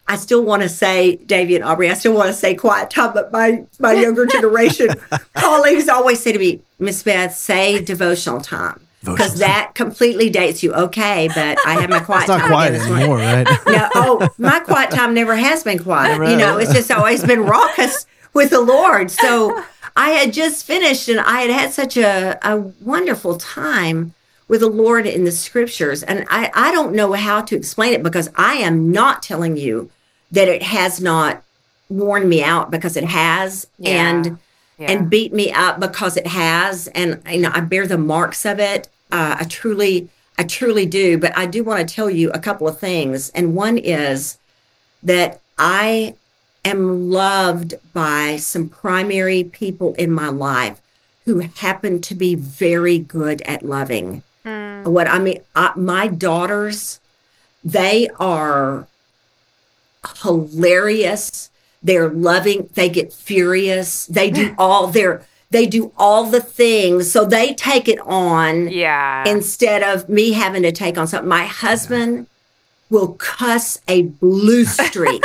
I 0.06 0.16
still 0.16 0.44
want 0.44 0.62
to 0.62 0.68
say 0.68 1.16
Davey 1.16 1.56
and 1.56 1.64
Aubrey. 1.64 1.90
I 1.90 1.94
still 1.94 2.14
want 2.14 2.28
to 2.28 2.32
say 2.32 2.54
quiet 2.54 2.90
time, 2.90 3.12
but 3.12 3.32
my 3.32 3.64
my 3.80 3.92
younger 3.92 4.24
generation 4.26 4.88
colleagues 5.34 5.88
always 5.88 6.20
say 6.20 6.32
to 6.32 6.38
me, 6.38 6.60
Miss 6.78 7.02
Beth, 7.02 7.34
say 7.34 7.82
devotional 7.82 8.40
time 8.40 8.80
because 9.14 9.38
that 9.38 9.72
completely 9.74 10.30
dates 10.30 10.62
you. 10.62 10.72
Okay, 10.74 11.28
but 11.34 11.58
I 11.66 11.80
have 11.80 11.90
my 11.90 12.00
quiet 12.08 12.22
It's 12.22 12.28
not 12.28 12.40
time. 12.40 12.48
quiet 12.50 12.74
again 12.74 12.88
this 12.90 13.06
morning. 13.06 13.26
anymore, 13.28 13.44
right? 13.44 13.66
No, 13.66 13.88
oh, 13.94 14.28
my 14.38 14.60
quiet 14.60 14.90
time 14.90 15.14
never 15.14 15.36
has 15.36 15.62
been 15.64 15.78
quiet. 15.78 16.30
You 16.30 16.36
know, 16.36 16.58
it's 16.58 16.72
just 16.72 16.90
always 16.90 17.24
been 17.24 17.40
raucous 17.44 18.06
with 18.34 18.50
the 18.50 18.60
Lord. 18.60 19.10
So 19.10 19.62
I 19.96 20.10
had 20.10 20.32
just 20.32 20.64
finished 20.64 21.08
and 21.08 21.20
I 21.20 21.40
had 21.42 21.50
had 21.50 21.72
such 21.72 21.96
a, 21.96 22.38
a 22.42 22.56
wonderful 22.56 23.36
time 23.36 24.14
with 24.46 24.60
the 24.60 24.68
Lord 24.68 25.06
in 25.06 25.24
the 25.24 25.32
scriptures. 25.32 26.02
And 26.02 26.26
I, 26.30 26.50
I 26.54 26.72
don't 26.72 26.94
know 26.94 27.12
how 27.12 27.42
to 27.42 27.56
explain 27.56 27.92
it 27.94 28.02
because 28.02 28.30
I 28.36 28.54
am 28.54 28.90
not 28.92 29.22
telling 29.22 29.56
you 29.56 29.90
that 30.30 30.48
it 30.48 30.62
has 30.62 31.00
not 31.00 31.42
worn 31.90 32.28
me 32.28 32.42
out 32.42 32.70
because 32.70 32.96
it 32.96 33.04
has 33.04 33.66
Yeah. 33.78 33.90
and 34.10 34.38
Yeah. 34.78 34.90
and 34.92 35.10
beat 35.10 35.32
me 35.32 35.50
up 35.52 35.80
because 35.80 36.16
it 36.16 36.26
has 36.28 36.86
and 36.88 37.20
you 37.30 37.40
know 37.40 37.50
I 37.52 37.60
bear 37.60 37.86
the 37.86 37.98
marks 37.98 38.44
of 38.46 38.60
it. 38.60 38.88
Uh, 39.10 39.36
I 39.40 39.44
truly 39.44 40.08
I 40.38 40.44
truly 40.44 40.86
do, 40.86 41.18
but 41.18 41.36
I 41.36 41.46
do 41.46 41.64
want 41.64 41.86
to 41.86 41.94
tell 41.94 42.08
you 42.08 42.30
a 42.30 42.38
couple 42.38 42.68
of 42.68 42.78
things. 42.78 43.30
And 43.30 43.56
one 43.56 43.76
is 43.76 44.38
that 45.02 45.40
I 45.58 46.14
am 46.64 47.10
loved 47.10 47.74
by 47.92 48.36
some 48.36 48.68
primary 48.68 49.42
people 49.42 49.94
in 49.94 50.12
my 50.12 50.28
life 50.28 50.80
who 51.24 51.40
happen 51.40 52.00
to 52.00 52.14
be 52.14 52.34
very 52.34 52.98
good 52.98 53.42
at 53.42 53.62
loving. 53.62 54.22
What 54.84 55.08
I 55.08 55.18
mean, 55.18 55.40
I, 55.54 55.72
my 55.76 56.08
daughters, 56.08 57.00
they 57.64 58.08
are 58.18 58.86
hilarious. 60.22 61.50
They're 61.82 62.08
loving. 62.08 62.70
They 62.74 62.88
get 62.88 63.12
furious. 63.12 64.06
They 64.06 64.30
do 64.30 64.54
all 64.58 64.86
their. 64.86 65.26
They 65.50 65.66
do 65.66 65.92
all 65.96 66.24
the 66.24 66.40
things. 66.40 67.10
So 67.10 67.24
they 67.24 67.54
take 67.54 67.88
it 67.88 67.98
on 68.00 68.68
yeah. 68.68 69.26
instead 69.26 69.82
of 69.82 70.08
me 70.08 70.32
having 70.32 70.62
to 70.62 70.72
take 70.72 70.98
on 70.98 71.06
something. 71.06 71.28
My 71.28 71.44
husband 71.46 72.26
will 72.90 73.14
cuss 73.14 73.80
a 73.88 74.02
blue 74.02 74.64
streak. 74.64 75.22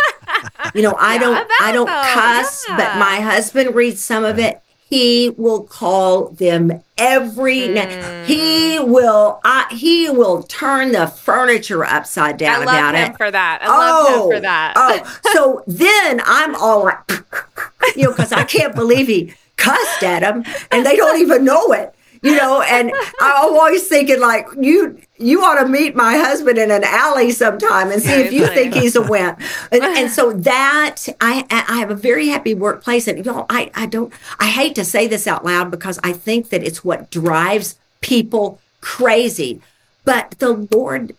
you 0.73 0.81
know, 0.81 0.95
I 0.97 1.17
don't 1.23 1.47
I 1.61 1.71
don't 1.71 1.87
though. 1.87 2.03
cuss, 2.13 2.65
but 2.67 2.97
my 2.97 3.19
husband 3.21 3.75
reads 3.75 4.03
some 4.03 4.23
of 4.23 4.39
it. 4.39 4.61
He 4.89 5.31
will 5.37 5.63
call 5.63 6.29
them 6.29 6.83
every 6.97 7.61
Mm. 7.61 8.25
he 8.25 8.79
will 8.79 9.41
I, 9.43 9.65
he 9.71 10.09
will 10.09 10.43
turn 10.43 10.91
the 10.91 11.07
furniture 11.07 11.83
upside 11.83 12.35
I 12.35 12.37
down 12.37 12.59
love 12.65 12.75
about 12.75 12.95
him 12.95 13.11
it. 13.11 13.17
for 13.17 13.31
that. 13.31 13.59
I 13.63 13.67
love 13.67 14.07
him 14.25 14.37
for 14.37 14.39
that. 14.41 14.73
Oh, 14.75 15.19
so 15.33 15.63
then 15.65 16.21
I'm 16.23 16.53
all 16.55 16.83
like, 16.83 16.99
you 17.95 18.03
know, 18.03 18.11
because 18.11 18.31
I 18.31 18.43
can't 18.43 18.75
believe 18.75 19.07
he 19.07 19.33
cussed 19.57 20.03
at 20.03 20.21
them 20.21 20.43
and 20.71 20.85
they 20.85 20.95
don't 20.95 21.19
even 21.19 21.43
know 21.45 21.71
it, 21.71 21.93
you 22.21 22.35
know. 22.35 22.61
And 22.61 22.91
I'm 23.19 23.53
always 23.53 23.87
thinking 23.87 24.19
like, 24.19 24.47
you 24.59 24.99
you 25.17 25.43
ought 25.43 25.61
to 25.61 25.67
meet 25.67 25.95
my 25.95 26.17
husband 26.17 26.57
in 26.57 26.71
an 26.71 26.83
alley 26.83 27.31
sometime 27.31 27.91
and 27.91 28.01
see 28.01 28.13
if 28.13 28.33
you 28.33 28.47
think 28.47 28.73
he's 28.73 28.95
a 28.95 29.01
wimp. 29.01 29.39
And, 29.71 29.83
and 29.83 30.11
so 30.11 30.33
that 30.51 31.07
I 31.21 31.45
I 31.49 31.77
have 31.79 31.91
a 31.91 31.95
very 31.95 32.27
happy 32.27 32.53
workplace, 32.53 33.07
and 33.07 33.25
y'all, 33.25 33.45
I 33.49 33.71
I 33.75 33.85
don't 33.85 34.11
I 34.39 34.47
hate 34.47 34.75
to 34.75 34.85
say 34.85 35.07
this 35.07 35.27
out 35.27 35.45
loud 35.45 35.71
because 35.71 35.99
I 36.03 36.13
think 36.13 36.49
that 36.49 36.63
it's 36.63 36.83
what 36.83 37.09
drives 37.09 37.77
people 38.01 38.59
crazy, 38.81 39.61
but 40.05 40.35
the 40.39 40.67
Lord. 40.71 41.15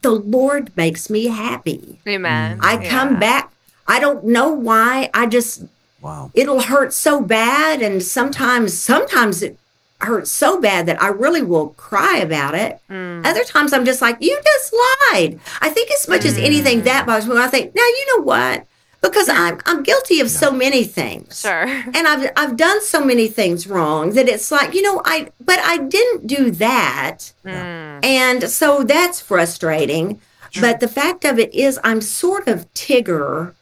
The 0.00 0.12
Lord 0.12 0.70
makes 0.76 1.10
me 1.10 1.26
happy. 1.26 1.98
Amen. 2.06 2.60
I 2.62 2.86
come 2.86 3.18
back. 3.18 3.52
I 3.88 3.98
don't 3.98 4.24
know 4.24 4.52
why. 4.52 5.10
I 5.12 5.26
just 5.26 5.64
Wow. 6.00 6.30
it'll 6.34 6.60
hurt 6.60 6.92
so 6.92 7.20
bad 7.20 7.82
and 7.82 8.02
sometimes 8.02 8.78
sometimes 8.78 9.42
it 9.42 9.58
hurts 10.00 10.30
so 10.30 10.60
bad 10.60 10.86
that 10.86 11.02
I 11.02 11.08
really 11.08 11.42
will 11.42 11.70
cry 11.70 12.18
about 12.18 12.54
it. 12.54 12.78
Mm. 12.88 13.26
Other 13.26 13.44
times 13.44 13.72
I'm 13.72 13.84
just 13.84 14.00
like, 14.00 14.16
you 14.20 14.40
just 14.44 14.72
lied. 14.72 15.40
I 15.60 15.70
think 15.70 15.90
as 15.90 16.08
much 16.08 16.24
as 16.24 16.38
anything 16.38 16.82
that 16.82 17.04
bothers 17.06 17.26
me, 17.26 17.36
I 17.36 17.48
think, 17.48 17.74
now 17.74 17.82
you 17.82 18.16
know 18.16 18.22
what? 18.22 18.64
Because 19.00 19.28
I'm 19.28 19.60
I'm 19.64 19.84
guilty 19.84 20.18
of 20.20 20.28
so 20.28 20.50
many 20.50 20.82
things. 20.82 21.40
Sure. 21.40 21.66
And 21.68 21.96
I've 21.96 22.32
I've 22.36 22.56
done 22.56 22.82
so 22.82 23.04
many 23.04 23.28
things 23.28 23.66
wrong 23.68 24.14
that 24.14 24.28
it's 24.28 24.50
like, 24.50 24.74
you 24.74 24.82
know, 24.82 25.00
I 25.04 25.30
but 25.40 25.60
I 25.60 25.78
didn't 25.78 26.26
do 26.26 26.50
that. 26.52 27.32
Mm. 27.44 28.04
And 28.04 28.50
so 28.50 28.82
that's 28.82 29.20
frustrating. 29.20 30.20
But 30.60 30.80
the 30.80 30.88
fact 30.88 31.24
of 31.24 31.38
it 31.38 31.54
is, 31.54 31.78
I'm 31.84 32.00
sort 32.00 32.48
of 32.48 32.72
Tigger 32.74 33.54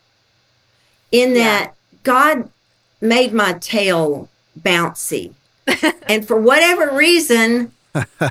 in 1.13 1.35
that 1.35 1.76
God 2.07 2.49
made 3.01 3.33
my 3.33 3.55
tail 3.55 4.29
bouncy. 4.59 5.33
and 6.09 6.27
for 6.27 6.41
whatever 6.41 6.95
reason, 6.95 7.73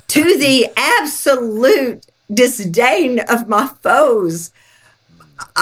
to 0.07 0.37
the 0.37 0.71
absolute 0.77 2.05
disdain 2.33 3.19
of 3.19 3.49
my 3.49 3.67
foes, 3.81 4.51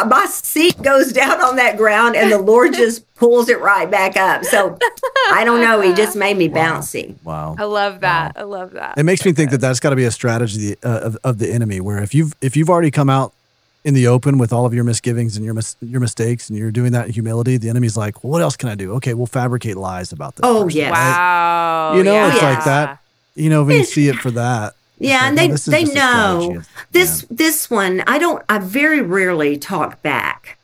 my 0.05 0.25
seat 0.27 0.79
goes 0.83 1.11
down 1.11 1.41
on 1.41 1.55
that 1.55 1.75
ground 1.75 2.15
and 2.15 2.31
the 2.31 2.37
Lord 2.37 2.73
just 2.75 3.11
pulls 3.15 3.49
it 3.49 3.59
right 3.59 3.89
back 3.89 4.15
up. 4.15 4.43
So 4.43 4.77
I 5.31 5.43
don't 5.43 5.61
know. 5.61 5.81
He 5.81 5.91
just 5.93 6.15
made 6.15 6.37
me 6.37 6.47
bouncy. 6.49 7.15
Wow. 7.23 7.55
I 7.57 7.63
love 7.63 8.01
that. 8.01 8.33
I 8.35 8.43
love 8.43 8.73
that. 8.73 8.95
It 8.95 9.03
makes 9.03 9.25
me 9.25 9.33
think 9.33 9.49
that 9.49 9.59
that's 9.59 9.79
got 9.79 9.89
to 9.89 9.95
be 9.95 10.03
a 10.03 10.11
strategy 10.11 10.75
uh, 10.83 10.99
of, 10.99 11.17
of 11.23 11.39
the 11.39 11.51
enemy, 11.51 11.79
where 11.79 12.03
if 12.03 12.13
you've 12.13 12.35
if 12.41 12.55
you've 12.55 12.69
already 12.69 12.91
come 12.91 13.09
out 13.09 13.33
in 13.83 13.93
the 13.93 14.07
open 14.07 14.37
with 14.37 14.53
all 14.53 14.65
of 14.65 14.73
your 14.73 14.83
misgivings 14.83 15.35
and 15.35 15.43
your 15.45 15.53
mis- 15.53 15.75
your 15.81 15.99
mistakes, 15.99 16.49
and 16.49 16.57
you're 16.57 16.71
doing 16.71 16.91
that 16.93 17.07
in 17.07 17.13
humility, 17.13 17.57
the 17.57 17.69
enemy's 17.69 17.97
like, 17.97 18.23
well, 18.23 18.31
"What 18.31 18.41
else 18.41 18.55
can 18.55 18.69
I 18.69 18.75
do? 18.75 18.93
Okay, 18.93 19.13
we'll 19.13 19.27
fabricate 19.27 19.77
lies 19.77 20.11
about 20.11 20.35
this." 20.35 20.41
Oh, 20.43 20.65
person, 20.65 20.79
yes. 20.79 20.91
right? 20.91 21.17
Wow. 21.17 21.93
You 21.95 22.03
know, 22.03 22.13
yeah. 22.13 22.33
it's 22.33 22.41
like 22.41 22.63
that. 22.65 22.99
You 23.35 23.49
know, 23.49 23.63
we 23.63 23.83
see 23.83 24.07
it 24.07 24.15
for 24.15 24.31
that. 24.31 24.75
Yeah, 24.99 25.15
like, 25.15 25.23
and 25.23 25.39
oh, 25.39 25.41
they 25.41 25.47
this 25.49 25.65
they 25.65 25.81
just 25.81 25.95
a 25.95 25.97
strategy. 25.97 26.53
know 26.53 26.61
this 26.91 27.25
this 27.29 27.69
one. 27.69 28.03
I 28.07 28.17
don't. 28.17 28.43
I 28.47 28.59
very 28.59 29.01
rarely 29.01 29.57
talk 29.57 30.01
back 30.01 30.57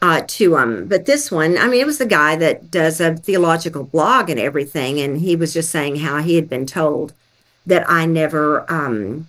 uh, 0.00 0.22
to 0.26 0.56
him, 0.56 0.86
but 0.86 1.06
this 1.06 1.32
one. 1.32 1.58
I 1.58 1.66
mean, 1.66 1.80
it 1.80 1.86
was 1.86 1.98
the 1.98 2.06
guy 2.06 2.36
that 2.36 2.70
does 2.70 3.00
a 3.00 3.16
theological 3.16 3.84
blog 3.84 4.30
and 4.30 4.38
everything, 4.38 5.00
and 5.00 5.20
he 5.20 5.34
was 5.34 5.52
just 5.52 5.70
saying 5.70 5.96
how 5.96 6.22
he 6.22 6.36
had 6.36 6.48
been 6.48 6.66
told 6.66 7.12
that 7.66 7.88
I 7.88 8.06
never 8.06 8.70
um, 8.70 9.28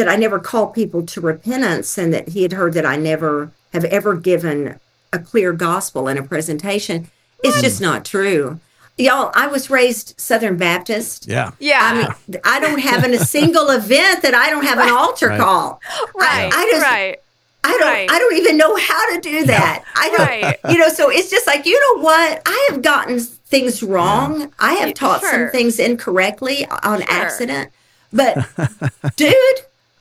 that 0.00 0.08
I 0.08 0.16
never 0.16 0.38
call 0.38 0.68
people 0.68 1.04
to 1.04 1.20
repentance, 1.20 1.98
and 1.98 2.12
that 2.14 2.30
he 2.30 2.42
had 2.42 2.54
heard 2.54 2.72
that 2.72 2.86
I 2.86 2.96
never 2.96 3.52
have 3.74 3.84
ever 3.84 4.16
given 4.16 4.80
a 5.12 5.18
clear 5.18 5.52
gospel 5.52 6.08
in 6.08 6.16
a 6.16 6.22
presentation. 6.22 7.10
It's 7.44 7.58
mm. 7.58 7.62
just 7.62 7.80
not 7.82 8.04
true. 8.06 8.60
Y'all, 8.96 9.30
I 9.34 9.46
was 9.46 9.68
raised 9.68 10.18
Southern 10.18 10.56
Baptist. 10.56 11.26
Yeah. 11.26 11.50
Yeah. 11.58 11.80
I 11.82 11.94
mean, 11.94 12.40
I 12.44 12.60
don't 12.60 12.80
have 12.80 13.04
in 13.04 13.12
a 13.12 13.18
single 13.18 13.68
event 13.80 14.22
that 14.22 14.34
I 14.34 14.48
don't 14.48 14.64
have 14.64 14.78
an 14.78 14.88
altar 14.90 15.28
Right. 15.28 15.40
call. 15.40 15.80
right. 16.14 16.50
I 16.52 16.70
just- 16.70 16.82
right. 16.82 17.16
I 17.62 17.72
don't. 17.72 17.82
Right. 17.82 18.10
I 18.10 18.18
don't 18.18 18.36
even 18.38 18.56
know 18.56 18.74
how 18.74 19.14
to 19.14 19.20
do 19.20 19.44
that. 19.44 19.84
I 19.94 20.08
don't. 20.08 20.26
Right. 20.26 20.58
You 20.70 20.78
know, 20.78 20.88
so 20.88 21.10
it's 21.10 21.28
just 21.28 21.46
like 21.46 21.66
you 21.66 21.78
know 21.78 22.02
what? 22.02 22.40
I 22.46 22.68
have 22.70 22.80
gotten 22.80 23.20
things 23.20 23.82
wrong. 23.82 24.50
I 24.58 24.72
have 24.74 24.94
taught 24.94 25.20
Sure. 25.20 25.30
some 25.30 25.50
things 25.50 25.78
incorrectly 25.78 26.64
on 26.66 27.02
Sure. 27.02 27.10
accident. 27.10 27.70
But, 28.14 28.48
dude, 29.16 29.34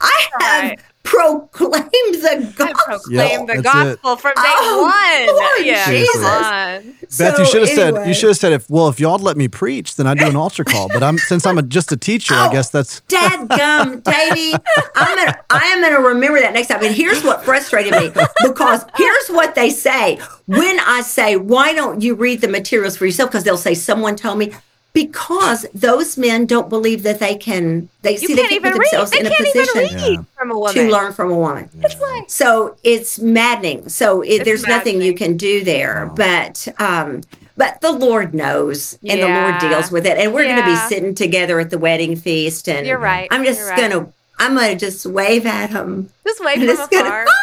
I 0.01 0.27
have 0.39 0.41
Right. 0.71 0.79
proclaimed 1.03 1.83
the 1.89 2.29
I 2.31 2.51
gospel. 2.55 2.75
proclaim 2.85 3.45
the 3.47 3.53
that's 3.53 3.61
gospel 3.61 4.15
from 4.15 4.33
day 4.35 4.41
Oh, 4.45 4.81
one. 5.27 5.35
Lord 5.35 5.65
yeah. 5.65 5.89
Jesus. 5.89 6.15
Come 6.15 6.25
on. 6.25 6.81
Beth, 7.01 7.11
So 7.11 7.37
you 7.39 7.45
should 7.45 7.61
have 7.61 7.69
said 7.69 8.07
you 8.07 8.13
should 8.13 8.29
have 8.29 8.37
said 8.37 8.53
if 8.53 8.69
well 8.69 8.87
if 8.89 8.99
y'all 8.99 9.17
let 9.17 9.35
me 9.37 9.47
preach, 9.47 9.95
then 9.95 10.07
I'd 10.07 10.17
do 10.19 10.27
an 10.27 10.35
altar 10.35 10.63
call. 10.63 10.87
But 10.89 11.03
I'm 11.03 11.17
since 11.17 11.45
I'm 11.45 11.57
a, 11.57 11.61
just 11.63 11.91
a 11.91 11.97
teacher, 11.97 12.33
I 12.35 12.47
Oh. 12.47 12.51
guess 12.51 12.69
that's 12.69 13.01
Dadgum, 13.07 14.03
Davey. 14.03 14.53
I'm 14.95 15.17
gonna 15.17 15.37
I 15.49 15.63
am 15.67 15.81
gonna 15.81 15.99
remember 16.07 16.39
that 16.39 16.53
next 16.53 16.67
time. 16.67 16.83
And 16.83 16.93
here's 16.95 17.23
what 17.23 17.43
frustrated 17.43 17.93
me 17.93 18.11
because 18.43 18.85
here's 18.95 19.27
what 19.29 19.55
they 19.55 19.69
say. 19.71 20.19
When 20.45 20.79
I 20.79 21.01
say, 21.01 21.35
why 21.35 21.73
don't 21.73 22.01
you 22.01 22.15
read 22.15 22.41
the 22.41 22.47
materials 22.47 22.97
for 22.97 23.05
yourself? 23.05 23.29
Because 23.29 23.43
they'll 23.43 23.57
say, 23.57 23.73
someone 23.75 24.15
told 24.15 24.37
me, 24.39 24.51
because 24.93 25.65
those 25.73 26.17
men 26.17 26.45
don't 26.45 26.69
believe 26.69 27.03
that 27.03 27.19
they 27.19 27.35
can 27.35 27.89
they 28.01 28.13
You 28.13 28.17
see 28.17 28.33
they 28.33 28.47
can't 28.47 28.49
can't 28.49 28.63
put 28.63 28.67
even 28.69 28.79
read. 28.79 28.91
themselves 28.91 29.11
They 29.11 29.19
in 29.19 29.27
a 29.27 29.35
position 29.35 29.99
Yeah. 30.15 30.21
from 30.35 30.51
a 30.51 30.57
woman. 30.57 30.73
to 30.73 30.89
learn 30.91 31.13
from 31.13 31.31
a 31.31 31.37
woman 31.37 31.69
That's 31.75 31.95
right. 31.97 32.23
so 32.29 32.75
it's 32.83 33.19
maddening 33.19 33.87
so 33.89 34.21
it, 34.21 34.27
It's 34.29 34.45
there's 34.45 34.65
nothing 34.65 35.01
you 35.01 35.13
can 35.13 35.37
do 35.37 35.63
there 35.63 36.11
but 36.15 36.67
um 36.79 37.21
but 37.55 37.79
the 37.81 37.91
lord 37.91 38.33
knows 38.33 38.97
and 39.07 39.21
the 39.21 39.27
lord 39.27 39.59
deals 39.59 39.91
with 39.91 40.07
it 40.07 40.17
and 40.17 40.33
we're 40.33 40.45
going 40.45 40.57
to 40.57 40.65
be 40.65 40.75
sitting 40.87 41.13
together 41.13 41.59
at 41.59 41.69
the 41.69 41.77
wedding 41.77 42.15
feast 42.15 42.67
and 42.67 42.87
You're 42.87 42.97
right. 42.97 43.27
i'm 43.31 43.43
just 43.43 43.69
right. 43.69 43.77
gonna 43.91 44.11
i'm 44.39 44.55
gonna 44.55 44.75
just 44.75 45.05
wave 45.05 45.45
at 45.45 45.69
him 45.69 46.09
Just 46.25 46.43
wait 46.43 46.57
and 46.59 46.69
from 46.69 46.79
it's 46.79 46.87
gonna 46.87 47.25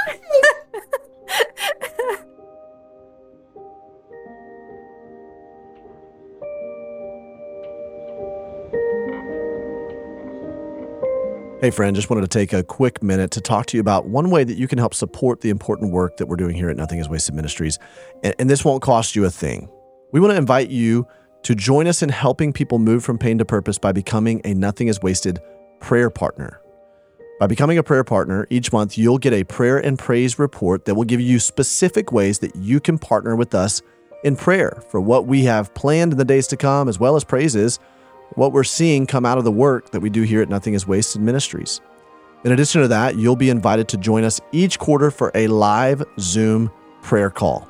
Hey, 11.67 11.73
friend, 11.73 11.97
just 11.97 12.09
wanted 12.11 12.21
to 12.21 12.29
take 12.29 12.53
a 12.53 12.63
quick 12.63 13.03
minute 13.03 13.33
to 13.33 13.41
talk 13.41 13.67
to 13.67 13.77
you 13.77 13.81
about 13.81 14.07
one 14.07 14.31
way 14.31 14.45
that 14.45 14.57
you 14.57 14.69
can 14.69 14.79
help 14.79 14.95
support 14.95 15.41
the 15.41 15.51
important 15.51 15.91
work 15.91 16.17
that 16.19 16.27
we're 16.27 16.37
doing 16.37 16.55
here 16.55 16.71
at 16.71 16.77
Nothing 16.77 17.01
is 17.01 17.09
Wasted 17.09 17.35
Ministries. 17.35 17.77
And, 18.23 18.37
and 18.39 18.49
this 18.49 18.65
won't 18.65 18.83
cost 18.83 19.17
you 19.17 19.25
a 19.25 19.31
thing. 19.31 19.69
We 20.13 20.21
want 20.21 20.31
to 20.31 20.37
invite 20.37 20.71
you 20.71 21.09
to 21.43 21.57
join 21.57 21.89
us 21.89 22.03
in 22.03 22.09
helping 22.09 22.53
people 22.53 22.79
move 22.79 23.03
from 23.05 23.19
pain 23.19 23.37
to 23.39 23.45
purpose 23.45 23.79
by 23.79 23.91
becoming 23.91 24.41
a 24.45 24.55
Nothing 24.55 24.87
is 24.87 25.03
Wasted 25.03 25.41
prayer 25.81 26.09
partner. 26.09 26.61
By 27.41 27.49
becoming 27.49 27.79
a 27.79 27.83
prayer 27.83 28.05
partner, 28.05 28.47
each 28.49 28.73
month 28.73 28.97
you'll 28.97 29.19
get 29.19 29.33
a 29.33 29.43
prayer 29.43 29.79
and 29.79 29.99
praise 29.99 30.39
report 30.39 30.85
that 30.85 30.95
will 30.95 31.03
give 31.03 31.21
you 31.21 31.41
specific 31.41 32.13
ways 32.13 32.39
that 32.39 32.55
you 32.55 32.79
can 32.79 32.97
partner 32.97 33.35
with 33.35 33.57
us 33.57 33.83
in 34.23 34.37
prayer 34.37 34.85
for 34.89 35.01
what 35.01 35.27
we 35.27 35.43
have 35.47 35.75
planned 35.75 36.13
in 36.13 36.19
the 36.19 36.25
days 36.25 36.47
to 36.47 36.57
come, 36.57 36.89
as 36.89 37.01
well 37.01 37.17
as 37.17 37.25
praises 37.25 37.81
what 38.35 38.53
we're 38.53 38.65
seeing 38.65 39.07
come 39.07 39.25
out 39.25 39.39
of 39.39 39.45
the 39.45 39.53
work 39.53 39.91
that 39.91 40.01
we 40.01 40.11
do 40.11 40.23
here 40.23 40.43
at 40.43 40.49
Nothing 40.49 40.75
is 40.75 40.87
Wasted 40.87 41.23
Ministries. 41.23 41.81
In 42.45 42.53
addition 42.53 42.83
to 42.83 42.89
that, 42.89 43.17
you'll 43.17 43.37
be 43.37 43.51
invited 43.51 43.89
to 43.89 43.97
join 43.97 44.25
us 44.25 44.41
each 44.53 44.79
quarter 44.79 45.11
for 45.11 45.31
a 45.35 45.47
live 45.49 46.05
Zoom 46.19 46.71
prayer 47.03 47.31
call. 47.31 47.69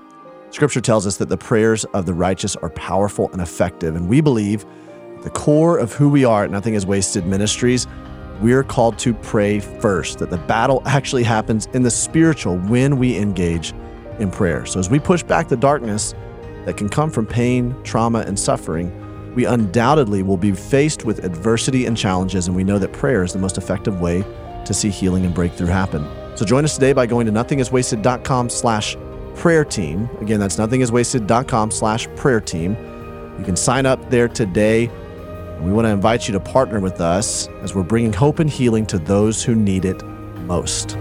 Scripture 0.50 0.80
tells 0.80 1.07
us 1.07 1.18
that 1.18 1.28
the 1.28 1.36
prayers 1.36 1.84
of 1.86 2.07
the 2.07 2.14
righteous 2.14 2.57
are 2.57 2.70
powerful 2.70 3.30
and 3.32 3.40
effective, 3.40 3.94
and 3.94 4.09
we 4.09 4.20
believe 4.20 4.64
the 5.22 5.30
core 5.30 5.78
of 5.78 5.92
who 5.92 6.09
we 6.09 6.24
are 6.24 6.44
at 6.44 6.50
Nothing 6.50 6.74
is 6.74 6.86
Wasted 6.86 7.26
Ministries, 7.26 7.86
we're 8.40 8.64
called 8.64 8.98
to 8.98 9.14
pray 9.14 9.61
first, 9.61 10.18
that 10.18 10.30
the 10.30 10.38
battle 10.38 10.82
actually 10.86 11.22
happens 11.22 11.66
in 11.72 11.82
the 11.82 11.90
spiritual 11.90 12.59
when 12.59 12.98
we 12.98 13.16
engage 13.16 13.72
in 14.18 14.30
prayer. 14.30 14.66
So 14.66 14.78
as 14.78 14.90
we 14.90 14.98
push 14.98 15.22
back 15.22 15.48
the 15.48 15.57
darkness 15.57 16.14
that 16.64 16.76
can 16.76 16.88
come 16.88 17.11
from 17.11 17.26
pain, 17.26 17.74
trauma, 17.82 18.20
and 18.20 18.38
suffering, 18.38 18.90
we 19.37 19.45
undoubtedly 19.45 20.22
will 20.22 20.39
be 20.39 20.53
faced 20.53 21.05
with 21.05 21.22
adversity 21.24 21.87
and 21.87 21.97
challenges, 21.97 22.49
and 22.49 22.57
we 22.57 22.64
know 22.64 22.78
that 22.78 22.93
prayer 22.93 23.22
is 23.22 23.32
the 23.32 23.39
most 23.39 23.59
effective 23.59 24.01
way 24.01 24.24
to 24.64 24.74
see 24.74 24.89
healing 24.89 25.24
and 25.24 25.34
breakthrough 25.34 25.68
happen. 25.68 26.05
So 26.37 26.45
join 26.45 26.64
us 26.64 26.74
today 26.74 26.93
by 26.93 27.07
going 27.07 27.26
to 27.26 27.32
nothingiswasted.com 27.32 28.51
slash 28.51 28.97
prayer 29.37 29.64
team. 29.64 30.09
Again, 30.20 30.41
that's 30.41 30.57
nothingiswasted.com 30.57 31.70
slash 31.70 32.09
prayer 32.16 32.41
team. 32.41 32.72
You 33.39 33.45
can 33.45 33.57
sign 33.57 33.87
up 33.87 34.11
there 34.11 34.28
today. 34.28 34.87
And 34.87 35.66
we 35.66 35.72
want 35.72 35.87
to 35.87 35.91
invite 35.91 36.26
you 36.26 36.32
to 36.32 36.41
partner 36.41 36.80
with 36.80 37.01
us 37.01 37.49
as 37.62 37.74
we're 37.74 37.82
bringing 37.82 38.12
hope 38.12 38.39
and 38.39 38.51
healing 38.51 38.87
to 38.87 38.99
those 38.99 39.45
who 39.45 39.55
need 39.55 39.84
it 39.84 40.03
most. 40.47 40.97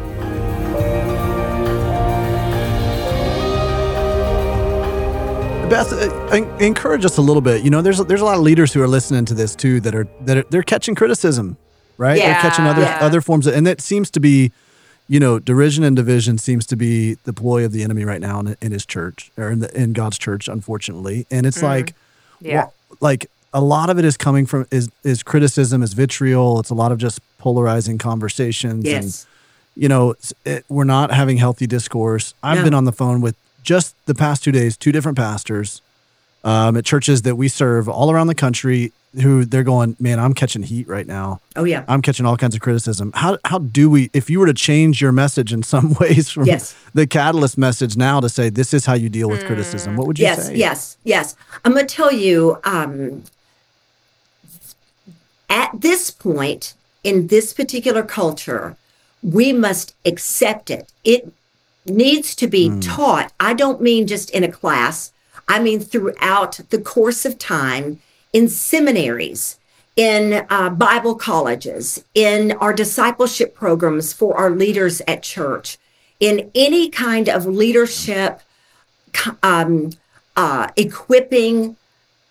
Beth, 5.69 5.91
uh, 5.93 6.35
encourage 6.59 7.05
us 7.05 7.17
a 7.17 7.21
little 7.21 7.41
bit. 7.41 7.63
You 7.63 7.69
know, 7.69 7.81
there's 7.81 7.97
there's 8.05 8.21
a 8.21 8.25
lot 8.25 8.35
of 8.35 8.41
leaders 8.41 8.71
who 8.73 8.81
are 8.81 8.87
listening 8.87 9.25
to 9.25 9.33
this 9.33 9.55
too 9.55 9.79
that 9.81 9.95
are 9.95 10.07
that 10.21 10.37
are, 10.37 10.43
they're 10.49 10.63
catching 10.63 10.95
criticism, 10.95 11.57
right? 11.97 12.17
Yeah, 12.17 12.33
they're 12.33 12.41
catching 12.41 12.65
other 12.65 12.81
yeah. 12.81 12.99
other 13.01 13.19
forms, 13.21 13.47
of, 13.47 13.55
and 13.55 13.65
that 13.65 13.81
seems 13.81 14.11
to 14.11 14.19
be, 14.19 14.51
you 15.07 15.19
know, 15.19 15.39
derision 15.39 15.83
and 15.83 15.95
division 15.95 16.37
seems 16.37 16.65
to 16.67 16.75
be 16.75 17.15
the 17.23 17.33
ploy 17.33 17.65
of 17.65 17.71
the 17.71 17.83
enemy 17.83 18.05
right 18.05 18.21
now 18.21 18.39
in, 18.39 18.55
in 18.61 18.71
his 18.71 18.85
church 18.85 19.31
or 19.37 19.49
in, 19.51 19.59
the, 19.59 19.79
in 19.81 19.93
God's 19.93 20.17
church, 20.17 20.47
unfortunately. 20.47 21.25
And 21.31 21.45
it's 21.45 21.63
like, 21.63 21.87
Mm-hmm. 21.87 22.47
Yeah. 22.47 22.55
well, 22.55 22.73
like 22.99 23.31
a 23.53 23.61
lot 23.61 23.89
of 23.89 23.97
it 23.97 24.05
is 24.05 24.17
coming 24.17 24.45
from 24.45 24.67
is 24.71 24.89
is 25.03 25.23
criticism, 25.23 25.81
is 25.83 25.93
vitriol. 25.93 26.59
It's 26.59 26.69
a 26.69 26.75
lot 26.75 26.91
of 26.91 26.97
just 26.97 27.19
polarizing 27.37 27.97
conversations, 27.97 28.85
and 28.85 29.05
yes 29.05 29.25
you 29.77 29.89
know, 29.89 30.15
it, 30.45 30.63
we're 30.69 30.85
not 30.85 31.11
having 31.11 31.35
healthy 31.35 31.67
discourse. 31.67 32.33
I've 32.41 32.59
No. 32.59 32.63
been 32.63 32.73
on 32.73 32.85
the 32.85 32.93
phone 32.93 33.19
with 33.19 33.35
just 33.65 33.95
the 34.05 34.15
past 34.15 34.43
two 34.43 34.51
days, 34.51 34.77
two 34.77 34.91
different 34.91 35.17
pastors 35.17 35.81
um, 36.43 36.77
at 36.77 36.85
churches 36.85 37.23
that 37.23 37.35
we 37.35 37.47
serve 37.47 37.89
all 37.89 38.11
around 38.11 38.27
the 38.27 38.35
country 38.35 38.93
who 39.21 39.45
they're 39.45 39.63
going, 39.63 39.95
man, 39.99 40.19
I'm 40.19 40.33
catching 40.33 40.61
heat 40.63 40.87
right 40.87 41.07
now. 41.07 41.39
oh 41.55 41.63
yeah 41.63 41.85
I'm 41.87 42.01
catching 42.01 42.25
all 42.25 42.35
kinds 42.37 42.53
of 42.53 42.61
criticism. 42.61 43.11
How, 43.15 43.37
how 43.45 43.59
do 43.59 43.89
we, 43.89 44.09
if 44.13 44.29
you 44.29 44.39
were 44.39 44.45
to 44.45 44.53
change 44.53 45.01
your 45.01 45.11
message 45.13 45.51
in 45.53 45.63
some 45.63 45.93
ways 45.99 46.29
from 46.29 46.45
Yes. 46.45 46.75
the 46.93 47.07
Catalyst 47.07 47.57
message 47.57 47.95
now 47.97 48.19
to 48.19 48.29
say, 48.29 48.49
this 48.49 48.73
is 48.73 48.85
how 48.85 48.93
you 48.93 49.09
deal 49.09 49.29
with 49.29 49.45
criticism, 49.45 49.95
what 49.95 50.05
would 50.07 50.19
you 50.19 50.25
yes 50.25 50.47
say? 50.47 50.55
Yes, 50.55 50.97
yes 51.03 51.33
yes 51.33 51.35
i'm 51.63 51.71
going 51.73 51.87
to 51.87 51.95
tell 51.95 52.11
you 52.11 52.59
um 52.65 53.23
at 55.49 55.71
this 55.79 56.11
point 56.11 56.73
in 57.03 57.27
this 57.27 57.53
particular 57.53 58.03
culture 58.03 58.75
we 59.23 59.53
must 59.53 59.95
accept 60.05 60.69
it 60.69 60.91
it 61.03 61.31
needs 61.85 62.35
to 62.35 62.47
be 62.47 62.79
taught. 62.79 63.31
I 63.39 63.53
don't 63.53 63.81
mean 63.81 64.07
just 64.07 64.29
in 64.31 64.43
a 64.43 64.51
class. 64.51 65.11
I 65.47 65.59
mean 65.59 65.79
throughout 65.79 66.59
the 66.69 66.81
course 66.81 67.25
of 67.25 67.37
time 67.37 68.01
in 68.33 68.49
seminaries 68.49 69.59
in 69.95 70.45
uh, 70.49 70.69
bible 70.69 71.15
colleges 71.15 72.03
in 72.13 72.51
our 72.53 72.73
discipleship 72.73 73.55
programs 73.55 74.11
for 74.11 74.35
our 74.35 74.49
leaders 74.49 75.01
at 75.07 75.23
church 75.23 75.77
in 76.19 76.51
any 76.53 76.89
kind 76.89 77.29
of 77.29 77.45
leadership 77.45 78.41
um, 79.43 79.91
uh, 80.35 80.69
equipping 80.75 81.77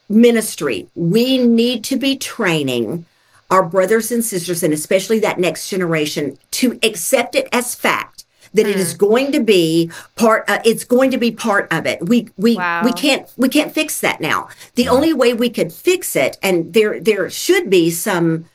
ministry. 0.08 0.88
We 0.94 1.38
need 1.38 1.84
to 1.84 1.96
be 1.96 2.16
training 2.16 3.06
our 3.50 3.62
brothers 3.62 4.10
and 4.10 4.24
sisters, 4.24 4.62
and 4.62 4.72
especially 4.72 5.20
that 5.20 5.38
next 5.38 5.68
generation, 5.68 6.38
to 6.52 6.78
accept 6.82 7.34
it 7.34 7.48
as 7.52 7.74
fact 7.74 8.23
that 8.54 8.66
it 8.66 8.76
is 8.76 8.94
going 8.94 9.32
to 9.32 9.40
be 9.40 9.90
part. 10.16 10.44
Uh, 10.48 10.60
it's 10.64 10.84
going 10.84 11.10
to 11.10 11.18
be 11.18 11.30
part 11.30 11.70
of 11.72 11.86
it. 11.86 12.08
We 12.08 12.28
we 12.36 12.56
Wow. 12.56 12.82
we 12.84 12.92
can't 12.92 13.30
we 13.36 13.48
can't 13.48 13.72
fix 13.72 14.00
that 14.00 14.20
now. 14.20 14.48
The 14.76 14.88
only 14.88 15.12
way 15.12 15.34
we 15.34 15.50
could 15.50 15.72
fix 15.72 16.16
it, 16.16 16.38
and 16.42 16.72
there 16.72 17.00
there 17.00 17.28
should 17.30 17.68
be 17.68 17.90
some 17.90 18.46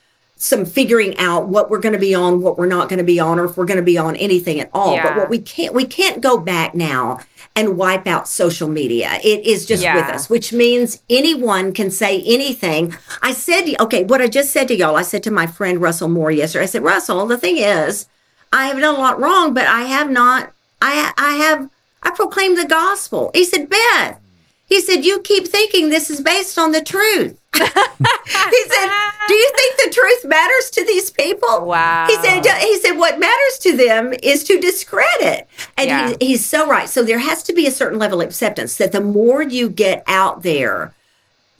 some 0.41 0.65
figuring 0.65 1.17
out 1.17 1.49
what 1.49 1.69
we're 1.69 1.79
going 1.79 1.91
to 1.93 1.99
be 1.99 2.15
on, 2.15 2.41
what 2.41 2.57
we're 2.57 2.65
not 2.65 2.87
going 2.87 2.97
to 2.99 3.03
be 3.03 3.19
on, 3.19 3.37
or 3.39 3.43
if 3.45 3.57
we're 3.57 3.65
going 3.65 3.75
to 3.75 3.83
be 3.83 3.97
on 3.97 4.15
anything 4.15 4.61
at 4.61 4.69
all. 4.73 4.95
But 5.03 5.17
what 5.17 5.29
we 5.29 5.39
can't 5.39 5.73
we 5.73 5.85
can't 5.85 6.21
go 6.21 6.37
back 6.37 6.73
now 6.73 7.19
and 7.57 7.75
wipe 7.75 8.07
out 8.07 8.25
social 8.25 8.69
media. 8.69 9.19
It 9.21 9.45
is 9.45 9.65
just 9.65 9.83
with 9.95 10.05
us, 10.15 10.29
which 10.29 10.53
means 10.53 11.01
anyone 11.09 11.73
can 11.73 11.91
say 11.91 12.21
anything. 12.21 12.95
I 13.21 13.33
said, 13.33 13.65
okay, 13.81 14.05
what 14.05 14.21
I 14.21 14.27
just 14.27 14.51
said 14.51 14.69
to 14.69 14.75
y'all, 14.75 14.95
I 14.95 15.01
said 15.01 15.23
to 15.23 15.31
my 15.31 15.45
friend 15.45 15.81
Russell 15.81 16.07
Moore 16.07 16.31
yesterday. 16.31 16.63
I 16.63 16.67
said, 16.67 16.83
Russell, 16.83 17.25
the 17.25 17.37
thing 17.37 17.57
is, 17.57 18.05
I 18.51 18.67
have 18.67 18.79
done 18.79 18.95
a 18.95 18.99
lot 18.99 19.19
wrong, 19.19 19.53
but 19.53 19.67
I 19.67 19.81
have 19.81 20.09
not. 20.09 20.51
I 20.81 21.13
I 21.17 21.35
have 21.35 21.69
I 22.03 22.11
proclaimed 22.11 22.57
the 22.57 22.65
gospel. 22.65 23.31
He 23.33 23.43
said, 23.43 23.69
Beth. 23.69 24.19
He 24.65 24.81
said, 24.81 25.03
You 25.03 25.19
keep 25.21 25.47
thinking 25.47 25.89
this 25.89 26.09
is 26.09 26.21
based 26.21 26.57
on 26.57 26.71
the 26.71 26.81
truth. 26.81 27.37
he 27.53 27.59
said, 27.65 28.89
Do 29.27 29.33
you 29.33 29.51
think 29.55 29.77
the 29.77 29.91
truth 29.91 30.25
matters 30.25 30.69
to 30.71 30.85
these 30.85 31.09
people? 31.09 31.65
Wow. 31.65 32.05
He 32.07 32.15
said, 32.17 32.45
He 32.59 32.77
said, 32.79 32.93
What 32.93 33.19
matters 33.19 33.57
to 33.61 33.75
them 33.75 34.13
is 34.21 34.43
to 34.45 34.59
discredit. 34.59 35.47
And 35.75 35.87
Yeah. 35.87 36.13
he, 36.19 36.27
he's 36.27 36.45
so 36.45 36.67
right. 36.67 36.87
So 36.87 37.03
there 37.03 37.19
has 37.19 37.41
to 37.43 37.53
be 37.53 37.65
a 37.65 37.71
certain 37.71 37.97
level 37.99 38.21
of 38.21 38.27
acceptance 38.27 38.77
that 38.77 38.91
the 38.91 39.01
more 39.01 39.41
you 39.41 39.69
get 39.69 40.03
out 40.05 40.43
there, 40.43 40.93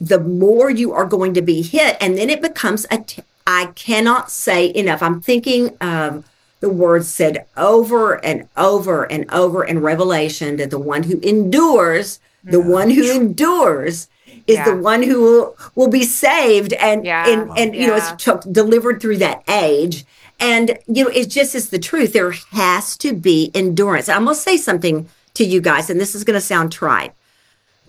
the 0.00 0.20
more 0.20 0.70
you 0.70 0.92
are 0.92 1.04
going 1.04 1.34
to 1.34 1.42
be 1.42 1.62
hit. 1.62 1.96
And 2.00 2.16
then 2.16 2.30
it 2.30 2.40
becomes 2.40 2.86
a, 2.90 2.98
t- 2.98 3.22
I 3.46 3.66
cannot 3.74 4.30
say 4.30 4.72
enough. 4.72 5.02
I'm 5.02 5.20
thinking 5.20 5.76
of 5.78 6.24
the 6.60 6.68
word 6.70 7.04
said 7.04 7.46
over 7.56 8.22
and 8.24 8.48
over 8.56 9.04
and 9.04 9.30
over 9.32 9.64
in 9.64 9.80
Revelation 9.80 10.56
that 10.56 10.70
the 10.70 10.78
one 10.78 11.04
who 11.04 11.18
endures, 11.20 12.20
the 12.44 12.60
one 12.60 12.90
who 12.90 13.10
endures 13.10 14.08
is 14.46 14.56
Yeah. 14.56 14.64
the 14.66 14.76
one 14.76 15.02
who 15.02 15.20
will, 15.22 15.56
will 15.74 15.88
be 15.88 16.04
saved 16.04 16.72
and, 16.74 17.04
Yeah. 17.04 17.28
and, 17.28 17.50
and 17.58 17.74
you 17.74 17.86
know, 17.86 17.96
Yeah. 17.96 18.12
it's 18.14 18.22
took, 18.24 18.42
delivered 18.50 19.00
through 19.00 19.18
that 19.18 19.42
age. 19.48 20.04
And, 20.38 20.78
you 20.86 21.04
know, 21.04 21.10
it 21.10 21.28
just 21.28 21.54
is 21.54 21.68
the 21.70 21.78
truth. 21.78 22.12
There 22.14 22.30
has 22.52 22.96
to 22.98 23.12
be 23.12 23.50
endurance. 23.54 24.08
I'm 24.08 24.24
going 24.24 24.34
to 24.36 24.40
say 24.40 24.56
something 24.56 25.08
to 25.34 25.44
you 25.44 25.60
guys, 25.60 25.90
and 25.90 26.00
this 26.00 26.14
is 26.14 26.24
going 26.24 26.38
to 26.38 26.40
sound 26.44 26.72
trite. 26.72 27.12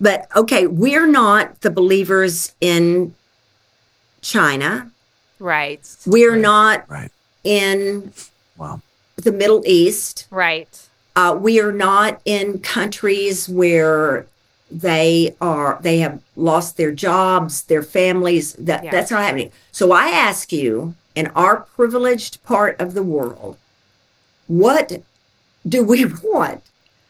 But 0.00 0.28
okay, 0.36 0.66
we're 0.66 1.06
not 1.06 1.60
the 1.62 1.70
believers 1.70 2.52
in 2.60 3.14
China. 4.20 4.90
Right. 5.38 5.80
We're 6.06 6.36
not 6.36 6.88
Right. 6.90 7.10
in 7.44 8.12
Wow. 8.62 8.80
the 9.16 9.32
Middle 9.32 9.62
East. 9.66 10.26
Right. 10.30 10.88
Uh, 11.14 11.36
we 11.38 11.60
are 11.60 11.72
not 11.72 12.20
in 12.24 12.60
countries 12.60 13.48
where 13.48 14.26
they 14.70 15.34
are 15.40 15.78
they 15.82 15.98
have 15.98 16.20
lost 16.36 16.76
their 16.78 16.92
jobs, 16.92 17.64
their 17.64 17.82
families. 17.82 18.54
That 18.54 18.84
Yeah. 18.84 18.90
that's 18.90 19.10
not 19.10 19.22
happening. 19.22 19.50
So 19.70 19.92
I 19.92 20.06
ask 20.08 20.50
you, 20.52 20.94
in 21.14 21.26
our 21.36 21.56
privileged 21.76 22.42
part 22.44 22.80
of 22.80 22.94
the 22.94 23.02
world, 23.02 23.56
what 24.46 25.02
do 25.68 25.84
we 25.84 26.04
want? 26.06 26.62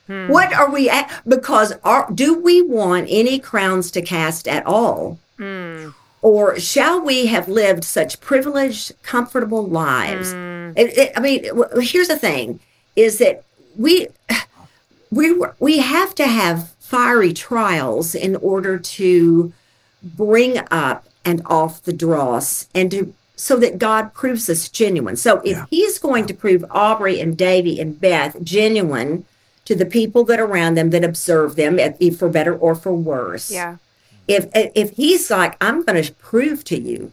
Hmm. 0.08 0.28
What 0.28 0.52
are 0.52 0.70
we 0.70 0.90
at? 0.90 1.08
Because 1.26 1.74
are, 1.84 2.08
do 2.12 2.34
we 2.34 2.60
want 2.62 3.06
any 3.08 3.38
crowns 3.38 3.90
to 3.92 4.02
cast 4.02 4.48
at 4.48 4.66
all? 4.66 5.18
Hmm. 5.38 5.90
Or 6.22 6.58
shall 6.58 7.00
we 7.00 7.26
have 7.26 7.48
lived 7.48 7.84
such 7.84 8.20
privileged, 8.20 8.92
comfortable 9.02 9.66
lives? 9.66 10.32
Hmm. 10.32 10.70
It- 10.76 10.96
it- 10.98 11.12
I 11.16 11.20
mean, 11.20 11.44
here's 11.80 12.08
the 12.08 12.16
thing: 12.18 12.60
is 12.96 13.18
that 13.18 13.42
we 13.76 14.06
we 15.10 15.34
we 15.58 15.78
have 15.78 16.14
to 16.14 16.26
have 16.26 16.70
fiery 16.80 17.32
trials 17.32 18.14
in 18.14 18.36
order 18.36 18.78
to 18.78 19.52
bring 20.02 20.58
up 20.70 21.04
and 21.24 21.42
off 21.46 21.82
the 21.82 21.92
dross 21.92 22.66
and 22.74 22.90
to 22.90 23.12
so 23.36 23.56
that 23.56 23.78
God 23.78 24.14
proves 24.14 24.48
us 24.48 24.68
genuine. 24.68 25.16
So 25.16 25.40
if 25.44 25.56
Yeah. 25.56 25.64
he's 25.70 25.98
going 25.98 26.26
to 26.26 26.34
prove 26.34 26.64
Aubrey 26.70 27.18
and 27.20 27.36
Davey 27.36 27.80
and 27.80 28.00
Beth 28.00 28.36
genuine 28.44 29.24
to 29.64 29.74
the 29.74 29.86
people 29.86 30.22
that 30.24 30.38
are 30.38 30.44
around 30.46 30.74
them 30.76 30.90
that 30.90 31.02
observe 31.04 31.56
them, 31.56 31.78
if 31.78 32.18
for 32.18 32.28
better 32.28 32.54
or 32.54 32.74
for 32.74 32.92
worse, 32.92 33.50
Yeah. 33.50 33.76
If 34.28 34.48
if 34.54 34.90
he's 34.90 35.30
like, 35.30 35.56
I'm 35.60 35.82
going 35.82 36.02
to 36.02 36.12
prove 36.14 36.64
to 36.64 36.78
you 36.78 37.12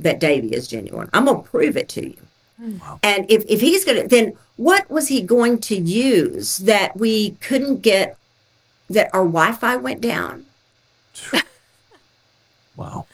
that 0.00 0.18
Davey 0.20 0.54
is 0.54 0.68
genuine, 0.68 1.08
I'm 1.12 1.24
going 1.26 1.42
to 1.42 1.48
prove 1.48 1.76
it 1.76 1.88
to 1.90 2.06
you. 2.06 2.16
Hmm. 2.58 2.78
Wow. 2.78 3.00
And 3.02 3.30
if 3.30 3.44
if 3.48 3.60
he's 3.60 3.84
going 3.84 4.02
to, 4.02 4.08
then 4.08 4.36
what 4.56 4.90
was 4.90 5.08
he 5.08 5.20
going 5.22 5.58
to 5.60 5.76
use 5.76 6.58
that 6.58 6.96
we 6.96 7.32
couldn't 7.40 7.82
get? 7.82 8.16
That 8.90 9.10
our 9.14 9.24
Wi-Fi 9.24 9.76
went 9.76 10.00
down. 10.00 10.46
Wow. 12.76 13.06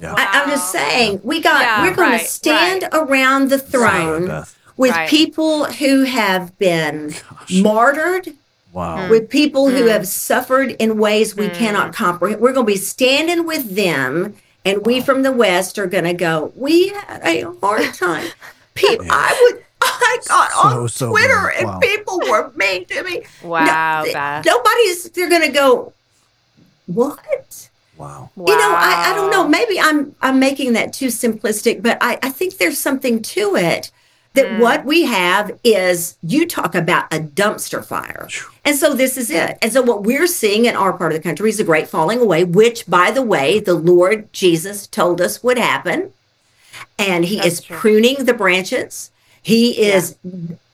Yeah. 0.00 0.14
I, 0.16 0.42
I'm 0.42 0.48
just 0.50 0.70
saying, 0.70 1.20
we 1.24 1.40
got 1.40 1.60
Yeah, 1.62 1.82
we're 1.82 1.94
going 1.94 2.10
right, 2.12 2.20
to 2.20 2.26
stand 2.26 2.84
around 2.92 3.50
the 3.50 3.58
throne 3.58 4.44
with 4.76 4.92
Right. 4.92 5.08
people 5.08 5.64
who 5.64 6.04
have 6.04 6.56
been 6.58 7.12
martyred, 7.62 8.28
Wow. 8.72 9.10
with 9.10 9.28
people 9.28 9.68
who 9.70 9.84
Mm. 9.84 9.90
have 9.90 10.08
suffered 10.08 10.70
in 10.78 10.96
ways 10.98 11.36
we 11.36 11.48
cannot 11.50 11.92
comprehend. 11.94 12.40
We're 12.40 12.52
going 12.52 12.66
to 12.66 12.72
be 12.72 12.78
standing 12.78 13.46
with 13.46 13.74
them, 13.76 14.34
and 14.64 14.86
we 14.86 15.00
from 15.00 15.22
the 15.22 15.32
West 15.32 15.78
are 15.78 15.86
going 15.86 16.04
to 16.04 16.14
go. 16.14 16.52
We 16.56 16.88
had 16.88 17.20
a 17.22 17.52
hard 17.60 17.92
time. 17.94 18.26
People, 18.74 19.06
I 19.10 19.38
would. 19.52 19.62
I 19.82 20.18
got 20.26 20.50
So 20.52 20.58
on 20.82 20.88
sobering. 20.88 21.24
Twitter 21.24 21.50
and 21.58 21.80
people 21.82 22.20
were 22.30 22.50
mean 22.54 22.84
to 22.86 23.02
me. 23.02 23.24
Wow, 23.42 24.04
No, 24.04 24.42
nobody's. 24.46 25.10
They're 25.10 25.28
going 25.28 25.42
to 25.42 25.48
go. 25.52 25.92
What? 26.86 27.68
Wow. 27.98 28.30
You 28.36 28.44
know, 28.56 28.72
I, 28.74 29.10
I 29.10 29.14
don't 29.14 29.30
know. 29.30 29.46
Maybe 29.46 29.78
I'm 29.78 30.14
I'm 30.22 30.38
making 30.38 30.72
that 30.74 30.92
too 30.92 31.08
simplistic, 31.08 31.82
but 31.82 31.98
I, 32.00 32.18
I 32.22 32.30
think 32.30 32.58
there's 32.58 32.78
something 32.78 33.20
to 33.22 33.56
it. 33.56 33.90
That 34.34 34.46
mm. 34.46 34.60
what 34.60 34.84
we 34.86 35.04
have 35.04 35.58
is 35.62 36.16
you 36.22 36.46
talk 36.46 36.74
about 36.74 37.12
a 37.12 37.18
dumpster 37.18 37.84
fire. 37.84 38.28
And 38.64 38.76
so 38.76 38.94
this 38.94 39.16
is 39.18 39.30
it. 39.30 39.58
And 39.60 39.72
so 39.72 39.82
what 39.82 40.04
we're 40.04 40.26
seeing 40.26 40.64
in 40.64 40.74
our 40.74 40.92
part 40.92 41.12
of 41.12 41.18
the 41.18 41.22
country 41.22 41.50
is 41.50 41.60
a 41.60 41.64
great 41.64 41.88
falling 41.88 42.20
away, 42.20 42.44
which 42.44 42.86
by 42.86 43.10
the 43.10 43.22
way, 43.22 43.60
the 43.60 43.74
Lord 43.74 44.32
Jesus 44.32 44.86
told 44.86 45.20
us 45.20 45.42
would 45.42 45.58
happen. 45.58 46.12
And 46.98 47.24
he 47.26 47.36
That's 47.36 47.46
is 47.48 47.60
true. 47.60 47.76
pruning 47.76 48.24
the 48.24 48.34
branches. 48.34 49.10
He 49.42 49.82
is 49.82 50.16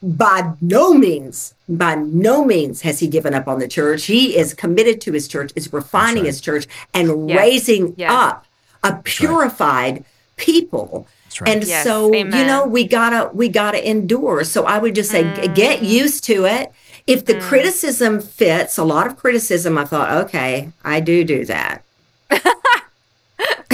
by 0.01 0.53
no 0.61 0.93
means, 0.93 1.55
by 1.67 1.95
no 1.95 2.45
means 2.45 2.81
has 2.81 2.99
he 2.99 3.07
given 3.07 3.33
up 3.33 3.47
on 3.47 3.59
the 3.59 3.67
church. 3.67 4.05
He 4.05 4.37
is 4.37 4.53
committed 4.53 5.01
to 5.01 5.11
his 5.11 5.27
church, 5.27 5.51
is 5.55 5.73
refining 5.73 6.23
right. 6.23 6.27
his 6.27 6.39
church 6.39 6.67
and 6.93 7.29
Yes. 7.29 7.37
raising 7.37 7.95
Yes. 7.97 8.11
up 8.11 8.45
a 8.83 8.93
purified 9.03 10.05
people. 10.37 11.07
That's 11.29 11.41
right. 11.41 11.49
And 11.51 11.63
Yes. 11.63 11.83
so, 11.83 12.11
you 12.11 12.25
know, 12.25 12.65
we 12.65 12.85
gotta 12.87 13.29
we 13.33 13.49
gotta 13.49 13.87
endure. 13.87 14.43
So 14.43 14.65
I 14.65 14.79
would 14.79 14.95
just 14.95 15.11
say 15.11 15.23
g- 15.35 15.47
get 15.49 15.83
used 15.83 16.23
to 16.23 16.45
it. 16.45 16.71
If 17.05 17.25
the 17.25 17.39
criticism 17.39 18.19
fits, 18.19 18.77
a 18.79 18.83
lot 18.83 19.05
of 19.05 19.15
criticism, 19.15 19.77
I 19.77 19.85
thought, 19.85 20.25
okay, 20.25 20.71
I 20.83 20.99
do 20.99 21.23
do 21.23 21.45
that. 21.45 21.83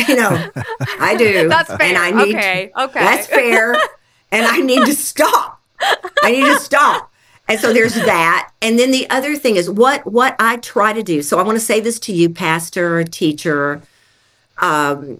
you 0.08 0.16
know, 0.16 0.50
I 1.00 1.16
do. 1.16 1.48
That's 1.50 1.74
fair. 1.74 1.82
And 1.82 1.98
I 1.98 2.12
need 2.12 2.36
okay. 2.36 2.72
Okay. 2.78 3.00
that's 3.00 3.28
fair. 3.28 3.74
and 4.32 4.46
I 4.46 4.58
need 4.60 4.86
to 4.86 4.94
stop. 4.94 5.62
I 6.24 6.32
need 6.32 6.46
to 6.46 6.60
stop. 6.60 7.12
And 7.48 7.60
so 7.60 7.72
there's 7.74 7.96
that. 7.96 8.52
And 8.62 8.78
then 8.80 8.92
the 8.92 9.10
other 9.10 9.36
thing 9.38 9.56
is 9.56 9.70
what 9.70 10.06
what 10.06 10.36
I 10.40 10.58
try 10.58 10.92
to 10.94 11.04
do. 11.04 11.22
So 11.22 11.40
I 11.40 11.44
want 11.44 11.56
to 11.58 11.64
say 11.66 11.80
this 11.80 12.00
to 12.02 12.14
you, 12.14 12.30
pastor, 12.30 13.04
teacher, 13.06 13.82
um, 14.58 15.20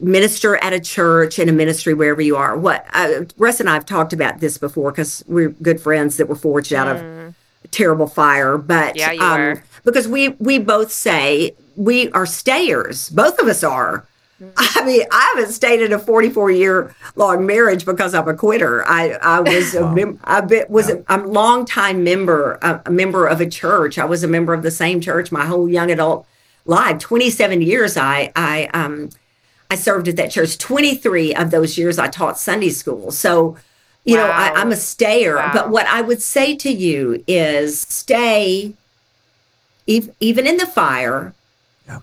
minister 0.00 0.56
at 0.56 0.72
a 0.72 0.80
church 0.80 1.38
in 1.38 1.48
a 1.48 1.52
ministry 1.52 1.94
wherever 1.94 2.20
you 2.22 2.36
are. 2.36 2.56
What 2.56 2.86
uh, 2.92 3.24
Russ 3.36 3.60
and 3.60 3.68
I 3.70 3.74
have 3.74 3.86
talked 3.86 4.12
about 4.12 4.40
this 4.40 4.58
before 4.58 4.90
because 4.92 5.24
we're 5.26 5.50
good 5.50 5.80
friends 5.80 6.16
that 6.16 6.28
were 6.28 6.36
forged 6.36 6.72
out 6.72 6.88
of 6.88 7.34
terrible 7.70 8.06
fire. 8.06 8.58
But 8.58 8.94
Mm. 8.94 8.98
Yeah, 8.98 9.12
you 9.12 9.20
um, 9.22 9.40
were. 9.40 9.62
because 9.84 10.06
we 10.08 10.30
we 10.38 10.58
both 10.58 10.90
say 10.92 11.54
we 11.76 12.10
are 12.12 12.26
stayers. 12.26 13.08
Both 13.10 13.38
of 13.40 13.46
us 13.48 13.62
are. 13.64 14.06
I 14.56 14.84
mean, 14.84 15.02
I 15.12 15.32
haven't 15.34 15.52
stayed 15.52 15.80
in 15.80 15.92
a 15.92 15.98
44 15.98 16.50
year 16.50 16.94
long 17.14 17.46
marriage 17.46 17.86
because 17.86 18.14
I'm 18.14 18.28
a 18.28 18.34
quitter. 18.34 18.86
I, 18.86 19.10
I 19.22 19.40
was 19.40 19.74
a 19.74 19.90
mem- 19.94 20.18
I 20.24 20.40
bit, 20.42 20.68
was 20.68 20.90
a, 20.90 21.02
I'm 21.08 21.24
a 21.24 21.28
long 21.28 21.64
time 21.64 22.02
member 22.04 22.58
a, 22.60 22.82
a 22.86 22.90
member 22.90 23.26
of 23.26 23.40
a 23.40 23.48
church. 23.48 23.96
I 23.96 24.04
was 24.04 24.22
a 24.24 24.28
member 24.28 24.52
of 24.52 24.62
the 24.62 24.72
same 24.72 25.00
church 25.00 25.30
my 25.32 25.46
whole 25.46 25.68
young 25.68 25.90
adult 25.90 26.26
life. 26.66 26.98
27 26.98 27.62
years 27.62 27.96
I 27.96 28.32
I 28.36 28.66
um 28.74 29.08
I 29.70 29.76
served 29.76 30.08
at 30.08 30.16
that 30.16 30.30
church. 30.30 30.58
23 30.58 31.34
of 31.34 31.50
those 31.50 31.76
years 31.78 31.98
I 31.98 32.08
taught 32.08 32.38
Sunday 32.38 32.70
school. 32.70 33.10
So 33.10 33.56
you 34.04 34.16
know 34.16 34.26
I, 34.26 34.52
I'm 34.54 34.70
a 34.70 34.76
stayer. 34.76 35.36
Wow. 35.36 35.50
But 35.54 35.70
what 35.70 35.86
I 35.86 36.00
would 36.02 36.20
say 36.22 36.54
to 36.56 36.70
you 36.70 37.24
is 37.26 37.80
stay 37.80 38.74
ev- 39.88 40.10
even 40.20 40.46
in 40.46 40.56
the 40.58 40.66
fire 40.66 41.34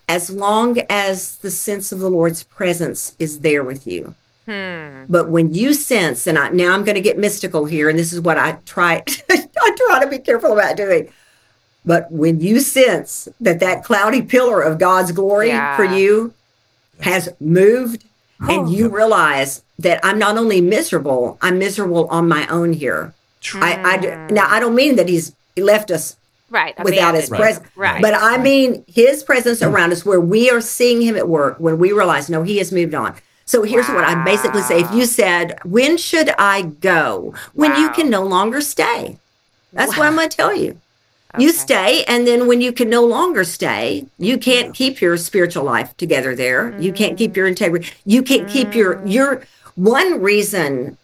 as 0.08 0.30
long 0.30 0.80
as 0.90 1.38
the 1.38 1.50
sense 1.52 1.92
of 1.92 2.00
the 2.00 2.10
Lord's 2.10 2.44
presence 2.44 3.16
is 3.20 3.40
there 3.40 3.64
with 3.64 3.88
you. 3.88 4.14
Hmm. 4.46 5.06
But 5.08 5.30
when 5.30 5.54
you 5.54 5.74
sense, 5.74 6.28
and 6.28 6.38
I, 6.38 6.50
now 6.50 6.74
I'm 6.74 6.84
going 6.84 6.96
to 6.96 7.02
get 7.02 7.18
mystical 7.18 7.66
here, 7.66 7.90
and 7.90 7.98
this 7.98 8.12
is 8.14 8.20
what 8.22 8.38
I 8.38 8.54
try, 8.66 9.04
I 9.30 9.76
try 9.88 10.04
to 10.04 10.08
be 10.10 10.20
careful 10.20 10.54
about 10.54 10.78
doing. 10.78 11.10
But 11.86 12.12
when 12.12 12.40
you 12.42 12.60
sense 12.60 13.28
that 13.40 13.60
that 13.60 13.84
cloudy 13.84 14.22
pillar 14.22 14.62
of 14.62 14.78
God's 14.78 15.12
glory 15.12 15.48
Yeah. 15.50 15.76
for 15.76 15.86
you 15.86 16.34
has 17.00 17.30
moved, 17.40 18.04
and 18.42 18.70
you 18.70 18.90
realize 18.90 19.64
that 19.80 20.00
I'm 20.04 20.20
not 20.20 20.38
only 20.38 20.62
miserable, 20.62 21.38
I'm 21.42 21.58
miserable 21.58 22.08
on 22.10 22.28
my 22.28 22.46
own 22.48 22.74
here. 22.74 23.14
I, 23.56 23.74
I 23.84 24.28
now 24.32 24.48
I 24.48 24.60
don't 24.60 24.76
mean 24.76 24.96
that 24.98 25.10
He's 25.10 25.34
left 25.58 25.90
us 25.92 26.16
Right. 26.52 26.78
without 26.84 27.16
his 27.16 27.28
abandoned. 27.30 27.40
presence. 27.58 27.68
Right. 27.78 28.02
But 28.02 28.14
I 28.14 28.38
mean 28.38 28.84
his 28.88 29.24
presence 29.24 29.62
around 29.64 29.94
us 29.94 30.06
where 30.06 30.20
we 30.20 30.50
are 30.52 30.60
seeing 30.62 31.02
him 31.02 31.16
at 31.16 31.28
work 31.30 31.58
when 31.60 31.80
we 31.80 31.92
realize, 31.94 32.30
no, 32.30 32.44
he 32.44 32.58
has 32.58 32.72
moved 32.74 32.94
on. 32.94 33.16
So 33.46 33.64
here's 33.64 33.88
what 33.88 34.04
I 34.04 34.22
basically 34.26 34.62
say. 34.62 34.82
If 34.82 34.92
you 34.94 35.06
said, 35.06 35.58
when 35.64 35.98
should 35.98 36.30
I 36.38 36.62
go? 36.64 37.34
When 37.54 37.76
you 37.80 37.90
can 37.92 38.10
no 38.10 38.24
longer 38.24 38.60
stay. 38.62 39.18
That's 39.74 39.98
what 39.98 40.06
I'm 40.08 40.16
going 40.16 40.30
to 40.30 40.36
tell 40.38 40.54
you. 40.56 40.78
You 41.38 41.52
stay, 41.52 42.04
and 42.06 42.28
then 42.28 42.48
when 42.48 42.62
you 42.62 42.74
can 42.74 42.90
no 42.90 43.06
longer 43.06 43.44
stay, 43.44 44.06
you 44.18 44.38
can't 44.38 44.74
keep 44.74 45.02
your 45.02 45.18
spiritual 45.18 45.64
life 45.64 45.96
together 45.98 46.36
there. 46.36 46.78
You 46.80 46.92
can't 46.92 47.18
keep 47.18 47.38
your 47.38 47.46
mm. 47.48 47.52
integrity. 47.52 47.90
You 48.06 48.22
can't 48.22 48.50
keep 48.50 48.76
your 48.76 48.96
mm. 48.96 49.12
your 49.12 49.44
one 49.76 50.22
reason 50.22 50.98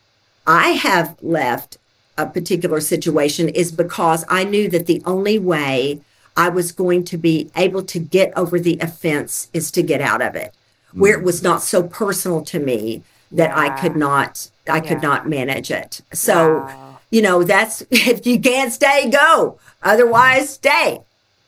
I 0.45 0.69
have 0.69 1.15
left 1.21 1.77
a 2.17 2.25
particular 2.25 2.81
situation 2.81 3.47
is 3.49 3.71
because 3.71 4.25
I 4.27 4.43
knew 4.43 4.69
that 4.69 4.87
the 4.87 5.01
only 5.05 5.39
way 5.39 6.01
I 6.35 6.49
was 6.49 6.71
going 6.71 7.03
to 7.05 7.17
be 7.17 7.49
able 7.55 7.83
to 7.83 7.99
get 7.99 8.35
over 8.37 8.59
the 8.59 8.77
offense 8.81 9.49
is 9.53 9.71
to 9.71 9.81
get 9.81 10.01
out 10.01 10.21
of 10.21 10.35
it, 10.35 10.53
where 10.93 11.17
it 11.17 11.21
mm. 11.21 11.25
was 11.25 11.41
not 11.41 11.61
so 11.61 11.83
personal 11.83 12.41
to 12.43 12.59
me 12.59 13.03
that 13.31 13.55
I 13.55 13.79
could 13.79 13.95
not 13.95 14.49
I 14.67 14.79
could 14.79 15.01
not 15.01 15.27
manage 15.27 15.71
it. 15.71 16.01
So, 16.13 16.59
Wow. 16.59 16.96
You 17.11 17.21
know, 17.21 17.43
that's 17.43 17.83
if 17.91 18.25
you 18.25 18.39
can't 18.39 18.71
stay, 18.73 19.09
go. 19.09 19.59
Otherwise, 19.83 20.49
stay. 20.51 21.01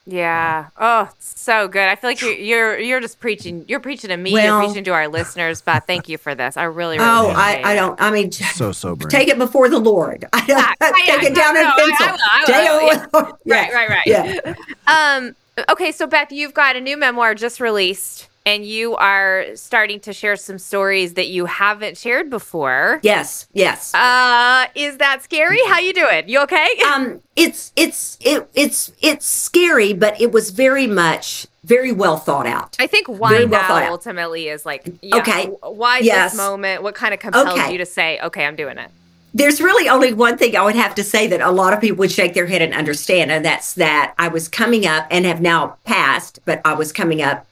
Yeah. 0.05 0.69
Oh, 0.79 1.07
so 1.19 1.67
good. 1.67 1.87
I 1.87 1.95
feel 1.95 2.09
like 2.09 2.21
you're 2.21 2.33
you're 2.33 2.79
you're 2.79 2.99
just 2.99 3.19
preaching. 3.19 3.63
You're 3.67 3.79
preaching 3.79 4.09
to 4.09 4.17
me. 4.17 4.33
Well- 4.33 4.43
you're 4.59 4.65
preaching 4.67 4.83
to 4.85 4.91
our 4.91 5.07
listeners. 5.07 5.61
But 5.61 5.85
thank 5.85 6.09
you 6.09 6.17
for 6.17 6.33
this. 6.33 6.57
I 6.57 6.63
really. 6.63 6.97
really 6.97 7.09
Oh, 7.09 7.29
I, 7.35 7.61
I 7.63 7.75
don't. 7.75 7.99
I 8.01 8.09
mean, 8.09 8.31
So 8.31 8.71
sobering. 8.71 9.09
take 9.11 9.27
it 9.27 9.37
before 9.37 9.69
the 9.69 9.77
Lord. 9.77 10.25
I 10.33 10.45
don't 10.47 10.65
I- 10.81 11.03
take 11.05 11.23
I- 11.23 11.27
it 11.27 11.35
down 11.35 11.53
no, 11.53 11.59
in 11.61 11.67
no, 11.67 11.73
I- 11.73 11.77
pencil. 11.77 12.07
I 12.07 12.11
will, 12.11 12.19
I 12.31 12.43
Take 12.45 12.55
it 12.55 12.71
will, 12.71 12.87
with 12.87 13.11
the 13.11 13.17
Lord. 13.19 13.35
Right, 13.45 13.73
right, 13.73 13.89
right. 13.89 14.07
Yeah. 14.07 14.55
Um. 14.87 15.35
Okay, 15.69 15.91
so 15.91 16.07
Beth, 16.07 16.31
you've 16.31 16.53
got 16.53 16.77
a 16.77 16.81
new 16.81 16.95
memoir 16.95 17.35
just 17.35 17.59
released, 17.59 18.28
and 18.49 18.65
you 18.65 18.95
are 18.95 19.45
starting 19.55 19.99
to 19.99 20.11
share 20.11 20.35
some 20.35 20.57
stories 20.57 21.13
that 21.13 21.27
you 21.27 21.45
haven't 21.45 21.97
shared 21.97 22.31
before. 22.31 22.99
Yes, 23.03 23.47
yes. 23.53 23.93
Uh, 23.93 24.65
is 24.73 24.97
that 24.97 25.21
scary? 25.21 25.59
How 25.67 25.77
you 25.79 25.93
doing? 25.93 26.27
You 26.27 26.41
okay? 26.43 26.67
um, 26.93 27.21
it's 27.35 27.71
it's 27.75 28.17
it, 28.21 28.49
it's 28.55 28.91
it's 29.01 29.27
scary, 29.27 29.93
but 29.93 30.19
it 30.19 30.31
was 30.31 30.49
very 30.49 30.87
much 30.87 31.45
very 31.63 31.91
well 31.91 32.17
thought 32.17 32.47
out. 32.47 32.75
I 32.79 32.87
think 32.87 33.05
why 33.07 33.29
Very 33.29 33.45
well 33.45 33.61
now 33.61 33.75
out. 33.75 33.91
ultimately 33.91 34.47
is 34.47 34.65
like, 34.65 34.89
yeah, 35.03 35.17
Okay. 35.17 35.45
why 35.61 35.99
Yes. 35.99 36.31
this 36.31 36.37
moment? 36.37 36.81
What 36.81 36.95
kind 36.95 37.13
of 37.13 37.19
compels 37.19 37.49
Okay. 37.49 37.71
you 37.71 37.77
to 37.77 37.85
say, 37.85 38.19
okay, 38.23 38.45
I'm 38.45 38.55
doing 38.55 38.79
it? 38.79 38.89
There's 39.35 39.61
really 39.61 39.87
only 39.87 40.11
one 40.11 40.37
thing 40.39 40.55
I 40.57 40.63
would 40.63 40.75
have 40.75 40.95
to 40.95 41.03
say 41.03 41.27
that 41.27 41.41
a 41.41 41.51
lot 41.51 41.73
of 41.73 41.79
people 41.81 41.97
would 41.97 42.11
shake 42.11 42.33
their 42.33 42.47
head 42.47 42.63
and 42.63 42.73
understand, 42.73 43.29
and 43.31 43.45
that's 43.45 43.75
that 43.75 44.15
I 44.17 44.29
was 44.29 44.47
coming 44.47 44.87
up 44.87 45.05
and 45.11 45.23
have 45.25 45.39
now 45.41 45.75
passed, 45.83 46.39
but 46.45 46.61
I 46.65 46.73
was 46.73 46.91
coming 46.91 47.21
up. 47.21 47.45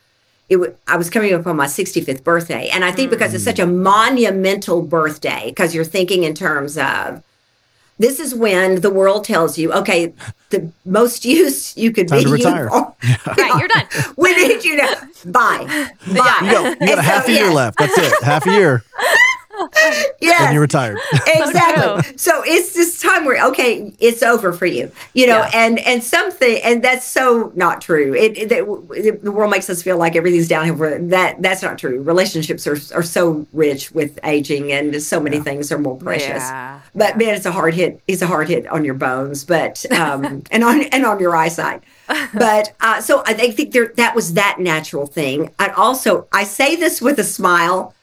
It 0.50 0.56
w- 0.56 0.76
I 0.88 0.96
was 0.96 1.10
coming 1.10 1.34
up 1.34 1.46
on 1.46 1.56
my 1.58 1.66
65th 1.66 2.24
birthday, 2.24 2.70
and 2.70 2.86
I 2.86 2.92
think 2.92 3.10
because 3.10 3.34
it's 3.34 3.44
such 3.44 3.60
a 3.60 3.66
mm. 3.66 3.82
monumental 3.82 4.82
birthday, 4.82 5.50
because 5.50 5.76
you're 5.76 5.84
thinking 5.84 6.24
in 6.24 6.34
terms 6.34 6.78
of 6.78 7.22
this 8.00 8.20
is 8.20 8.34
when 8.34 8.82
the 8.82 8.90
world 8.90 9.24
tells 9.26 9.58
you, 9.58 9.74
okay, 9.74 10.14
the 10.50 10.72
most 10.86 11.26
use 11.38 11.76
you 11.76 11.92
could 11.92 12.08
Time 12.08 12.20
be 12.20 12.24
to 12.24 12.30
you 12.30 12.36
retire. 12.36 12.70
are- 12.70 12.96
Right, 13.38 13.60
you're 13.60 13.68
done. 13.68 13.86
we 14.18 14.36
need 14.36 14.64
you 14.64 14.78
to 14.78 15.08
buy, 15.26 15.66
buy. 15.66 15.96
You 16.08 16.16
got, 16.16 16.82
you 16.82 16.88
got 16.88 17.00
a 17.00 17.02
half 17.02 17.28
a 17.28 17.32
year 17.32 17.52
left. 17.52 17.78
That's 17.80 17.98
it. 17.98 18.14
Half 18.24 18.46
a 18.46 18.52
year, 18.52 18.84
Yes. 20.20 20.42
and 20.42 20.54
you're 20.54 20.62
retired. 20.62 20.98
exactly. 21.28 22.18
So 22.18 22.42
it's 22.46 22.74
this 22.74 23.02
time 23.02 23.26
where 23.26 23.44
okay, 23.50 23.94
it's 24.00 24.22
over 24.24 24.52
for 24.54 24.66
you, 24.66 24.92
you 25.14 25.28
know, 25.28 25.40
Yeah. 25.40 25.52
and 25.54 25.80
and 25.80 26.04
something, 26.04 26.60
and 26.64 26.84
that's 26.84 27.06
so 27.06 27.52
not 27.56 27.82
true. 27.82 28.14
It, 28.14 28.38
it, 28.38 28.52
it- 28.52 29.24
the 29.24 29.32
world 29.32 29.52
makes 29.52 29.70
us 29.70 29.82
feel 29.82 29.98
like 29.98 30.16
everything's 30.16 30.48
downhill. 30.48 30.78
That 31.10 31.42
that's 31.42 31.62
not 31.62 31.78
true. 31.78 32.02
Relationships 32.02 32.68
are 32.68 32.78
are 32.96 33.04
so 33.04 33.48
rich 33.54 33.92
with 33.92 34.20
aging, 34.24 34.72
and 34.72 35.02
so 35.02 35.20
many 35.20 35.40
things 35.40 35.72
are 35.72 35.80
more 35.80 35.98
precious. 35.98 36.28
Yeah. 36.44 36.80
But 36.96 37.18
man, 37.18 37.36
it's 37.36 37.46
a 37.46 37.52
hard 37.52 37.74
hit. 37.74 38.02
It's 38.08 38.22
a 38.22 38.28
hard 38.28 38.48
hit 38.50 38.68
on 38.68 38.84
your 38.86 38.94
bones, 38.96 39.44
but 39.46 39.86
um, 39.92 40.44
and 40.52 40.64
on 40.64 40.82
and 40.84 41.06
on 41.06 41.20
your 41.20 41.36
eyesight. 41.36 41.84
But 42.34 42.74
uh, 42.82 43.02
so 43.02 43.24
I 43.26 43.34
think 43.34 43.56
think 43.56 43.72
there 43.74 43.92
that 43.98 44.16
was 44.16 44.34
that 44.34 44.58
natural 44.60 45.06
thing. 45.08 45.52
And 45.60 45.72
also, 45.74 46.28
I 46.32 46.44
say 46.44 46.76
this 46.76 47.02
with 47.02 47.20
a 47.20 47.24
smile 47.24 47.94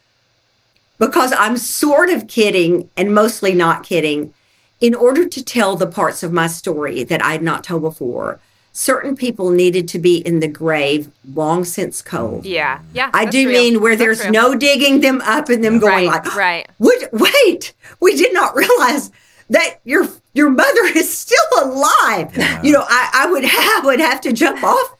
because 0.99 1.33
I'm 1.37 1.57
sort 1.57 2.11
of 2.11 2.29
kidding 2.29 2.89
and 2.97 3.15
mostly 3.15 3.55
not 3.55 3.83
kidding. 3.85 4.33
In 4.81 4.95
order 4.95 5.27
to 5.29 5.43
tell 5.45 5.77
the 5.77 5.87
parts 5.87 6.23
of 6.23 6.33
my 6.33 6.47
story 6.47 7.05
that 7.05 7.23
I 7.23 7.33
had 7.33 7.43
not 7.43 7.65
told 7.65 7.83
before, 7.83 8.39
certain 8.73 9.17
people 9.17 9.51
needed 9.51 9.89
to 9.89 9.99
be 9.99 10.19
in 10.19 10.41
the 10.41 10.49
grave 10.49 11.11
long 11.33 11.65
since 11.65 12.03
cold. 12.03 12.45
Yeah, 12.45 12.81
yeah. 12.93 13.09
I 13.15 13.25
do 13.25 13.49
real. 13.49 13.63
mean 13.63 13.81
where 13.81 13.97
That's 13.97 14.19
there's 14.21 14.21
real. 14.25 14.33
no 14.33 14.55
digging 14.57 15.01
them 15.01 15.21
up 15.23 15.49
and 15.49 15.65
them 15.65 15.79
going 15.79 16.09
Right, 16.09 16.25
like, 16.25 16.35
oh, 16.35 16.37
right. 16.37 16.69
Would, 16.81 17.09
wait, 17.13 17.73
we 18.01 18.17
did 18.17 18.35
not 18.35 18.55
realize 18.57 19.11
that 19.51 19.81
your 19.85 20.09
your 20.33 20.51
mother 20.51 20.85
is 20.97 21.17
still 21.17 21.39
alive. 21.63 22.37
You 22.65 22.73
know, 22.73 22.85
I, 22.87 23.11
I 23.27 23.31
would 23.31 23.45
have 23.45 23.85
would 23.85 24.01
have 24.01 24.21
to 24.23 24.33
jump 24.33 24.63
off 24.65 24.94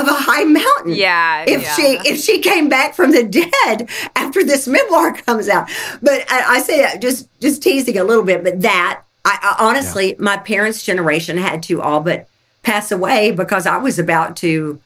of 0.00 0.08
a 0.08 0.12
high 0.12 0.44
mountain. 0.44 0.94
Yeah, 0.94 1.44
If 1.46 1.62
yeah. 1.62 1.74
she 1.74 1.82
if 2.08 2.20
she 2.20 2.38
came 2.40 2.68
back 2.68 2.94
from 2.94 3.10
the 3.12 3.22
dead 3.24 3.88
after 4.16 4.44
this 4.44 4.66
memoir 4.68 5.12
comes 5.26 5.48
out. 5.48 5.68
But 6.02 6.24
I, 6.30 6.56
I 6.56 6.60
say 6.60 6.80
that 6.82 7.00
just 7.02 7.28
just 7.40 7.62
teasing 7.62 7.98
a 7.98 8.04
little 8.04 8.24
bit, 8.24 8.44
but 8.44 8.60
that 8.62 9.02
I, 9.24 9.38
I 9.58 9.66
honestly 9.68 10.16
my 10.18 10.36
parents' 10.36 10.82
generation 10.82 11.36
had 11.36 11.62
to 11.64 11.80
all 11.82 12.00
but 12.00 12.26
pass 12.62 12.90
away 12.92 13.30
because 13.30 13.66
I 13.66 13.76
was 13.78 13.98
about 13.98 14.36
to 14.38 14.80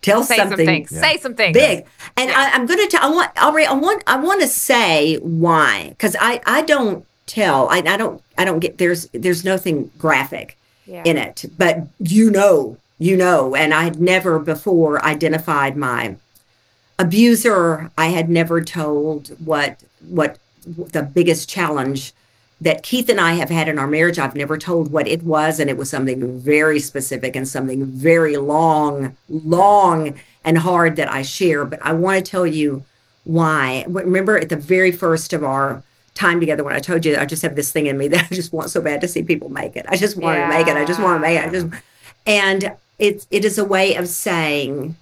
tell 0.00 0.24
Say 0.24 0.36
some 0.36 0.48
something. 0.48 0.86
Say 0.88 1.16
some 1.18 1.34
things. 1.34 1.54
big. 1.54 1.86
And 2.16 2.30
I, 2.30 2.50
I'm 2.50 2.66
going 2.66 2.80
to 2.80 2.86
tell. 2.88 3.04
I 3.04 3.14
want. 3.14 3.30
Already, 3.42 3.66
I 3.66 3.74
want. 3.74 4.02
I 4.06 4.16
want 4.16 4.40
to 4.42 4.48
say 4.48 5.16
why 5.16 5.88
because 5.90 6.16
I. 6.20 6.40
I 6.46 6.62
don't 6.62 7.06
tell. 7.26 7.68
I. 7.68 7.78
I 7.86 7.96
don't. 7.96 8.20
I 8.36 8.44
don't 8.44 8.58
get. 8.58 8.78
There's. 8.78 9.06
There's 9.12 9.44
nothing 9.44 9.90
graphic 9.98 10.56
Yeah. 10.86 11.02
in 11.04 11.16
it, 11.16 11.44
but 11.56 11.86
you 12.00 12.30
know. 12.30 12.76
You 13.02 13.16
know. 13.16 13.54
And 13.54 13.74
I 13.74 13.84
had 13.84 14.00
never 14.00 14.38
before 14.38 15.04
identified 15.04 15.76
my 15.76 16.16
abuser. 16.98 17.90
I 17.98 18.06
had 18.06 18.28
never 18.28 18.62
told 18.62 19.28
what 19.44 19.80
what 20.08 20.38
the 20.64 21.02
biggest 21.02 21.48
challenge 21.48 22.12
that 22.60 22.84
Keith 22.84 23.08
and 23.08 23.20
I 23.20 23.32
have 23.32 23.50
had 23.50 23.68
in 23.68 23.76
our 23.76 23.88
marriage. 23.88 24.20
I've 24.20 24.36
never 24.36 24.56
told 24.56 24.92
what 24.92 25.08
it 25.08 25.24
was, 25.24 25.58
and 25.58 25.68
it 25.68 25.76
was 25.76 25.90
something 25.90 26.38
very 26.38 26.78
specific 26.78 27.34
and 27.34 27.48
something 27.48 27.84
very 27.86 28.36
long, 28.36 29.16
long 29.28 30.14
and 30.44 30.58
hard 30.58 30.94
that 30.96 31.10
I 31.10 31.22
share. 31.22 31.64
But 31.64 31.80
I 31.82 31.92
want 31.92 32.24
to 32.24 32.30
tell 32.30 32.46
you 32.46 32.84
why. 33.24 33.84
Remember 33.88 34.38
at 34.38 34.48
the 34.48 34.56
very 34.56 34.92
first 34.92 35.32
of 35.32 35.42
our 35.42 35.82
time 36.14 36.38
together 36.38 36.62
when 36.62 36.74
I 36.74 36.78
told 36.78 37.04
you 37.04 37.16
I 37.16 37.24
just 37.24 37.42
have 37.42 37.56
this 37.56 37.72
thing 37.72 37.86
in 37.86 37.98
me 37.98 38.06
that 38.08 38.28
I 38.30 38.34
just 38.34 38.52
want 38.52 38.70
so 38.70 38.80
bad 38.80 39.00
to 39.00 39.08
see 39.08 39.24
people 39.24 39.48
make 39.48 39.74
it. 39.74 39.86
I 39.88 39.96
just 39.96 40.16
want 40.16 40.38
to 40.38 40.48
make 40.48 40.68
it. 40.68 40.76
I 40.76 40.84
just 40.84 41.00
want 41.00 41.16
to 41.16 41.20
make 41.20 41.38
it. 41.40 41.48
I 41.48 41.50
just 41.50 41.66
and 42.26 42.72
it 43.02 43.26
it 43.32 43.44
is 43.44 43.58
a 43.58 43.64
way 43.64 43.96
of 43.96 44.06
saying 44.06 44.96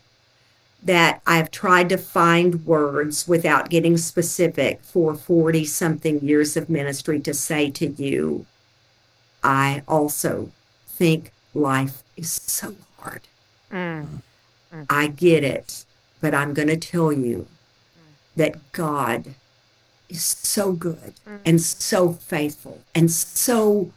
that 0.82 1.20
I've 1.26 1.50
tried 1.50 1.90
to 1.90 1.98
find 1.98 2.64
words 2.64 3.28
without 3.28 3.68
getting 3.68 3.98
specific 3.98 4.80
for 4.82 5.14
40 5.14 5.66
something 5.66 6.20
years 6.20 6.56
of 6.56 6.70
ministry 6.70 7.20
to 7.20 7.34
say 7.34 7.70
to 7.72 7.86
you, 7.86 8.46
I 9.44 9.82
also 9.86 10.50
think 10.86 11.32
life 11.52 12.02
is 12.16 12.32
so 12.32 12.74
hard. 12.98 13.20
Mm. 13.70 14.22
I 14.88 15.08
get 15.08 15.44
it, 15.44 15.84
but 16.22 16.34
I'm 16.34 16.54
going 16.54 16.68
to 16.68 16.78
tell 16.78 17.12
you 17.12 17.46
that 18.36 18.72
God 18.72 19.34
is 20.08 20.24
so 20.24 20.72
good 20.72 21.12
and 21.44 21.60
so 21.60 22.14
faithful 22.14 22.80
and 22.94 23.10
so 23.10 23.92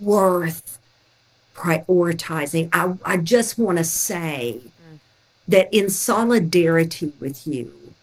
worth 0.00 0.79
prioritizing. 1.60 2.68
I, 2.72 2.94
I 3.04 3.16
just 3.18 3.58
want 3.58 3.78
to 3.78 3.84
say 3.84 4.60
that 5.46 5.72
in 5.72 5.90
solidarity 5.90 7.12
with 7.20 7.46
you, 7.46 7.94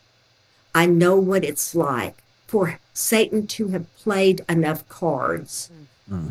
I 0.76 0.86
know 0.86 1.16
what 1.16 1.43
it's 1.43 1.74
like 1.74 2.22
for 2.45 2.80
Satan 2.93 3.47
to 3.47 3.70
have 3.70 3.95
played 3.97 4.45
enough 4.47 4.88
cards 4.89 5.72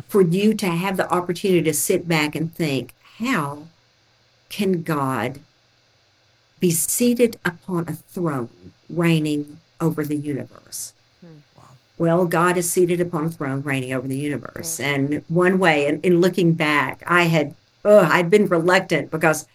for 0.07 0.21
you 0.21 0.53
to 0.55 0.67
have 0.67 0.97
the 0.97 1.11
opportunity 1.13 1.61
to 1.61 1.73
sit 1.73 2.07
back 2.07 2.33
and 2.35 2.53
think, 2.53 2.95
how 3.19 3.67
can 4.49 4.81
God 4.81 5.39
be 6.59 6.71
seated 6.71 7.37
upon 7.45 7.87
a 7.87 7.93
throne 7.93 8.73
reigning 8.89 9.59
over 9.79 10.03
the 10.03 10.15
universe? 10.15 10.93
Well, 11.97 12.25
God 12.25 12.57
is 12.57 12.69
seated 12.69 13.01
upon 13.01 13.25
a 13.25 13.29
throne 13.29 13.61
reigning 13.63 13.93
over 13.93 14.07
the 14.07 14.17
universe. 14.17 14.79
And 14.79 15.23
one 15.27 15.57
way, 15.57 15.87
in, 15.87 15.99
in 16.01 16.21
looking 16.21 16.53
back, 16.53 17.01
I 17.07 17.23
had, 17.23 17.55
oh, 17.83 17.99
I'd 17.99 18.29
been 18.29 18.47
reluctant 18.47 19.09
because 19.09 19.47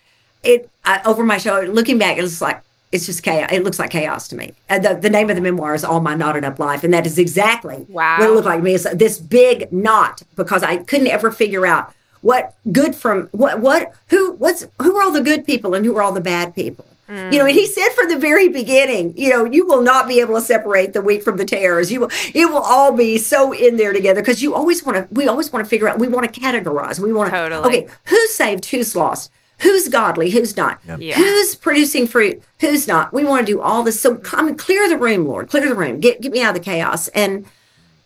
it, 0.43 0.69
I, 0.85 1.01
over 1.05 1.23
my 1.25 1.39
shoulder, 1.39 1.69
looking 1.69 1.99
back, 1.99 2.19
it 2.19 2.23
was 2.23 2.43
like, 2.43 2.63
it's 2.91 3.07
just 3.07 3.23
chaos. 3.23 3.49
It 3.53 3.65
looks 3.65 3.79
like 3.79 3.91
chaos 3.91 4.29
to 4.29 4.37
me. 4.37 4.53
And 4.69 4.85
the, 4.85 4.95
the 4.95 5.09
name 5.09 5.31
of 5.31 5.37
the 5.37 5.43
memoir 5.43 5.75
is 5.75 5.83
All 5.85 6.01
My 6.01 6.15
Knotted 6.15 6.45
Up 6.45 6.59
Life. 6.59 6.85
And 6.85 6.93
that 6.93 7.07
is 7.07 7.17
exactly 7.17 7.87
Wow. 7.89 8.19
what 8.19 8.29
it 8.29 8.33
looked 8.33 8.47
like 8.47 8.59
to 8.59 8.63
me. 8.65 8.75
It's 8.75 8.93
this 8.95 9.19
big 9.19 9.73
knot 9.73 10.23
because 10.37 10.63
I 10.63 10.79
couldn't 10.79 11.07
ever 11.07 11.31
figure 11.31 11.65
out 11.65 11.95
what 12.21 12.55
good 12.71 12.95
from 12.95 13.29
what, 13.33 13.61
what, 13.61 13.95
who, 14.09 14.33
what's, 14.33 14.67
who 14.81 14.97
are 14.97 15.03
all 15.03 15.11
the 15.13 15.23
good 15.23 15.47
people 15.47 15.75
and 15.75 15.87
who 15.87 15.97
are 15.97 16.03
all 16.03 16.13
the 16.13 16.21
bad 16.21 16.55
people. 16.55 16.85
You 17.33 17.39
know, 17.39 17.47
and 17.47 17.55
he 17.55 17.67
said 17.67 17.91
from 17.91 18.09
the 18.09 18.19
very 18.19 18.49
beginning, 18.49 19.15
you 19.17 19.31
know, 19.31 19.45
you 19.45 19.67
will 19.67 19.83
not 19.83 20.09
be 20.09 20.21
able 20.21 20.35
to 20.35 20.41
separate 20.41 20.93
the 20.93 21.03
wheat 21.03 21.23
from 21.23 21.37
the 21.37 21.45
tares. 21.45 21.93
You 21.93 22.01
will, 22.01 22.11
it 22.35 22.47
will 22.47 22.63
all 22.63 22.93
be 22.93 23.19
so 23.19 23.53
in 23.53 23.77
there 23.77 23.93
together 23.93 24.21
because 24.21 24.43
you 24.43 24.55
always 24.55 24.85
want 24.85 24.97
to. 24.97 25.15
We 25.15 25.29
always 25.29 25.53
want 25.53 25.65
to 25.65 25.69
figure 25.69 25.89
out. 25.89 25.99
We 25.99 26.09
want 26.09 26.33
to 26.33 26.41
categorize. 26.41 26.99
We 26.99 27.13
want 27.13 27.31
to. 27.31 27.37
Totally. 27.37 27.67
Okay, 27.67 27.89
who's 28.07 28.31
saved? 28.31 28.65
Who's 28.67 28.97
lost? 28.97 29.31
Who's 29.59 29.89
godly? 29.89 30.31
Who's 30.31 30.57
not? 30.57 30.81
Yeah. 30.99 31.15
Who's 31.15 31.55
producing 31.55 32.07
fruit? 32.07 32.43
Who's 32.61 32.89
not? 32.89 33.13
We 33.13 33.25
want 33.25 33.47
to 33.47 33.53
do 33.53 33.61
all 33.61 33.83
this. 33.83 34.01
So 34.01 34.17
come 34.17 34.49
and 34.49 34.59
clear 34.59 34.89
the 34.89 34.99
room, 34.99 35.27
Lord. 35.27 35.51
Clear 35.51 35.69
the 35.69 35.75
room. 35.75 36.01
Get 36.01 36.21
get 36.21 36.33
me 36.33 36.43
out 36.43 36.57
of 36.57 36.63
the 36.63 36.65
chaos. 36.65 37.09
And 37.09 37.47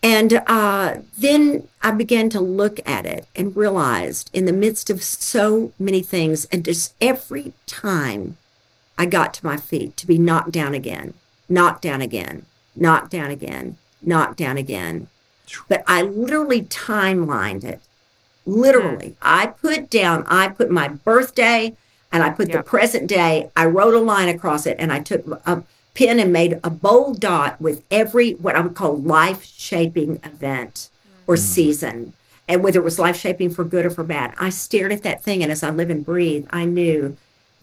and 0.03 0.43
uh, 0.47 0.99
then 1.19 1.69
I 1.83 1.93
began 1.93 2.29
to 2.31 2.41
look 2.41 2.81
at 2.87 3.07
it 3.07 3.27
and 3.35 3.57
realized 3.57 4.31
in 4.33 4.45
the 4.45 4.53
midst 4.53 4.91
of 4.91 5.03
so 5.03 5.73
many 5.79 6.03
things, 6.03 6.45
and 6.47 6.65
just 6.65 6.95
every 7.01 7.53
time 7.67 8.37
I 8.99 9.07
got 9.07 9.35
to 9.35 9.47
my 9.47 9.57
feet 9.57 9.97
to 9.99 10.07
be 10.07 10.19
knocked 10.19 10.53
down 10.53 10.75
again, 10.75 11.15
knocked 11.49 11.83
down 11.83 12.01
again, 12.01 12.47
knocked 12.75 13.11
down 13.11 13.31
again, 13.31 13.77
knocked 14.03 14.39
down 14.39 14.57
again. 14.57 15.09
But 15.69 15.85
I 15.87 16.03
literally 16.03 16.63
timelined 16.63 17.65
it. 17.65 17.81
Literally, 18.45 19.09
hmm. 19.09 19.15
I 19.23 19.49
put 19.49 19.91
down, 19.91 20.25
I 20.29 20.49
put 20.49 20.71
my 20.71 20.89
birthday 20.89 21.77
and 22.13 22.23
I 22.23 22.31
put 22.31 22.53
the 22.53 22.63
present 22.63 23.09
day. 23.09 23.51
I 23.57 23.67
wrote 23.67 23.95
a 23.95 23.99
line 23.99 24.29
across 24.29 24.67
it 24.67 24.77
and 24.79 24.93
I 24.93 25.01
took 25.01 25.27
a 25.45 25.63
pen 25.95 26.21
and 26.21 26.33
made 26.33 26.61
a 26.63 26.71
bold 26.71 27.21
dot 27.21 27.61
with 27.61 27.83
every 27.91 28.33
what 28.33 28.55
I 28.55 28.61
would 28.61 28.75
call 28.75 28.97
life 28.97 29.45
shaping 29.45 30.21
event 30.25 30.89
or 31.27 31.35
hmm. 31.35 31.41
season. 31.41 32.13
And 32.49 32.63
whether 32.63 32.79
it 32.79 32.85
was 32.85 33.01
life 33.01 33.17
shaping 33.17 33.51
for 33.51 33.65
good 33.65 33.85
or 33.85 33.91
for 33.91 34.05
bad, 34.05 34.33
I 34.39 34.51
stared 34.51 34.93
at 34.93 35.03
that 35.03 35.23
thing. 35.23 35.43
And 35.43 35.51
as 35.51 35.65
I 35.65 35.71
live 35.71 35.91
and 35.91 36.05
breathe, 36.05 36.47
I 36.51 36.65
knew 36.65 37.17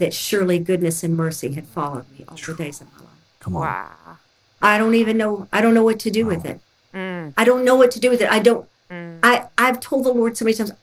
that 0.04 0.14
surely 0.14 0.60
goodness 0.60 1.02
and 1.04 1.16
mercy 1.16 1.54
had 1.54 1.66
followed 1.66 2.06
me 2.12 2.26
all 2.28 2.36
the 2.36 2.54
days 2.54 2.82
of 2.82 2.92
my 2.94 3.00
life. 3.00 3.10
Come 3.40 3.56
on. 3.56 3.62
Wow. 3.62 4.18
I 4.62 4.78
don't 4.78 4.96
even 4.96 5.18
know. 5.18 5.48
I 5.52 5.62
don't 5.62 5.74
know 5.74 5.84
what 5.84 6.00
to 6.02 6.12
do 6.12 6.26
with 6.26 6.46
it. 6.46 6.60
Mm. 6.94 7.34
I 7.38 7.44
don't 7.46 7.64
know 7.64 7.76
what 7.76 7.92
to 7.92 8.00
do 8.00 8.10
with 8.10 8.22
it. 8.22 8.30
I 8.30 8.40
don't. 8.40 8.68
Mm. 8.92 9.20
I 9.24 9.48
I've 9.58 9.80
told 9.80 10.06
the 10.06 10.14
Lord 10.14 10.38
so 10.38 10.46
many 10.46 10.56
times. 10.56 10.74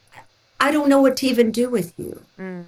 I 0.59 0.71
don't 0.71 0.89
know 0.89 1.01
what 1.01 1.17
to 1.19 1.27
even 1.27 1.51
do 1.51 1.69
with 1.69 1.99
you. 1.99 2.23
Mm. 2.39 2.65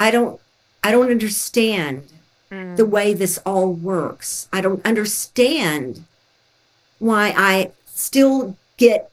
I 0.00 0.10
don't. 0.10 0.40
I 0.82 0.90
don't 0.90 1.10
understand 1.10 2.08
the 2.50 2.86
way 2.86 3.14
this 3.14 3.38
all 3.38 3.72
works. 3.72 4.48
I 4.52 4.60
don't 4.60 4.84
understand 4.86 6.04
why 7.00 7.34
I 7.36 7.72
still 7.86 8.56
get 8.76 9.10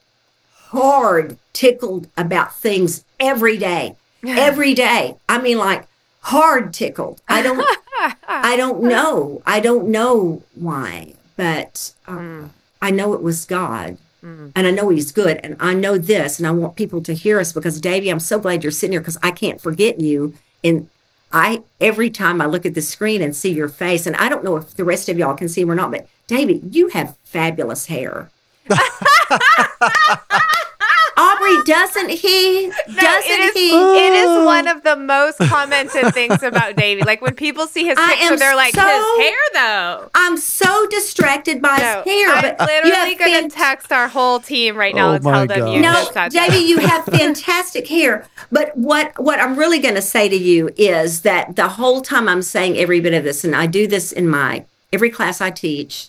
hard 0.70 1.38
tickled 1.52 2.08
about 2.16 2.54
things 2.54 3.04
every 3.18 3.56
day. 3.56 3.96
Every 4.24 4.74
day. 4.74 5.16
I 5.28 5.38
mean 5.38 5.58
like 5.58 5.88
hard 6.22 6.72
tickled. 6.72 7.20
I 7.28 7.42
don't 7.42 7.64
I 8.26 8.56
don't 8.56 8.82
know. 8.82 9.42
I 9.46 9.60
don't 9.60 9.88
know 9.88 10.42
why, 10.54 11.14
but 11.36 11.92
uh, 12.08 12.44
I 12.80 12.90
know 12.90 13.12
it 13.14 13.22
was 13.22 13.44
God. 13.44 13.98
And 14.54 14.68
I 14.68 14.70
know 14.70 14.88
he's 14.88 15.10
good. 15.10 15.40
And 15.42 15.56
I 15.58 15.74
know 15.74 15.98
this, 15.98 16.38
and 16.38 16.46
I 16.46 16.52
want 16.52 16.76
people 16.76 17.02
to 17.02 17.12
hear 17.12 17.40
us 17.40 17.52
because, 17.52 17.80
Davey, 17.80 18.08
I'm 18.08 18.20
so 18.20 18.38
glad 18.38 18.62
you're 18.62 18.70
sitting 18.70 18.92
here 18.92 19.00
because 19.00 19.18
I 19.20 19.32
can't 19.32 19.60
forget 19.60 19.98
you. 19.98 20.34
And 20.62 20.88
I, 21.32 21.62
every 21.80 22.08
time 22.08 22.40
I 22.40 22.46
look 22.46 22.64
at 22.64 22.74
the 22.74 22.82
screen 22.82 23.20
and 23.20 23.34
see 23.34 23.52
your 23.52 23.68
face, 23.68 24.06
and 24.06 24.14
I 24.16 24.28
don't 24.28 24.44
know 24.44 24.56
if 24.56 24.74
the 24.76 24.84
rest 24.84 25.08
of 25.08 25.18
y'all 25.18 25.34
can 25.34 25.48
see 25.48 25.62
him 25.62 25.72
or 25.72 25.74
not, 25.74 25.90
but 25.90 26.06
Davey, 26.28 26.62
you 26.70 26.86
have 26.88 27.16
fabulous 27.24 27.86
hair. 27.86 28.30
Aubrey, 31.42 31.62
doesn't 31.66 32.10
he? 32.10 32.66
No, 32.68 32.72
doesn't 32.94 33.30
it 33.30 33.40
is, 33.40 33.54
he? 33.54 33.68
it 33.70 34.12
is 34.12 34.26
oh. 34.28 34.44
one 34.44 34.68
of 34.68 34.82
the 34.82 34.96
most 34.96 35.38
commented 35.38 36.12
things 36.14 36.42
about 36.42 36.76
Davey. 36.76 37.02
Like 37.02 37.20
when 37.22 37.34
people 37.34 37.66
see 37.66 37.84
his 37.84 37.98
picture, 37.98 38.36
they're 38.36 38.56
like, 38.56 38.74
so- 38.74 38.82
his 38.82 39.26
hair 39.26 39.38
though. 39.54 40.10
I'm 40.14 40.36
so 40.36 40.86
distracted 40.88 41.60
by 41.60 41.78
No, 41.78 42.02
his 42.04 42.12
hair. 42.12 42.28
I'm 42.34 42.42
but 42.42 42.60
uh, 42.60 42.66
you 42.84 42.90
literally 42.90 43.10
have 43.10 43.18
going 43.18 43.32
fan- 43.32 43.50
to 43.50 43.56
text 43.56 43.92
our 43.92 44.08
whole 44.08 44.40
team 44.40 44.76
right 44.76 44.94
now 44.94 45.10
Oh 45.10 45.14
and 45.14 45.24
my 45.24 45.46
tell 45.46 45.58
them 45.64 45.68
you 45.68 45.80
No, 45.80 45.92
just 45.92 46.12
said 46.12 46.32
that. 46.32 46.50
Davey, 46.50 46.64
you 46.64 46.78
have 46.86 47.04
fantastic 47.04 47.88
hair. 47.88 48.26
But 48.50 48.76
what 48.76 49.18
what 49.18 49.40
I'm 49.40 49.56
really 49.58 49.78
going 49.78 49.94
to 49.94 50.02
say 50.02 50.28
to 50.28 50.36
you 50.36 50.70
is 50.76 51.22
that 51.22 51.56
the 51.56 51.68
whole 51.68 52.00
time 52.02 52.28
I'm 52.28 52.42
saying 52.42 52.76
every 52.76 53.00
bit 53.00 53.14
of 53.14 53.24
this, 53.24 53.44
and 53.44 53.54
I 53.54 53.66
do 53.66 53.86
this 53.86 54.12
in 54.12 54.28
my 54.28 54.64
every 54.92 55.10
class 55.10 55.40
I 55.40 55.50
teach, 55.50 56.08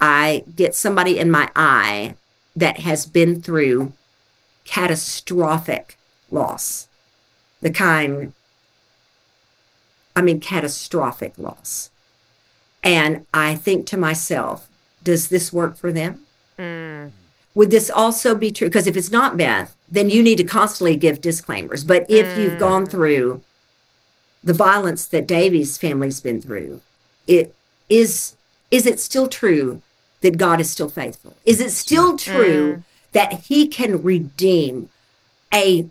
I 0.00 0.44
get 0.56 0.74
somebody 0.74 1.18
in 1.18 1.30
my 1.30 1.50
eye 1.54 2.16
that 2.56 2.80
has 2.80 3.06
been 3.06 3.40
through 3.40 3.92
catastrophic 4.64 5.96
loss, 6.30 6.88
the 7.60 7.70
kind, 7.70 8.32
I 10.16 10.22
mean, 10.22 10.40
catastrophic 10.40 11.34
loss. 11.38 11.90
And 12.82 13.26
I 13.32 13.54
think 13.54 13.86
to 13.88 13.96
myself, 13.96 14.68
does 15.02 15.28
this 15.28 15.52
work 15.52 15.76
for 15.76 15.92
them? 15.92 16.24
Mm. 16.58 17.12
Would 17.54 17.70
this 17.70 17.90
also 17.90 18.34
be 18.34 18.50
true? 18.50 18.68
Because 18.68 18.86
if 18.86 18.96
it's 18.96 19.10
not 19.10 19.36
Beth, 19.36 19.76
then 19.90 20.08
you 20.08 20.22
need 20.22 20.38
to 20.38 20.44
constantly 20.44 20.96
give 20.96 21.20
disclaimers. 21.20 21.84
But 21.84 22.06
if 22.08 22.38
you've 22.38 22.54
mm. 22.54 22.58
gone 22.58 22.86
through 22.86 23.42
the 24.42 24.54
violence 24.54 25.06
that 25.06 25.26
Davey's 25.26 25.76
family's 25.76 26.20
been 26.20 26.40
through, 26.40 26.80
it 27.26 27.54
is 27.88 28.36
is 28.70 28.86
it 28.86 28.98
still 28.98 29.28
true 29.28 29.82
that 30.22 30.38
God 30.38 30.60
is 30.60 30.70
still 30.70 30.88
faithful? 30.88 31.36
Is 31.44 31.60
it 31.60 31.70
still 31.70 32.14
mm. 32.14 32.18
true 32.18 32.82
that 33.12 33.44
He 33.44 33.66
can 33.66 34.02
redeem 34.02 34.88
a 35.52 35.86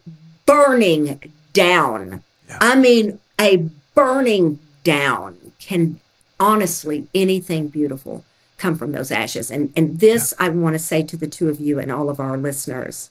burning 0.45 1.31
down? 1.53 2.23
I 2.59 2.75
mean, 2.75 3.19
a 3.39 3.69
burning 3.95 4.59
down 4.83 5.37
can 5.59 5.99
honestly 6.39 7.07
anything 7.13 7.67
beautiful 7.67 8.25
come 8.57 8.75
from 8.77 8.91
those 8.91 9.11
ashes. 9.11 9.49
And 9.51 9.71
and 9.75 9.99
this 9.99 10.33
I 10.39 10.49
want 10.49 10.73
to 10.75 10.79
say 10.79 11.03
to 11.03 11.17
the 11.17 11.27
two 11.27 11.49
of 11.49 11.59
you 11.59 11.79
and 11.79 11.91
all 11.91 12.09
of 12.09 12.19
our 12.19 12.37
listeners. 12.37 13.09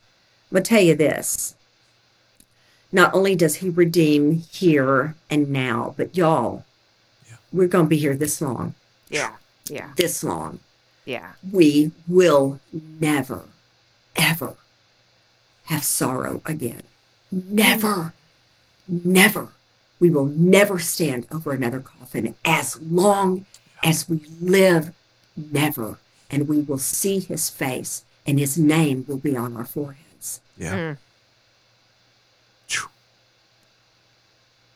I'm 0.51 0.57
gonna 0.57 0.65
tell 0.65 0.81
you 0.81 0.95
this. 0.95 1.55
Not 2.93 3.15
only 3.15 3.37
does 3.37 3.57
he 3.57 3.69
redeem 3.69 4.33
here 4.51 5.15
and 5.29 5.49
now, 5.51 5.95
but 5.97 6.17
y'all, 6.17 6.65
we're 7.53 7.69
gonna 7.69 7.89
be 7.89 7.97
here 7.99 8.17
this 8.17 8.41
long, 8.41 8.75
Yeah. 9.09 9.37
Yeah. 9.69 9.91
this 9.97 10.25
long. 10.25 10.59
Yeah. 11.05 11.33
We 11.53 11.93
will 12.09 12.59
never, 12.73 13.43
ever 14.17 14.57
have 15.65 15.85
sorrow 15.85 16.43
again. 16.45 16.83
Never, 17.31 18.13
never. 18.89 19.49
We 20.01 20.11
will 20.11 20.27
never 20.27 20.79
stand 20.79 21.27
over 21.31 21.53
another 21.53 21.81
coffin 21.81 22.35
as 22.45 22.81
long 22.81 23.47
as 23.83 24.09
we 24.09 24.21
live, 24.41 24.93
never. 25.37 25.99
And 26.31 26.49
we 26.49 26.61
will 26.61 26.79
see 26.79 27.21
his 27.21 27.49
face 27.51 28.05
and 28.27 28.39
his 28.39 28.57
name 28.59 29.05
will 29.09 29.19
be 29.19 29.37
on 29.37 29.57
our 29.57 29.65
foreheads. 29.65 30.41
Yeah. 30.57 30.95
Phew. 32.69 32.89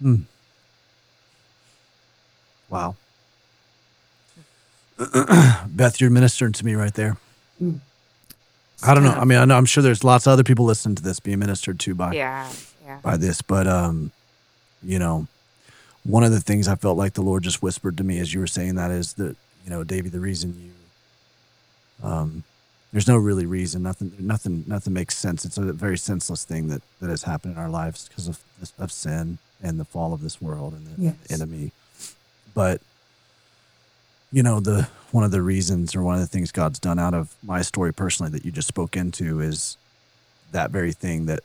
Hmm. 0.00 0.14
Wow. 2.68 2.96
Beth, 5.68 6.00
you're 6.00 6.10
ministering 6.10 6.52
to 6.52 6.64
me 6.64 6.74
right 6.74 6.94
there. 6.94 7.16
I 8.82 8.94
don't 8.94 9.04
know. 9.04 9.12
I 9.12 9.24
mean, 9.24 9.38
I 9.38 9.44
know, 9.44 9.56
I'm 9.56 9.64
sure 9.64 9.82
there's 9.82 10.04
lots 10.04 10.26
of 10.26 10.32
other 10.32 10.44
people 10.44 10.64
listening 10.64 10.94
to 10.96 11.02
this 11.02 11.20
being 11.20 11.38
ministered 11.38 11.78
to 11.80 11.94
by 11.94 12.12
Yeah. 12.14 12.50
Yeah. 12.84 12.98
by 13.02 13.16
this, 13.16 13.40
but 13.42 13.66
um, 13.66 14.10
you 14.82 14.98
know, 14.98 15.26
one 16.04 16.22
of 16.24 16.32
the 16.32 16.40
things 16.40 16.68
I 16.68 16.74
felt 16.74 16.98
like 16.98 17.14
the 17.14 17.22
Lord 17.22 17.42
just 17.44 17.62
whispered 17.62 17.96
to 17.96 18.04
me 18.04 18.18
as 18.18 18.34
you 18.34 18.40
were 18.40 18.46
saying 18.46 18.74
that 18.74 18.90
is 18.90 19.14
that 19.14 19.36
you 19.64 19.70
know, 19.70 19.84
Davey, 19.84 20.10
the 20.10 20.20
reason 20.20 20.54
you 22.02 22.06
um, 22.08 22.44
there's 22.92 23.08
no 23.08 23.16
really 23.16 23.46
reason. 23.46 23.82
Nothing, 23.82 24.12
nothing, 24.20 24.64
nothing 24.66 24.92
makes 24.92 25.16
sense. 25.16 25.44
It's 25.44 25.56
a 25.58 25.72
very 25.72 25.96
senseless 25.98 26.44
thing 26.44 26.68
that 26.68 26.82
that 27.00 27.08
has 27.10 27.22
happened 27.22 27.54
in 27.56 27.58
our 27.62 27.70
lives 27.70 28.08
because 28.08 28.28
of 28.28 28.40
of 28.78 28.92
sin 28.92 29.38
and 29.62 29.80
the 29.80 29.84
fall 29.84 30.12
of 30.12 30.20
this 30.20 30.40
world 30.42 30.74
and 30.74 30.86
the 30.86 31.02
Yes. 31.02 31.14
enemy. 31.30 31.72
But 32.54 32.80
you 34.34 34.42
know, 34.42 34.58
the 34.58 34.88
one 35.12 35.22
of 35.22 35.30
the 35.30 35.40
reasons 35.42 35.94
or 35.94 36.02
one 36.02 36.16
of 36.16 36.20
the 36.20 36.26
things 36.26 36.50
God's 36.50 36.80
done 36.80 36.98
out 36.98 37.14
of 37.14 37.32
my 37.40 37.62
story 37.62 37.92
personally 37.94 38.32
that 38.32 38.44
you 38.44 38.50
just 38.50 38.66
spoke 38.66 38.96
into 38.96 39.40
is 39.40 39.76
that 40.50 40.72
very 40.72 40.90
thing 40.92 41.26
that 41.26 41.40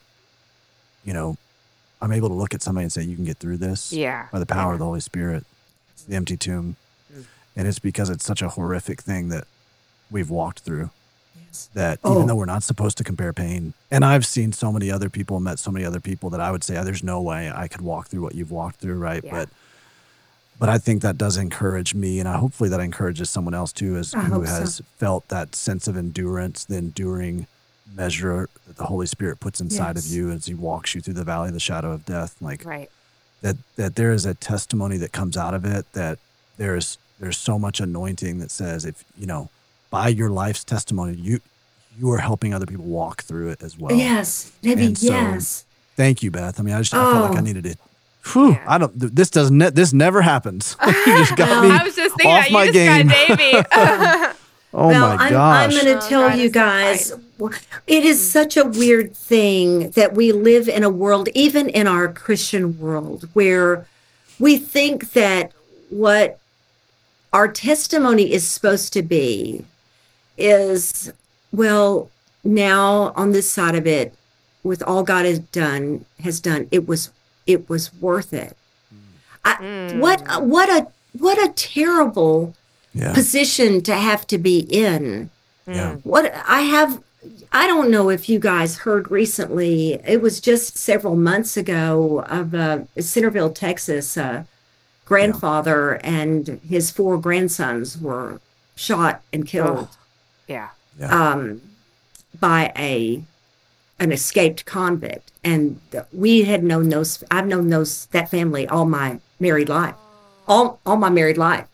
you 1.05 1.13
know 1.13 1.37
I'm 2.01 2.11
able 2.11 2.29
to 2.29 2.33
look 2.33 2.55
at 2.55 2.63
somebody 2.63 2.85
and 2.85 2.91
say, 2.91 3.03
"You 3.03 3.15
can 3.15 3.25
get 3.25 3.37
through 3.37 3.57
this." 3.57 3.93
Yeah. 3.93 4.27
by 4.31 4.39
the 4.39 4.47
power 4.47 4.71
Yeah. 4.71 4.73
of 4.73 4.79
the 4.79 4.85
Holy 4.85 5.01
Spirit, 5.01 5.45
the 6.07 6.15
empty 6.15 6.35
tomb, 6.35 6.77
mm. 7.13 7.25
and 7.55 7.67
it's 7.67 7.77
because 7.77 8.09
it's 8.09 8.25
such 8.25 8.41
a 8.41 8.49
horrific 8.49 9.01
thing 9.03 9.29
that 9.29 9.45
we've 10.09 10.31
walked 10.31 10.61
through 10.61 10.89
Yes. 11.45 11.69
that 11.75 11.99
Oh. 12.03 12.15
even 12.15 12.25
though 12.27 12.35
we're 12.35 12.45
not 12.45 12.63
supposed 12.63 12.97
to 12.97 13.03
compare 13.03 13.33
pain, 13.33 13.73
and 13.91 14.03
I've 14.03 14.25
seen 14.25 14.51
so 14.51 14.71
many 14.71 14.89
other 14.89 15.09
people, 15.11 15.39
met 15.39 15.59
so 15.59 15.69
many 15.69 15.85
other 15.85 15.99
people 15.99 16.31
that 16.31 16.41
I 16.41 16.49
would 16.49 16.63
say, 16.63 16.75
"Oh, 16.77 16.83
"There's 16.83 17.03
no 17.03 17.21
way 17.21 17.51
I 17.51 17.67
could 17.67 17.81
walk 17.81 18.07
through 18.07 18.23
what 18.23 18.33
you've 18.33 18.49
walked 18.51 18.79
through," 18.79 18.97
right? 18.97 19.23
Yeah. 19.23 19.31
But 19.31 19.49
but 20.59 20.69
I 20.69 20.77
think 20.77 21.01
that 21.01 21.17
does 21.17 21.37
encourage 21.37 21.95
me, 21.95 22.19
and 22.19 22.27
I, 22.27 22.37
hopefully 22.37 22.69
that 22.69 22.79
encourages 22.79 23.29
someone 23.29 23.53
else 23.53 23.71
too, 23.71 23.95
as 23.95 24.13
I 24.13 24.19
who 24.21 24.33
hope 24.35 24.47
so. 24.47 24.53
has 24.59 24.81
felt 24.97 25.27
that 25.29 25.55
sense 25.55 25.87
of 25.87 25.95
endurance, 25.97 26.65
the 26.65 26.77
enduring 26.77 27.47
measure 27.95 28.47
that 28.67 28.77
the 28.77 28.85
Holy 28.85 29.07
Spirit 29.07 29.39
puts 29.39 29.59
inside 29.61 29.95
Yes. 29.95 30.05
of 30.05 30.11
you 30.11 30.29
as 30.31 30.45
He 30.45 30.53
walks 30.53 30.93
you 30.93 31.01
through 31.01 31.15
the 31.15 31.23
valley 31.23 31.47
of 31.47 31.53
the 31.53 31.59
shadow 31.59 31.91
of 31.91 32.05
death. 32.05 32.35
Like 32.41 32.63
Right. 32.65 32.89
that 33.41 33.57
that 33.77 33.95
there 33.95 34.11
is 34.13 34.25
a 34.25 34.33
testimony 34.35 34.97
that 34.97 35.11
comes 35.11 35.35
out 35.37 35.53
of 35.53 35.65
it 35.65 35.85
that 35.93 36.19
there's 36.57 36.97
there's 37.19 37.37
so 37.37 37.57
much 37.57 37.79
anointing 37.79 38.37
that 38.39 38.51
says 38.51 38.85
if 38.85 39.03
you 39.17 39.25
know 39.25 39.49
by 39.89 40.07
your 40.09 40.29
life's 40.29 40.63
testimony 40.63 41.15
you 41.15 41.39
you 41.97 42.11
are 42.11 42.19
helping 42.19 42.53
other 42.53 42.65
people 42.67 42.85
walk 42.85 43.23
through 43.23 43.49
it 43.49 43.61
as 43.63 43.77
well. 43.77 43.91
Yes, 43.97 44.51
And 44.63 44.97
so- 44.97 45.07
yes. 45.07 45.65
Thank 45.97 46.21
you, 46.23 46.31
Beth. 46.31 46.59
I 46.59 46.63
mean, 46.63 46.75
I 46.75 46.79
just 46.79 46.93
I 46.93 47.11
felt 47.11 47.29
like 47.31 47.37
I 47.37 47.41
Oh. 47.41 47.43
needed 47.43 47.65
it. 47.65 47.77
Whew, 48.33 48.51
Yeah. 48.51 48.63
I 48.67 48.77
don't. 48.77 48.91
This 48.95 49.29
doesn't. 49.29 49.57
Ne- 49.57 49.69
this 49.71 49.93
never 49.93 50.21
happens. 50.21 50.75
you 50.85 50.93
just 51.17 51.35
got 51.35 51.63
me 51.63 51.71
I 51.71 51.83
was 51.83 51.95
just 51.95 52.15
thinking 52.15 52.31
off 52.31 52.43
that 52.45 52.51
my 52.51 52.63
you 52.65 52.73
just 52.73 52.73
game. 52.73 53.07
got 53.07 53.27
Davey. 53.37 53.67
oh 54.73 54.87
well, 54.89 55.15
my 55.17 55.23
I'm, 55.25 55.31
gosh! 55.31 55.63
I'm 55.63 55.85
going 55.85 55.97
Oh, 55.97 55.99
to 56.01 56.07
tell 56.07 56.29
God, 56.29 56.37
you 56.39 56.49
guys, 56.49 57.13
it 57.87 58.03
is 58.05 58.31
such 58.31 58.57
a 58.57 58.65
weird 58.65 59.15
thing 59.15 59.91
that 59.91 60.13
we 60.13 60.31
live 60.31 60.67
in 60.67 60.83
a 60.83 60.89
world, 60.89 61.29
even 61.33 61.69
in 61.69 61.87
our 61.87 62.11
Christian 62.11 62.77
world, 62.79 63.27
where 63.33 63.87
we 64.37 64.57
think 64.57 65.13
that 65.13 65.51
what 65.89 66.39
our 67.33 67.47
testimony 67.47 68.31
is 68.33 68.47
supposed 68.47 68.91
to 68.93 69.01
be 69.01 69.63
is, 70.37 71.11
well, 71.51 72.09
now 72.43 73.11
on 73.15 73.31
this 73.31 73.49
side 73.49 73.75
of 73.75 73.85
it, 73.87 74.13
with 74.63 74.81
all 74.83 75.03
God 75.03 75.25
has 75.25 75.39
done, 75.39 76.05
has 76.23 76.39
done, 76.39 76.67
it 76.71 76.87
was 76.87 77.11
it 77.53 77.67
was 77.69 77.93
worth 77.99 78.31
it. 78.33 78.55
I, 79.43 79.95
what 79.97 80.21
a- 80.27 80.39
what 80.39 80.69
a 80.69 80.87
what 81.17 81.37
a 81.39 81.51
terrible 81.53 82.55
yeah. 82.93 83.13
position 83.13 83.81
to 83.81 83.95
have 83.95 84.27
to 84.27 84.37
be 84.37 84.59
in 84.59 85.29
Yeah. 85.65 85.95
What 86.03 86.31
I 86.47 86.61
have, 86.61 87.01
I 87.51 87.65
don't 87.67 87.89
know 87.89 88.09
if 88.09 88.29
you 88.29 88.37
guys 88.39 88.77
heard 88.85 89.09
recently, 89.11 89.93
it 90.05 90.21
was 90.21 90.39
just 90.39 90.77
several 90.77 91.15
months 91.15 91.57
ago 91.57 92.23
of 92.29 92.53
uh, 92.53 92.79
Centerville, 92.99 93.51
Texas, 93.51 94.17
uh, 94.17 94.43
grandfather 95.05 95.99
and 96.03 96.59
his 96.67 96.91
four 96.91 97.17
grandsons 97.17 97.97
were 97.97 98.39
shot 98.75 99.21
and 99.33 99.47
killed 99.47 99.87
Yeah. 100.47 100.69
um, 101.01 101.61
by 102.39 102.71
a 102.77 103.23
an 103.99 104.11
escaped 104.11 104.65
convict, 104.65 105.31
and 105.43 105.79
we 106.13 106.43
had 106.43 106.63
known 106.63 106.89
those. 106.89 107.23
I've 107.29 107.47
known 107.47 107.69
those 107.69 108.05
that 108.07 108.29
family 108.29 108.67
all 108.67 108.85
my 108.85 109.19
married 109.39 109.69
life, 109.69 109.95
all 110.47 110.79
all 110.85 110.97
my 110.97 111.09
married 111.09 111.37
life. 111.37 111.67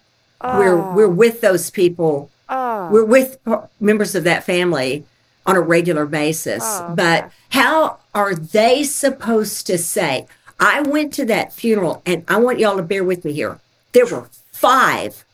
We're 0.43 0.77
oh. 0.77 0.93
we're 0.93 1.07
with 1.07 1.41
those 1.41 1.69
people. 1.69 2.29
Oh. 2.49 2.89
We're 2.91 3.05
with 3.05 3.37
members 3.79 4.15
of 4.15 4.23
that 4.25 4.43
family 4.43 5.05
on 5.45 5.55
a 5.55 5.61
regular 5.61 6.05
basis. 6.05 6.63
Oh, 6.63 6.93
but 6.95 7.31
how 7.49 7.99
are 8.13 8.35
they 8.35 8.83
supposed 8.83 9.67
to 9.67 9.77
say? 9.77 10.27
I 10.59 10.81
went 10.81 11.13
to 11.13 11.25
that 11.25 11.53
funeral, 11.53 12.01
and 12.05 12.23
I 12.27 12.37
want 12.37 12.59
y'all 12.59 12.77
to 12.77 12.83
bear 12.83 13.03
with 13.03 13.25
me 13.25 13.33
here. 13.33 13.59
There 13.91 14.05
were 14.05 14.29
five, 14.51 15.25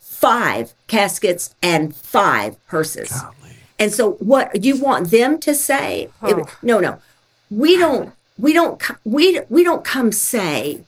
five 0.00 0.72
caskets 0.88 1.54
and 1.62 1.94
five 1.94 2.56
hearses. 2.66 3.22
Golly. 3.78 3.84
And 3.86 3.92
so, 3.94 4.12
what 4.12 4.64
you 4.64 4.76
want 4.76 5.10
them 5.10 5.38
to 5.40 5.54
say? 5.54 6.08
Oh. 6.22 6.44
No, 6.62 6.80
no, 6.80 6.98
we 7.50 7.76
don't. 7.76 8.12
We 8.38 8.52
don't. 8.52 8.82
We 9.04 9.40
we 9.48 9.62
don't 9.64 9.84
come 9.84 10.12
say 10.12 10.80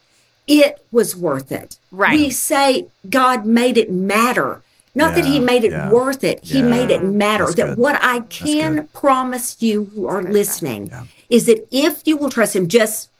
it 0.46 0.84
was 0.92 1.14
worth 1.16 1.50
it. 1.52 1.78
Right. 1.90 2.18
We 2.18 2.30
say 2.30 2.86
God 3.08 3.46
made 3.46 3.76
it 3.78 3.90
matter. 3.90 4.62
Not 4.94 5.14
that 5.14 5.26
He 5.26 5.38
made 5.40 5.62
it 5.64 5.72
yeah. 5.72 5.90
worth 5.90 6.24
it. 6.24 6.42
He 6.42 6.58
Yeah. 6.60 6.68
made 6.68 6.90
it 6.90 7.04
matter. 7.04 7.44
That's 7.44 7.56
that 7.56 7.66
good. 7.70 7.78
what 7.78 7.98
I 8.02 8.20
can 8.20 8.88
promise 8.94 9.56
you 9.60 9.90
who 9.94 10.06
are 10.06 10.22
listening 10.22 10.86
Yeah. 10.86 11.04
is 11.28 11.44
that 11.46 11.66
if 11.70 12.00
you 12.06 12.16
will 12.16 12.30
trust 12.30 12.56
Him, 12.56 12.66
just 12.66 13.10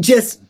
just 0.00 0.40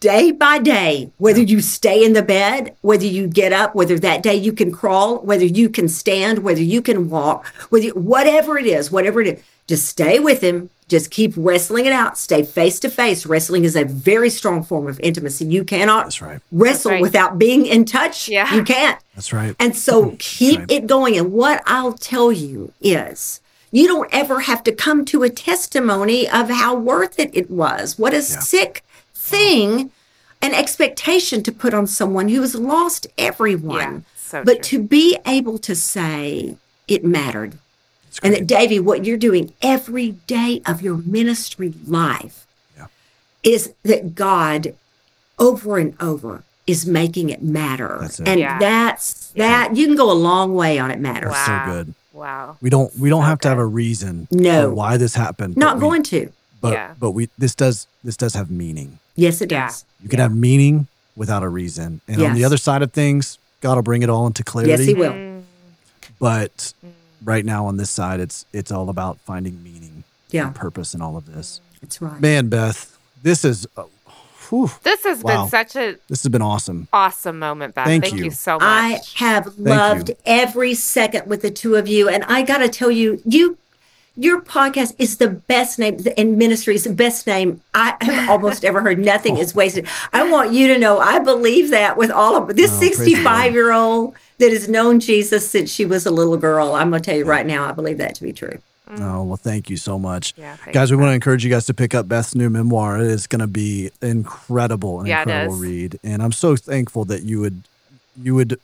day 0.00 0.32
by 0.32 0.58
day, 0.58 1.12
whether 1.18 1.40
you 1.40 1.60
stay 1.60 2.04
in 2.04 2.14
the 2.14 2.22
bed, 2.22 2.74
whether 2.80 3.04
you 3.04 3.26
get 3.26 3.52
up, 3.52 3.74
whether 3.74 3.98
that 3.98 4.22
day 4.22 4.34
you 4.34 4.52
can 4.52 4.72
crawl, 4.72 5.18
whether 5.18 5.44
you 5.44 5.68
can 5.68 5.88
stand, 5.88 6.40
whether 6.40 6.62
you 6.62 6.82
can 6.82 7.10
walk, 7.10 7.46
whether 7.68 7.88
whatever 7.90 8.58
it 8.58 8.66
is, 8.66 8.90
whatever 8.90 9.20
it 9.20 9.26
is, 9.26 9.42
just 9.66 9.86
stay 9.86 10.18
with 10.18 10.40
him. 10.40 10.70
Just 10.88 11.12
keep 11.12 11.34
wrestling 11.36 11.86
it 11.86 11.92
out. 11.92 12.18
Stay 12.18 12.42
face 12.42 12.80
to 12.80 12.90
face. 12.90 13.24
Wrestling 13.24 13.62
is 13.62 13.76
a 13.76 13.84
very 13.84 14.28
strong 14.28 14.64
form 14.64 14.88
of 14.88 14.98
intimacy. 14.98 15.44
You 15.44 15.62
cannot 15.62 16.06
That's 16.06 16.20
right. 16.20 16.40
wrestle 16.50 16.90
right. 16.90 17.00
without 17.00 17.38
being 17.38 17.64
in 17.64 17.84
touch. 17.84 18.28
Yeah. 18.28 18.52
You 18.52 18.64
can't. 18.64 19.00
That's 19.14 19.32
right. 19.32 19.54
And 19.60 19.76
so 19.76 20.06
mm-hmm. 20.06 20.16
keep 20.16 20.58
right. 20.58 20.70
it 20.72 20.86
going. 20.88 21.16
And 21.16 21.32
what 21.32 21.62
I'll 21.66 21.92
tell 21.92 22.32
you 22.32 22.72
is 22.80 23.40
you 23.70 23.86
don't 23.86 24.12
ever 24.12 24.40
have 24.40 24.64
to 24.64 24.72
come 24.72 25.04
to 25.04 25.22
a 25.22 25.30
testimony 25.30 26.28
of 26.28 26.50
how 26.50 26.74
worth 26.74 27.20
it 27.20 27.30
it 27.32 27.48
was. 27.48 27.96
What 27.96 28.12
a 28.12 28.20
sick 28.20 28.82
thing, 29.30 29.90
an 30.42 30.54
expectation 30.54 31.42
to 31.44 31.52
put 31.52 31.72
on 31.74 31.86
someone 31.86 32.28
who 32.28 32.40
has 32.40 32.54
lost 32.54 33.06
everyone. 33.18 33.78
Yeah, 33.78 34.00
so 34.16 34.44
but 34.44 34.62
true. 34.62 34.78
to 34.80 34.82
be 34.82 35.18
able 35.26 35.58
to 35.58 35.74
say 35.74 36.56
it 36.88 37.04
mattered. 37.04 37.58
And 38.22 38.34
that, 38.34 38.46
Davey, 38.46 38.80
what 38.80 39.04
you're 39.04 39.16
doing 39.16 39.52
every 39.62 40.12
day 40.26 40.60
of 40.66 40.82
your 40.82 40.96
ministry 40.96 41.72
life 41.86 42.46
Yeah. 42.76 42.86
is 43.44 43.72
that 43.84 44.14
God, 44.14 44.74
over 45.38 45.78
and 45.78 45.94
over, 46.00 46.42
is 46.66 46.86
making 46.86 47.30
it 47.30 47.42
matter. 47.42 47.98
That's 48.00 48.20
it. 48.20 48.28
And 48.28 48.40
Yeah. 48.40 48.58
that's 48.58 49.28
that. 49.36 49.76
You 49.76 49.86
can 49.86 49.96
go 49.96 50.10
a 50.10 50.14
long 50.14 50.54
way 50.54 50.78
on 50.78 50.90
it 50.90 51.00
matters. 51.00 51.32
That's 51.32 51.46
so 51.46 51.72
good. 51.72 51.94
Wow. 52.12 52.56
We 52.60 52.68
don't 52.70 52.90
we 52.98 53.08
don't 53.08 53.22
So 53.22 53.26
have 53.28 53.38
to 53.40 53.48
have 53.48 53.58
a 53.58 53.64
reason 53.66 54.26
No. 54.30 54.68
for 54.68 54.74
why 54.74 54.96
this 54.96 55.14
happened. 55.14 55.56
Not 55.56 55.76
we- 55.76 55.80
going 55.80 56.02
to. 56.14 56.30
but 56.60 56.72
Yeah. 56.72 56.90
but 56.98 57.12
we 57.12 57.28
this 57.38 57.54
does 57.54 57.86
this 58.04 58.16
does 58.16 58.34
have 58.34 58.50
meaning. 58.50 58.98
Yes, 59.20 59.40
it 59.42 59.52
Yeah. 59.52 59.66
does. 59.66 59.84
You 60.02 60.08
can 60.08 60.18
have 60.18 60.34
meaning 60.34 60.86
without 61.16 61.42
a 61.42 61.48
reason. 61.48 62.00
And 62.08 62.22
on 62.22 62.34
the 62.34 62.44
other 62.44 62.56
side 62.56 62.82
of 62.82 62.92
things, 62.92 63.38
God 63.60 63.74
will 63.74 63.82
bring 63.82 64.02
it 64.02 64.08
all 64.08 64.26
into 64.26 64.42
clarity. 64.42 64.70
Yes, 64.70 64.80
He 64.86 64.94
will. 64.94 65.12
Mm, 65.12 65.42
But 66.18 66.72
right 67.24 67.44
now 67.44 67.66
on 67.66 67.76
this 67.76 67.90
side, 67.90 68.20
it's 68.20 68.46
it's 68.52 68.72
all 68.72 68.88
about 68.88 69.18
finding 69.26 69.62
meaning 69.62 70.04
Yeah, 70.30 70.46
and 70.46 70.54
purpose 70.54 70.94
in 70.94 71.02
all 71.02 71.16
of 71.16 71.26
this. 71.32 71.60
that's 71.80 72.00
right. 72.00 72.20
Man, 72.20 72.48
Beth, 72.48 72.96
this 73.22 73.44
is 73.44 73.66
uh, 73.76 73.84
whew, 74.48 74.70
This 74.82 75.04
has 75.04 75.22
Wow. 75.22 75.42
been 75.42 75.50
such 75.50 75.76
a 75.76 75.96
this 76.08 76.22
has 76.22 76.30
been 76.30 76.42
awesome. 76.42 76.88
awesome 76.92 77.38
moment, 77.38 77.74
Beth. 77.74 77.86
Thank 77.86 78.04
Thank, 78.04 78.16
you. 78.16 78.24
you. 78.26 78.30
so 78.30 78.54
much. 78.54 78.62
I 78.62 79.00
have 79.16 79.58
loved 79.58 80.12
every 80.24 80.72
second 80.74 81.26
with 81.28 81.42
the 81.42 81.50
two 81.50 81.76
of 81.76 81.86
you. 81.88 82.08
And 82.08 82.24
I 82.24 82.42
got 82.42 82.58
to 82.58 82.68
tell 82.68 82.90
you, 82.90 83.20
you, 83.26 83.58
your 84.16 84.40
podcast 84.42 84.94
is 84.98 85.16
the 85.18 85.28
best 85.28 85.78
name 85.78 85.98
in 86.16 86.36
ministry 86.36 86.74
is 86.74 86.84
the 86.84 86.92
best 86.92 87.26
name 87.26 87.60
I 87.74 87.96
have 88.00 88.28
almost 88.30 88.64
ever 88.64 88.80
heard. 88.80 88.98
Nothing 88.98 89.36
is 89.38 89.54
wasted. 89.54 89.86
I 90.12 90.28
want 90.30 90.52
you 90.52 90.68
to 90.68 90.78
know 90.78 90.98
I 90.98 91.18
believe 91.20 91.70
that 91.70 91.96
with 91.96 92.10
all 92.10 92.36
of 92.36 92.54
this 92.56 92.72
Oh, 92.72 92.78
praise 92.78 92.96
the 92.96 92.96
Lord. 93.14 93.16
65 93.16 93.52
year 93.52 93.72
old 93.72 94.14
that 94.38 94.52
has 94.52 94.68
known 94.68 95.00
Jesus 95.00 95.48
since 95.48 95.70
she 95.70 95.84
was 95.84 96.06
a 96.06 96.10
little 96.10 96.36
girl. 96.36 96.74
I'm 96.74 96.90
going 96.90 97.02
to 97.02 97.10
tell 97.10 97.16
you 97.18 97.24
right 97.24 97.46
now, 97.46 97.64
I 97.68 97.72
believe 97.72 97.98
that 97.98 98.14
to 98.16 98.22
be 98.22 98.32
true. 98.32 98.58
Oh, 98.98 99.22
well, 99.22 99.36
thank 99.36 99.70
you 99.70 99.76
so 99.76 100.00
much. 100.00 100.34
Yeah, 100.36 100.56
guys, 100.72 100.90
we 100.90 100.96
want 100.96 101.10
to 101.10 101.14
encourage 101.14 101.44
you 101.44 101.50
guys 101.50 101.64
to 101.66 101.74
pick 101.74 101.94
up 101.94 102.08
Beth's 102.08 102.34
new 102.34 102.50
memoir. 102.50 102.98
It 102.98 103.06
is 103.06 103.28
going 103.28 103.38
to 103.40 103.46
be 103.46 103.90
incredible, 104.02 105.00
an 105.00 105.06
Yeah, 105.06 105.20
incredible 105.22 105.54
read. 105.54 106.00
And 106.02 106.20
I'm 106.20 106.32
so 106.32 106.56
thankful 106.56 107.04
that 107.04 107.22
you 107.22 107.40
would, 107.40 107.62
you 108.20 108.34
would, 108.34 108.58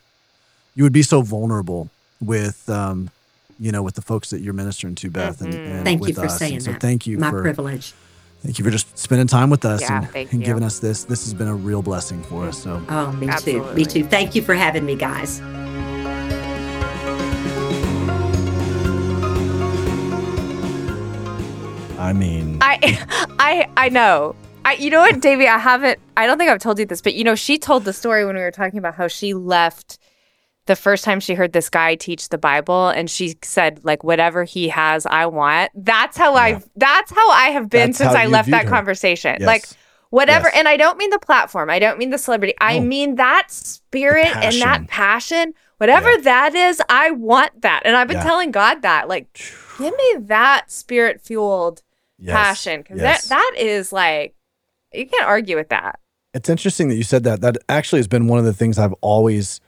you 0.75 0.83
would 0.83 0.93
be 0.93 1.03
so 1.03 1.23
vulnerable 1.23 1.91
with, 2.21 2.69
um, 2.69 3.11
you 3.59 3.73
know, 3.73 3.83
with 3.83 3.95
the 3.95 4.03
folks 4.03 4.31
that 4.31 4.41
you're 4.41 4.53
ministering 4.55 4.95
to, 4.97 5.11
Beth, 5.11 5.41
and, 5.41 5.55
and 5.55 5.85
Thank 5.85 6.01
you 6.01 6.07
with 6.09 6.17
for 6.17 6.27
us. 6.27 6.39
saying 6.39 6.55
and 6.55 6.63
so 6.63 6.73
that. 6.73 6.81
thank 6.81 7.07
you 7.07 7.17
for 7.17 7.21
My 7.21 7.31
for 7.31 7.43
privilege. 7.43 7.95
thank 8.43 8.59
you 8.59 8.65
for 8.65 8.71
just 8.71 8.97
spending 8.99 9.27
time 9.27 9.51
with 9.51 9.65
us 9.65 9.81
Yeah, 9.81 10.07
and, 10.15 10.31
and 10.33 10.45
giving 10.45 10.63
us 10.63 10.79
this. 10.79 11.05
This 11.05 11.25
has 11.25 11.35
been 11.35 11.49
a 11.49 11.55
real 11.55 11.83
blessing 11.83 12.23
for 12.25 12.45
us. 12.45 12.63
So 12.63 12.83
Oh, 12.89 13.13
me 13.13 13.29
too. 13.41 13.63
Me 13.75 13.85
too. 13.85 14.05
Thank 14.05 14.35
you 14.35 14.43
for 14.43 14.55
having 14.55 14.85
me, 14.85 14.95
guys. 14.97 15.41
I 21.99 22.13
mean, 22.13 22.59
I 22.61 22.79
I 23.39 23.69
I 23.77 23.89
know. 23.89 24.37
I 24.65 24.75
you 24.75 24.91
know 24.91 25.01
what, 25.01 25.21
Davey, 25.21 25.49
I 25.49 25.59
haven't 25.59 25.99
I 26.17 26.27
don't 26.27 26.39
think 26.39 26.51
I've 26.51 26.61
told 26.61 26.79
you 26.79 26.87
this, 26.87 27.01
but 27.01 27.15
you 27.15 27.25
know, 27.25 27.35
she 27.35 27.59
told 27.59 27.85
the 27.85 27.93
story 27.93 28.25
when 28.27 28.37
we 28.37 28.43
were 28.43 28.51
talking 28.51 28.79
about 28.79 28.95
how 28.95 29.09
she 29.09 29.35
left 29.35 29.99
the 30.67 30.77
first 30.77 31.05
time 31.05 31.21
she 31.21 31.35
heard 31.35 31.53
this 31.53 31.69
guy 31.71 31.95
teach 31.95 32.29
the 32.29 32.39
Bible 32.39 32.89
and 32.89 33.09
she 33.11 33.37
said 33.43 33.81
like 33.85 34.05
whatever 34.05 34.45
he 34.45 34.69
has 34.69 35.07
I 35.07 35.27
want. 35.27 35.71
That's 35.75 36.17
how 36.17 36.35
I 36.35 36.61
that's 36.77 37.11
how 37.13 37.31
I 37.31 37.47
have 37.49 37.69
been 37.71 37.89
That's 37.89 37.99
since 37.99 38.15
I 38.15 38.27
left 38.27 38.51
that 38.51 38.65
her. 38.65 38.71
conversation. 38.71 39.37
Yes. 39.41 39.47
Like 39.47 39.65
whatever 40.11 40.49
Yes. 40.49 40.57
and 40.59 40.69
I 40.69 40.77
don't 40.77 40.99
mean 40.99 41.11
the 41.11 41.19
platform. 41.19 41.71
I 41.71 41.79
don't 41.79 41.99
mean 41.99 42.11
the 42.11 42.19
celebrity. 42.19 42.55
I 42.61 42.81
mean 42.81 43.15
that 43.17 43.51
spirit 43.51 44.35
and 44.37 44.61
that 44.61 44.89
passion. 44.89 45.55
Whatever 45.79 46.11
Yeah. 46.13 46.21
that 46.23 46.55
is, 46.55 46.81
I 46.89 47.11
want 47.11 47.63
that. 47.63 47.83
And 47.85 47.97
I've 47.97 48.09
been 48.09 48.17
Yeah. 48.19 48.23
telling 48.25 48.51
God 48.51 48.83
that 48.83 49.09
like 49.09 49.29
give 49.79 49.95
me 49.97 50.15
that 50.23 50.71
spirit 50.71 51.21
fueled 51.21 51.83
yes, 52.19 52.35
passion 52.35 52.81
because 52.83 52.99
yes. 53.01 53.29
that 53.29 53.37
that 53.37 53.55
is 53.63 53.93
like 53.93 54.35
you 54.93 55.07
can't 55.07 55.27
argue 55.27 55.57
with 55.57 55.69
that. 55.69 56.01
It's 56.35 56.49
interesting 56.49 56.89
that 56.89 56.97
you 56.97 57.03
said 57.03 57.25
that. 57.25 57.41
That 57.41 57.57
actually 57.69 57.99
has 57.99 58.09
been 58.09 58.27
one 58.27 58.39
of 58.39 58.45
the 58.45 58.53
things 58.53 58.79
I've 58.79 58.95
always 59.01 59.61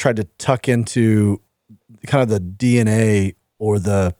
tried 0.00 0.16
to 0.16 0.24
tuck 0.38 0.68
into 0.68 1.40
kind 2.06 2.22
of 2.22 2.28
the 2.28 2.40
DNA 2.40 3.34
or 3.58 3.78
the 3.78 4.14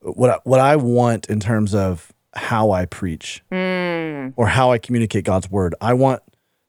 what 0.00 0.28
I, 0.30 0.38
what 0.44 0.60
I 0.60 0.76
want 0.76 1.26
in 1.26 1.40
terms 1.40 1.74
of 1.74 2.12
how 2.34 2.72
I 2.72 2.84
preach 2.84 3.42
Mm, 3.52 4.34
or 4.36 4.48
how 4.48 4.72
I 4.72 4.78
communicate 4.78 5.24
God's 5.24 5.50
word. 5.50 5.74
I 5.80 5.94
want 5.94 6.20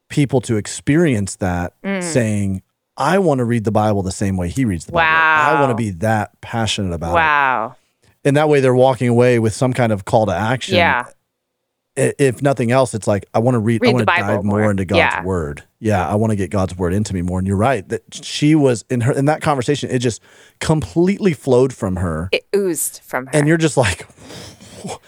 people 0.10 0.40
to 0.42 0.56
experience 0.58 1.36
that 1.38 1.74
Mm. 1.84 2.04
saying, 2.04 2.62
I 2.96 3.18
want 3.20 3.40
to 3.40 3.46
read 3.46 3.64
the 3.66 3.72
Bible 3.72 4.04
the 4.04 4.12
same 4.12 4.38
way 4.38 4.48
he 4.50 4.64
reads 4.64 4.86
the 4.86 4.92
Bible. 4.94 5.06
I 5.58 5.60
want 5.60 5.72
to 5.72 5.76
be 5.76 5.90
that 6.00 6.40
passionate 6.42 6.94
about 6.94 7.12
it. 7.12 7.16
wow. 7.16 7.76
And 8.24 8.38
that 8.38 8.48
way 8.48 8.60
they're 8.60 8.74
walking 8.76 9.08
away 9.10 9.38
with 9.40 9.54
some 9.54 9.74
kind 9.74 9.92
of 9.92 10.06
call 10.06 10.28
to 10.28 10.34
action. 10.36 10.76
Yeah. 10.78 11.06
I- 11.98 12.14
If 12.20 12.42
nothing 12.42 12.72
else, 12.72 12.94
it's 12.94 13.08
like 13.08 13.26
I 13.34 13.40
want 13.40 13.56
to 13.56 13.60
read, 13.60 13.82
I 13.82 13.88
Read 13.88 13.94
want 13.94 14.06
the 14.06 14.12
to 14.12 14.22
dive 14.22 14.44
more 14.44 14.60
more. 14.60 14.72
into 14.72 14.84
God's 14.86 14.98
Yeah. 15.00 15.24
word. 15.24 15.64
Yeah, 15.80 16.08
I 16.08 16.16
want 16.16 16.32
to 16.32 16.36
get 16.36 16.50
God's 16.50 16.78
word 16.78 16.94
into 16.94 17.14
me 17.14 17.22
more. 17.22 17.40
And 17.40 17.48
you're 17.48 17.56
right 17.58 17.88
that 17.90 18.02
she 18.12 18.54
was 18.56 18.84
in 18.90 19.02
her 19.02 19.14
in 19.14 19.26
that 19.26 19.42
conversation. 19.42 19.90
It 19.90 20.00
just 20.00 20.22
completely 20.60 21.34
flowed 21.34 21.74
from 21.74 21.98
her, 21.98 22.30
It 22.32 22.46
oozed 22.56 23.02
from 23.04 23.28
her. 23.28 23.32
and 23.34 23.48
you're 23.48 23.58
just 23.58 23.78
like, 23.78 24.06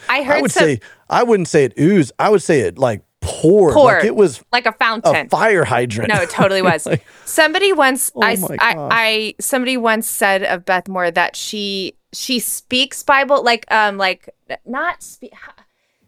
I 0.09 0.23
heard 0.23 0.38
I 0.38 0.41
would 0.41 0.51
some 0.51 0.64
say, 0.64 0.80
I 1.09 1.23
wouldn't 1.23 1.47
say 1.47 1.64
it 1.65 1.73
oozed. 1.80 2.11
I 2.19 2.30
would 2.30 2.41
say 2.41 2.61
it 2.61 2.77
like 2.77 3.01
poured. 3.22 3.73
Poured. 3.73 3.95
Like 3.97 4.05
it 4.05 4.15
was 4.15 4.41
like 4.53 4.65
a 4.65 4.72
fountain, 4.73 5.26
a 5.26 5.30
fire 5.30 5.65
hydrant. 5.65 6.09
no, 6.14 6.22
it 6.22 6.30
totally 6.30 6.61
was. 6.61 6.85
Like, 6.85 7.05
somebody 7.26 7.73
once 7.73 8.11
Oh 8.15 8.22
I, 8.23 8.38
I. 8.59 8.88
I 8.91 9.34
somebody 9.39 9.76
once 9.77 10.07
said 10.07 10.43
of 10.43 10.64
Beth 10.65 10.88
Moore 10.88 11.11
that 11.11 11.35
she 11.35 11.95
she 12.14 12.39
speaks 12.39 13.03
Bible 13.03 13.43
like 13.43 13.65
um 13.72 13.97
like 13.97 14.30
not 14.65 15.03
speak 15.03 15.34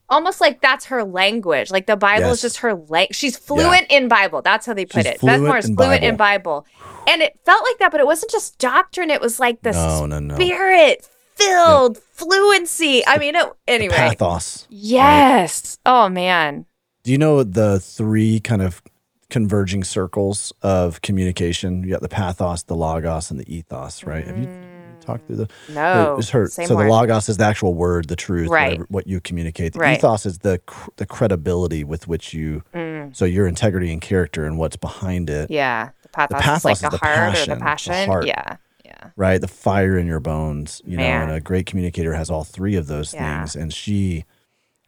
almost 0.10 0.42
like 0.42 0.62
that's 0.62 0.86
her 0.86 1.04
language. 1.04 1.72
Like 1.72 1.86
the 1.88 1.98
Bible 1.98 2.28
Yes. 2.28 2.38
is 2.38 2.42
just 2.42 2.58
her 2.58 2.74
language. 2.74 3.16
She's 3.16 3.38
fluent 3.38 3.88
in 3.90 4.08
Bible. 4.08 4.42
That's 4.42 4.66
how 4.66 4.74
they 4.74 4.86
put 4.86 5.06
She's 5.06 5.14
it. 5.14 5.22
Beth 5.22 5.42
Moore 5.42 5.58
is 5.58 5.70
fluent 5.70 6.04
in 6.04 6.16
Bible. 6.16 6.66
And 7.08 7.22
it 7.22 7.40
felt 7.46 7.64
like 7.64 7.78
that, 7.80 7.92
but 7.92 8.00
it 8.00 8.06
wasn't 8.06 8.32
just 8.32 8.58
doctrine. 8.60 9.10
It 9.10 9.22
was 9.22 9.40
like 9.40 9.62
the 9.62 9.72
No, 9.72 10.06
no, 10.06 10.20
no. 10.20 10.36
spirit 10.36 11.08
filled 11.36 11.98
fluency. 11.98 13.06
I 13.08 13.18
mean, 13.18 13.36
it, 13.36 13.48
anyway. 13.68 13.96
Pathos. 13.96 14.68
Yes. 14.70 15.78
Oh 15.86 16.10
man. 16.10 16.66
Do 17.04 17.12
you 17.12 17.18
know 17.18 17.44
the 17.44 17.80
three 17.80 18.40
kind 18.40 18.62
of 18.62 18.82
converging 19.30 19.84
circles 19.84 20.52
of 20.62 21.02
communication? 21.02 21.84
You 21.84 21.92
got 21.92 22.02
the 22.02 22.10
pathos, 22.10 22.64
the 22.64 22.76
logos, 22.76 23.32
and 23.32 23.40
the 23.40 23.54
ethos, 23.56 24.04
right? 24.04 24.26
Have 24.26 24.38
you 24.38 24.48
mm. 24.48 24.79
Talked 25.02 25.28
through 25.28 25.38
the? 25.38 25.50
No. 25.70 26.16
It's 26.20 26.30
her. 26.30 26.48
Say 26.48 26.66
so 26.66 26.74
more. 26.76 26.84
the 26.84 26.90
logos 26.90 27.30
is 27.30 27.38
the 27.38 27.46
actual 27.46 27.74
word, 27.74 28.08
the 28.08 28.16
truth, 28.16 28.50
Right. 28.50 28.72
whatever- 28.72 28.86
what 28.90 29.08
you 29.08 29.20
communicate. 29.22 29.74
The 29.74 29.80
Right. 29.80 29.98
ethos 29.98 30.26
is 30.26 30.40
the 30.40 30.60
cr- 30.66 30.90
the 30.98 31.06
credibility 31.06 31.84
with 31.84 32.08
which 32.08 32.34
you. 32.34 32.64
Mm. 32.74 33.16
So 33.16 33.26
your 33.26 33.48
integrity 33.48 33.92
and 33.92 34.02
character 34.02 34.46
and 34.46 34.58
what's 34.58 34.76
behind 34.78 35.30
it, 35.30 35.50
Yeah. 35.52 35.90
The 36.04 36.10
pathos, 36.10 36.42
pathos 36.42 36.58
is 36.60 36.66
like 36.66 36.74
is 36.74 36.82
the, 36.82 36.90
the 36.90 36.98
heart 36.98 37.18
or 37.18 37.22
passion, 37.32 37.50
the 37.50 37.56
the 37.56 37.62
passion. 37.62 38.08
heart. 38.08 38.28
Yeah. 38.28 38.56
Yeah. 38.86 39.10
right? 39.16 39.40
The 39.40 39.48
fire 39.48 39.98
in 39.98 40.08
your 40.08 40.20
bones, 40.20 40.82
you 40.86 40.98
know. 40.98 41.04
And 41.04 41.32
a 41.32 41.40
great 41.40 41.66
communicator 41.68 42.14
has 42.16 42.30
all 42.32 42.44
three 42.44 42.76
of 42.76 42.88
those 42.88 43.14
Yeah. 43.14 43.40
things, 43.40 43.56
and 43.56 43.72
she 43.72 44.26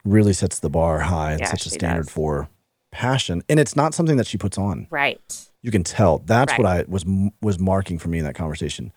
really 0.04 0.32
sets 0.32 0.58
the 0.58 0.68
bar 0.68 0.98
high 1.00 1.32
and 1.32 1.40
Yeah, 1.40 1.50
sets 1.50 1.66
a 1.66 1.70
standard 1.70 2.06
does. 2.06 2.12
for 2.12 2.48
passion. 2.90 3.42
And 3.48 3.58
it's 3.60 3.76
not 3.76 3.94
something 3.94 4.16
that 4.16 4.26
she 4.26 4.36
puts 4.36 4.58
on. 4.58 4.86
Right. 4.90 5.20
You 5.62 5.70
can 5.70 5.84
tell. 5.84 6.18
That's 6.18 6.52
what 6.58 6.66
I 6.66 6.84
was 6.88 7.04
was 7.40 7.58
marking 7.60 7.98
for 7.98 8.08
me 8.08 8.18
in 8.18 8.24
that 8.24 8.34
conversation. 8.34 8.92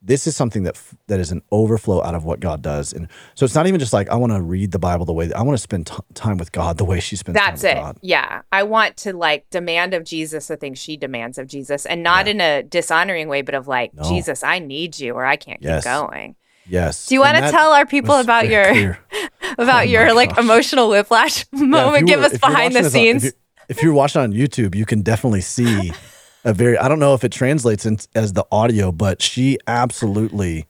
This 0.00 0.28
is 0.28 0.36
something 0.36 0.62
that 0.62 0.80
that 1.08 1.18
is 1.18 1.32
an 1.32 1.42
overflow 1.50 2.02
out 2.04 2.14
of 2.14 2.24
what 2.24 2.38
God 2.38 2.62
does, 2.62 2.92
and 2.92 3.08
so 3.34 3.44
it's 3.44 3.54
not 3.56 3.66
even 3.66 3.80
just 3.80 3.92
like 3.92 4.08
I 4.08 4.14
want 4.14 4.32
to 4.32 4.40
read 4.40 4.70
the 4.70 4.78
Bible 4.78 5.04
the 5.04 5.12
way 5.12 5.26
that 5.26 5.36
I 5.36 5.42
want 5.42 5.58
to 5.58 5.62
spend 5.62 5.88
t- 5.88 5.94
time 6.14 6.36
with 6.38 6.52
God 6.52 6.78
the 6.78 6.84
way 6.84 7.00
she 7.00 7.16
spends 7.16 7.34
That's 7.34 7.62
time 7.62 7.70
it. 7.72 7.74
God. 7.74 7.98
Yeah. 8.00 8.42
I 8.52 8.62
want 8.62 8.96
to 8.98 9.12
like 9.12 9.50
demand 9.50 9.94
of 9.94 10.04
Jesus 10.04 10.46
the 10.46 10.56
things 10.56 10.78
she 10.78 10.96
demands 10.96 11.36
of 11.36 11.48
Jesus 11.48 11.84
and 11.84 12.04
not 12.04 12.28
in 12.28 12.40
a 12.40 12.62
dishonoring 12.62 13.26
way, 13.28 13.42
but 13.42 13.56
of 13.56 13.66
like, 13.66 13.92
No. 13.92 14.04
Jesus, 14.04 14.44
I 14.44 14.60
need 14.60 15.00
you 15.00 15.14
or 15.14 15.24
I 15.24 15.34
can't 15.34 15.60
Yes. 15.62 15.82
keep 15.82 15.92
going. 15.92 16.36
Yes. 16.66 17.06
Do 17.06 17.14
you 17.16 17.20
want 17.20 17.36
to 17.38 17.50
tell 17.50 17.72
our 17.72 17.84
people 17.86 18.14
about 18.14 18.46
your 18.48 18.66
clear. 18.70 18.98
about 19.58 19.80
Oh 19.80 19.90
your 19.90 20.14
like 20.14 20.28
gosh. 20.30 20.38
emotional 20.44 20.90
whiplash 20.90 21.44
Yeah, 21.52 21.64
moment? 21.64 22.02
you 22.02 22.06
Give 22.14 22.20
were- 22.20 22.26
us 22.26 22.38
behind 22.38 22.76
the 22.76 22.88
scenes. 22.88 23.24
if, 23.24 23.32
you're, 23.32 23.66
if 23.78 23.82
you're 23.82 23.94
watching 23.94 24.20
on 24.22 24.32
YouTube, 24.32 24.76
you 24.76 24.86
can 24.86 25.02
definitely 25.02 25.40
see 25.40 25.92
a 26.48 26.52
very. 26.52 26.76
I 26.78 26.88
don't 26.88 26.98
know 26.98 27.14
if 27.14 27.22
it 27.24 27.32
translates 27.32 27.84
in, 27.86 27.98
as 28.14 28.32
the 28.32 28.44
audio, 28.50 28.90
but 28.92 29.20
she 29.22 29.58
absolutely 29.66 30.66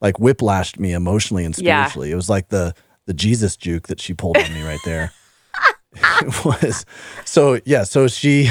like 0.00 0.14
whiplashed 0.16 0.78
me 0.78 0.92
emotionally 0.92 1.44
and 1.44 1.56
Yeah. 1.58 1.84
spiritually. 1.84 2.12
It 2.12 2.16
was 2.16 2.28
like 2.30 2.48
the 2.48 2.74
the 3.06 3.14
Jesus 3.14 3.56
juke 3.56 3.88
that 3.88 4.00
she 4.00 4.14
pulled 4.14 4.36
on 4.38 4.52
me 4.54 4.62
right 4.62 4.80
there. 4.84 5.12
it 5.94 6.44
was 6.44 6.84
so 7.24 7.60
yeah. 7.64 7.84
So 7.84 8.06
she 8.08 8.50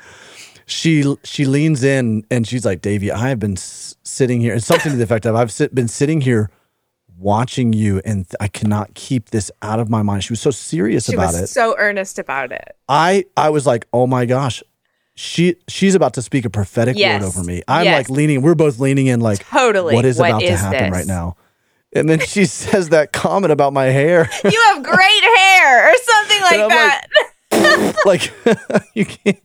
she 0.66 1.16
she 1.24 1.44
leans 1.44 1.82
in 1.84 2.24
and 2.30 2.46
she's 2.46 2.64
like, 2.64 2.82
Davey, 2.82 3.10
I 3.10 3.28
have 3.28 3.38
been 3.38 3.52
s- 3.56 3.96
sitting 4.02 4.40
here. 4.40 4.54
It's 4.54 4.66
something 4.66 4.92
to 4.92 4.96
the 4.98 5.04
effect 5.04 5.26
of 5.26 5.34
I've 5.34 5.52
sit, 5.52 5.74
been 5.74 5.88
sitting 5.88 6.20
here 6.20 6.50
watching 7.18 7.72
you 7.72 8.00
and 8.04 8.26
I 8.40 8.48
cannot 8.48 8.94
keep 8.94 9.30
this 9.30 9.50
out 9.62 9.80
of 9.80 9.88
my 9.88 10.02
mind. 10.02 10.24
She 10.24 10.32
was 10.32 10.40
so 10.40 10.50
serious 10.50 11.06
she 11.06 11.14
about 11.14 11.28
was 11.32 11.42
it. 11.42 11.46
so 11.48 11.74
earnest 11.78 12.18
about 12.18 12.52
it. 12.52 12.76
I 12.88 13.24
I 13.36 13.50
was 13.50 13.66
like, 13.66 13.86
oh 13.92 14.06
my 14.06 14.26
gosh, 14.26 14.62
she 15.16 15.56
she's 15.66 15.94
about 15.94 16.14
to 16.14 16.22
speak 16.22 16.44
a 16.44 16.50
prophetic 16.50 16.96
Yes. 16.96 17.20
word 17.22 17.26
over 17.28 17.42
me. 17.42 17.62
I'm 17.66 17.84
Yes. 17.84 17.96
like 18.08 18.10
leaning. 18.10 18.42
We're 18.42 18.54
both 18.54 18.78
leaning 18.78 19.06
in, 19.08 19.20
like 19.20 19.44
Totally. 19.48 19.94
What 19.94 20.04
is 20.04 20.18
What 20.18 20.28
about 20.30 20.40
to 20.40 20.46
is 20.46 20.60
happen 20.60 20.84
this? 20.84 20.92
right 20.92 21.06
now? 21.06 21.36
And 21.94 22.08
then 22.08 22.20
she 22.20 22.44
says 22.44 22.90
that 22.90 23.12
comment 23.12 23.50
about 23.52 23.72
my 23.72 23.86
hair, 23.86 24.28
You 24.44 24.62
have 24.74 24.82
great 24.82 25.24
hair 25.38 25.90
or 25.92 25.96
something 25.96 26.40
like 26.42 26.68
that. 27.50 27.96
like 28.06 28.32
you 28.94 29.06
can't. 29.06 29.40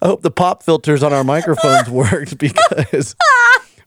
I 0.00 0.06
hope 0.06 0.22
the 0.22 0.30
pop 0.30 0.62
filters 0.62 1.02
on 1.02 1.12
our 1.12 1.24
microphones 1.24 1.88
worked 1.90 2.36
because 2.38 3.14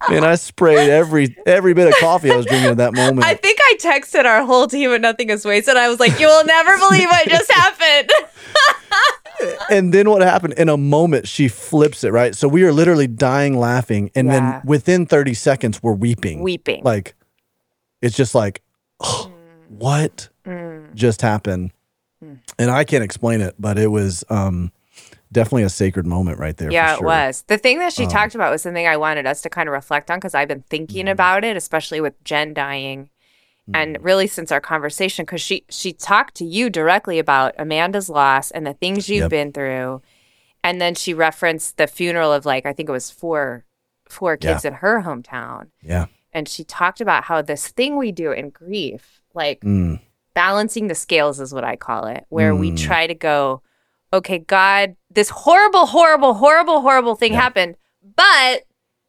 man, 0.10 0.24
I 0.24 0.36
sprayed 0.36 0.90
every 0.90 1.36
every 1.46 1.74
bit 1.74 1.88
of 1.88 1.96
coffee 2.00 2.32
I 2.32 2.36
was 2.38 2.46
drinking 2.46 2.72
at 2.72 2.78
that 2.78 2.94
moment. 2.94 3.26
I 3.26 3.36
think 3.36 3.60
I 3.62 3.76
texted 3.80 4.26
our 4.26 4.44
whole 4.46 4.68
team 4.68 4.92
at 4.92 5.02
Nothing 5.02 5.30
Is 5.30 5.46
Wasted. 5.46 5.76
I 5.78 5.90
was 5.90 6.00
like, 6.00 6.20
"You 6.20 6.28
will 6.28 6.46
never 6.46 6.78
believe 6.78 7.08
what 7.10 7.28
just 7.28 7.52
happened." 7.52 8.12
and 9.70 9.94
then 9.94 10.10
what 10.10 10.22
happened 10.22 10.54
in 10.54 10.70
a 10.70 10.78
moment 10.78 11.28
she 11.28 11.48
flips 11.48 12.04
it 12.04 12.12
right 12.12 12.36
so 12.36 12.48
we 12.48 12.64
are 12.64 12.72
literally 12.74 13.08
dying 13.08 13.58
laughing 13.60 14.12
and 14.16 14.28
Yeah. 14.28 14.40
then 14.40 14.62
within 14.66 15.06
30 15.06 15.34
seconds 15.34 15.82
we're 15.84 15.94
weeping 15.94 16.42
Weeping. 16.42 16.84
like 16.84 17.16
it's 18.02 18.16
just 18.16 18.36
like 18.36 18.62
oh, 19.00 19.32
what 19.70 20.30
Mm. 20.46 20.94
just 20.94 21.22
happened 21.22 21.72
and 22.60 22.70
i 22.72 22.84
can't 22.84 23.04
explain 23.04 23.40
it 23.42 23.56
but 23.58 23.78
it 23.78 23.88
was 23.88 24.24
um 24.30 24.72
definitely 25.32 25.64
a 25.64 25.70
sacred 25.70 26.06
moment 26.06 26.38
right 26.38 26.58
there 26.58 26.72
yeah, 26.72 26.94
for 26.96 27.00
sure. 27.00 27.06
it 27.06 27.08
was. 27.08 27.44
The 27.48 27.58
thing 27.58 27.80
that 27.80 27.92
she 27.92 28.04
Um, 28.04 28.10
talked 28.10 28.36
about 28.36 28.52
was 28.52 28.62
something 28.62 28.86
I 28.86 28.98
wanted 28.98 29.26
us 29.26 29.42
to 29.42 29.50
kind 29.50 29.68
of 29.68 29.74
reflect 29.74 30.12
on 30.12 30.20
because 30.20 30.36
I've 30.36 30.48
been 30.48 30.64
thinking 30.70 31.06
Mm-hmm. 31.06 31.12
about 31.12 31.44
it, 31.44 31.58
especially 31.58 32.00
with 32.02 32.24
Jen 32.24 32.54
dying, 32.54 33.10
and 33.74 33.98
really 34.02 34.28
since 34.28 34.52
our 34.52 34.60
conversation, 34.62 35.24
because 35.26 35.42
she 35.42 35.64
she 35.70 35.94
talked 35.94 36.36
to 36.36 36.46
you 36.46 36.70
directly 36.70 37.20
about 37.20 37.54
Amanda's 37.58 38.10
loss 38.10 38.52
and 38.52 38.66
the 38.66 38.74
things 38.74 39.08
you've 39.10 39.22
Yep. 39.24 39.30
been 39.30 39.52
through, 39.54 40.02
and 40.64 40.82
then 40.82 40.96
she 40.96 41.14
referenced 41.14 41.78
the 41.78 41.88
funeral 41.88 42.34
of 42.34 42.46
like 42.46 42.66
I 42.66 42.74
think 42.74 42.90
it 42.90 42.92
was 42.92 43.10
four 43.12 43.64
four 44.10 44.36
kids 44.38 44.66
in 44.66 44.74
her 44.76 45.02
hometown, 45.04 45.68
yeah 45.82 46.06
and 46.34 46.50
she 46.50 46.64
talked 46.64 47.00
about 47.00 47.24
how 47.26 47.42
this 47.42 47.68
thing 47.68 47.96
we 47.96 48.12
do 48.12 48.32
in 48.32 48.50
grief, 48.50 49.22
like 49.34 49.62
Mm, 49.62 50.00
balancing 50.34 50.88
the 50.88 50.96
scales 50.96 51.40
is 51.40 51.54
what 51.54 51.64
I 51.64 51.76
call 51.76 52.06
it, 52.08 52.26
where 52.30 52.56
we 52.56 52.72
Mm. 52.72 52.78
try 52.78 53.06
to 53.08 53.14
go, 53.16 53.62
okay, 54.12 54.40
God, 54.40 54.96
this 55.12 55.30
horrible, 55.30 55.86
horrible, 55.86 56.34
horrible, 56.36 56.82
horrible 56.82 57.16
thing 57.16 57.34
Yeah. 57.34 57.42
happened, 57.42 57.76
but 58.16 58.64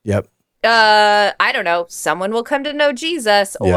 yep 0.05 0.29
uh, 0.63 1.33
I 1.41 1.53
don't 1.53 1.65
know, 1.65 1.85
someone 1.89 2.31
will 2.33 2.45
come 2.45 2.63
to 2.65 2.73
know 2.73 2.93
Jesus 2.93 3.57
Yeah. 3.63 3.71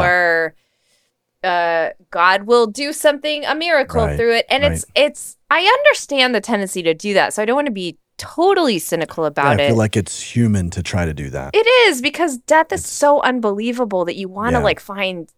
Uh, 1.44 1.90
God 2.10 2.44
will 2.44 2.66
do 2.66 2.92
something, 2.92 3.44
a 3.44 3.54
miracle 3.54 4.04
Right, 4.04 4.16
through 4.16 4.34
it. 4.34 4.46
And 4.50 4.64
it's, 4.64 4.84
it's, 4.94 5.36
I 5.50 5.60
understand 5.62 6.34
the 6.34 6.40
tendency 6.40 6.82
to 6.82 6.94
do 6.94 7.14
that. 7.14 7.32
So 7.34 7.42
I 7.42 7.44
don't 7.44 7.54
want 7.56 7.66
to 7.66 7.72
be 7.72 7.98
totally 8.16 8.80
cynical 8.80 9.22
Yeah, 9.22 9.28
about 9.28 9.60
i 9.60 9.62
it. 9.62 9.68
feel 9.68 9.76
like 9.76 9.96
it's 9.96 10.20
human 10.20 10.70
to 10.70 10.82
try 10.82 11.04
to 11.06 11.14
do 11.14 11.30
that 11.30 11.54
it 11.54 11.64
is 11.86 12.02
because 12.02 12.36
death 12.38 12.72
is 12.72 12.80
It's- 12.80 12.90
so 12.92 13.22
unbelievable 13.22 14.04
that 14.06 14.16
you 14.16 14.28
want 14.28 14.54
to 14.54 14.58
Yeah. 14.58 14.64
like 14.64 14.80
find 14.80 15.28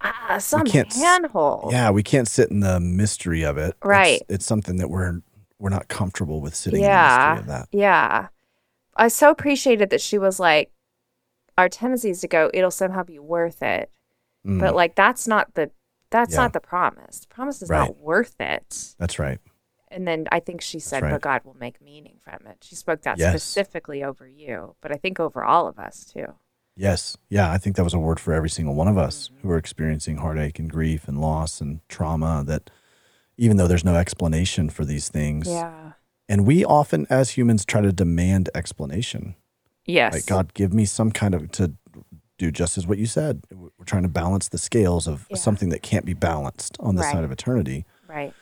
uh, 0.00 0.38
some 0.38 0.64
handhold. 0.66 1.72
yeah 1.72 1.90
we 1.90 2.04
can't 2.04 2.28
sit 2.28 2.48
in 2.48 2.60
the 2.60 2.78
mystery 2.78 3.42
of 3.42 3.58
it 3.58 3.70
It's- 3.70 3.76
Right. 3.84 4.22
it's, 4.28 4.46
something 4.46 4.76
that 4.76 4.88
we're 4.88 5.20
we're 5.58 5.70
not 5.70 5.88
comfortable 5.88 6.40
with 6.40 6.54
sitting 6.54 6.80
Yeah. 6.82 6.92
in 6.92 7.08
the 7.08 7.34
mystery 7.34 7.40
of 7.40 7.46
that 7.70 7.76
Yeah. 7.76 8.28
I 8.96 9.08
so 9.08 9.28
appreciated 9.30 9.90
that 9.90 10.00
she 10.00 10.16
was 10.18 10.38
like, 10.38 10.70
our 11.58 11.68
tendency 11.68 12.10
is 12.10 12.20
to 12.20 12.28
go, 12.28 12.50
it'll 12.54 12.70
somehow 12.70 13.02
be 13.02 13.18
worth 13.18 13.62
it. 13.64 13.90
Mm, 14.46 14.60
But 14.60 14.74
like, 14.74 14.94
that's 14.94 15.26
not 15.28 15.54
the, 15.54 15.70
that's 16.10 16.34
Yeah. 16.34 16.40
not 16.42 16.52
the 16.52 16.60
promise. 16.60 17.20
The 17.20 17.28
promise 17.28 17.62
is 17.62 17.68
Right. 17.70 17.78
not 17.88 17.96
worth 17.98 18.34
it. 18.40 18.94
that's 18.98 19.18
right 19.18 19.38
And 19.88 20.08
then 20.08 20.26
I 20.32 20.40
think 20.40 20.62
she 20.62 20.78
said, 20.78 21.02
right. 21.02 21.10
but 21.12 21.20
God 21.20 21.42
will 21.44 21.56
make 21.60 21.80
meaning 21.82 22.16
from 22.20 22.46
it. 22.46 22.58
She 22.62 22.74
spoke 22.76 23.02
that 23.02 23.18
Yes. 23.18 23.30
specifically 23.42 24.02
over 24.02 24.26
you, 24.26 24.74
but 24.80 24.90
I 24.90 24.96
think 24.96 25.20
over 25.20 25.44
all 25.44 25.66
of 25.68 25.78
us 25.78 26.04
too. 26.04 26.34
Yes. 26.74 27.18
Yeah. 27.28 27.52
I 27.52 27.58
think 27.58 27.76
that 27.76 27.84
was 27.84 27.92
a 27.92 27.98
word 27.98 28.18
for 28.18 28.32
every 28.32 28.48
single 28.48 28.74
one 28.74 28.88
of 28.88 28.96
us 28.96 29.30
who 29.42 29.50
are 29.50 29.58
experiencing 29.58 30.16
heartache 30.16 30.58
and 30.58 30.70
grief 30.70 31.06
and 31.06 31.20
loss 31.20 31.60
and 31.60 31.80
trauma 31.88 32.42
that 32.46 32.70
even 33.36 33.58
though 33.58 33.66
there's 33.68 33.84
no 33.84 33.94
explanation 33.96 34.70
for 34.70 34.84
these 34.86 35.08
things. 35.10 35.46
Yeah. 35.48 35.92
And 36.28 36.46
we 36.46 36.64
often, 36.64 37.06
as 37.10 37.30
humans, 37.30 37.64
try 37.66 37.82
to 37.82 37.92
demand 37.92 38.48
explanation. 38.54 39.34
Yes. 39.84 40.14
Like, 40.14 40.26
God, 40.26 40.54
give 40.54 40.72
me 40.72 40.86
some 40.86 41.10
kind 41.12 41.34
of, 41.34 41.50
to 41.52 41.74
do 42.38 42.50
just 42.50 42.78
as 42.78 42.86
what 42.86 42.96
you 42.98 43.04
said. 43.06 43.44
We're 43.82 43.86
trying 43.86 44.04
to 44.04 44.08
balance 44.08 44.46
the 44.46 44.58
scales 44.58 45.08
of 45.08 45.26
Yeah. 45.28 45.38
something 45.38 45.70
that 45.70 45.82
can't 45.82 46.04
be 46.06 46.14
balanced 46.14 46.76
on 46.78 46.94
the 46.94 47.02
Right. 47.02 47.12
side 47.12 47.24
of 47.24 47.32
eternity. 47.32 47.84
Right. 48.06 48.32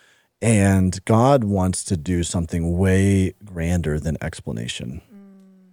And 0.43 1.03
God 1.07 1.45
wants 1.45 1.83
to 1.85 1.97
do 1.97 2.23
something 2.25 2.77
way 2.77 3.33
grander 3.43 3.99
than 3.99 4.19
explanation. 4.21 5.01
Mm. 5.11 5.73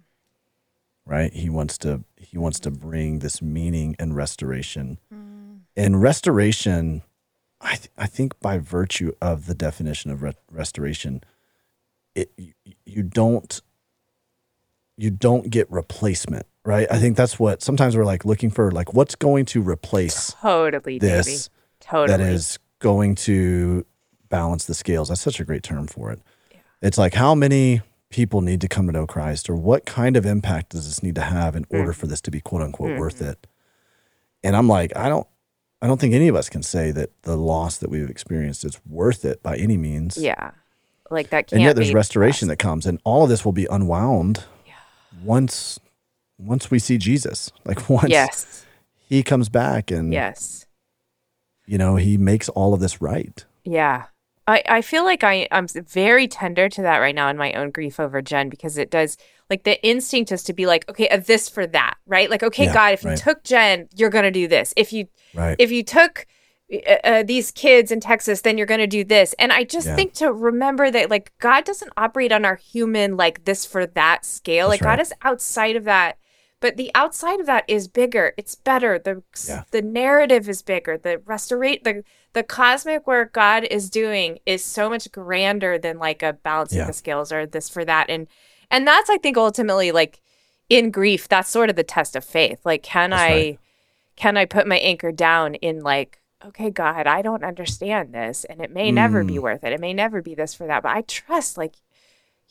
Right? 1.04 1.30
He 1.34 1.50
wants 1.50 1.76
to 1.78 2.02
he 2.16 2.38
wants 2.38 2.58
to 2.60 2.70
bring 2.70 3.18
this 3.18 3.42
meaning 3.42 3.94
and 3.98 4.16
restoration. 4.16 4.98
Mm. 5.12 5.60
And 5.76 6.00
restoration 6.00 7.02
I 7.60 7.74
th- 7.76 7.90
I 7.98 8.06
think 8.06 8.40
by 8.40 8.56
virtue 8.56 9.12
of 9.20 9.44
the 9.44 9.54
definition 9.54 10.10
of 10.10 10.22
re- 10.22 10.32
restoration 10.50 11.22
it 12.14 12.32
you, 12.38 12.54
you 12.86 13.02
don't 13.02 13.60
you 14.96 15.10
don't 15.10 15.50
get 15.50 15.70
replacement, 15.70 16.46
right? 16.68 16.86
I 16.90 16.98
think 16.98 17.16
that's 17.16 17.38
what 17.38 17.62
sometimes 17.62 17.96
we're 17.96 18.04
like 18.04 18.26
looking 18.26 18.50
for 18.50 18.70
like 18.70 18.92
what's 18.92 19.14
going 19.14 19.46
to 19.46 19.62
replace 19.62 20.34
Totally, 20.42 20.98
baby. 20.98 20.98
this 20.98 21.48
Totally. 21.80 22.18
that 22.18 22.20
is 22.20 22.58
going 22.78 23.14
to 23.14 23.86
balance 24.28 24.66
the 24.66 24.74
scales. 24.74 25.08
That's 25.08 25.22
such 25.22 25.40
a 25.40 25.44
great 25.44 25.62
term 25.62 25.86
for 25.86 26.12
it. 26.12 26.20
It's 26.82 26.98
like 26.98 27.14
how 27.14 27.34
many 27.34 27.80
people 28.10 28.42
need 28.42 28.60
to 28.60 28.68
come 28.68 28.86
to 28.86 28.92
know 28.92 29.06
Christ 29.06 29.48
or 29.48 29.56
what 29.56 29.86
kind 29.86 30.14
of 30.14 30.26
impact 30.26 30.70
does 30.70 30.84
this 30.84 31.02
need 31.02 31.14
to 31.14 31.22
have 31.22 31.56
in 31.56 31.64
order 31.70 31.92
mm. 31.92 31.96
for 31.96 32.06
this 32.06 32.20
to 32.20 32.30
be 32.30 32.40
quote 32.42 32.60
unquote 32.60 32.98
worth 32.98 33.16
mm-hmm. 33.16 33.30
it? 33.30 33.46
And 34.44 34.54
I'm 34.54 34.68
like, 34.68 34.94
I 34.94 35.08
don't 35.08 35.26
I 35.80 35.86
don't 35.86 35.98
think 35.98 36.12
any 36.12 36.28
of 36.28 36.36
us 36.36 36.50
can 36.50 36.62
say 36.62 36.90
that 36.90 37.22
the 37.22 37.38
loss 37.38 37.78
that 37.78 37.88
we've 37.88 38.10
experienced 38.10 38.66
is 38.66 38.78
worth 38.84 39.24
it 39.24 39.42
by 39.42 39.56
any 39.56 39.78
means. 39.78 40.18
Yeah. 40.18 40.50
Like 41.10 41.30
that 41.30 41.46
can't 41.46 41.54
and 41.54 41.62
yet 41.62 41.76
there's 41.76 41.94
restoration 41.94 42.48
lost. 42.48 42.58
that 42.58 42.62
comes 42.62 42.84
and 42.84 43.00
all 43.04 43.22
of 43.22 43.30
this 43.30 43.42
will 43.42 43.52
be 43.52 43.66
unwound 43.70 44.44
once 45.24 45.80
once 46.38 46.70
we 46.70 46.78
see 46.78 46.96
jesus 46.98 47.50
like 47.64 47.88
once 47.90 48.10
Yes. 48.10 48.64
he 49.08 49.22
comes 49.22 49.48
back 49.48 49.90
and 49.90 50.12
Yes. 50.12 50.66
you 51.66 51.78
know 51.78 51.96
he 51.96 52.16
makes 52.16 52.48
all 52.50 52.74
of 52.74 52.80
this 52.80 53.00
right 53.02 53.44
Yeah. 53.64 54.04
I, 54.46 54.62
I 54.66 54.80
feel 54.80 55.04
like 55.04 55.22
I, 55.24 55.46
I'm 55.52 55.66
very 55.68 56.26
tender 56.26 56.70
to 56.70 56.80
that 56.80 57.00
right 57.00 57.14
now 57.14 57.28
in 57.28 57.36
my 57.36 57.52
own 57.52 57.70
grief 57.70 58.00
over 58.00 58.22
Jen 58.22 58.48
because 58.48 58.78
it 58.78 58.90
does 58.90 59.18
like 59.50 59.64
the 59.64 59.78
instinct 59.86 60.32
is 60.32 60.42
to 60.44 60.54
be 60.54 60.64
like, 60.64 60.88
okay, 60.88 61.06
a 61.08 61.20
this 61.20 61.50
for 61.50 61.66
that, 61.66 61.96
right? 62.06 62.30
Like, 62.30 62.42
okay, 62.42 62.64
Yeah, 62.64 62.72
God, 62.72 62.92
if 62.94 63.04
you 63.04 63.14
took 63.14 63.44
Jen, 63.44 63.88
you're 63.94 64.08
gonna 64.08 64.30
do 64.30 64.48
this. 64.48 64.72
If 64.74 64.90
you 64.90 65.08
right 65.34 65.54
if 65.58 65.70
you 65.70 65.82
took 65.82 66.26
uh, 66.72 66.96
uh, 67.04 67.22
these 67.24 67.50
kids 67.50 67.90
in 67.92 68.00
Texas, 68.00 68.40
then 68.40 68.56
you're 68.56 68.66
going 68.66 68.80
to 68.80 68.86
do 68.86 69.02
this. 69.02 69.34
And 69.38 69.52
I 69.52 69.64
just 69.64 69.86
Yeah. 69.86 69.96
think 69.96 70.12
to 70.14 70.30
remember 70.30 70.90
that, 70.90 71.08
like, 71.08 71.32
God 71.38 71.64
doesn't 71.64 71.90
operate 71.96 72.30
on 72.30 72.44
our 72.44 72.56
human, 72.56 73.16
like, 73.16 73.44
this 73.46 73.64
for 73.64 73.86
that 73.86 74.26
scale. 74.26 74.68
That's 74.68 74.82
like, 74.82 74.86
right. 74.86 74.96
God 74.98 75.00
is 75.02 75.14
outside 75.22 75.76
of 75.76 75.84
that. 75.84 76.18
But 76.60 76.76
the 76.76 76.90
outside 76.94 77.38
of 77.40 77.46
that 77.46 77.64
is 77.68 77.86
bigger. 77.88 78.34
It's 78.36 78.54
better. 78.56 78.98
The 78.98 79.22
Yeah. 79.48 79.62
the 79.70 79.82
narrative 79.82 80.48
is 80.48 80.62
bigger. 80.62 80.98
The 80.98 81.18
restorate 81.18 81.84
the 81.84 82.02
the 82.32 82.42
cosmic 82.42 83.06
work 83.06 83.32
God 83.32 83.64
is 83.64 83.88
doing 83.90 84.38
is 84.44 84.64
so 84.64 84.88
much 84.90 85.10
grander 85.12 85.78
than 85.78 85.98
like 85.98 86.22
a 86.22 86.32
balancing 86.32 86.78
Yeah. 86.78 86.86
the 86.86 86.92
scales 86.92 87.30
or 87.32 87.46
this 87.46 87.68
for 87.68 87.84
that. 87.84 88.10
And 88.10 88.26
and 88.70 88.86
that's 88.86 89.08
I 89.08 89.18
think 89.18 89.36
ultimately 89.36 89.92
like 89.92 90.20
in 90.68 90.90
grief, 90.90 91.28
that's 91.28 91.48
sort 91.48 91.70
of 91.70 91.76
the 91.76 91.84
test 91.84 92.14
of 92.14 92.24
faith. 92.24 92.58
Like, 92.64 92.82
can 92.82 93.10
That's 93.10 93.22
I 93.22 93.28
right. 93.32 93.58
can 94.16 94.36
I 94.36 94.44
put 94.44 94.66
my 94.66 94.78
anchor 94.78 95.12
down 95.12 95.54
in 95.54 95.80
like, 95.80 96.20
okay, 96.44 96.70
God, 96.70 97.06
I 97.06 97.22
don't 97.22 97.44
understand 97.44 98.12
this 98.12 98.44
and 98.44 98.60
it 98.60 98.70
may 98.72 98.90
never 98.92 99.24
Mm. 99.24 99.28
be 99.28 99.38
worth 99.38 99.64
it. 99.64 99.72
It 99.72 99.80
may 99.80 99.94
never 99.94 100.20
be 100.22 100.34
this 100.34 100.54
for 100.54 100.66
that, 100.66 100.82
but 100.82 100.94
I 100.94 101.02
trust 101.02 101.56
like 101.56 101.74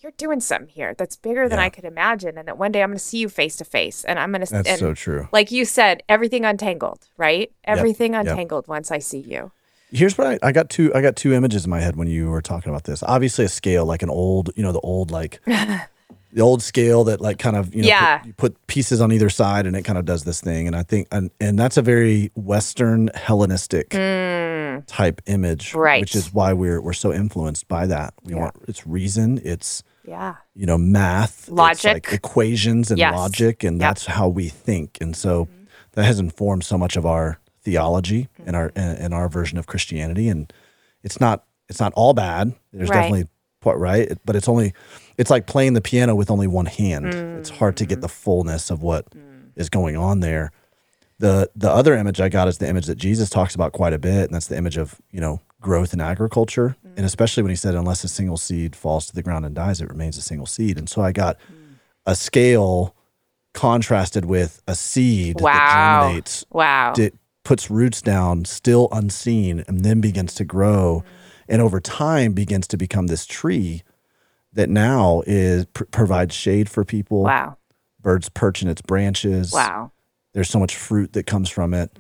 you're 0.02 0.12
doing 0.18 0.40
something 0.40 0.70
here 0.70 0.94
that's 0.98 1.16
bigger 1.16 1.50
than 1.50 1.60
Yeah. 1.60 1.66
I 1.66 1.70
could 1.70 1.84
imagine. 1.86 2.38
And 2.38 2.48
that 2.48 2.58
one 2.58 2.72
day 2.72 2.84
I'm 2.84 2.90
going 2.90 2.98
to 2.98 3.04
see 3.04 3.18
you 3.18 3.30
face 3.30 3.56
to 3.58 3.66
face 3.66 4.04
and 4.04 4.20
I'm 4.20 4.32
going 4.32 4.46
to, 4.46 4.52
that's 4.52 4.70
and 4.70 4.80
so 4.80 4.94
true 4.94 5.28
like 5.32 5.52
you 5.52 5.66
said, 5.66 6.04
everything 6.08 6.46
untangled, 6.46 7.08
right? 7.18 7.52
Everything 7.64 8.14
yep. 8.14 8.28
untangled 8.28 8.68
once 8.68 8.92
I 8.92 9.00
see 9.00 9.20
you. 9.20 9.52
here's 9.92 10.18
what 10.18 10.28
I, 10.28 10.48
I 10.48 10.52
got 10.52 10.70
two 10.70 10.94
i 10.94 11.02
got 11.02 11.16
two 11.16 11.34
images 11.34 11.64
in 11.64 11.70
my 11.70 11.80
head 11.80 11.96
when 11.96 12.08
you 12.08 12.30
were 12.30 12.42
talking 12.42 12.70
about 12.70 12.84
this 12.84 13.02
obviously 13.04 13.46
a 13.46 13.50
scale 13.50 13.86
like 13.86 14.04
an 14.04 14.10
old 14.10 14.50
you 14.56 14.64
know 14.64 14.74
the 14.74 14.82
old 14.82 15.12
like 15.12 15.40
the 16.38 16.44
old 16.44 16.62
scale 16.62 17.04
that 17.06 17.20
like 17.20 17.40
kind 17.40 17.56
of 17.56 17.74
you 17.74 17.82
know 17.82 17.88
Yeah. 17.88 18.18
put, 18.20 18.28
you 18.28 18.34
put 18.34 18.68
pieces 18.68 19.02
on 19.02 19.12
either 19.12 19.30
side 19.30 19.66
and 19.66 19.76
it 19.76 19.82
kind 19.84 19.98
of 19.98 20.06
does 20.06 20.24
this 20.24 20.40
thing 20.40 20.68
and 20.68 20.76
i 20.76 20.84
think 20.84 21.08
and, 21.12 21.32
and 21.42 21.58
that's 21.58 21.78
a 21.78 21.82
very 21.82 22.32
western 22.36 23.10
hellenistic 23.16 23.90
type 24.88 25.22
image 25.26 25.74
Mm. 25.74 25.76
Right. 25.80 26.02
which 26.02 26.16
is 26.16 26.34
why 26.34 26.54
we're 26.54 26.80
we're 26.82 26.94
so 26.94 27.12
influenced 27.12 27.68
by 27.68 27.88
that 27.88 28.14
we 28.24 28.34
Yeah. 28.34 28.40
want 28.42 28.56
it's 28.68 28.86
reason 28.86 29.42
it's 29.44 29.84
Yeah. 30.06 30.36
you 30.54 30.66
know 30.66 30.78
math 30.78 31.40
it's 31.48 31.50
Logic. 31.50 31.94
like 31.94 32.14
equations 32.14 32.92
and 32.92 33.00
Yes. 33.00 33.16
logic 33.16 33.64
and 33.64 33.78
Yep. 33.78 33.82
Mm-hmm. 33.82 33.90
that's 33.90 34.06
how 34.06 34.28
we 34.28 34.50
think 34.50 34.98
and 35.02 35.16
so 35.16 35.48
that 35.94 36.06
has 36.06 36.20
informed 36.20 36.64
so 36.64 36.78
much 36.78 36.96
of 36.96 37.06
our 37.06 37.40
theology 37.64 38.30
and 38.46 38.56
our 38.56 38.70
Mm-hmm. 38.70 38.80
and, 38.80 39.00
and 39.00 39.14
our 39.14 39.28
version 39.30 39.58
of 39.58 39.66
christianity 39.66 40.30
and 40.30 40.54
it's 41.04 41.20
not 41.20 41.44
it's 41.70 41.80
not 41.80 41.92
all 41.96 42.14
bad 42.14 42.54
there's 42.72 42.90
Right. 42.90 42.96
definitely 43.02 43.28
part 43.68 43.80
right? 43.80 44.18
But 44.26 44.36
it's 44.36 44.48
only 44.48 44.74
it's 45.18 45.32
like 45.32 45.46
playing 45.48 45.74
the 45.74 45.82
piano 45.82 46.16
with 46.16 46.30
only 46.32 46.48
one 46.48 46.68
hand. 46.68 47.14
It's 47.40 47.50
hard 47.50 47.76
to 47.78 47.86
get 47.86 48.02
the 48.02 48.08
mm. 48.08 48.12
fullness 48.24 48.70
of 48.70 48.82
what 48.82 49.04
mm. 49.12 49.52
is 49.56 49.68
Mm. 49.68 49.72
going 49.72 49.98
on 49.98 50.20
there. 50.22 50.52
The 51.20 51.50
the 51.56 51.72
other 51.80 51.94
image 51.96 52.22
i 52.22 52.30
got 52.30 52.48
is 52.48 52.58
the 52.60 52.70
image 52.70 52.86
that 52.86 52.98
jesus 53.06 53.28
talks 53.30 53.56
about 53.56 53.72
quite 53.74 53.94
a 53.94 53.98
bit 53.98 54.26
and 54.26 54.34
that's 54.36 54.46
the 54.48 54.56
image 54.58 54.78
of 54.78 55.02
you 55.16 55.20
know 55.20 55.42
growth 55.60 55.92
in 55.94 56.00
agriculture. 56.02 56.76
And 56.84 57.04
mm. 57.04 57.12
especially 57.12 57.44
when 57.44 57.50
he 57.50 57.56
said 57.56 57.74
unless 57.76 58.04
a 58.04 58.08
single 58.08 58.38
seed 58.38 58.76
falls 58.76 59.08
to 59.08 59.14
the 59.16 59.24
ground 59.24 59.44
and 59.46 59.56
dies 59.56 59.82
it 59.82 59.90
remains 59.90 60.18
a 60.18 60.22
single 60.22 60.46
seed. 60.48 60.78
And 60.78 60.88
so 60.90 61.02
i 61.02 61.12
got 61.12 61.38
a 62.06 62.16
scale 62.16 62.96
contrasted 63.54 64.26
with 64.26 64.62
a 64.68 64.76
seed 64.76 65.38
that 65.38 65.44
Wow. 65.44 66.02
germinates 66.04 66.46
Wow. 66.52 66.94
it 66.98 67.16
puts 67.44 67.72
roots 67.72 68.02
down 68.02 68.46
still 68.46 68.88
unseen 68.92 69.64
and 69.68 69.84
then 69.86 70.00
begins 70.02 70.34
to 70.36 70.46
grow 70.46 71.04
and 71.48 71.62
over 71.62 71.80
time 71.80 72.34
begins 72.34 72.68
to 72.68 72.78
become 72.78 73.08
this 73.08 73.26
tree 73.26 73.84
that 74.54 74.70
now 74.70 75.24
is 75.28 75.66
pr- 75.66 75.84
provides 75.86 76.34
shade 76.36 76.70
for 76.70 76.84
people 76.84 77.24
wow. 77.24 77.58
birds 78.02 78.30
perch 78.30 78.62
in 78.62 78.68
its 78.68 78.82
branches 78.82 79.52
Wow. 79.54 79.92
there's 80.34 80.50
so 80.50 80.60
much 80.60 80.76
fruit 80.76 81.14
that 81.14 81.26
comes 81.26 81.50
from 81.50 81.74
it 81.74 81.98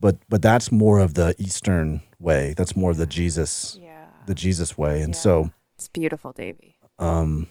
but 0.00 0.16
but 0.28 0.42
that's 0.42 0.70
more 0.72 0.98
of 0.98 1.14
the 1.14 1.34
eastern 1.38 2.02
way 2.18 2.54
that's 2.56 2.76
more 2.76 2.90
of 2.90 2.96
the 2.96 3.06
jesus 3.06 3.78
Yeah. 3.80 4.06
the 4.26 4.34
jesus 4.34 4.76
way 4.76 5.00
and 5.02 5.14
so 5.16 5.50
It's 5.76 5.88
beautiful, 5.88 6.32
Davey. 6.32 6.76
um 6.98 7.46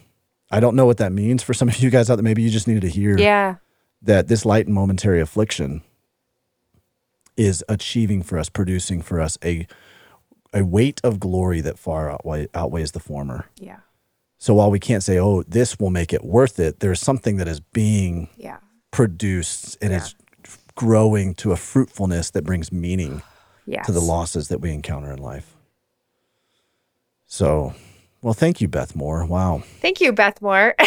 i 0.50 0.60
don't 0.60 0.76
know 0.76 0.86
what 0.86 0.98
that 0.98 1.12
means 1.12 1.42
for 1.42 1.54
some 1.54 1.68
of 1.68 1.78
you 1.78 1.90
guys 1.90 2.08
out 2.10 2.16
there 2.16 2.22
maybe 2.22 2.42
you 2.42 2.50
just 2.50 2.68
needed 2.68 2.82
to 2.82 2.88
hear 2.88 3.18
Yeah. 3.18 3.56
that 4.02 4.28
this 4.28 4.44
light 4.44 4.66
and 4.66 4.74
momentary 4.74 5.20
affliction 5.20 5.82
is 7.36 7.64
achieving 7.68 8.22
for 8.22 8.38
us 8.38 8.48
producing 8.48 9.00
for 9.02 9.20
us 9.20 9.38
a 9.44 9.66
a 10.52 10.64
weight 10.64 11.00
of 11.04 11.20
glory 11.20 11.60
that 11.60 11.78
far 11.78 12.10
outweigh, 12.10 12.48
outweighs 12.54 12.92
the 12.92 13.00
former 13.00 13.46
Yeah. 13.56 13.78
so 14.38 14.54
while 14.54 14.70
we 14.70 14.78
can't 14.80 15.02
say 15.02 15.18
oh 15.18 15.42
this 15.42 15.78
will 15.78 15.90
make 15.90 16.12
it 16.12 16.24
worth 16.24 16.58
it 16.58 16.80
there's 16.80 17.00
something 17.00 17.36
that 17.36 17.48
is 17.48 17.60
being 17.60 18.28
Yeah. 18.36 18.58
produced 18.90 19.76
and 19.82 19.90
Yeah. 19.92 19.98
is 19.98 20.14
growing 20.74 21.34
to 21.34 21.52
a 21.52 21.56
fruitfulness 21.56 22.30
that 22.30 22.44
brings 22.44 22.70
meaning 22.72 23.22
Yes. 23.66 23.84
to 23.86 23.92
the 23.92 24.00
losses 24.00 24.48
that 24.48 24.60
we 24.60 24.72
encounter 24.72 25.12
in 25.12 25.18
life. 25.18 25.54
So, 27.26 27.74
well, 28.22 28.32
thank 28.32 28.62
you, 28.62 28.68
Beth 28.68 28.96
Moore. 28.96 29.26
Wow. 29.26 29.62
Thank 29.82 30.00
you, 30.00 30.12
Beth 30.12 30.40
Moore. 30.40 30.74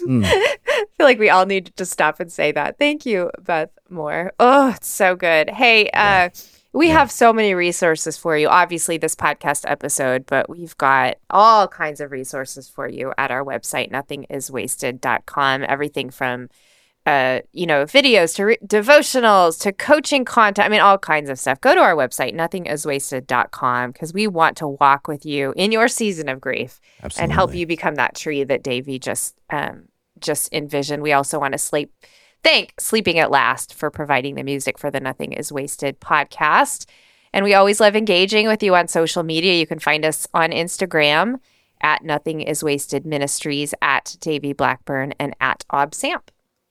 Mm. 0.00 0.24
I 0.26 0.56
feel 0.96 1.06
like 1.06 1.18
we 1.20 1.30
all 1.30 1.46
need 1.46 1.66
to 1.76 1.86
stop 1.86 2.18
and 2.20 2.30
say 2.30 2.50
that. 2.52 2.78
Thank 2.78 3.06
you, 3.06 3.30
Beth 3.40 3.70
Moore. 3.88 4.32
Oh, 4.40 4.70
it's 4.70 4.88
so 4.88 5.14
good. 5.14 5.48
Hey, 5.48 5.88
uh, 5.94 6.28
we 6.74 6.88
have 6.88 7.10
so 7.10 7.32
many 7.32 7.54
resources 7.54 8.18
for 8.18 8.36
you. 8.36 8.48
Obviously, 8.48 8.98
this 8.98 9.14
podcast 9.14 9.64
episode, 9.66 10.26
but 10.26 10.50
we've 10.50 10.76
got 10.76 11.16
all 11.30 11.68
kinds 11.68 12.00
of 12.00 12.10
resources 12.10 12.68
for 12.68 12.88
you 12.88 13.14
at 13.16 13.30
our 13.30 13.44
website, 13.44 13.92
nothingiswasted.com. 13.92 15.64
Everything 15.66 16.10
from 16.10 16.48
uh, 17.06 17.40
you 17.52 17.66
know, 17.66 17.84
videos 17.84 18.34
to 18.34 18.44
re- 18.46 18.58
devotionals 18.64 19.60
to 19.60 19.72
coaching 19.72 20.24
content. 20.24 20.66
I 20.66 20.70
mean, 20.70 20.80
all 20.80 20.96
kinds 20.96 21.28
of 21.28 21.38
stuff. 21.38 21.60
Go 21.60 21.74
to 21.74 21.80
our 21.80 21.94
website, 21.94 22.34
nothingiswasted.com, 22.34 23.92
because 23.92 24.14
we 24.14 24.26
want 24.26 24.56
to 24.56 24.68
walk 24.68 25.06
with 25.06 25.26
you 25.26 25.52
in 25.56 25.70
your 25.70 25.86
season 25.86 26.28
of 26.28 26.40
grief 26.40 26.80
and 27.18 27.30
help 27.30 27.54
you 27.54 27.66
become 27.66 27.96
that 27.96 28.14
tree 28.14 28.42
that 28.42 28.62
Davey 28.62 28.98
just 28.98 29.36
um, 29.50 29.88
just 30.18 30.52
envisioned. 30.52 31.02
We 31.02 31.12
also 31.12 31.38
want 31.38 31.52
to 31.52 31.58
sleep. 31.58 31.92
Thank 32.44 32.78
Sleeping 32.78 33.18
at 33.18 33.30
Last 33.30 33.72
for 33.72 33.90
providing 33.90 34.34
the 34.34 34.42
music 34.42 34.78
for 34.78 34.90
the 34.90 35.00
Nothing 35.00 35.32
Is 35.32 35.50
Wasted 35.50 35.98
podcast. 35.98 36.84
And 37.32 37.42
we 37.42 37.54
always 37.54 37.80
love 37.80 37.96
engaging 37.96 38.46
with 38.46 38.62
you 38.62 38.74
on 38.74 38.86
social 38.86 39.22
media. 39.22 39.54
You 39.54 39.66
can 39.66 39.78
find 39.78 40.04
us 40.04 40.28
on 40.34 40.50
Instagram 40.50 41.40
at 41.80 42.04
Nothing 42.04 42.42
Is 42.42 42.62
Wasted 42.62 43.06
Ministries, 43.06 43.72
at 43.80 44.16
Davey 44.20 44.52
Blackburn, 44.52 45.14
and 45.18 45.34
at 45.40 45.64
AubSamp. 45.72 46.20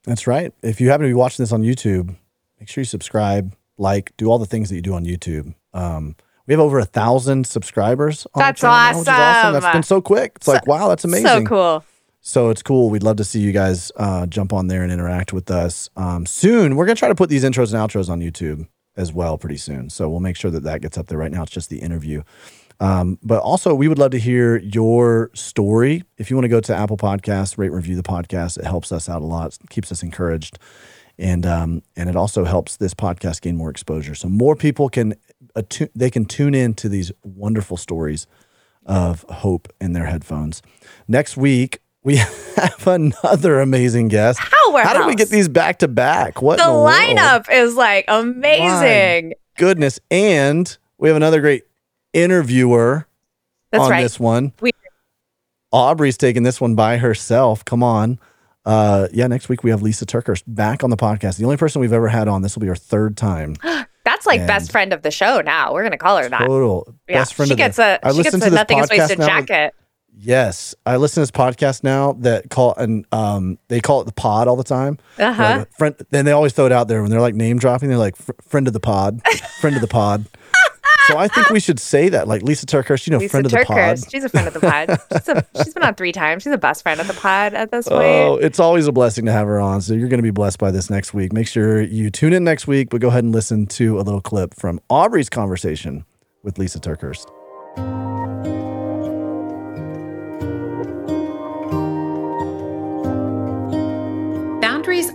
That's 0.03 0.27
right. 0.27 0.53
If 0.61 0.79
you 0.79 0.89
happen 0.89 1.07
to 1.07 1.09
be 1.09 1.15
watching 1.15 1.41
this 1.41 1.51
on 1.51 1.63
YouTube, 1.63 2.15
make 2.59 2.69
sure 2.69 2.81
you 2.81 2.85
subscribe, 2.85 3.55
like, 3.79 4.15
do 4.15 4.29
all 4.29 4.37
the 4.37 4.45
things 4.45 4.69
that 4.69 4.75
you 4.75 4.81
do 4.83 4.93
on 4.93 5.05
YouTube. 5.05 5.55
Um, 5.73 6.15
we 6.45 6.53
have 6.53 6.61
over 6.61 6.77
a 6.77 6.85
thousand 6.85 7.47
subscribers. 7.47 8.27
On 8.35 8.41
That's 8.41 8.61
channel 8.61 8.77
now, 8.77 8.99
which 8.99 9.01
is 9.01 9.07
awesome. 9.07 9.53
That's 9.53 9.73
been 9.73 9.81
so 9.81 10.01
quick. 10.01 10.33
It's 10.35 10.47
like, 10.47 10.67
wow, 10.67 10.87
that's 10.87 11.03
amazing. 11.03 11.25
So 11.25 11.43
cool. 11.45 11.83
So 12.25 12.49
it's 12.49 12.63
cool. 12.63 12.89
We'd 12.89 13.03
love 13.03 13.17
to 13.17 13.25
see 13.25 13.41
you 13.41 13.51
guys 13.51 13.91
uh, 13.97 14.25
jump 14.27 14.53
on 14.53 14.67
there 14.67 14.81
and 14.81 14.93
interact 14.93 15.33
with 15.33 15.51
us. 15.51 15.89
Um, 15.97 16.25
soon, 16.25 16.77
we're 16.77 16.85
going 16.85 16.95
to 16.95 16.99
try 16.99 17.09
to 17.09 17.15
put 17.15 17.29
these 17.29 17.43
intros 17.43 17.73
and 17.73 17.81
outros 17.83 18.09
on 18.09 18.21
YouTube 18.21 18.65
as 18.95 19.11
well 19.11 19.37
pretty 19.37 19.57
soon. 19.57 19.89
So 19.89 20.09
we'll 20.09 20.21
make 20.21 20.37
sure 20.37 20.49
that 20.51 20.63
that 20.63 20.81
gets 20.81 20.97
up 20.97 21.07
there. 21.07 21.17
Right 21.17 21.33
now, 21.33 21.43
it's 21.43 21.51
just 21.51 21.69
the 21.69 21.79
interview. 21.79 22.23
Um, 22.79 23.19
but 23.23 23.41
also, 23.41 23.75
we 23.75 23.89
would 23.89 23.99
love 23.99 24.11
to 24.11 24.19
hear 24.19 24.57
your 24.59 25.31
story. 25.33 26.05
If 26.17 26.29
you 26.29 26.37
want 26.37 26.45
to 26.45 26.49
go 26.49 26.61
to 26.61 26.73
Apple 26.73 26.95
Podcasts, 26.95 27.57
rate, 27.57 27.73
review 27.73 27.97
the 27.97 28.03
podcast, 28.03 28.57
it 28.57 28.63
helps 28.63 28.93
us 28.93 29.09
out 29.09 29.21
a 29.21 29.25
lot, 29.25 29.57
keeps 29.69 29.91
us 29.91 30.01
encouraged. 30.01 30.57
And 31.19 31.45
um, 31.45 31.83
and 31.97 32.09
it 32.09 32.15
also 32.15 32.45
helps 32.45 32.77
this 32.77 32.93
podcast 32.93 33.41
gain 33.41 33.57
more 33.57 33.69
exposure, 33.69 34.15
so 34.15 34.29
more 34.29 34.55
people 34.55 34.89
can 34.89 35.13
attu- 35.55 35.91
they 35.93 36.09
can 36.09 36.25
tune 36.25 36.55
in 36.55 36.73
to 36.75 36.89
these 36.89 37.11
wonderful 37.21 37.77
stories 37.77 38.27
of 38.85 39.23
hope 39.29 39.71
in 39.79 39.93
their 39.93 40.05
headphones. 40.05 40.61
Next 41.07 41.37
week, 41.37 41.79
we 42.03 42.15
have 42.57 42.87
another 42.87 43.59
amazing 43.61 44.07
guest. 44.09 44.39
Powerhouse. 44.39 44.87
How 44.87 44.97
did 44.97 45.07
we 45.07 45.15
get 45.15 45.29
these 45.29 45.47
back 45.47 45.79
to 45.79 45.87
back? 45.87 46.41
What 46.41 46.59
The 46.59 46.71
world? 46.71 46.89
lineup 46.89 47.51
is 47.51 47.75
like 47.75 48.05
amazing. 48.07 49.33
Goodness, 49.57 49.99
and 50.11 50.75
we 50.97 51.07
have 51.09 51.15
another 51.17 51.41
great 51.41 51.63
interviewer 52.13 53.07
That's 53.71 53.83
on 53.85 53.89
right. 53.91 54.01
this 54.01 54.19
one. 54.19 54.53
We- 54.61 54.71
Aubrey's 55.71 56.17
taking 56.17 56.43
this 56.43 56.61
one 56.61 56.75
by 56.75 56.97
herself. 56.97 57.65
Come 57.65 57.81
on. 57.81 58.19
Uh, 58.65 59.07
yeah, 59.11 59.27
next 59.27 59.49
week 59.49 59.63
we 59.63 59.71
have 59.71 59.81
Lysa 59.81 60.05
TerKeurst 60.05 60.43
back 60.47 60.83
on 60.83 60.89
the 60.89 60.95
podcast. 60.97 61.37
The 61.37 61.43
only 61.45 61.57
person 61.57 61.81
we've 61.81 61.91
ever 61.91 62.07
had 62.07 62.27
on. 62.27 62.41
This 62.43 62.55
will 62.55 62.61
be 62.61 62.69
our 62.69 62.75
third 62.75 63.17
time. 63.17 63.55
That's 64.05 64.25
like 64.25 64.39
And- 64.41 64.47
best 64.47 64.71
friend 64.71 64.93
of 64.93 65.01
the 65.01 65.11
show 65.11 65.41
now. 65.41 65.73
We're 65.73 65.83
gonna 65.83 65.97
call 65.97 66.17
her 66.17 66.29
that. 66.29 66.39
Total 66.45 66.93
Yeah, 67.09 67.19
best 67.19 67.33
friend 67.33 67.47
she 67.47 67.53
of 67.53 67.57
gets 67.57 67.77
the, 67.77 67.99
a 68.03 68.07
I 68.07 68.11
she 68.13 68.21
gets 68.23 68.35
a 68.35 68.49
nothing 68.51 68.79
is 68.79 68.89
wasted 68.89 69.19
now. 69.19 69.25
jacket. 69.25 69.73
Yes, 70.15 70.75
I 70.85 70.97
listen 70.97 71.15
to 71.15 71.19
this 71.21 71.31
podcast 71.31 71.83
now 71.83 72.13
that 72.19 72.49
call 72.49 72.75
and 72.75 73.05
um 73.11 73.57
they 73.67 73.81
call 73.81 74.01
it 74.01 74.05
the 74.05 74.13
pod 74.13 74.47
all 74.47 74.55
the 74.55 74.63
time. 74.63 74.97
Uh 75.17 75.33
huh. 75.33 75.43
Like, 75.59 75.71
friend, 75.77 75.95
then 76.11 76.25
they 76.25 76.31
always 76.31 76.53
throw 76.53 76.65
it 76.65 76.71
out 76.71 76.87
there 76.87 77.01
when 77.01 77.11
they're 77.11 77.21
like 77.21 77.35
name 77.35 77.57
dropping. 77.57 77.89
They're 77.89 77.97
like 77.97 78.15
friend 78.15 78.67
of 78.67 78.73
the 78.73 78.79
pod, 78.79 79.21
friend 79.59 79.75
of 79.75 79.81
the 79.81 79.87
pod. 79.87 80.25
So 81.07 81.17
I 81.17 81.27
think 81.27 81.49
we 81.49 81.59
should 81.59 81.81
say 81.81 82.07
that, 82.09 82.29
like 82.29 82.43
Lysa 82.43 82.63
TerKeurst, 82.63 83.07
you 83.07 83.11
know, 83.11 83.19
Lysa 83.19 83.29
friend 83.31 83.45
of 83.45 83.51
the 83.51 83.65
pod. 83.65 83.99
She's 84.09 84.23
a 84.23 84.29
friend 84.29 84.47
of 84.47 84.53
the 84.53 84.61
pod. 84.61 84.89
She's, 85.11 85.27
a, 85.27 85.45
she's 85.61 85.73
been 85.73 85.83
on 85.83 85.95
three 85.95 86.13
times. 86.13 86.43
She's 86.43 86.53
a 86.53 86.57
best 86.57 86.81
friend 86.81 87.01
of 87.01 87.07
the 87.07 87.13
pod 87.13 87.53
at 87.53 87.71
this 87.71 87.89
point. 87.89 88.03
Oh, 88.03 88.37
it's 88.37 88.57
always 88.57 88.87
a 88.87 88.93
blessing 88.93 89.25
to 89.25 89.31
have 89.33 89.45
her 89.45 89.59
on. 89.59 89.81
So 89.81 89.93
you're 89.95 90.07
going 90.07 90.19
to 90.19 90.23
be 90.23 90.31
blessed 90.31 90.59
by 90.59 90.71
this 90.71 90.89
next 90.89 91.13
week. 91.13 91.33
Make 91.33 91.49
sure 91.49 91.81
you 91.81 92.09
tune 92.09 92.31
in 92.31 92.45
next 92.45 92.67
week, 92.67 92.89
but 92.89 93.01
go 93.01 93.09
ahead 93.09 93.25
and 93.25 93.33
listen 93.33 93.65
to 93.67 93.99
a 93.99 94.03
little 94.03 94.21
clip 94.21 94.53
from 94.53 94.79
Aubrey's 94.89 95.29
conversation 95.29 96.05
with 96.41 96.55
Lysa 96.55 96.79
TerKeurst. 96.79 98.12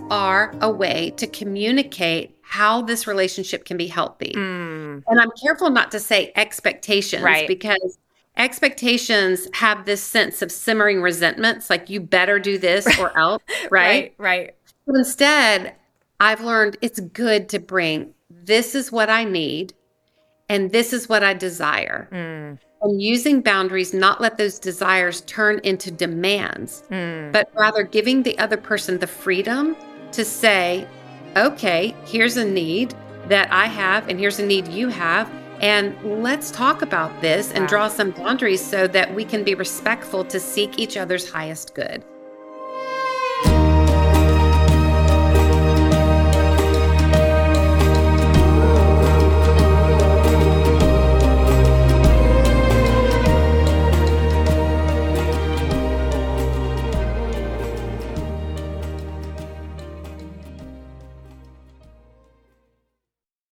Are 0.09 0.53
a 0.61 0.69
way 0.71 1.11
to 1.17 1.27
communicate 1.27 2.35
how 2.41 2.81
this 2.81 3.05
relationship 3.05 3.65
can 3.65 3.77
be 3.77 3.87
healthy. 3.87 4.33
Mm, 4.35 5.03
And 5.07 5.19
I'm 5.19 5.31
careful 5.41 5.69
not 5.69 5.91
to 5.91 5.99
say 5.99 6.31
expectations 6.35 7.23
Right. 7.23 7.47
because 7.47 7.99
expectations 8.37 9.47
have 9.53 9.85
this 9.85 10.01
sense 10.01 10.41
of 10.41 10.51
simmering 10.51 11.01
resentments 11.01 11.69
like 11.69 11.89
you 11.89 11.99
better 11.99 12.39
do 12.39 12.57
this 12.57 12.87
or 12.99 13.15
else, 13.17 13.43
right? 13.71 14.13
right. 14.17 14.55
But 14.87 14.95
instead, 14.95 15.75
I've 16.19 16.41
learned 16.41 16.77
it's 16.81 16.99
good 16.99 17.49
to 17.49 17.59
bring 17.59 18.13
this 18.29 18.73
is 18.75 18.91
what 18.91 19.09
I 19.09 19.23
need 19.25 19.73
and 20.49 20.71
this 20.71 20.93
is 20.93 21.07
what 21.07 21.23
I 21.23 21.33
desire. 21.35 22.07
Mm, 22.11 22.57
And 22.81 23.01
using 23.01 23.41
boundaries, 23.41 23.93
not 23.93 24.19
let 24.21 24.37
those 24.37 24.57
desires 24.57 25.21
turn 25.21 25.59
into 25.63 25.91
demands, 25.91 26.83
mm. 26.89 27.31
but 27.31 27.49
rather 27.53 27.83
giving 27.83 28.23
the 28.23 28.39
other 28.39 28.57
person 28.57 28.97
the 28.99 29.05
freedom 29.07 29.75
to 30.13 30.25
say, 30.25 30.87
okay, 31.35 31.95
here's 32.05 32.37
a 32.37 32.45
need 32.45 32.93
that 33.27 33.51
I 33.51 33.65
have, 33.65 34.07
and 34.09 34.19
here's 34.19 34.39
a 34.39 34.45
need 34.45 34.67
you 34.67 34.89
have. 34.89 35.31
And 35.61 35.95
let's 36.23 36.51
talk 36.51 36.81
about 36.81 37.21
this 37.21 37.51
and 37.51 37.61
Wow. 37.63 37.67
draw 37.67 37.87
some 37.89 38.11
boundaries 38.11 38.61
so 38.65 38.87
that 38.87 39.13
we 39.13 39.25
can 39.25 39.43
be 39.43 39.55
respectful 39.55 40.23
to 40.25 40.39
seek 40.39 40.79
each 40.79 40.95
other's 40.97 41.29
highest 41.29 41.75
good. 41.75 42.03